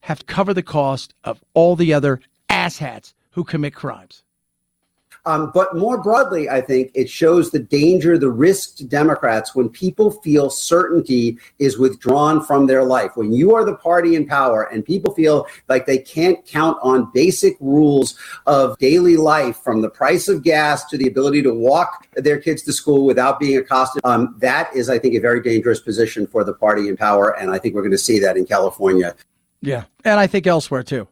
have 0.00 0.20
to 0.20 0.26
cover 0.26 0.52
the 0.52 0.62
cost 0.62 1.14
of 1.24 1.42
all 1.54 1.76
the 1.76 1.94
other 1.94 2.20
asshats 2.48 3.14
who 3.30 3.44
commit 3.44 3.74
crimes. 3.74 4.24
Um, 5.24 5.52
but 5.54 5.76
more 5.76 6.02
broadly, 6.02 6.50
I 6.50 6.60
think 6.60 6.90
it 6.94 7.08
shows 7.08 7.52
the 7.52 7.60
danger, 7.60 8.18
the 8.18 8.30
risk 8.30 8.76
to 8.78 8.84
Democrats 8.84 9.54
when 9.54 9.68
people 9.68 10.10
feel 10.10 10.50
certainty 10.50 11.38
is 11.60 11.78
withdrawn 11.78 12.44
from 12.44 12.66
their 12.66 12.82
life. 12.82 13.12
When 13.14 13.32
you 13.32 13.54
are 13.54 13.64
the 13.64 13.76
party 13.76 14.16
in 14.16 14.26
power 14.26 14.64
and 14.64 14.84
people 14.84 15.14
feel 15.14 15.46
like 15.68 15.86
they 15.86 15.98
can't 15.98 16.44
count 16.44 16.76
on 16.82 17.08
basic 17.14 17.56
rules 17.60 18.18
of 18.46 18.76
daily 18.78 19.16
life, 19.16 19.58
from 19.58 19.80
the 19.80 19.90
price 19.90 20.26
of 20.26 20.42
gas 20.42 20.84
to 20.86 20.98
the 20.98 21.06
ability 21.06 21.42
to 21.42 21.54
walk 21.54 22.08
their 22.16 22.40
kids 22.40 22.62
to 22.62 22.72
school 22.72 23.04
without 23.04 23.38
being 23.38 23.56
accosted, 23.56 24.04
um, 24.04 24.34
that 24.38 24.74
is, 24.74 24.90
I 24.90 24.98
think, 24.98 25.14
a 25.14 25.20
very 25.20 25.40
dangerous 25.40 25.78
position 25.78 26.26
for 26.26 26.42
the 26.42 26.52
party 26.52 26.88
in 26.88 26.96
power. 26.96 27.38
And 27.38 27.52
I 27.52 27.58
think 27.58 27.76
we're 27.76 27.82
going 27.82 27.92
to 27.92 27.98
see 27.98 28.18
that 28.18 28.36
in 28.36 28.44
California. 28.44 29.14
Yeah. 29.60 29.84
And 30.04 30.18
I 30.18 30.26
think 30.26 30.48
elsewhere 30.48 30.82
too. 30.82 31.06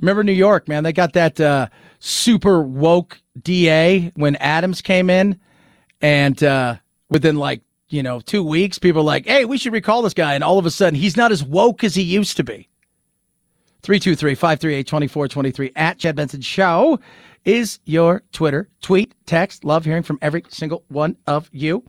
Remember 0.00 0.22
New 0.22 0.32
York, 0.32 0.68
man? 0.68 0.84
They 0.84 0.92
got 0.92 1.14
that 1.14 1.40
uh, 1.40 1.68
super 1.98 2.62
woke 2.62 3.20
DA 3.42 4.12
when 4.14 4.36
Adams 4.36 4.80
came 4.80 5.10
in, 5.10 5.38
and 6.00 6.42
uh, 6.42 6.76
within 7.10 7.36
like 7.36 7.62
you 7.88 8.02
know 8.02 8.20
two 8.20 8.42
weeks, 8.42 8.78
people 8.78 9.02
like, 9.02 9.26
"Hey, 9.26 9.44
we 9.44 9.58
should 9.58 9.72
recall 9.72 10.02
this 10.02 10.14
guy," 10.14 10.34
and 10.34 10.44
all 10.44 10.58
of 10.58 10.66
a 10.66 10.70
sudden, 10.70 10.98
he's 10.98 11.16
not 11.16 11.32
as 11.32 11.42
woke 11.42 11.84
as 11.84 11.94
he 11.94 12.02
used 12.02 12.36
to 12.36 12.44
be. 12.44 12.68
323-538-2423 13.82 15.72
at 15.76 15.98
Chad 15.98 16.16
Benson 16.16 16.40
Show 16.40 16.98
is 17.44 17.78
your 17.84 18.22
Twitter 18.32 18.68
tweet 18.82 19.14
text. 19.24 19.64
Love 19.64 19.84
hearing 19.84 20.02
from 20.02 20.18
every 20.20 20.44
single 20.48 20.84
one 20.88 21.16
of 21.26 21.48
you. 21.52 21.84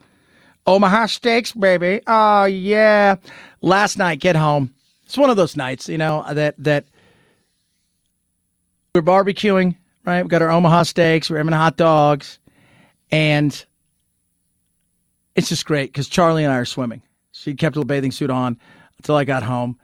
Omaha 0.65 1.07
Steaks, 1.07 1.51
baby. 1.51 2.01
Oh 2.05 2.45
yeah. 2.45 3.15
Last 3.61 3.97
night, 3.97 4.19
get 4.19 4.35
home. 4.35 4.73
It's 5.05 5.17
one 5.17 5.29
of 5.29 5.37
those 5.37 5.57
nights, 5.57 5.89
you 5.89 5.97
know, 5.97 6.23
that 6.31 6.55
that 6.59 6.85
we're 8.93 9.01
barbecuing, 9.01 9.75
right? 10.09 10.23
We 10.23 10.29
got 10.29 10.41
our 10.41 10.49
Omaha 10.49 10.83
steaks, 10.83 11.29
we're 11.29 11.37
having 11.37 11.53
hot 11.53 11.77
dogs, 11.77 12.39
and 13.11 13.65
it's 15.35 15.49
just 15.49 15.65
great 15.65 15.93
because 15.93 16.09
Charlie 16.09 16.43
and 16.43 16.51
I 16.51 16.57
are 16.57 16.65
swimming. 16.65 17.03
She 17.31 17.53
kept 17.53 17.77
a 17.77 17.85
bathing 17.85 18.11
suit 18.11 18.31
on 18.31 18.57
until 18.97 19.15
I 19.15 19.23
got 19.23 19.43
home, 19.43 19.77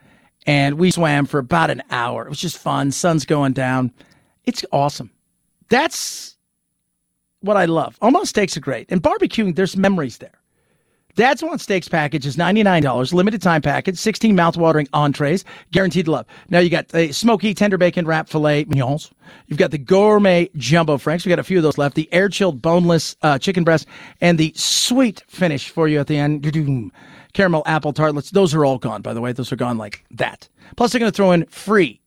and 0.48 0.80
we 0.80 0.90
swam 0.90 1.28
for 1.28 1.38
about 1.38 1.70
an 1.70 1.84
hour. 1.92 2.26
It 2.26 2.30
was 2.30 2.42
just 2.42 2.58
fun. 2.58 2.92
Sun's 2.92 3.26
going 3.26 3.54
down. 3.54 3.92
It's 4.46 4.66
awesome. 4.72 5.12
That's 5.70 6.36
what 7.42 7.56
I 7.56 7.66
love. 7.66 7.98
Omaha 8.02 8.26
steaks 8.26 8.58
are 8.58 8.62
great, 8.62 8.92
and 8.92 9.04
barbecuing. 9.04 9.56
There's 9.56 9.78
memories 9.78 10.18
there. 10.18 10.40
Dad's 11.16 11.42
Want 11.42 11.62
Steaks 11.62 11.88
package 11.88 12.26
is 12.26 12.36
$99, 12.36 13.14
limited 13.14 13.42
time 13.42 13.62
package, 13.62 13.98
16 13.98 14.36
mouthwatering 14.36 14.90
entrees, 14.92 15.46
guaranteed 15.72 16.10
love. 16.10 16.26
Now 16.50 16.60
you 16.60 16.70
got 16.70 16.90
the 16.90 17.14
smoky 17.14 17.54
tender 17.54 17.78
bacon 17.78 18.06
wrap 18.06 18.28
filet 18.28 18.66
mignons. 18.66 19.12
You've 19.48 19.58
got 19.58 19.72
the 19.72 19.78
gourmet 19.78 20.50
jumbo 20.58 20.98
franks. 20.98 21.26
We 21.26 21.30
got 21.30 21.40
a 21.40 21.44
few 21.44 21.56
of 21.56 21.64
those 21.64 21.78
left. 21.78 21.96
The 21.96 22.12
air 22.12 22.28
chilled 22.28 22.62
boneless 22.62 23.16
uh, 23.22 23.40
chicken 23.40 23.64
breast 23.64 23.88
and 24.20 24.38
the 24.38 24.52
sweet 24.58 25.24
finish 25.28 25.70
for 25.70 25.88
you 25.88 26.02
at 26.02 26.08
the 26.08 26.18
end. 26.18 26.92
Caramel 27.32 27.64
apple 27.66 27.94
tartlets. 27.94 28.32
Those 28.32 28.54
are 28.54 28.66
all 28.66 28.78
gone, 28.78 29.02
by 29.02 29.14
the 29.14 29.22
way. 29.22 29.32
Those 29.32 29.54
are 29.54 29.58
gone 29.58 29.78
like 29.78 30.04
that. 30.12 30.50
Plus, 30.76 30.92
they're 30.92 31.00
going 31.00 31.12
to 31.12 31.16
throw 31.16 31.32
in 31.32 31.46
free 31.46 32.02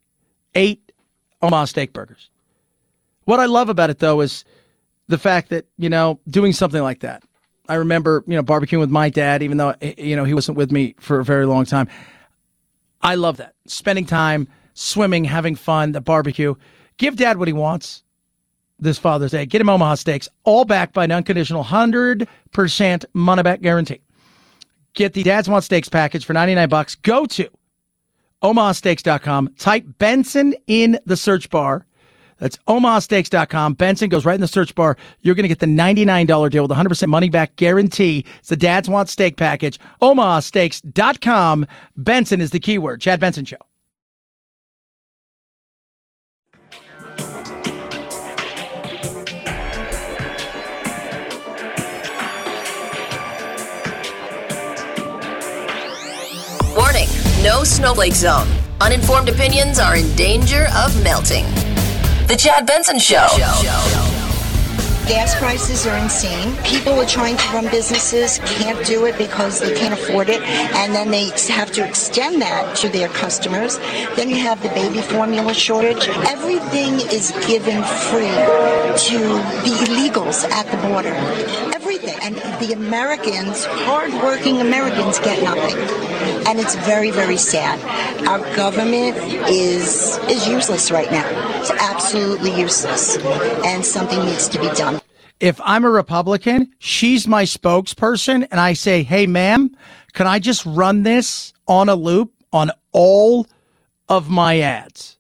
eight 0.54 0.92
Omaha 1.40 1.64
steak 1.64 1.94
burgers. 1.94 2.28
What 3.24 3.40
I 3.40 3.46
love 3.46 3.70
about 3.70 3.88
it, 3.88 4.00
though, 4.00 4.20
is 4.20 4.44
the 5.06 5.18
fact 5.18 5.48
that, 5.48 5.66
you 5.78 5.88
know, 5.88 6.20
doing 6.28 6.52
something 6.52 6.82
like 6.82 7.00
that 7.00 7.22
I 7.68 7.74
remember, 7.74 8.24
you 8.26 8.34
know, 8.34 8.42
barbecuing 8.42 8.80
with 8.80 8.90
my 8.90 9.10
dad, 9.10 9.42
even 9.42 9.58
though, 9.58 9.74
eh, 9.80 9.94
you 9.98 10.16
know, 10.16 10.24
he 10.24 10.34
wasn't 10.34 10.56
with 10.56 10.72
me 10.72 10.94
for 10.98 11.20
a 11.20 11.24
very 11.24 11.46
long 11.46 11.64
time. 11.64 11.88
I 13.02 13.14
love 13.14 13.36
that. 13.36 13.54
Spending 13.66 14.06
time, 14.06 14.48
swimming, 14.74 15.24
having 15.24 15.54
fun, 15.54 15.92
the 15.92 16.00
barbecue. 16.00 16.54
Give 16.96 17.16
dad 17.16 17.38
what 17.38 17.48
he 17.48 17.54
wants. 17.54 18.02
this 18.80 18.98
Father's 18.98 19.32
Day. 19.32 19.44
Get 19.44 19.60
him 19.60 19.68
Omaha 19.68 19.96
Steaks, 19.96 20.28
all 20.44 20.64
backed 20.64 20.94
by 20.94 21.04
an 21.04 21.10
unconditional 21.10 21.64
100% 21.64 23.04
money 23.12 23.42
back 23.42 23.60
guarantee. 23.60 24.00
Get 24.94 25.12
the 25.12 25.22
Dads 25.22 25.48
Want 25.48 25.64
Steaks 25.64 25.88
package 25.88 26.24
for 26.24 26.32
99 26.32 26.68
bucks. 26.68 26.94
Go 26.94 27.26
to 27.26 27.48
omahasteaks.com. 28.42 29.54
Type 29.58 29.84
Benson 29.98 30.54
in 30.66 30.98
the 31.06 31.16
search 31.16 31.50
bar. 31.50 31.86
That's 32.38 32.56
omahasteaks.com. 32.68 33.74
Benson 33.74 34.08
goes 34.08 34.24
right 34.24 34.34
in 34.34 34.40
the 34.40 34.48
search 34.48 34.74
bar. 34.74 34.96
You're 35.22 35.34
going 35.34 35.44
to 35.44 35.48
get 35.48 35.58
the 35.58 35.66
$99 35.66 36.50
deal 36.50 36.62
with 36.62 36.70
100% 36.70 37.08
money 37.08 37.28
back 37.28 37.56
guarantee. 37.56 38.24
It's 38.38 38.48
the 38.48 38.56
Dads 38.56 38.88
Want 38.88 39.08
Steak 39.08 39.36
package. 39.36 39.78
omahasteaks.com. 40.00 41.66
Benson 41.96 42.40
is 42.40 42.50
the 42.50 42.60
keyword. 42.60 43.00
Chad 43.00 43.20
Benson 43.20 43.44
Show. 43.44 43.56
Warning 56.76 57.08
no 57.42 57.64
snowflake 57.64 58.14
zone. 58.14 58.46
Uninformed 58.80 59.28
opinions 59.28 59.80
are 59.80 59.96
in 59.96 60.14
danger 60.14 60.66
of 60.76 61.02
melting. 61.02 61.44
The 62.28 62.36
Chad 62.36 62.66
Benson 62.66 62.98
Show. 62.98 64.17
Gas 65.08 65.34
prices 65.40 65.86
are 65.86 65.96
insane. 65.96 66.54
People 66.64 66.92
are 67.00 67.06
trying 67.06 67.38
to 67.38 67.48
run 67.54 67.64
businesses, 67.70 68.40
can't 68.40 68.84
do 68.86 69.06
it 69.06 69.16
because 69.16 69.58
they 69.58 69.74
can't 69.74 69.94
afford 69.94 70.28
it, 70.28 70.42
and 70.42 70.94
then 70.94 71.10
they 71.10 71.30
have 71.48 71.72
to 71.72 71.82
extend 71.82 72.42
that 72.42 72.76
to 72.76 72.90
their 72.90 73.08
customers. 73.08 73.78
Then 74.16 74.28
you 74.28 74.36
have 74.36 74.62
the 74.62 74.68
baby 74.68 75.00
formula 75.00 75.54
shortage. 75.54 76.06
Everything 76.26 76.94
is 77.10 77.32
given 77.46 77.82
free 77.82 78.28
to 79.08 79.18
the 79.64 79.74
illegals 79.86 80.44
at 80.50 80.66
the 80.70 80.76
border. 80.88 81.14
Everything. 81.74 82.18
And 82.20 82.36
the 82.60 82.74
Americans, 82.74 83.64
hardworking 83.64 84.60
Americans, 84.60 85.18
get 85.20 85.42
nothing. 85.42 85.78
And 86.46 86.60
it's 86.60 86.74
very, 86.74 87.10
very 87.10 87.38
sad. 87.38 87.78
Our 88.26 88.40
government 88.54 89.16
is 89.48 90.18
is 90.28 90.46
useless 90.46 90.90
right 90.90 91.10
now. 91.10 91.26
It's 91.60 91.70
absolutely 91.70 92.58
useless. 92.58 93.16
And 93.64 93.84
something 93.84 94.22
needs 94.24 94.48
to 94.48 94.60
be 94.60 94.68
done. 94.70 94.97
If 95.40 95.60
I'm 95.62 95.84
a 95.84 95.90
Republican, 95.90 96.72
she's 96.78 97.28
my 97.28 97.44
spokesperson, 97.44 98.46
and 98.50 98.60
I 98.60 98.72
say, 98.72 99.02
hey, 99.02 99.26
ma'am, 99.26 99.70
can 100.12 100.26
I 100.26 100.38
just 100.38 100.66
run 100.66 101.04
this 101.04 101.52
on 101.68 101.88
a 101.88 101.94
loop 101.94 102.32
on 102.52 102.72
all 102.92 103.46
of 104.08 104.28
my 104.28 104.60
ads? 104.60 105.18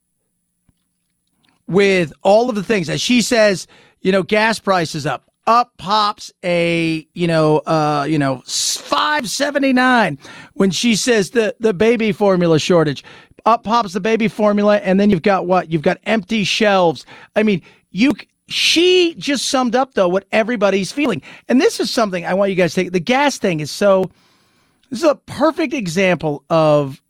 With 1.68 2.12
all 2.22 2.48
of 2.48 2.56
the 2.56 2.64
things, 2.64 2.88
as 2.88 3.00
she 3.00 3.22
says, 3.22 3.66
you 4.00 4.10
know, 4.10 4.22
gas 4.22 4.58
prices 4.58 5.06
up. 5.06 5.24
Up 5.46 5.72
pops 5.78 6.30
a, 6.44 7.06
you 7.14 7.26
know, 7.26 7.58
uh, 7.60 8.06
you 8.06 8.18
know, 8.18 8.42
five 8.44 9.30
seventy 9.30 9.72
nine 9.72 10.18
when 10.52 10.70
she 10.70 10.94
says 10.94 11.30
the 11.30 11.56
the 11.58 11.72
baby 11.72 12.12
formula 12.12 12.58
shortage. 12.58 13.02
Up 13.46 13.64
pops 13.64 13.94
the 13.94 14.00
baby 14.00 14.28
formula, 14.28 14.76
and 14.78 15.00
then 15.00 15.08
you've 15.08 15.22
got 15.22 15.46
what? 15.46 15.72
You've 15.72 15.80
got 15.80 15.98
empty 16.04 16.44
shelves. 16.44 17.06
I 17.34 17.44
mean, 17.44 17.62
you 17.90 18.12
she 18.48 19.14
just 19.18 19.46
summed 19.46 19.76
up 19.76 19.94
though 19.94 20.08
what 20.08 20.26
everybody's 20.32 20.90
feeling. 20.90 21.22
And 21.48 21.60
this 21.60 21.80
is 21.80 21.90
something 21.90 22.24
I 22.24 22.34
want 22.34 22.50
you 22.50 22.56
guys 22.56 22.74
to 22.74 22.82
take. 22.84 22.92
The 22.92 23.00
gas 23.00 23.38
thing 23.38 23.60
is 23.60 23.70
so 23.70 24.10
this 24.90 25.00
is 25.00 25.08
a 25.08 25.14
perfect 25.14 25.74
example 25.74 26.44
of 26.48 27.02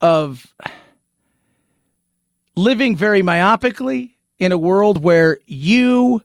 of 0.00 0.46
living 2.56 2.96
very 2.96 3.22
myopically 3.22 4.12
in 4.38 4.52
a 4.52 4.58
world 4.58 5.02
where 5.02 5.38
you 5.46 6.22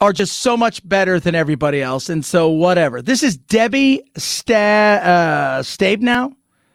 are 0.00 0.12
just 0.12 0.38
so 0.38 0.56
much 0.56 0.86
better 0.88 1.18
than 1.18 1.34
everybody 1.34 1.82
else. 1.82 2.08
And 2.08 2.24
so 2.24 2.48
whatever. 2.48 3.02
This 3.02 3.22
is 3.22 3.36
Debbie 3.36 4.02
Sta- 4.16 4.54
uh, 5.02 5.62
Stabenow. 5.62 6.34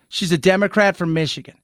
She's 0.09 0.31
a 0.31 0.37
Democrat 0.37 0.97
from 0.97 1.13
Michigan. 1.13 1.55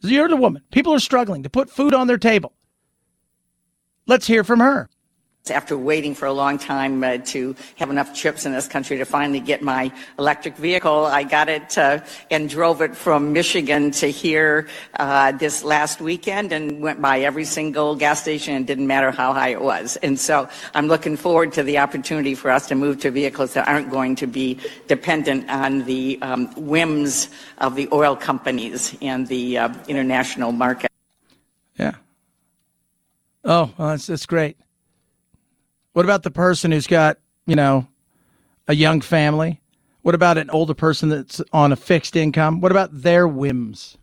You're 0.00 0.28
the 0.28 0.36
woman. 0.36 0.62
People 0.70 0.94
are 0.94 1.00
struggling 1.00 1.42
to 1.42 1.50
put 1.50 1.70
food 1.70 1.94
on 1.94 2.06
their 2.06 2.18
table. 2.18 2.52
Let's 4.06 4.26
hear 4.26 4.44
from 4.44 4.60
her. 4.60 4.88
After 5.50 5.76
waiting 5.76 6.14
for 6.14 6.26
a 6.26 6.32
long 6.32 6.58
time 6.58 7.02
uh, 7.02 7.18
to 7.26 7.54
have 7.76 7.90
enough 7.90 8.14
chips 8.14 8.46
in 8.46 8.52
this 8.52 8.68
country 8.68 8.98
to 8.98 9.04
finally 9.04 9.40
get 9.40 9.62
my 9.62 9.92
electric 10.18 10.56
vehicle, 10.56 11.06
I 11.06 11.22
got 11.22 11.48
it 11.48 11.76
uh, 11.78 12.00
and 12.30 12.48
drove 12.48 12.82
it 12.82 12.96
from 12.96 13.32
Michigan 13.32 13.90
to 13.92 14.10
here 14.10 14.68
uh, 14.98 15.32
this 15.32 15.64
last 15.64 16.00
weekend 16.00 16.52
and 16.52 16.80
went 16.80 17.00
by 17.00 17.20
every 17.20 17.44
single 17.44 17.94
gas 17.94 18.22
station 18.22 18.54
and 18.54 18.66
didn't 18.66 18.86
matter 18.86 19.10
how 19.10 19.32
high 19.32 19.50
it 19.50 19.60
was. 19.60 19.96
And 20.02 20.18
so 20.18 20.48
I'm 20.74 20.88
looking 20.88 21.16
forward 21.16 21.52
to 21.54 21.62
the 21.62 21.78
opportunity 21.78 22.34
for 22.34 22.50
us 22.50 22.66
to 22.68 22.74
move 22.74 23.00
to 23.00 23.10
vehicles 23.10 23.54
that 23.54 23.68
aren't 23.68 23.90
going 23.90 24.16
to 24.16 24.26
be 24.26 24.58
dependent 24.86 25.48
on 25.50 25.84
the 25.84 26.18
um, 26.22 26.52
whims 26.56 27.28
of 27.58 27.74
the 27.74 27.88
oil 27.92 28.16
companies 28.16 28.96
and 29.02 29.26
the 29.28 29.58
uh, 29.58 29.74
international 29.86 30.52
market. 30.52 30.90
Yeah. 31.78 31.94
Oh, 33.44 33.72
well, 33.78 33.88
that's, 33.88 34.06
that's 34.06 34.26
great. 34.26 34.56
What 35.92 36.04
about 36.04 36.22
the 36.22 36.30
person 36.30 36.72
who's 36.72 36.86
got, 36.86 37.18
you 37.46 37.56
know, 37.56 37.88
a 38.66 38.74
young 38.74 39.00
family? 39.00 39.60
What 40.02 40.14
about 40.14 40.38
an 40.38 40.50
older 40.50 40.74
person 40.74 41.08
that's 41.08 41.40
on 41.52 41.72
a 41.72 41.76
fixed 41.76 42.16
income? 42.16 42.60
What 42.60 42.72
about 42.72 42.90
their 42.92 43.26
whims? 43.26 43.98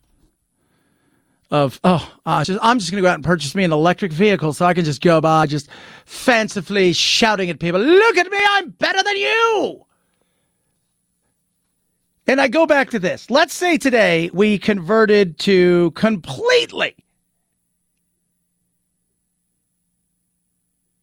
Of 1.50 1.80
oh, 1.84 2.12
uh, 2.26 2.42
just, 2.44 2.58
I'm 2.60 2.80
just 2.80 2.90
going 2.90 3.02
to 3.02 3.06
go 3.06 3.10
out 3.10 3.14
and 3.14 3.24
purchase 3.24 3.54
me 3.54 3.62
an 3.62 3.72
electric 3.72 4.12
vehicle 4.12 4.52
so 4.52 4.66
I 4.66 4.74
can 4.74 4.84
just 4.84 5.00
go 5.00 5.20
by 5.20 5.46
just 5.46 5.68
fancifully 6.04 6.92
shouting 6.92 7.50
at 7.50 7.60
people, 7.60 7.80
"Look 7.80 8.16
at 8.16 8.28
me, 8.28 8.38
I'm 8.50 8.70
better 8.70 9.00
than 9.00 9.16
you." 9.16 9.86
And 12.26 12.40
I 12.40 12.48
go 12.48 12.66
back 12.66 12.90
to 12.90 12.98
this. 12.98 13.30
Let's 13.30 13.54
say 13.54 13.78
today 13.78 14.28
we 14.32 14.58
converted 14.58 15.38
to 15.40 15.92
completely 15.92 16.96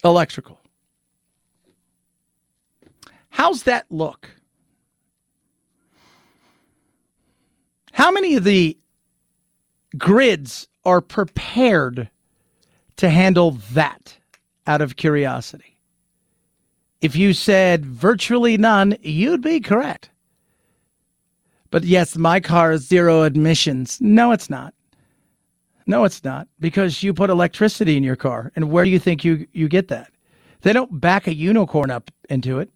electrical. 0.04 0.60
How's 3.34 3.64
that 3.64 3.88
look? 3.90 4.30
How 7.92 8.12
many 8.12 8.36
of 8.36 8.44
the 8.44 8.78
grids 9.98 10.68
are 10.86 11.02
prepared 11.02 12.12
to 12.98 13.10
handle 13.10 13.58
that 13.74 14.16
out 14.68 14.82
of 14.82 14.98
curiosity? 14.98 15.80
If 17.02 17.16
you 17.16 17.34
said 17.34 17.84
virtually 17.84 18.56
none, 18.56 18.98
you'd 19.02 19.42
be 19.42 19.60
correct. 19.60 20.12
But 21.72 21.86
yes, 21.86 22.16
my 22.16 22.40
car 22.40 22.74
is 22.74 22.88
zero 22.88 23.24
emissions. 23.24 24.00
No, 24.00 24.32
it's 24.32 24.52
not. 24.52 24.76
No, 25.88 26.04
it's 26.04 26.24
not 26.24 26.48
because 26.60 27.02
you 27.02 27.16
put 27.16 27.32
electricity 27.32 27.98
in 27.98 28.04
your 28.04 28.16
car. 28.16 28.52
And 28.56 28.70
where 28.70 28.86
do 28.86 28.92
you 28.92 29.00
think 29.00 29.26
you, 29.26 29.48
you 29.54 29.68
get 29.68 29.88
that? 29.88 30.12
They 30.62 30.72
don't 30.72 31.02
back 31.02 31.26
a 31.26 31.34
unicorn 31.34 31.90
up 31.90 32.12
into 32.30 32.60
it 32.60 32.70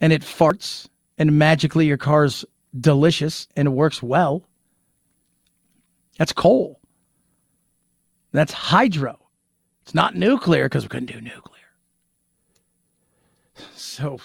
and 0.00 0.12
it 0.12 0.22
farts 0.22 0.88
and 1.18 1.38
magically 1.38 1.86
your 1.86 1.96
car's 1.96 2.44
delicious 2.78 3.48
and 3.56 3.68
it 3.68 3.70
works 3.70 4.02
well. 4.02 4.42
That's 6.18 6.32
coal. 6.32 6.80
That's 8.32 8.52
hydro. 8.52 9.18
It's 9.82 9.94
not 9.94 10.14
nuclear 10.14 10.64
because 10.64 10.84
we 10.84 10.88
couldn't 10.88 11.12
do 11.12 11.20
nuclear. 11.20 11.62
So, 13.74 14.18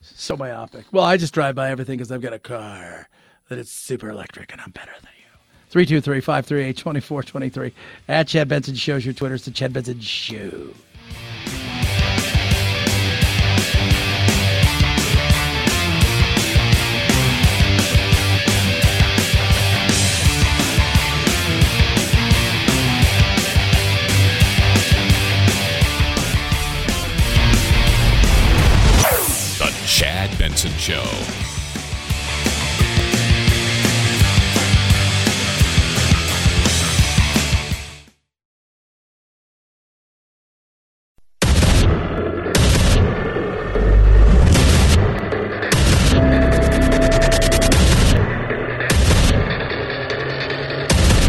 so 0.00 0.36
myopic. 0.36 0.86
Well, 0.92 1.04
I 1.04 1.16
just 1.16 1.34
drive 1.34 1.54
by 1.54 1.70
everything 1.70 1.98
because 1.98 2.10
I've 2.10 2.22
got 2.22 2.32
a 2.32 2.38
car 2.38 3.08
that 3.48 3.58
is 3.58 3.70
super 3.70 4.08
electric 4.08 4.52
and 4.52 4.60
I'm 4.60 4.70
better 4.70 4.92
than 5.02 5.10
you. 5.18 5.20
323 5.70 6.20
538 6.20 6.76
2423. 6.76 7.72
At 8.08 8.28
Chad 8.28 8.48
Benson 8.48 8.74
Shows 8.74 9.04
your 9.04 9.14
Twitter's 9.14 9.44
the 9.44 9.50
Chad 9.50 9.72
Benson 9.72 10.00
Show. 10.00 10.72
Benson 30.50 30.72
Show. 30.78 31.04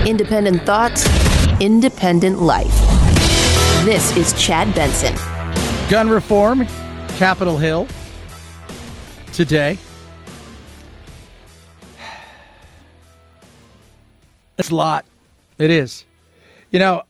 Independent 0.07 0.64
thoughts, 0.64 1.06
independent 1.60 2.41
life. 2.41 2.65
This 3.85 4.18
is 4.18 4.34
Chad 4.34 4.73
Benson. 4.73 5.14
Gun 5.91 6.10
reform, 6.10 6.65
Capitol 7.18 7.60
Hill, 7.60 7.88
today. 9.45 9.76
It's 14.59 14.69
a 14.69 14.76
lot. 14.76 15.03
It 15.57 15.72
is. 15.72 16.05
You 16.69 16.77
know, 16.77 17.01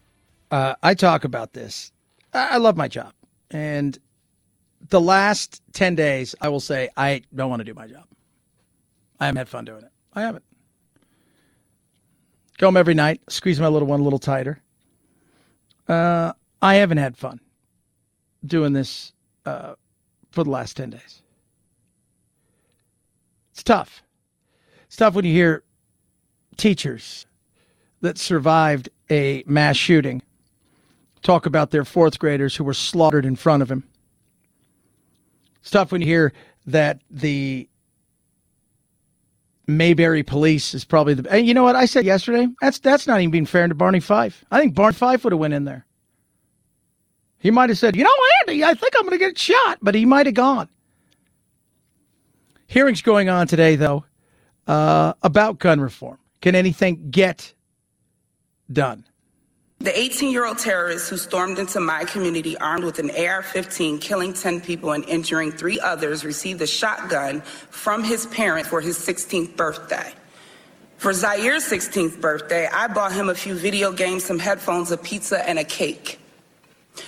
uh, 0.49 0.75
I 0.81 0.93
talk 0.93 1.25
about 1.25 1.51
this. 1.51 1.91
I, 2.33 2.51
I 2.51 2.57
love 2.57 2.77
my 2.77 2.87
job. 2.87 3.11
And 3.49 3.99
the 4.87 5.01
last 5.01 5.61
10 5.73 5.95
days, 5.95 6.33
I 6.39 6.47
will 6.47 6.61
say, 6.61 6.87
I 6.95 7.23
don't 7.35 7.49
want 7.49 7.59
to 7.59 7.65
do 7.65 7.73
my 7.73 7.85
job. 7.85 8.05
I 9.19 9.25
haven't 9.25 9.39
had 9.39 9.49
fun 9.49 9.65
doing 9.65 9.83
it. 9.83 9.91
I 10.13 10.21
haven't. 10.21 10.45
Go 12.59 12.67
home 12.67 12.77
every 12.77 12.93
night, 12.93 13.19
squeeze 13.27 13.59
my 13.59 13.67
little 13.67 13.89
one 13.89 13.99
a 13.99 14.03
little 14.03 14.19
tighter. 14.19 14.61
Uh, 15.85 16.31
I 16.61 16.75
haven't 16.75 16.99
had 16.99 17.17
fun 17.17 17.41
doing 18.45 18.71
this 18.71 19.11
uh, 19.45 19.73
for 20.31 20.45
the 20.45 20.49
last 20.49 20.77
10 20.77 20.91
days. 20.91 21.20
It's 23.61 23.67
tough. 23.67 24.01
It's 24.87 24.95
tough 24.95 25.13
when 25.13 25.23
you 25.23 25.33
hear 25.33 25.63
teachers 26.57 27.27
that 28.01 28.17
survived 28.17 28.89
a 29.11 29.43
mass 29.45 29.77
shooting 29.77 30.23
talk 31.21 31.45
about 31.45 31.69
their 31.69 31.85
fourth 31.85 32.17
graders 32.17 32.55
who 32.55 32.63
were 32.63 32.73
slaughtered 32.73 33.23
in 33.23 33.35
front 33.35 33.61
of 33.61 33.69
him. 33.69 33.83
It's 35.59 35.69
tough 35.69 35.91
when 35.91 36.01
you 36.01 36.07
hear 36.07 36.33
that 36.65 37.01
the 37.11 37.69
Mayberry 39.67 40.23
police 40.23 40.73
is 40.73 40.83
probably 40.83 41.13
the. 41.13 41.31
And 41.31 41.45
you 41.45 41.53
know 41.53 41.61
what 41.61 41.75
I 41.75 41.85
said 41.85 42.03
yesterday? 42.03 42.47
That's 42.61 42.79
that's 42.79 43.05
not 43.05 43.19
even 43.21 43.29
being 43.29 43.45
fair 43.45 43.67
to 43.67 43.75
Barney 43.75 43.99
Fife. 43.99 44.43
I 44.49 44.59
think 44.59 44.73
Barney 44.73 44.95
Fife 44.95 45.23
would 45.23 45.33
have 45.33 45.39
went 45.39 45.53
in 45.53 45.65
there. 45.65 45.85
He 47.37 47.51
might 47.51 47.69
have 47.69 47.77
said, 47.77 47.95
"You 47.95 48.05
know, 48.05 48.15
Andy, 48.39 48.63
I 48.63 48.73
think 48.73 48.95
I'm 48.95 49.03
going 49.03 49.19
to 49.19 49.23
get 49.23 49.37
shot," 49.37 49.77
but 49.83 49.93
he 49.93 50.07
might 50.07 50.25
have 50.25 50.33
gone. 50.33 50.67
Hearings 52.71 53.01
going 53.01 53.27
on 53.27 53.47
today, 53.47 53.75
though, 53.75 54.05
uh, 54.65 55.11
about 55.23 55.59
gun 55.59 55.81
reform. 55.81 56.17
Can 56.39 56.55
anything 56.55 57.11
get 57.11 57.53
done? 58.71 59.03
The 59.79 59.99
18 59.99 60.31
year 60.31 60.45
old 60.45 60.57
terrorist 60.57 61.09
who 61.09 61.17
stormed 61.17 61.59
into 61.59 61.81
my 61.81 62.05
community 62.05 62.55
armed 62.59 62.85
with 62.85 62.97
an 62.99 63.11
AR 63.11 63.41
15, 63.41 63.99
killing 63.99 64.31
10 64.33 64.61
people 64.61 64.93
and 64.93 65.03
injuring 65.09 65.51
three 65.51 65.81
others, 65.81 66.23
received 66.23 66.61
a 66.61 66.65
shotgun 66.65 67.41
from 67.41 68.05
his 68.05 68.25
parents 68.27 68.69
for 68.69 68.79
his 68.79 68.97
16th 68.97 69.57
birthday. 69.57 70.13
For 70.95 71.11
Zaire's 71.11 71.65
16th 71.65 72.21
birthday, 72.21 72.69
I 72.71 72.87
bought 72.87 73.11
him 73.11 73.27
a 73.27 73.35
few 73.35 73.53
video 73.53 73.91
games, 73.91 74.23
some 74.23 74.39
headphones, 74.39 74.93
a 74.93 74.97
pizza, 74.97 75.45
and 75.45 75.59
a 75.59 75.65
cake. 75.65 76.21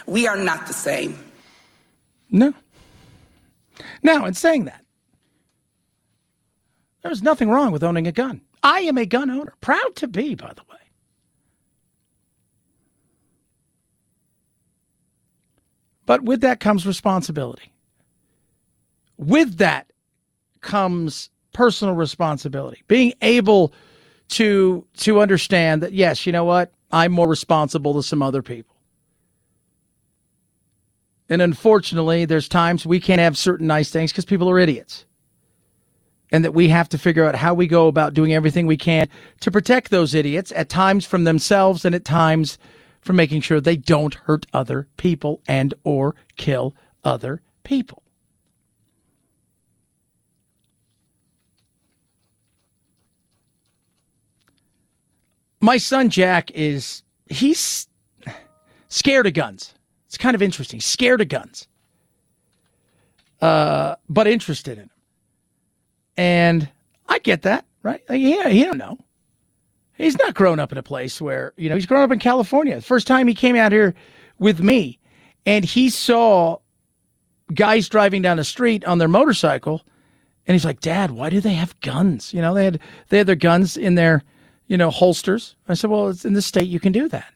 We 0.08 0.28
are 0.28 0.36
not 0.36 0.68
the 0.68 0.74
same. 0.74 1.18
No. 2.30 2.54
Now, 4.02 4.26
in 4.26 4.34
saying 4.34 4.66
that, 4.66 4.83
there's 7.04 7.22
nothing 7.22 7.50
wrong 7.50 7.72
with 7.72 7.84
owning 7.84 8.08
a 8.08 8.12
gun. 8.12 8.42
I 8.64 8.82
am 8.82 8.98
a 8.98 9.06
gun 9.06 9.30
owner. 9.30 9.54
Proud 9.62 9.96
to 9.98 10.08
be, 10.08 10.36
by 10.36 10.54
the 10.54 10.64
way. 10.72 10.78
But 16.06 16.24
with 16.24 16.42
that 16.42 16.60
comes 16.60 16.86
responsibility. 16.86 17.72
With 19.18 19.58
that 19.58 19.92
comes 20.62 21.30
personal 21.54 21.96
responsibility. 21.96 22.84
Being 22.88 23.14
able 23.22 23.74
to 24.30 24.86
to 24.98 25.22
understand 25.22 25.84
that 25.84 25.94
yes, 25.94 26.26
you 26.26 26.32
know 26.32 26.46
what? 26.46 26.74
I'm 26.92 27.12
more 27.12 27.28
responsible 27.28 27.94
than 27.94 28.04
some 28.04 28.22
other 28.22 28.42
people. 28.42 28.76
And 31.30 31.42
unfortunately, 31.42 32.26
there's 32.26 32.48
times 32.48 32.86
we 32.86 33.00
can't 33.00 33.20
have 33.20 33.38
certain 33.38 33.68
nice 33.68 33.90
things 33.90 34.12
because 34.12 34.26
people 34.26 34.50
are 34.50 34.60
idiots. 34.60 35.06
And 36.34 36.44
that 36.44 36.54
we 36.54 36.68
have 36.68 36.90
to 36.90 36.98
figure 36.98 37.26
out 37.26 37.36
how 37.36 37.54
we 37.54 37.68
go 37.68 37.88
about 37.88 38.14
doing 38.14 38.34
everything 38.34 38.68
we 38.68 38.76
can 38.76 39.08
to 39.40 39.52
protect 39.52 39.92
those 39.92 40.14
idiots, 40.14 40.52
at 40.56 40.68
times 40.68 41.06
from 41.06 41.24
themselves 41.24 41.86
and 41.86 41.96
at 41.96 42.04
times 42.04 42.58
from 43.00 43.16
making 43.16 43.42
sure 43.42 43.62
they 43.62 43.78
don't 43.78 44.16
hurt 44.16 44.46
other 44.52 44.88
people 44.98 45.42
and 45.48 45.74
or 45.86 46.16
kill 46.36 46.76
other 47.04 47.42
people. 47.64 48.04
My 55.62 55.78
son 55.78 56.10
Jack 56.10 56.52
is 56.52 57.04
he's 57.30 57.88
scared 58.90 59.28
of 59.28 59.34
guns. 59.34 59.74
It's 60.08 60.18
kind 60.18 60.36
of 60.36 60.42
interesting. 60.42 60.82
Scared 60.82 61.22
of 61.22 61.30
guns. 61.30 61.68
Uh, 63.40 63.96
but 64.10 64.28
interested 64.28 64.78
in. 64.78 64.90
And 66.18 66.70
I 67.08 67.20
get 67.20 67.42
that, 67.44 67.66
right? 67.82 68.02
Yeah, 68.10 68.50
he 68.50 68.64
don't 68.64 68.78
know. 68.78 68.98
He's 69.98 70.18
not 70.18 70.34
grown 70.34 70.60
up 70.60 70.72
in 70.72 70.78
a 70.78 70.84
place 70.84 71.22
where, 71.22 71.54
you 71.56 71.70
know, 71.70 71.76
he's 71.76 71.86
grown 71.86 72.04
up 72.04 72.12
in 72.12 72.20
California. 72.20 72.76
The 72.76 72.82
first 72.82 73.08
time 73.08 73.28
he 73.28 73.36
came 73.36 73.56
out 73.56 73.72
here 73.72 73.94
with 74.40 74.60
me 74.60 75.00
and 75.46 75.64
he 75.64 75.90
saw 75.90 76.58
guys 77.54 77.88
driving 77.90 78.22
down 78.22 78.38
the 78.38 78.44
street 78.44 78.84
on 78.86 78.98
their 78.98 79.08
motorcycle 79.08 79.82
and 80.46 80.56
he's 80.56 80.66
like, 80.66 80.82
"Dad, 80.82 81.12
why 81.12 81.30
do 81.30 81.40
they 81.40 81.54
have 81.54 81.80
guns?" 81.80 82.34
You 82.34 82.42
know, 82.42 82.54
they 82.54 82.66
had 82.66 82.80
they 83.10 83.20
had 83.20 83.28
their 83.28 83.36
guns 83.36 83.78
in 83.78 83.96
their, 83.96 84.24
you 84.68 84.78
know, 84.78 84.90
holsters. 84.90 85.56
I 85.70 85.74
said, 85.74 85.90
"Well, 85.90 86.10
it's 86.10 86.26
in 86.26 86.34
the 86.34 86.42
state 86.42 86.68
you 86.68 86.80
can 86.80 86.92
do 86.92 87.08
that." 87.10 87.34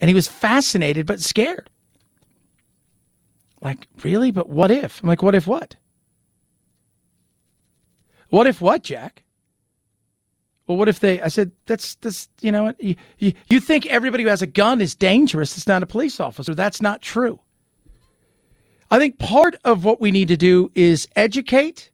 And 0.00 0.08
he 0.08 0.14
was 0.14 0.28
fascinated 0.28 1.06
but 1.06 1.20
scared. 1.20 1.70
Like, 3.62 3.86
"Really? 4.02 4.30
But 4.32 4.48
what 4.48 4.70
if?" 4.70 5.02
I'm 5.02 5.08
like, 5.08 5.22
"What 5.22 5.34
if 5.34 5.46
what?" 5.46 5.76
What 8.32 8.46
if 8.46 8.62
what, 8.62 8.82
Jack? 8.82 9.24
Well, 10.66 10.78
what 10.78 10.88
if 10.88 11.00
they? 11.00 11.20
I 11.20 11.28
said, 11.28 11.52
that's 11.66 11.96
that's 11.96 12.30
you 12.40 12.50
know, 12.50 12.72
you, 12.78 12.96
you, 13.18 13.34
you 13.50 13.60
think 13.60 13.84
everybody 13.84 14.22
who 14.22 14.30
has 14.30 14.40
a 14.40 14.46
gun 14.46 14.80
is 14.80 14.94
dangerous. 14.94 15.54
It's 15.58 15.66
not 15.66 15.82
a 15.82 15.86
police 15.86 16.18
officer. 16.18 16.54
That's 16.54 16.80
not 16.80 17.02
true. 17.02 17.40
I 18.90 18.98
think 18.98 19.18
part 19.18 19.56
of 19.66 19.84
what 19.84 20.00
we 20.00 20.10
need 20.10 20.28
to 20.28 20.38
do 20.38 20.70
is 20.74 21.06
educate, 21.14 21.90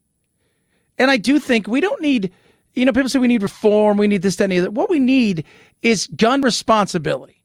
and 0.96 1.10
I 1.10 1.16
do 1.16 1.40
think 1.40 1.66
we 1.66 1.80
don't 1.80 2.00
need. 2.00 2.32
You 2.74 2.84
know, 2.84 2.92
people 2.92 3.08
say 3.08 3.18
we 3.18 3.26
need 3.26 3.42
reform. 3.42 3.96
We 3.96 4.06
need 4.06 4.22
this, 4.22 4.36
that, 4.36 4.44
and 4.44 4.52
the 4.52 4.58
other. 4.60 4.70
What 4.70 4.90
we 4.90 5.00
need 5.00 5.44
is 5.82 6.06
gun 6.06 6.42
responsibility. 6.42 7.42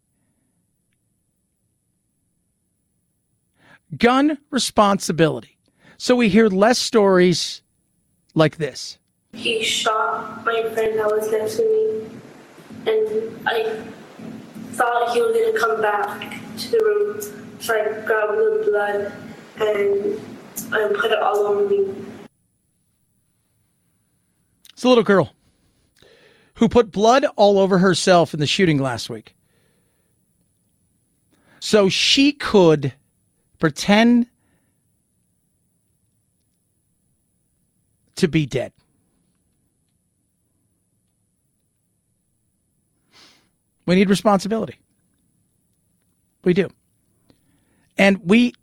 Gun 3.98 4.38
responsibility. 4.52 5.58
So 5.98 6.16
we 6.16 6.30
hear 6.30 6.48
less 6.48 6.78
stories 6.78 7.63
like 8.34 8.58
this. 8.58 8.98
He 9.34 9.64
shot 9.64 10.46
my 10.46 10.64
friend 10.74 11.00
that 11.00 11.08
was 11.08 11.32
next 11.32 11.58
to 11.58 11.64
me, 11.64 12.92
and 12.92 13.48
I 13.48 13.84
thought 14.72 15.14
he 15.14 15.22
was 15.22 15.36
gonna 15.36 15.60
come 15.60 15.82
back 15.82 16.40
to 16.58 16.72
the 16.72 16.80
room, 16.84 17.22
so 17.60 17.74
I 17.74 18.06
grabbed 18.06 18.38
the 18.38 18.70
blood 18.70 19.14
and 19.60 20.20
and 20.74 20.96
put 20.96 21.12
it 21.12 21.20
all 21.20 21.38
over 21.38 21.68
me. 21.68 21.94
It's 24.74 24.84
a 24.84 24.90
little 24.90 25.04
girl 25.04 25.34
who 26.56 26.70
put 26.70 26.92
blood 26.92 27.26
all 27.36 27.58
over 27.58 27.80
herself 27.80 28.34
in 28.34 28.40
the 28.40 28.48
shooting 28.48 28.78
last 28.80 29.10
week. 29.10 29.36
So 31.60 31.90
she 31.90 32.34
could 32.34 32.94
pretend 33.58 34.28
to 38.16 38.28
be 38.28 38.46
dead. 38.46 38.72
We 43.86 43.96
need 43.96 44.10
responsibility. 44.10 44.80
We 46.44 46.54
do. 46.54 46.70
And 47.98 48.20
we 48.24 48.54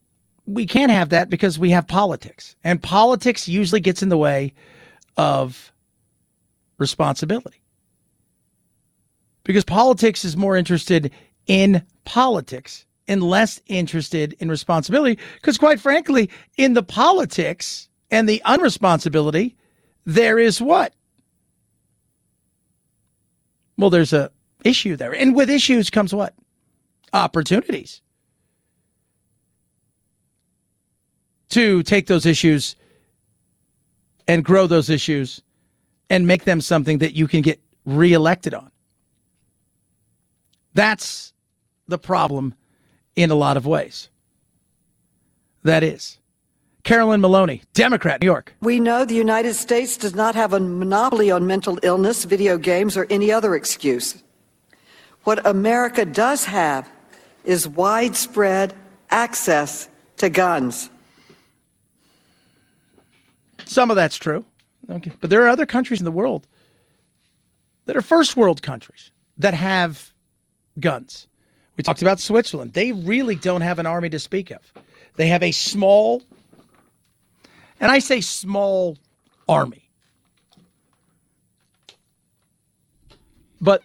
we 0.46 0.66
can't 0.66 0.90
have 0.90 1.10
that 1.10 1.30
because 1.30 1.58
we 1.58 1.70
have 1.70 1.86
politics. 1.86 2.56
And 2.64 2.82
politics 2.82 3.46
usually 3.46 3.80
gets 3.80 4.02
in 4.02 4.08
the 4.08 4.18
way 4.18 4.52
of 5.16 5.72
responsibility. 6.78 7.62
Because 9.44 9.64
politics 9.64 10.24
is 10.24 10.36
more 10.36 10.56
interested 10.56 11.12
in 11.46 11.82
politics 12.04 12.86
and 13.06 13.22
less 13.22 13.60
interested 13.66 14.34
in 14.38 14.48
responsibility. 14.48 15.18
Because, 15.36 15.58
quite 15.58 15.80
frankly, 15.80 16.30
in 16.56 16.74
the 16.74 16.82
politics 16.82 17.88
and 18.10 18.28
the 18.28 18.42
unresponsibility, 18.44 19.56
there 20.04 20.38
is 20.38 20.60
what? 20.60 20.94
Well, 23.76 23.90
there's 23.90 24.12
a 24.12 24.30
issue 24.64 24.96
there. 24.96 25.14
And 25.14 25.34
with 25.34 25.48
issues 25.50 25.90
comes 25.90 26.14
what? 26.14 26.34
Opportunities 27.12 28.02
to 31.50 31.82
take 31.82 32.06
those 32.06 32.26
issues 32.26 32.76
and 34.28 34.44
grow 34.44 34.66
those 34.66 34.88
issues 34.88 35.42
and 36.08 36.26
make 36.26 36.44
them 36.44 36.60
something 36.60 36.98
that 36.98 37.14
you 37.14 37.26
can 37.26 37.42
get 37.42 37.60
reelected 37.84 38.54
on. 38.54 38.70
That's 40.74 41.32
the 41.88 41.98
problem 41.98 42.54
in 43.16 43.30
a 43.30 43.34
lot 43.34 43.56
of 43.56 43.66
ways. 43.66 44.08
That 45.64 45.82
is. 45.82 46.19
Carolyn 46.84 47.20
Maloney, 47.20 47.62
Democrat, 47.74 48.20
New 48.20 48.26
York. 48.26 48.54
We 48.60 48.80
know 48.80 49.04
the 49.04 49.14
United 49.14 49.54
States 49.54 49.96
does 49.96 50.14
not 50.14 50.34
have 50.34 50.52
a 50.52 50.60
monopoly 50.60 51.30
on 51.30 51.46
mental 51.46 51.78
illness, 51.82 52.24
video 52.24 52.58
games, 52.58 52.96
or 52.96 53.06
any 53.10 53.30
other 53.30 53.54
excuse. 53.54 54.22
What 55.24 55.46
America 55.46 56.04
does 56.04 56.44
have 56.46 56.90
is 57.44 57.68
widespread 57.68 58.74
access 59.10 59.88
to 60.18 60.30
guns. 60.30 60.90
Some 63.66 63.90
of 63.90 63.96
that's 63.96 64.16
true. 64.16 64.44
Okay. 64.90 65.12
But 65.20 65.30
there 65.30 65.42
are 65.44 65.48
other 65.48 65.66
countries 65.66 66.00
in 66.00 66.04
the 66.04 66.10
world 66.10 66.46
that 67.86 67.96
are 67.96 68.02
first 68.02 68.36
world 68.36 68.62
countries 68.62 69.10
that 69.38 69.54
have 69.54 70.12
guns. 70.78 71.26
We 71.76 71.82
talked 71.82 72.02
about 72.02 72.20
Switzerland. 72.20 72.72
They 72.72 72.92
really 72.92 73.36
don't 73.36 73.60
have 73.60 73.78
an 73.78 73.86
army 73.86 74.10
to 74.10 74.18
speak 74.18 74.50
of. 74.50 74.72
They 75.16 75.28
have 75.28 75.42
a 75.42 75.52
small, 75.52 76.22
and 77.80 77.90
I 77.90 77.98
say 77.98 78.20
small 78.20 78.98
army. 79.48 79.90
But 83.60 83.82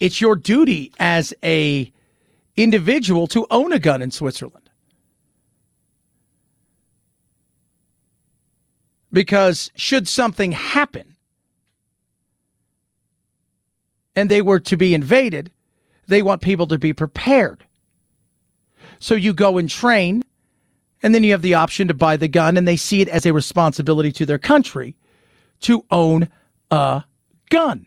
it's 0.00 0.20
your 0.20 0.36
duty 0.36 0.92
as 0.98 1.32
a 1.42 1.92
individual 2.56 3.26
to 3.28 3.46
own 3.50 3.72
a 3.72 3.78
gun 3.78 4.02
in 4.02 4.10
Switzerland. 4.10 4.68
Because 9.12 9.70
should 9.74 10.06
something 10.06 10.52
happen 10.52 11.16
and 14.14 14.28
they 14.28 14.42
were 14.42 14.60
to 14.60 14.76
be 14.76 14.94
invaded, 14.94 15.50
they 16.08 16.22
want 16.22 16.42
people 16.42 16.66
to 16.66 16.78
be 16.78 16.92
prepared. 16.92 17.64
So 18.98 19.14
you 19.14 19.32
go 19.32 19.58
and 19.58 19.70
train, 19.70 20.24
and 21.02 21.14
then 21.14 21.22
you 21.22 21.32
have 21.32 21.42
the 21.42 21.54
option 21.54 21.88
to 21.88 21.94
buy 21.94 22.16
the 22.16 22.28
gun, 22.28 22.56
and 22.56 22.66
they 22.66 22.76
see 22.76 23.00
it 23.00 23.08
as 23.08 23.26
a 23.26 23.32
responsibility 23.32 24.12
to 24.12 24.26
their 24.26 24.38
country 24.38 24.96
to 25.60 25.84
own 25.90 26.28
a 26.70 27.04
gun. 27.50 27.86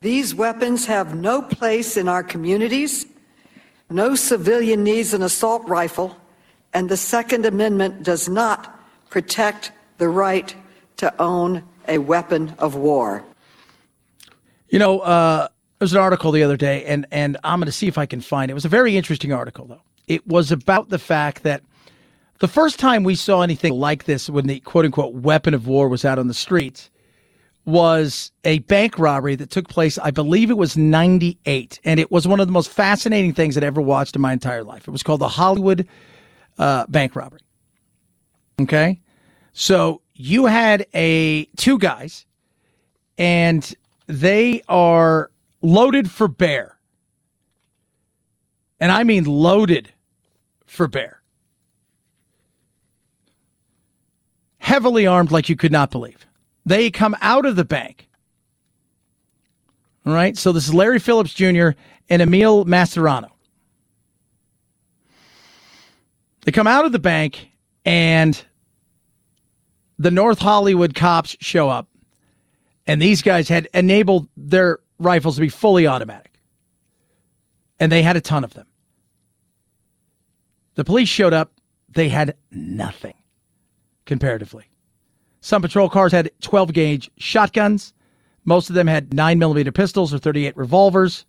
These 0.00 0.34
weapons 0.34 0.86
have 0.86 1.14
no 1.14 1.42
place 1.42 1.96
in 1.96 2.08
our 2.08 2.22
communities. 2.22 3.06
No 3.90 4.14
civilian 4.14 4.84
needs 4.84 5.14
an 5.14 5.22
assault 5.22 5.66
rifle, 5.68 6.16
and 6.74 6.88
the 6.88 6.96
Second 6.96 7.46
Amendment 7.46 8.02
does 8.02 8.28
not 8.28 8.80
protect 9.10 9.72
the 9.98 10.08
right 10.08 10.54
to 10.98 11.12
own 11.20 11.62
a 11.88 11.98
weapon 11.98 12.54
of 12.58 12.74
war. 12.74 13.24
You 14.68 14.78
know, 14.78 15.00
uh, 15.00 15.48
there's 15.78 15.92
an 15.92 15.98
article 15.98 16.32
the 16.32 16.42
other 16.42 16.56
day, 16.56 16.84
and, 16.84 17.06
and 17.10 17.36
I'm 17.44 17.58
going 17.58 17.66
to 17.66 17.72
see 17.72 17.86
if 17.86 17.98
I 17.98 18.06
can 18.06 18.20
find 18.20 18.50
it. 18.50 18.52
It 18.52 18.54
was 18.54 18.64
a 18.64 18.70
very 18.70 18.96
interesting 18.96 19.32
article, 19.32 19.66
though. 19.66 19.82
It 20.06 20.26
was 20.26 20.52
about 20.52 20.88
the 20.88 20.98
fact 20.98 21.42
that 21.42 21.62
the 22.38 22.48
first 22.48 22.78
time 22.78 23.02
we 23.02 23.14
saw 23.14 23.42
anything 23.42 23.72
like 23.72 24.04
this 24.04 24.30
when 24.30 24.46
the 24.46 24.60
quote 24.60 24.84
unquote 24.84 25.14
weapon 25.14 25.54
of 25.54 25.66
war 25.66 25.88
was 25.88 26.04
out 26.04 26.18
on 26.18 26.28
the 26.28 26.34
streets 26.34 26.90
was 27.64 28.30
a 28.44 28.60
bank 28.60 28.98
robbery 28.98 29.34
that 29.34 29.50
took 29.50 29.68
place, 29.68 29.98
I 29.98 30.12
believe 30.12 30.50
it 30.50 30.56
was 30.56 30.76
98. 30.76 31.80
And 31.84 31.98
it 31.98 32.12
was 32.12 32.26
one 32.26 32.38
of 32.38 32.46
the 32.46 32.52
most 32.52 32.70
fascinating 32.70 33.32
things 33.32 33.56
I'd 33.56 33.64
ever 33.64 33.80
watched 33.80 34.14
in 34.14 34.22
my 34.22 34.32
entire 34.32 34.62
life. 34.62 34.86
It 34.86 34.92
was 34.92 35.02
called 35.02 35.20
the 35.20 35.28
Hollywood 35.28 35.88
uh, 36.58 36.86
bank 36.86 37.16
robbery. 37.16 37.40
Okay. 38.60 39.00
So 39.52 40.00
you 40.14 40.46
had 40.46 40.86
a 40.94 41.46
two 41.56 41.78
guys 41.78 42.24
and 43.18 43.74
they 44.06 44.62
are 44.68 45.30
loaded 45.66 46.10
for 46.10 46.28
bear. 46.28 46.78
And 48.78 48.92
I 48.92 49.02
mean 49.04 49.24
loaded 49.24 49.92
for 50.64 50.86
bear. 50.86 51.22
Heavily 54.58 55.06
armed 55.06 55.30
like 55.30 55.48
you 55.48 55.56
could 55.56 55.72
not 55.72 55.90
believe. 55.90 56.26
They 56.64 56.90
come 56.90 57.16
out 57.20 57.46
of 57.46 57.56
the 57.56 57.64
bank. 57.64 58.08
All 60.04 60.12
right. 60.12 60.36
So 60.36 60.52
this 60.52 60.68
is 60.68 60.74
Larry 60.74 60.98
Phillips 60.98 61.34
Jr. 61.34 61.70
and 62.08 62.22
Emil 62.22 62.64
Mascherano. 62.64 63.30
They 66.44 66.52
come 66.52 66.66
out 66.68 66.84
of 66.84 66.92
the 66.92 67.00
bank 67.00 67.48
and 67.84 68.40
the 69.98 70.12
North 70.12 70.38
Hollywood 70.38 70.94
cops 70.94 71.36
show 71.40 71.68
up. 71.68 71.88
And 72.86 73.02
these 73.02 73.22
guys 73.22 73.48
had 73.48 73.68
enabled 73.74 74.28
their 74.36 74.78
rifles 74.98 75.36
to 75.36 75.40
be 75.40 75.48
fully 75.48 75.86
automatic. 75.86 76.32
And 77.78 77.92
they 77.92 78.02
had 78.02 78.16
a 78.16 78.20
ton 78.20 78.44
of 78.44 78.54
them. 78.54 78.66
The 80.74 80.84
police 80.84 81.08
showed 81.08 81.32
up. 81.32 81.52
They 81.88 82.08
had 82.08 82.36
nothing 82.50 83.14
comparatively. 84.04 84.64
Some 85.40 85.62
patrol 85.62 85.88
cars 85.88 86.12
had 86.12 86.30
12 86.40 86.72
gauge 86.72 87.10
shotguns. 87.16 87.92
Most 88.44 88.68
of 88.68 88.74
them 88.74 88.86
had 88.86 89.12
9 89.12 89.38
millimeter 89.38 89.72
pistols 89.72 90.12
or 90.12 90.18
38 90.18 90.56
revolvers. 90.56 91.24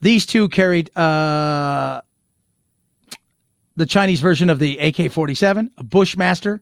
These 0.00 0.26
two 0.26 0.48
carried 0.48 0.94
uh, 0.96 2.02
the 3.76 3.86
Chinese 3.86 4.20
version 4.20 4.50
of 4.50 4.58
the 4.58 4.78
AK 4.78 5.12
47, 5.12 5.70
a 5.78 5.84
Bushmaster. 5.84 6.60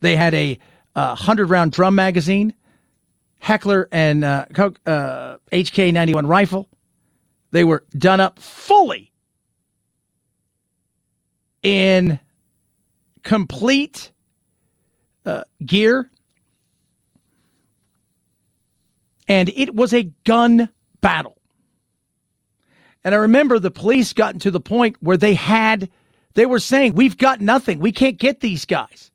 They 0.00 0.16
had 0.16 0.34
a 0.34 0.58
100 0.92 1.50
round 1.50 1.72
drum 1.72 1.94
magazine, 1.94 2.54
Heckler 3.38 3.88
and 3.92 4.24
uh, 4.24 4.46
uh, 4.86 5.36
HK 5.52 5.92
91 5.92 6.26
rifle. 6.26 6.68
They 7.50 7.64
were 7.64 7.84
done 7.96 8.20
up 8.20 8.38
fully 8.38 9.12
in 11.62 12.20
complete 13.22 14.12
uh, 15.24 15.44
gear. 15.64 16.10
And 19.26 19.50
it 19.50 19.74
was 19.74 19.92
a 19.92 20.10
gun 20.24 20.68
battle. 21.00 21.36
And 23.04 23.14
I 23.14 23.18
remember 23.18 23.58
the 23.58 23.70
police 23.70 24.12
gotten 24.12 24.40
to 24.40 24.50
the 24.50 24.60
point 24.60 24.96
where 25.00 25.16
they 25.16 25.34
had, 25.34 25.90
they 26.34 26.46
were 26.46 26.58
saying, 26.58 26.94
We've 26.94 27.16
got 27.16 27.40
nothing. 27.40 27.78
We 27.78 27.92
can't 27.92 28.18
get 28.18 28.40
these 28.40 28.64
guys. 28.64 29.10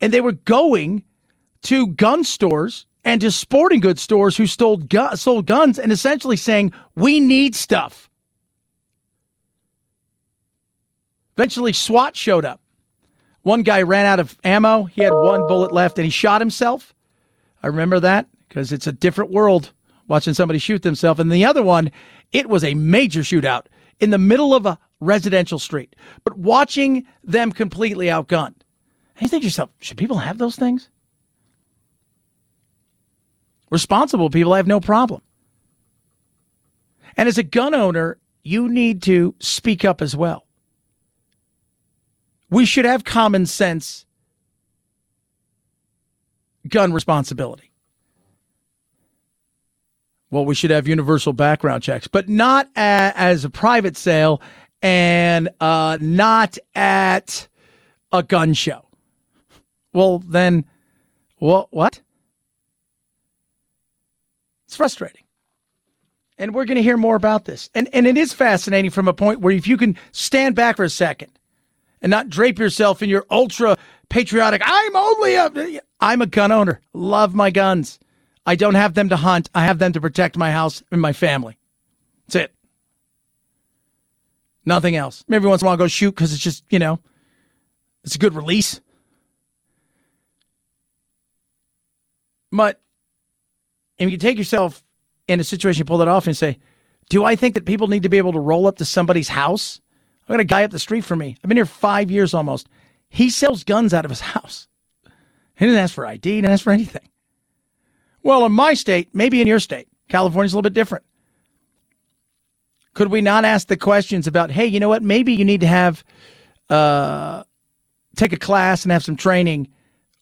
And 0.00 0.12
they 0.12 0.20
were 0.20 0.32
going 0.32 1.04
to 1.62 1.88
gun 1.88 2.24
stores 2.24 2.86
and 3.04 3.20
to 3.20 3.30
sporting 3.30 3.80
goods 3.80 4.02
stores 4.02 4.36
who 4.36 4.46
stole 4.46 4.78
gu- 4.78 5.16
sold 5.16 5.46
guns 5.46 5.78
and 5.78 5.92
essentially 5.92 6.36
saying, 6.36 6.72
We 6.96 7.20
need 7.20 7.54
stuff. 7.54 8.10
Eventually, 11.36 11.72
SWAT 11.72 12.16
showed 12.16 12.44
up. 12.44 12.60
One 13.42 13.62
guy 13.62 13.82
ran 13.82 14.06
out 14.06 14.20
of 14.20 14.38
ammo. 14.44 14.84
He 14.84 15.02
had 15.02 15.12
one 15.12 15.46
bullet 15.46 15.72
left 15.72 15.98
and 15.98 16.04
he 16.04 16.10
shot 16.10 16.40
himself. 16.40 16.94
I 17.62 17.66
remember 17.66 18.00
that 18.00 18.26
because 18.48 18.72
it's 18.72 18.86
a 18.86 18.92
different 18.92 19.30
world 19.32 19.72
watching 20.08 20.32
somebody 20.32 20.58
shoot 20.58 20.82
themselves. 20.82 21.20
And 21.20 21.30
the 21.30 21.44
other 21.44 21.62
one, 21.62 21.90
it 22.32 22.48
was 22.48 22.64
a 22.64 22.74
major 22.74 23.20
shootout 23.20 23.66
in 24.00 24.10
the 24.10 24.18
middle 24.18 24.54
of 24.54 24.64
a 24.64 24.78
residential 25.00 25.58
street, 25.58 25.94
but 26.24 26.38
watching 26.38 27.06
them 27.22 27.52
completely 27.52 28.06
outgunned. 28.06 28.54
And 29.16 29.22
you 29.22 29.28
think 29.28 29.42
to 29.42 29.46
yourself, 29.46 29.70
should 29.80 29.98
people 29.98 30.18
have 30.18 30.38
those 30.38 30.56
things? 30.56 30.88
Responsible 33.74 34.30
people 34.30 34.52
I 34.52 34.58
have 34.58 34.68
no 34.68 34.78
problem. 34.78 35.20
And 37.16 37.28
as 37.28 37.38
a 37.38 37.42
gun 37.42 37.74
owner, 37.74 38.18
you 38.44 38.68
need 38.68 39.02
to 39.02 39.34
speak 39.40 39.84
up 39.84 40.00
as 40.00 40.14
well. 40.14 40.46
We 42.50 42.66
should 42.66 42.84
have 42.84 43.02
common 43.02 43.46
sense 43.46 44.06
gun 46.68 46.92
responsibility. 46.92 47.72
Well, 50.30 50.44
we 50.44 50.54
should 50.54 50.70
have 50.70 50.86
universal 50.86 51.32
background 51.32 51.82
checks, 51.82 52.06
but 52.06 52.28
not 52.28 52.68
a, 52.76 53.12
as 53.16 53.44
a 53.44 53.50
private 53.50 53.96
sale 53.96 54.40
and 54.82 55.48
uh, 55.58 55.98
not 56.00 56.58
at 56.76 57.48
a 58.12 58.22
gun 58.22 58.54
show. 58.54 58.86
Well, 59.92 60.20
then, 60.20 60.64
what? 61.38 61.72
What? 61.72 62.00
It's 64.74 64.76
frustrating. 64.76 65.22
And 66.36 66.52
we're 66.52 66.64
going 66.64 66.74
to 66.74 66.82
hear 66.82 66.96
more 66.96 67.14
about 67.14 67.44
this. 67.44 67.70
And, 67.76 67.88
and 67.92 68.08
it 68.08 68.18
is 68.18 68.32
fascinating 68.32 68.90
from 68.90 69.06
a 69.06 69.12
point 69.12 69.38
where 69.38 69.54
if 69.54 69.68
you 69.68 69.76
can 69.76 69.96
stand 70.10 70.56
back 70.56 70.78
for 70.78 70.84
a 70.84 70.90
second 70.90 71.30
and 72.02 72.10
not 72.10 72.28
drape 72.28 72.58
yourself 72.58 73.00
in 73.00 73.08
your 73.08 73.24
ultra 73.30 73.78
patriotic, 74.08 74.62
I'm 74.64 74.96
only 74.96 75.36
a, 75.36 75.80
I'm 76.00 76.22
a 76.22 76.26
gun 76.26 76.50
owner, 76.50 76.80
love 76.92 77.36
my 77.36 77.52
guns. 77.52 78.00
I 78.46 78.56
don't 78.56 78.74
have 78.74 78.94
them 78.94 79.10
to 79.10 79.16
hunt. 79.16 79.48
I 79.54 79.62
have 79.64 79.78
them 79.78 79.92
to 79.92 80.00
protect 80.00 80.36
my 80.36 80.50
house 80.50 80.82
and 80.90 81.00
my 81.00 81.12
family. 81.12 81.56
That's 82.26 82.46
it. 82.46 82.54
Nothing 84.64 84.96
else. 84.96 85.24
Every 85.30 85.48
once 85.48 85.62
in 85.62 85.66
a 85.66 85.68
while, 85.68 85.74
I 85.74 85.78
go 85.78 85.86
shoot 85.86 86.10
because 86.10 86.32
it's 86.32 86.42
just, 86.42 86.64
you 86.68 86.80
know, 86.80 86.98
it's 88.02 88.16
a 88.16 88.18
good 88.18 88.34
release. 88.34 88.80
But 92.50 92.80
And 93.98 94.10
you 94.10 94.18
take 94.18 94.38
yourself 94.38 94.82
in 95.28 95.40
a 95.40 95.44
situation, 95.44 95.86
pull 95.86 95.98
that 95.98 96.08
off, 96.08 96.26
and 96.26 96.36
say, 96.36 96.58
Do 97.08 97.24
I 97.24 97.36
think 97.36 97.54
that 97.54 97.64
people 97.64 97.88
need 97.88 98.02
to 98.02 98.08
be 98.08 98.18
able 98.18 98.32
to 98.32 98.40
roll 98.40 98.66
up 98.66 98.76
to 98.78 98.84
somebody's 98.84 99.28
house? 99.28 99.80
I 100.28 100.32
got 100.32 100.40
a 100.40 100.44
guy 100.44 100.64
up 100.64 100.70
the 100.70 100.78
street 100.78 101.04
from 101.04 101.18
me. 101.18 101.36
I've 101.42 101.48
been 101.48 101.56
here 101.56 101.66
five 101.66 102.10
years 102.10 102.34
almost. 102.34 102.68
He 103.08 103.30
sells 103.30 103.62
guns 103.62 103.94
out 103.94 104.04
of 104.04 104.10
his 104.10 104.20
house. 104.20 104.68
He 105.56 105.66
didn't 105.66 105.80
ask 105.80 105.94
for 105.94 106.06
ID, 106.06 106.28
he 106.28 106.40
didn't 106.40 106.52
ask 106.52 106.64
for 106.64 106.72
anything. 106.72 107.08
Well, 108.22 108.46
in 108.46 108.52
my 108.52 108.74
state, 108.74 109.10
maybe 109.12 109.40
in 109.40 109.46
your 109.46 109.60
state, 109.60 109.86
California's 110.08 110.52
a 110.52 110.56
little 110.56 110.68
bit 110.68 110.74
different. 110.74 111.04
Could 112.94 113.10
we 113.10 113.20
not 113.20 113.44
ask 113.44 113.68
the 113.68 113.76
questions 113.76 114.26
about, 114.26 114.50
hey, 114.50 114.66
you 114.66 114.80
know 114.80 114.88
what? 114.88 115.02
Maybe 115.02 115.34
you 115.34 115.44
need 115.44 115.60
to 115.60 115.66
have, 115.66 116.02
uh, 116.70 117.42
take 118.16 118.32
a 118.32 118.38
class 118.38 118.84
and 118.84 118.92
have 118.92 119.04
some 119.04 119.16
training 119.16 119.68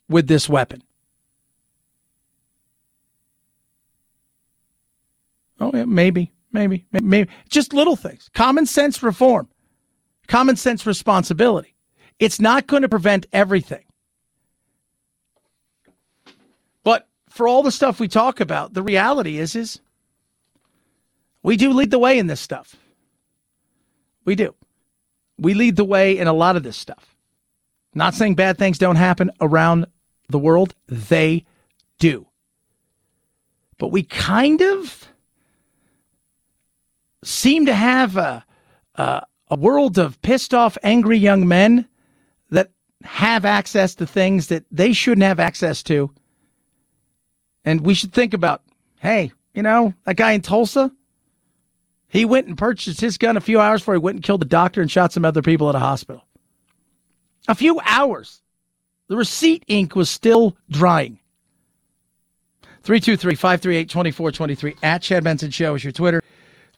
with 0.09 0.27
this 0.27 0.49
weapon. 0.49 0.83
Oh, 5.63 5.71
yeah, 5.73 5.85
maybe, 5.85 6.33
maybe, 6.51 6.87
maybe. 6.91 7.31
Just 7.49 7.73
little 7.73 7.95
things. 7.95 8.29
Common 8.35 8.67
sense 8.67 9.01
reform, 9.01 9.49
common 10.27 10.57
sense 10.57 10.85
responsibility. 10.85 11.77
It's 12.19 12.41
not 12.41 12.67
going 12.67 12.83
to 12.83 12.89
prevent 12.89 13.27
everything. 13.33 13.85
But 16.83 17.09
for 17.31 17.47
all 17.47 17.63
the 17.63 17.71
stuff 17.71 18.01
we 18.01 18.09
talk 18.09 18.41
about, 18.41 18.75
the 18.75 18.83
reality 18.83 19.39
is, 19.39 19.55
is 19.55 19.81
we 21.45 21.57
do 21.57 21.73
lead 21.73 21.93
the 21.93 21.99
way 22.01 22.19
in 22.19 22.27
this 22.27 22.41
stuff. 22.41 22.75
We 24.25 24.35
do. 24.35 24.57
We 25.39 25.55
lead 25.55 25.77
the 25.77 25.85
way 25.85 26.19
in 26.19 26.27
a 26.27 26.33
lot 26.33 26.57
of 26.57 26.65
this 26.65 26.77
stuff. 26.77 27.15
Not 27.95 28.15
saying 28.15 28.35
bad 28.35 28.59
things 28.59 28.79
don't 28.79 28.97
happen 28.97 29.31
around 29.41 29.87
the 30.29 30.41
world, 30.41 30.75
they 30.89 31.45
do. 32.01 32.27
But 33.79 33.93
we 33.93 34.03
kind 34.03 34.61
of 34.61 35.12
seem 37.25 37.67
to 37.67 37.75
have 37.75 38.17
a, 38.17 38.45
a, 38.97 39.23
a 39.49 39.57
world 39.57 39.99
of 39.99 40.21
pissed 40.23 40.55
off, 40.55 40.77
angry 40.83 41.19
young 41.19 41.47
men 41.47 41.89
that 42.51 42.71
have 43.05 43.45
access 43.45 43.95
to 43.97 44.07
things 44.07 44.49
that 44.49 44.65
they 44.71 44.93
shouldn't 44.93 45.25
have 45.25 45.41
access 45.41 45.83
to. 45.85 46.11
And 47.65 47.83
we 47.83 47.95
should 47.95 48.13
think 48.13 48.35
about 48.35 48.63
hey, 49.01 49.33
you 49.53 49.63
know, 49.63 49.93
that 50.05 50.15
guy 50.15 50.31
in 50.33 50.41
Tulsa, 50.41 50.93
he 52.07 52.25
went 52.25 52.47
and 52.47 52.57
purchased 52.57 53.01
his 53.01 53.19
gun 53.19 53.37
a 53.37 53.41
few 53.41 53.59
hours 53.59 53.81
before 53.81 53.95
he 53.95 54.01
went 54.01 54.17
and 54.17 54.25
killed 54.25 54.41
the 54.41 54.47
doctor 54.47 54.81
and 54.81 54.91
shot 54.91 55.13
some 55.13 55.25
other 55.25 55.43
people 55.43 55.69
at 55.69 55.75
a 55.75 55.81
hospital. 55.81 56.25
A 57.49 57.55
few 57.55 57.81
hours. 57.85 58.43
The 59.09 59.17
receipt 59.17 59.65
ink 59.67 59.97
was 59.97 60.09
still 60.09 60.57
drying. 60.71 61.19
323 62.85 63.35
538 63.35 63.89
2423 63.89 64.77
at 64.83 65.03
Chad 65.03 65.25
Benson 65.25 65.51
Show 65.51 65.75
is 65.75 65.85
your 65.85 65.93
Twitter. 65.93 66.22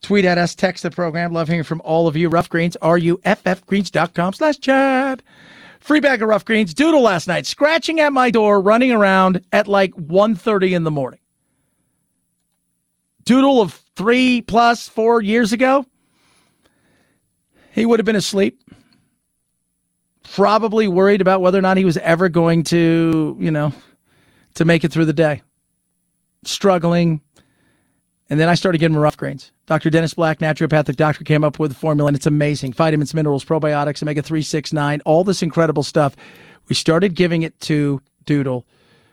Tweet 0.05 0.27
at 0.27 0.37
us, 0.37 0.55
text 0.55 0.83
the 0.83 0.91
program. 0.91 1.33
Love 1.33 1.49
hearing 1.49 1.65
from 1.65 1.81
all 1.83 2.07
of 2.07 2.15
you. 2.15 2.29
Ruff 2.29 2.51
Greens, 2.51 2.77
R-U-F-F 2.83 3.65
Greens.com 3.65 4.35
slash 4.35 4.59
Chad. 4.59 5.23
Free 5.81 6.01
bag 6.01 6.21
of 6.21 6.29
ruff 6.29 6.45
greens. 6.45 6.75
Doodle 6.75 7.01
last 7.01 7.27
night, 7.27 7.47
scratching 7.47 8.01
at 8.01 8.13
my 8.13 8.31
door, 8.31 8.61
running 8.61 8.93
around 8.93 9.41
at 9.51 9.67
like 9.67 9.95
1.30 9.95 10.73
in 10.73 10.85
the 10.85 10.91
morning. 10.91 11.21
Doodle 13.25 13.63
of 13.63 13.81
three 13.97 14.43
plus 14.43 14.87
four 14.91 15.23
years 15.23 15.55
ago, 15.55 15.87
he 17.73 17.87
would 17.87 17.99
have 17.99 18.05
been 18.05 18.15
asleep. 18.15 18.61
Probably 20.35 20.87
worried 20.87 21.23
about 21.23 21.41
whether 21.41 21.59
or 21.59 21.63
not 21.63 21.79
he 21.79 21.87
was 21.87 21.97
ever 21.97 22.29
going 22.29 22.63
to, 22.65 23.39
you 23.41 23.51
know, 23.51 23.73
to 24.57 24.67
make 24.67 24.85
it 24.85 24.93
through 24.93 25.07
the 25.07 25.15
day. 25.15 25.41
Struggling. 26.45 27.23
And 28.35 28.41
then 28.41 28.49
I 28.49 28.57
started 28.57 28.79
giving 28.79 28.95
getting 28.95 29.01
ruff 29.01 29.17
greens. 29.17 29.53
Dr. 29.67 29.91
Dennis 29.91 30.15
Black, 30.15 30.41
naturopathic 30.41 30.97
doctor, 30.97 31.23
came 31.23 31.45
up 31.45 31.61
with 31.61 31.71
a 31.71 31.75
formula, 31.77 32.09
and 32.09 32.17
it's 32.17 32.27
amazing. 32.27 32.73
Vitamins, 32.73 33.15
minerals, 33.15 33.45
probiotics, 33.45 34.03
omega 34.03 34.23
369, 34.23 35.01
all 35.05 35.23
this 35.23 35.41
incredible 35.41 35.85
stuff. 35.85 36.17
We 36.69 36.75
started 36.75 37.15
giving 37.15 37.43
it 37.43 37.61
to 37.61 38.03
Doodle, 38.25 38.67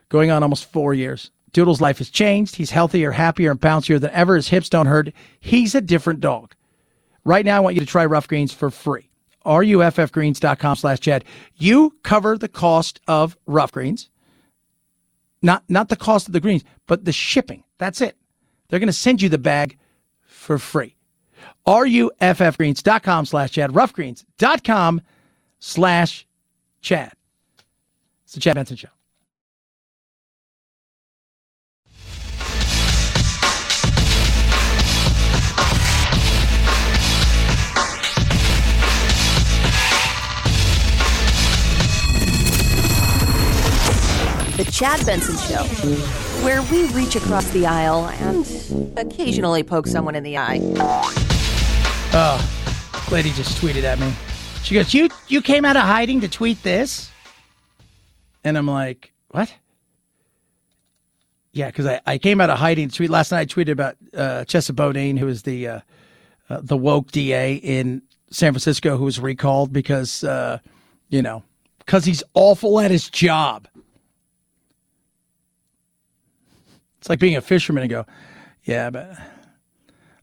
going 0.09 0.31
on 0.31 0.41
almost 0.41 0.65
four 0.71 0.95
years. 0.95 1.29
Doodle's 1.53 1.79
life 1.79 1.99
has 1.99 2.09
changed. 2.09 2.55
He's 2.55 2.71
healthier, 2.71 3.11
happier, 3.11 3.51
and 3.51 3.61
bouncier 3.61 4.01
than 4.01 4.09
ever. 4.09 4.37
His 4.37 4.47
hips 4.47 4.69
don't 4.69 4.87
hurt. 4.87 5.13
He's 5.39 5.75
a 5.75 5.81
different 5.81 6.19
dog. 6.19 6.55
Right 7.23 7.45
now, 7.45 7.57
I 7.57 7.59
want 7.59 7.75
you 7.75 7.81
to 7.81 7.85
try 7.85 8.07
Ruff 8.07 8.27
Greens 8.27 8.51
for 8.51 8.71
free. 8.71 9.07
RUFFgreens.com 9.45 10.77
slash 10.77 10.99
Chad. 10.99 11.25
You 11.57 11.95
cover 12.01 12.39
the 12.39 12.49
cost 12.49 12.99
of 13.07 13.37
Ruff 13.45 13.71
Greens. 13.71 14.09
Not, 15.43 15.63
not 15.69 15.89
the 15.89 15.95
cost 15.95 16.25
of 16.25 16.33
the 16.33 16.39
greens, 16.39 16.63
but 16.87 17.05
the 17.05 17.11
shipping. 17.11 17.63
That's 17.77 18.01
it. 18.01 18.17
They're 18.71 18.79
going 18.79 18.87
to 18.87 18.93
send 18.93 19.21
you 19.21 19.27
the 19.27 19.37
bag 19.37 19.77
for 20.21 20.57
free. 20.57 20.95
RUFFgreens.com 21.67 23.25
slash 23.25 23.51
Chad. 23.51 23.71
Ruffgreens.com 23.71 25.01
slash 25.59 26.25
Chad. 26.79 27.11
It's 28.23 28.33
the 28.33 28.39
Chad 28.39 28.55
Benson 28.55 28.77
Show. 28.77 28.87
The 44.55 44.71
Chad 44.71 45.05
Benson 45.05 45.37
Show, 45.37 45.65
where 46.43 46.61
we 46.63 46.85
reach 46.93 47.15
across 47.15 47.49
the 47.51 47.65
aisle 47.65 48.07
and 48.19 48.97
occasionally 48.97 49.63
poke 49.63 49.87
someone 49.87 50.15
in 50.15 50.23
the 50.23 50.37
eye. 50.37 50.59
Oh, 52.13 53.07
lady 53.11 53.31
just 53.31 53.61
tweeted 53.61 53.83
at 53.83 53.99
me. 53.99 54.11
She 54.63 54.75
goes, 54.75 54.93
"You 54.93 55.09
you 55.27 55.41
came 55.41 55.65
out 55.65 55.75
of 55.75 55.83
hiding 55.83 56.21
to 56.21 56.27
tweet 56.27 56.61
this?" 56.63 57.11
And 58.43 58.57
I'm 58.57 58.67
like, 58.67 59.13
"What?" 59.29 59.53
Yeah, 61.53 61.67
because 61.67 61.85
I, 61.85 62.01
I 62.05 62.17
came 62.17 62.39
out 62.39 62.49
of 62.49 62.57
hiding 62.57 62.89
to 62.89 62.95
tweet 62.95 63.09
last 63.09 63.31
night. 63.31 63.41
I 63.41 63.45
tweeted 63.45 63.71
about 63.71 63.97
uh, 64.15 64.45
Chesa 64.47 64.75
Boudin, 64.75 65.17
who 65.17 65.27
is 65.27 65.43
the 65.43 65.67
uh, 65.67 65.79
uh, 66.49 66.59
the 66.61 66.77
woke 66.77 67.11
DA 67.11 67.55
in 67.55 68.01
San 68.29 68.53
Francisco, 68.53 68.97
who 68.97 69.05
was 69.05 69.19
recalled 69.19 69.73
because 69.73 70.23
uh, 70.23 70.59
you 71.09 71.21
know 71.21 71.43
because 71.79 72.05
he's 72.05 72.23
awful 72.33 72.79
at 72.79 72.91
his 72.91 73.09
job. 73.09 73.67
It's 77.01 77.09
like 77.09 77.19
being 77.19 77.35
a 77.35 77.41
fisherman 77.41 77.81
and 77.81 77.89
go, 77.89 78.05
yeah, 78.63 78.91
but 78.91 79.17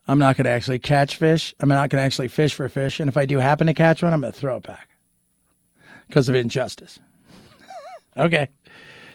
I'm 0.06 0.20
not 0.20 0.36
going 0.36 0.44
to 0.44 0.50
actually 0.50 0.78
catch 0.78 1.16
fish. 1.16 1.52
I'm 1.58 1.68
not 1.68 1.90
going 1.90 2.00
to 2.00 2.04
actually 2.04 2.28
fish 2.28 2.54
for 2.54 2.68
fish. 2.68 3.00
And 3.00 3.08
if 3.08 3.16
I 3.16 3.26
do 3.26 3.38
happen 3.38 3.66
to 3.66 3.74
catch 3.74 4.00
one, 4.00 4.12
I'm 4.12 4.20
going 4.20 4.32
to 4.32 4.38
throw 4.38 4.58
it 4.58 4.62
back 4.62 4.88
because 6.06 6.28
of 6.28 6.36
injustice. 6.36 7.00
okay. 8.16 8.48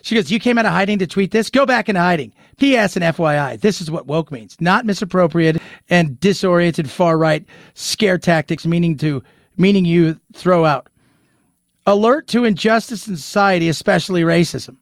She 0.01 0.15
goes, 0.15 0.29
You 0.29 0.41
came 0.41 0.57
out 0.57 0.65
of 0.65 0.73
hiding 0.73 0.99
to 0.99 1.07
tweet 1.07 1.31
this? 1.31 1.49
Go 1.49 1.65
back 1.65 1.87
into 1.87 2.01
hiding. 2.01 2.33
P.S. 2.57 2.97
and 2.97 3.05
FYI, 3.05 3.59
this 3.61 3.79
is 3.79 3.89
what 3.89 4.07
woke 4.07 4.29
means 4.29 4.57
not 4.59 4.85
misappropriated 4.85 5.61
and 5.89 6.19
disoriented 6.19 6.89
far 6.89 7.17
right 7.17 7.45
scare 7.75 8.17
tactics, 8.17 8.65
meaning 8.65 8.97
to 8.97 9.23
meaning 9.55 9.85
you 9.85 10.19
throw 10.33 10.65
out. 10.65 10.89
Alert 11.85 12.27
to 12.27 12.43
injustice 12.43 13.07
in 13.07 13.15
society, 13.15 13.69
especially 13.69 14.23
racism. 14.23 14.75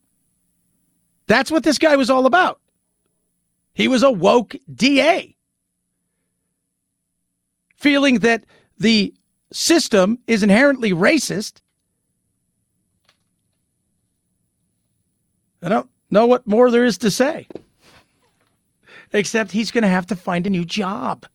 That's 1.28 1.52
what 1.52 1.64
this 1.64 1.78
guy 1.78 1.96
was 1.96 2.10
all 2.10 2.26
about. 2.26 2.61
He 3.74 3.88
was 3.88 4.04
a 4.04 4.12
woke 4.12 4.56
DA, 4.74 5.36
feeling 7.76 8.20
that 8.20 8.46
the 8.78 9.14
system 9.52 10.20
is 10.28 10.44
inherently 10.44 10.92
racist. 10.92 11.62
I 15.64 15.70
don't 15.70 15.90
know 16.10 16.26
what 16.26 16.48
more 16.48 16.72
there 16.72 16.86
is 16.86 16.98
to 17.00 17.12
say, 17.12 17.48
except 19.14 19.52
he's 19.52 19.72
going 19.72 19.84
to 19.84 19.88
have 19.88 20.08
to 20.08 20.16
find 20.16 20.48
a 20.48 20.50
new 20.50 20.66
job. 20.66 21.26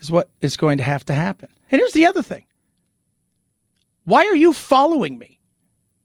Is 0.00 0.10
what 0.10 0.30
is 0.40 0.56
going 0.56 0.78
to 0.78 0.84
have 0.84 1.04
to 1.06 1.14
happen. 1.14 1.48
And 1.70 1.80
here's 1.80 1.92
the 1.92 2.06
other 2.06 2.22
thing 2.22 2.44
why 4.04 4.24
are 4.24 4.36
you 4.36 4.52
following 4.52 5.18
me? 5.18 5.38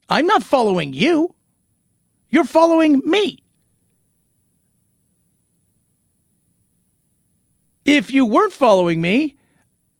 I'm 0.09 0.27
not 0.27 0.43
following 0.43 0.93
you. 0.93 1.33
You're 2.33 2.45
following 2.45 2.99
me. 3.05 3.37
If 7.85 8.11
you 8.11 8.25
weren't 8.25 8.51
following 8.51 8.99
me, 9.01 9.37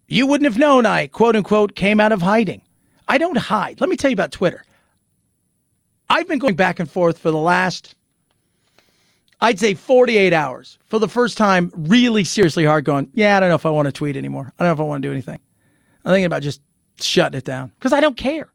you 0.08 0.26
wouldn't 0.26 0.52
have 0.52 0.58
known 0.58 0.88
I, 0.88 1.06
quote 1.06 1.36
unquote, 1.36 1.76
came 1.76 2.00
out 2.00 2.12
of 2.12 2.24
hiding. 2.24 2.64
I 3.08 3.20
don't 3.20 3.38
hide. 3.38 3.80
Let 3.80 3.88
me 3.88 3.96
tell 3.96 4.10
you 4.10 4.16
about 4.16 4.32
Twitter. 4.32 4.66
I've 6.10 6.28
been 6.28 6.40
going 6.40 6.56
back 6.56 6.80
and 6.80 6.90
forth 6.90 7.20
for 7.20 7.30
the 7.30 7.38
last, 7.38 7.94
I'd 9.40 9.60
say 9.60 9.76
48 9.76 10.34
hours 10.34 10.80
for 10.88 10.98
the 10.98 11.08
first 11.08 11.38
time, 11.38 11.72
really 11.76 12.24
seriously 12.24 12.66
hard 12.66 12.84
going, 12.84 13.12
yeah, 13.14 13.38
I 13.38 13.42
don't 13.42 13.50
know 13.50 13.56
if 13.56 13.68
I 13.68 13.70
want 13.70 13.86
to 13.86 13.92
tweet 13.92 14.18
anymore. 14.18 14.52
I 14.58 14.64
don't 14.64 14.70
know 14.70 14.74
if 14.74 14.88
I 14.88 14.90
want 14.90 15.04
to 15.04 15.08
do 15.08 15.12
anything. 15.12 15.40
I'm 16.04 16.14
thinking 16.14 16.26
about 16.26 16.42
just 16.42 16.62
shutting 17.00 17.38
it 17.38 17.46
down 17.46 17.72
because 17.78 17.94
I 17.94 18.00
don't 18.00 18.18
care. 18.18 18.52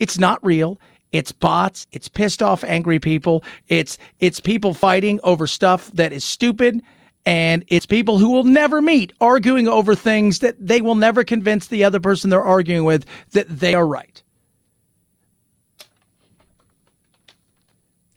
It's 0.00 0.18
not 0.18 0.44
real. 0.44 0.80
It's 1.12 1.30
bots. 1.30 1.86
It's 1.92 2.08
pissed 2.08 2.42
off, 2.42 2.64
angry 2.64 2.98
people. 2.98 3.44
It's 3.68 3.98
it's 4.18 4.40
people 4.40 4.74
fighting 4.74 5.20
over 5.22 5.46
stuff 5.46 5.90
that 5.92 6.12
is 6.12 6.24
stupid, 6.24 6.82
and 7.26 7.64
it's 7.68 7.86
people 7.86 8.18
who 8.18 8.30
will 8.30 8.44
never 8.44 8.80
meet, 8.80 9.12
arguing 9.20 9.68
over 9.68 9.94
things 9.94 10.38
that 10.40 10.56
they 10.58 10.80
will 10.80 10.94
never 10.94 11.22
convince 11.22 11.66
the 11.68 11.84
other 11.84 12.00
person 12.00 12.30
they're 12.30 12.42
arguing 12.42 12.84
with 12.84 13.04
that 13.32 13.48
they 13.48 13.74
are 13.74 13.86
right. 13.86 14.22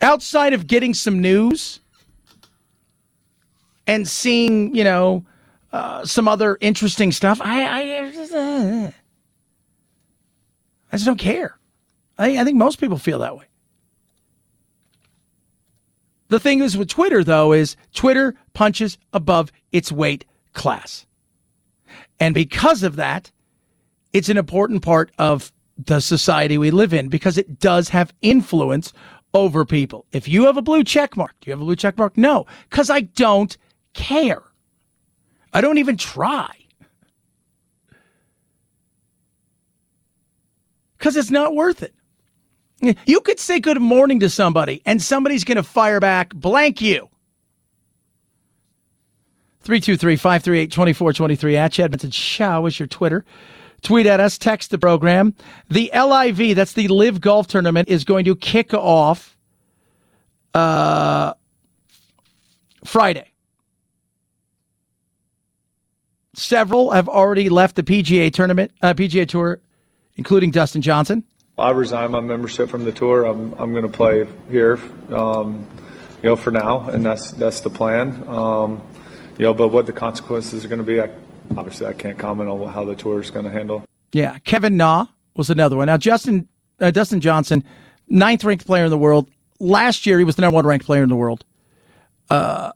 Outside 0.02 0.54
of 0.54 0.68
getting 0.68 0.94
some 0.94 1.20
news 1.20 1.82
and 3.88 4.08
seeing, 4.08 4.74
you 4.76 4.84
know, 4.84 5.26
uh, 5.74 6.06
some 6.06 6.28
other 6.28 6.58
interesting 6.62 7.12
stuff, 7.12 7.42
I 7.42 7.64
I, 7.66 8.06
I 10.92 10.94
just 10.94 11.06
don't 11.06 11.18
care. 11.18 11.58
I, 12.18 12.38
I 12.38 12.44
think 12.44 12.58
most 12.58 12.80
people 12.80 12.98
feel 12.98 13.20
that 13.20 13.38
way. 13.38 13.46
The 16.28 16.40
thing 16.40 16.62
is 16.62 16.78
with 16.78 16.90
Twitter, 16.90 17.24
though, 17.24 17.54
is 17.54 17.76
Twitter 17.94 18.36
punches 18.54 18.98
above 19.14 19.52
its 19.72 19.92
weight 19.92 20.26
class. 20.54 21.06
And 22.20 22.34
because 22.34 22.84
of 22.84 22.96
that, 22.96 23.32
it's 24.14 24.30
an 24.30 24.38
important 24.38 24.82
part 24.82 25.12
of 25.18 25.52
the 25.78 26.00
society 26.00 26.58
we 26.58 26.72
live 26.72 26.94
in 26.94 27.10
because 27.10 27.38
it 27.38 27.60
does 27.60 27.90
have 27.90 28.14
influence 28.22 28.94
over 29.34 29.66
people. 29.66 30.06
If 30.14 30.28
you 30.28 30.46
have 30.46 30.58
a 30.58 30.62
blue 30.62 30.84
check 30.84 31.18
mark, 31.18 31.34
do 31.42 31.50
you 31.50 31.52
have 31.52 31.62
a 31.62 31.66
blue 31.66 31.76
check 31.76 31.98
mark? 31.98 32.18
No, 32.18 32.46
because 32.70 32.90
I 32.90 33.02
don't 33.02 33.56
care. 33.94 34.44
I 35.54 35.62
don't 35.62 35.78
even 35.78 35.98
try. 35.98 36.50
Because 40.98 41.16
it's 41.16 41.32
not 41.32 41.56
worth 41.56 41.84
it. 41.84 41.95
You 42.82 43.22
could 43.22 43.40
say 43.40 43.60
good 43.60 43.82
morning 43.82 44.20
to 44.20 44.30
somebody 44.30 44.82
and 44.86 45.02
somebody's 45.02 45.44
going 45.44 45.56
to 45.56 45.64
fire 45.64 46.00
back 46.00 46.34
blank 46.36 46.82
you. 46.82 47.10
323 49.62 50.16
538 50.16 50.72
2423 50.72 51.58
at 51.58 51.72
Chad 51.72 51.92
Benson 51.92 52.12
Show 52.12 52.66
is 52.66 52.80
your 52.80 52.88
Twitter. 52.88 53.26
Tweet 53.82 54.06
at 54.06 54.20
us, 54.20 54.38
text 54.38 54.72
the 54.72 54.78
program. 54.78 55.34
The 55.70 55.92
LIV, 55.94 56.56
that's 56.56 56.74
the 56.74 56.88
LIV 56.88 57.22
Golf 57.22 57.48
Tournament, 57.48 57.88
is 57.90 58.04
going 58.04 58.26
to 58.26 58.36
kick 58.36 58.74
off 58.74 59.38
uh, 60.54 61.34
Friday. 62.84 63.32
Several 66.34 66.92
have 66.92 67.08
already 67.08 67.50
left 67.50 67.76
the 67.76 67.84
PGA 67.84 68.32
tournament, 68.34 68.72
uh, 68.82 68.94
PGA 68.94 69.28
Tour, 69.28 69.62
including 70.16 70.52
Dustin 70.52 70.82
Johnson. 70.82 71.24
I 71.58 71.72
resign 71.72 72.12
my 72.12 72.20
membership 72.20 72.70
from 72.70 72.84
the 72.84 72.92
tour. 72.92 73.24
I'm 73.24 73.54
I'm 73.54 73.72
going 73.72 73.84
to 73.84 73.90
play 73.90 74.28
here, 74.50 74.80
um, 75.10 75.66
you 76.22 76.30
know, 76.30 76.36
for 76.36 76.52
now, 76.52 76.90
and 76.90 77.06
that's 77.06 77.32
that's 77.32 77.62
the 77.62 77.70
plan. 77.70 78.28
Um, 78.28 78.82
you 79.38 79.44
know, 79.44 79.54
but 79.54 79.70
what 79.70 79.86
the 79.86 79.94
consequences 79.94 80.66
are 80.66 80.68
going 80.68 80.80
to 80.80 80.86
be, 80.86 81.00
I, 81.02 81.10
obviously, 81.58 81.88
I 81.88 81.94
can't 81.94 82.18
comment 82.18 82.50
on 82.50 82.68
how 82.70 82.84
the 82.84 82.96
tour 82.96 83.22
is 83.22 83.32
going 83.32 83.46
to 83.46 83.52
handle. 83.52 83.84
Yeah, 84.12 84.38
Kevin 84.40 84.78
Na 84.78 85.08
was 85.36 85.50
another 85.50 85.78
one. 85.78 85.88
Now, 85.88 85.98
Justin 85.98 86.48
uh, 86.80 86.92
Dustin 86.92 87.22
Johnson, 87.22 87.64
ninth 88.10 88.44
ranked 88.44 88.66
player 88.66 88.86
in 88.86 88.90
the 88.90 88.98
world. 88.98 89.30
Last 89.60 90.06
year, 90.06 90.18
he 90.18 90.26
was 90.26 90.36
the 90.36 90.42
number 90.42 90.56
one 90.56 90.66
ranked 90.66 90.86
player 90.86 91.04
in 91.04 91.10
the 91.10 91.16
world. 91.16 91.46
Uh, 92.30 92.72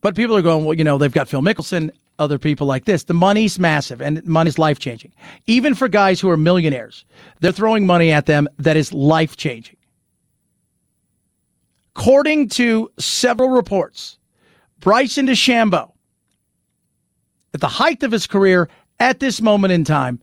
but 0.00 0.14
people 0.14 0.36
are 0.36 0.42
going, 0.42 0.64
well, 0.64 0.74
you 0.74 0.84
know, 0.84 0.98
they've 0.98 1.12
got 1.12 1.28
Phil 1.28 1.42
Mickelson, 1.42 1.90
other 2.20 2.38
people 2.38 2.66
like 2.66 2.84
this. 2.84 3.04
The 3.04 3.14
money's 3.14 3.58
massive 3.58 4.00
and 4.00 4.24
money's 4.26 4.58
life 4.58 4.78
changing. 4.78 5.12
Even 5.46 5.74
for 5.74 5.88
guys 5.88 6.20
who 6.20 6.30
are 6.30 6.36
millionaires, 6.36 7.04
they're 7.40 7.50
throwing 7.50 7.86
money 7.86 8.12
at 8.12 8.26
them 8.26 8.46
that 8.58 8.76
is 8.76 8.92
life 8.92 9.36
changing. 9.36 9.76
According 11.96 12.50
to 12.50 12.90
several 12.98 13.48
reports, 13.48 14.18
Bryson 14.78 15.26
DeChambeau, 15.26 15.92
at 17.52 17.60
the 17.60 17.68
height 17.68 18.02
of 18.02 18.12
his 18.12 18.26
career 18.26 18.68
at 19.00 19.18
this 19.18 19.40
moment 19.40 19.72
in 19.72 19.84
time, 19.84 20.20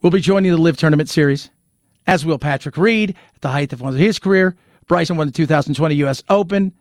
will 0.00 0.10
be 0.10 0.20
joining 0.20 0.50
the 0.50 0.58
LIV 0.58 0.78
Tournament 0.78 1.08
Series, 1.08 1.50
as 2.06 2.24
will 2.24 2.38
Patrick 2.38 2.76
Reed 2.76 3.14
at 3.34 3.40
the 3.40 3.48
height 3.48 3.72
of 3.72 3.80
his 3.94 4.18
career. 4.18 4.56
Bryson 4.86 5.16
won 5.16 5.28
the 5.28 5.32
2020 5.32 5.94
U.S. 5.96 6.22
Open. 6.28 6.72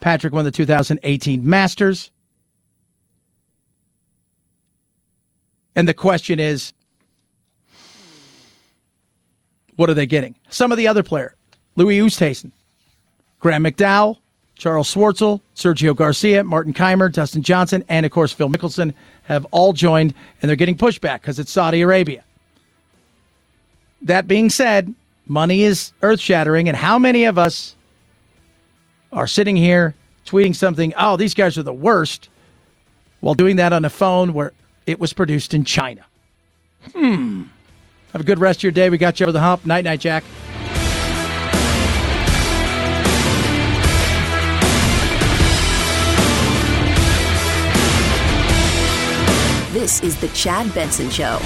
Patrick 0.00 0.32
won 0.32 0.44
the 0.44 0.50
2018 0.50 1.48
Masters. 1.48 2.10
And 5.74 5.86
the 5.86 5.94
question 5.94 6.40
is, 6.40 6.72
what 9.76 9.90
are 9.90 9.94
they 9.94 10.06
getting? 10.06 10.34
Some 10.48 10.72
of 10.72 10.78
the 10.78 10.88
other 10.88 11.02
player, 11.02 11.34
Louis 11.76 11.98
Oosthuizen, 11.98 12.50
Graham 13.40 13.64
McDowell, 13.64 14.16
Charles 14.56 14.92
Schwartzel, 14.92 15.40
Sergio 15.54 15.94
Garcia, 15.94 16.42
Martin 16.42 16.72
Kaymer, 16.72 17.12
Dustin 17.12 17.42
Johnson, 17.42 17.84
and 17.88 18.06
of 18.06 18.12
course 18.12 18.32
Phil 18.32 18.48
Mickelson 18.48 18.94
have 19.24 19.44
all 19.50 19.74
joined, 19.74 20.14
and 20.40 20.48
they're 20.48 20.56
getting 20.56 20.78
pushback 20.78 21.20
because 21.20 21.38
it's 21.38 21.52
Saudi 21.52 21.82
Arabia. 21.82 22.24
That 24.00 24.26
being 24.26 24.48
said, 24.48 24.94
money 25.26 25.62
is 25.62 25.92
earth 26.02 26.20
shattering, 26.20 26.68
and 26.68 26.76
how 26.76 26.98
many 26.98 27.24
of 27.24 27.36
us 27.36 27.75
are 29.16 29.26
sitting 29.26 29.56
here 29.56 29.94
tweeting 30.26 30.54
something, 30.54 30.92
oh, 30.96 31.16
these 31.16 31.34
guys 31.34 31.56
are 31.56 31.62
the 31.62 31.72
worst, 31.72 32.28
while 33.20 33.34
doing 33.34 33.56
that 33.56 33.72
on 33.72 33.84
a 33.84 33.90
phone 33.90 34.34
where 34.34 34.52
it 34.86 35.00
was 35.00 35.12
produced 35.12 35.54
in 35.54 35.64
China? 35.64 36.04
Hmm. 36.92 37.44
Have 38.12 38.20
a 38.20 38.24
good 38.24 38.38
rest 38.38 38.60
of 38.60 38.62
your 38.64 38.72
day. 38.72 38.90
We 38.90 38.98
got 38.98 39.18
you 39.18 39.24
over 39.24 39.32
the 39.32 39.40
hump. 39.40 39.66
Night, 39.66 39.84
night, 39.84 40.00
Jack. 40.00 40.22
This 49.72 50.02
is 50.02 50.18
The 50.20 50.28
Chad 50.28 50.72
Benson 50.74 51.10
Show. 51.10 51.38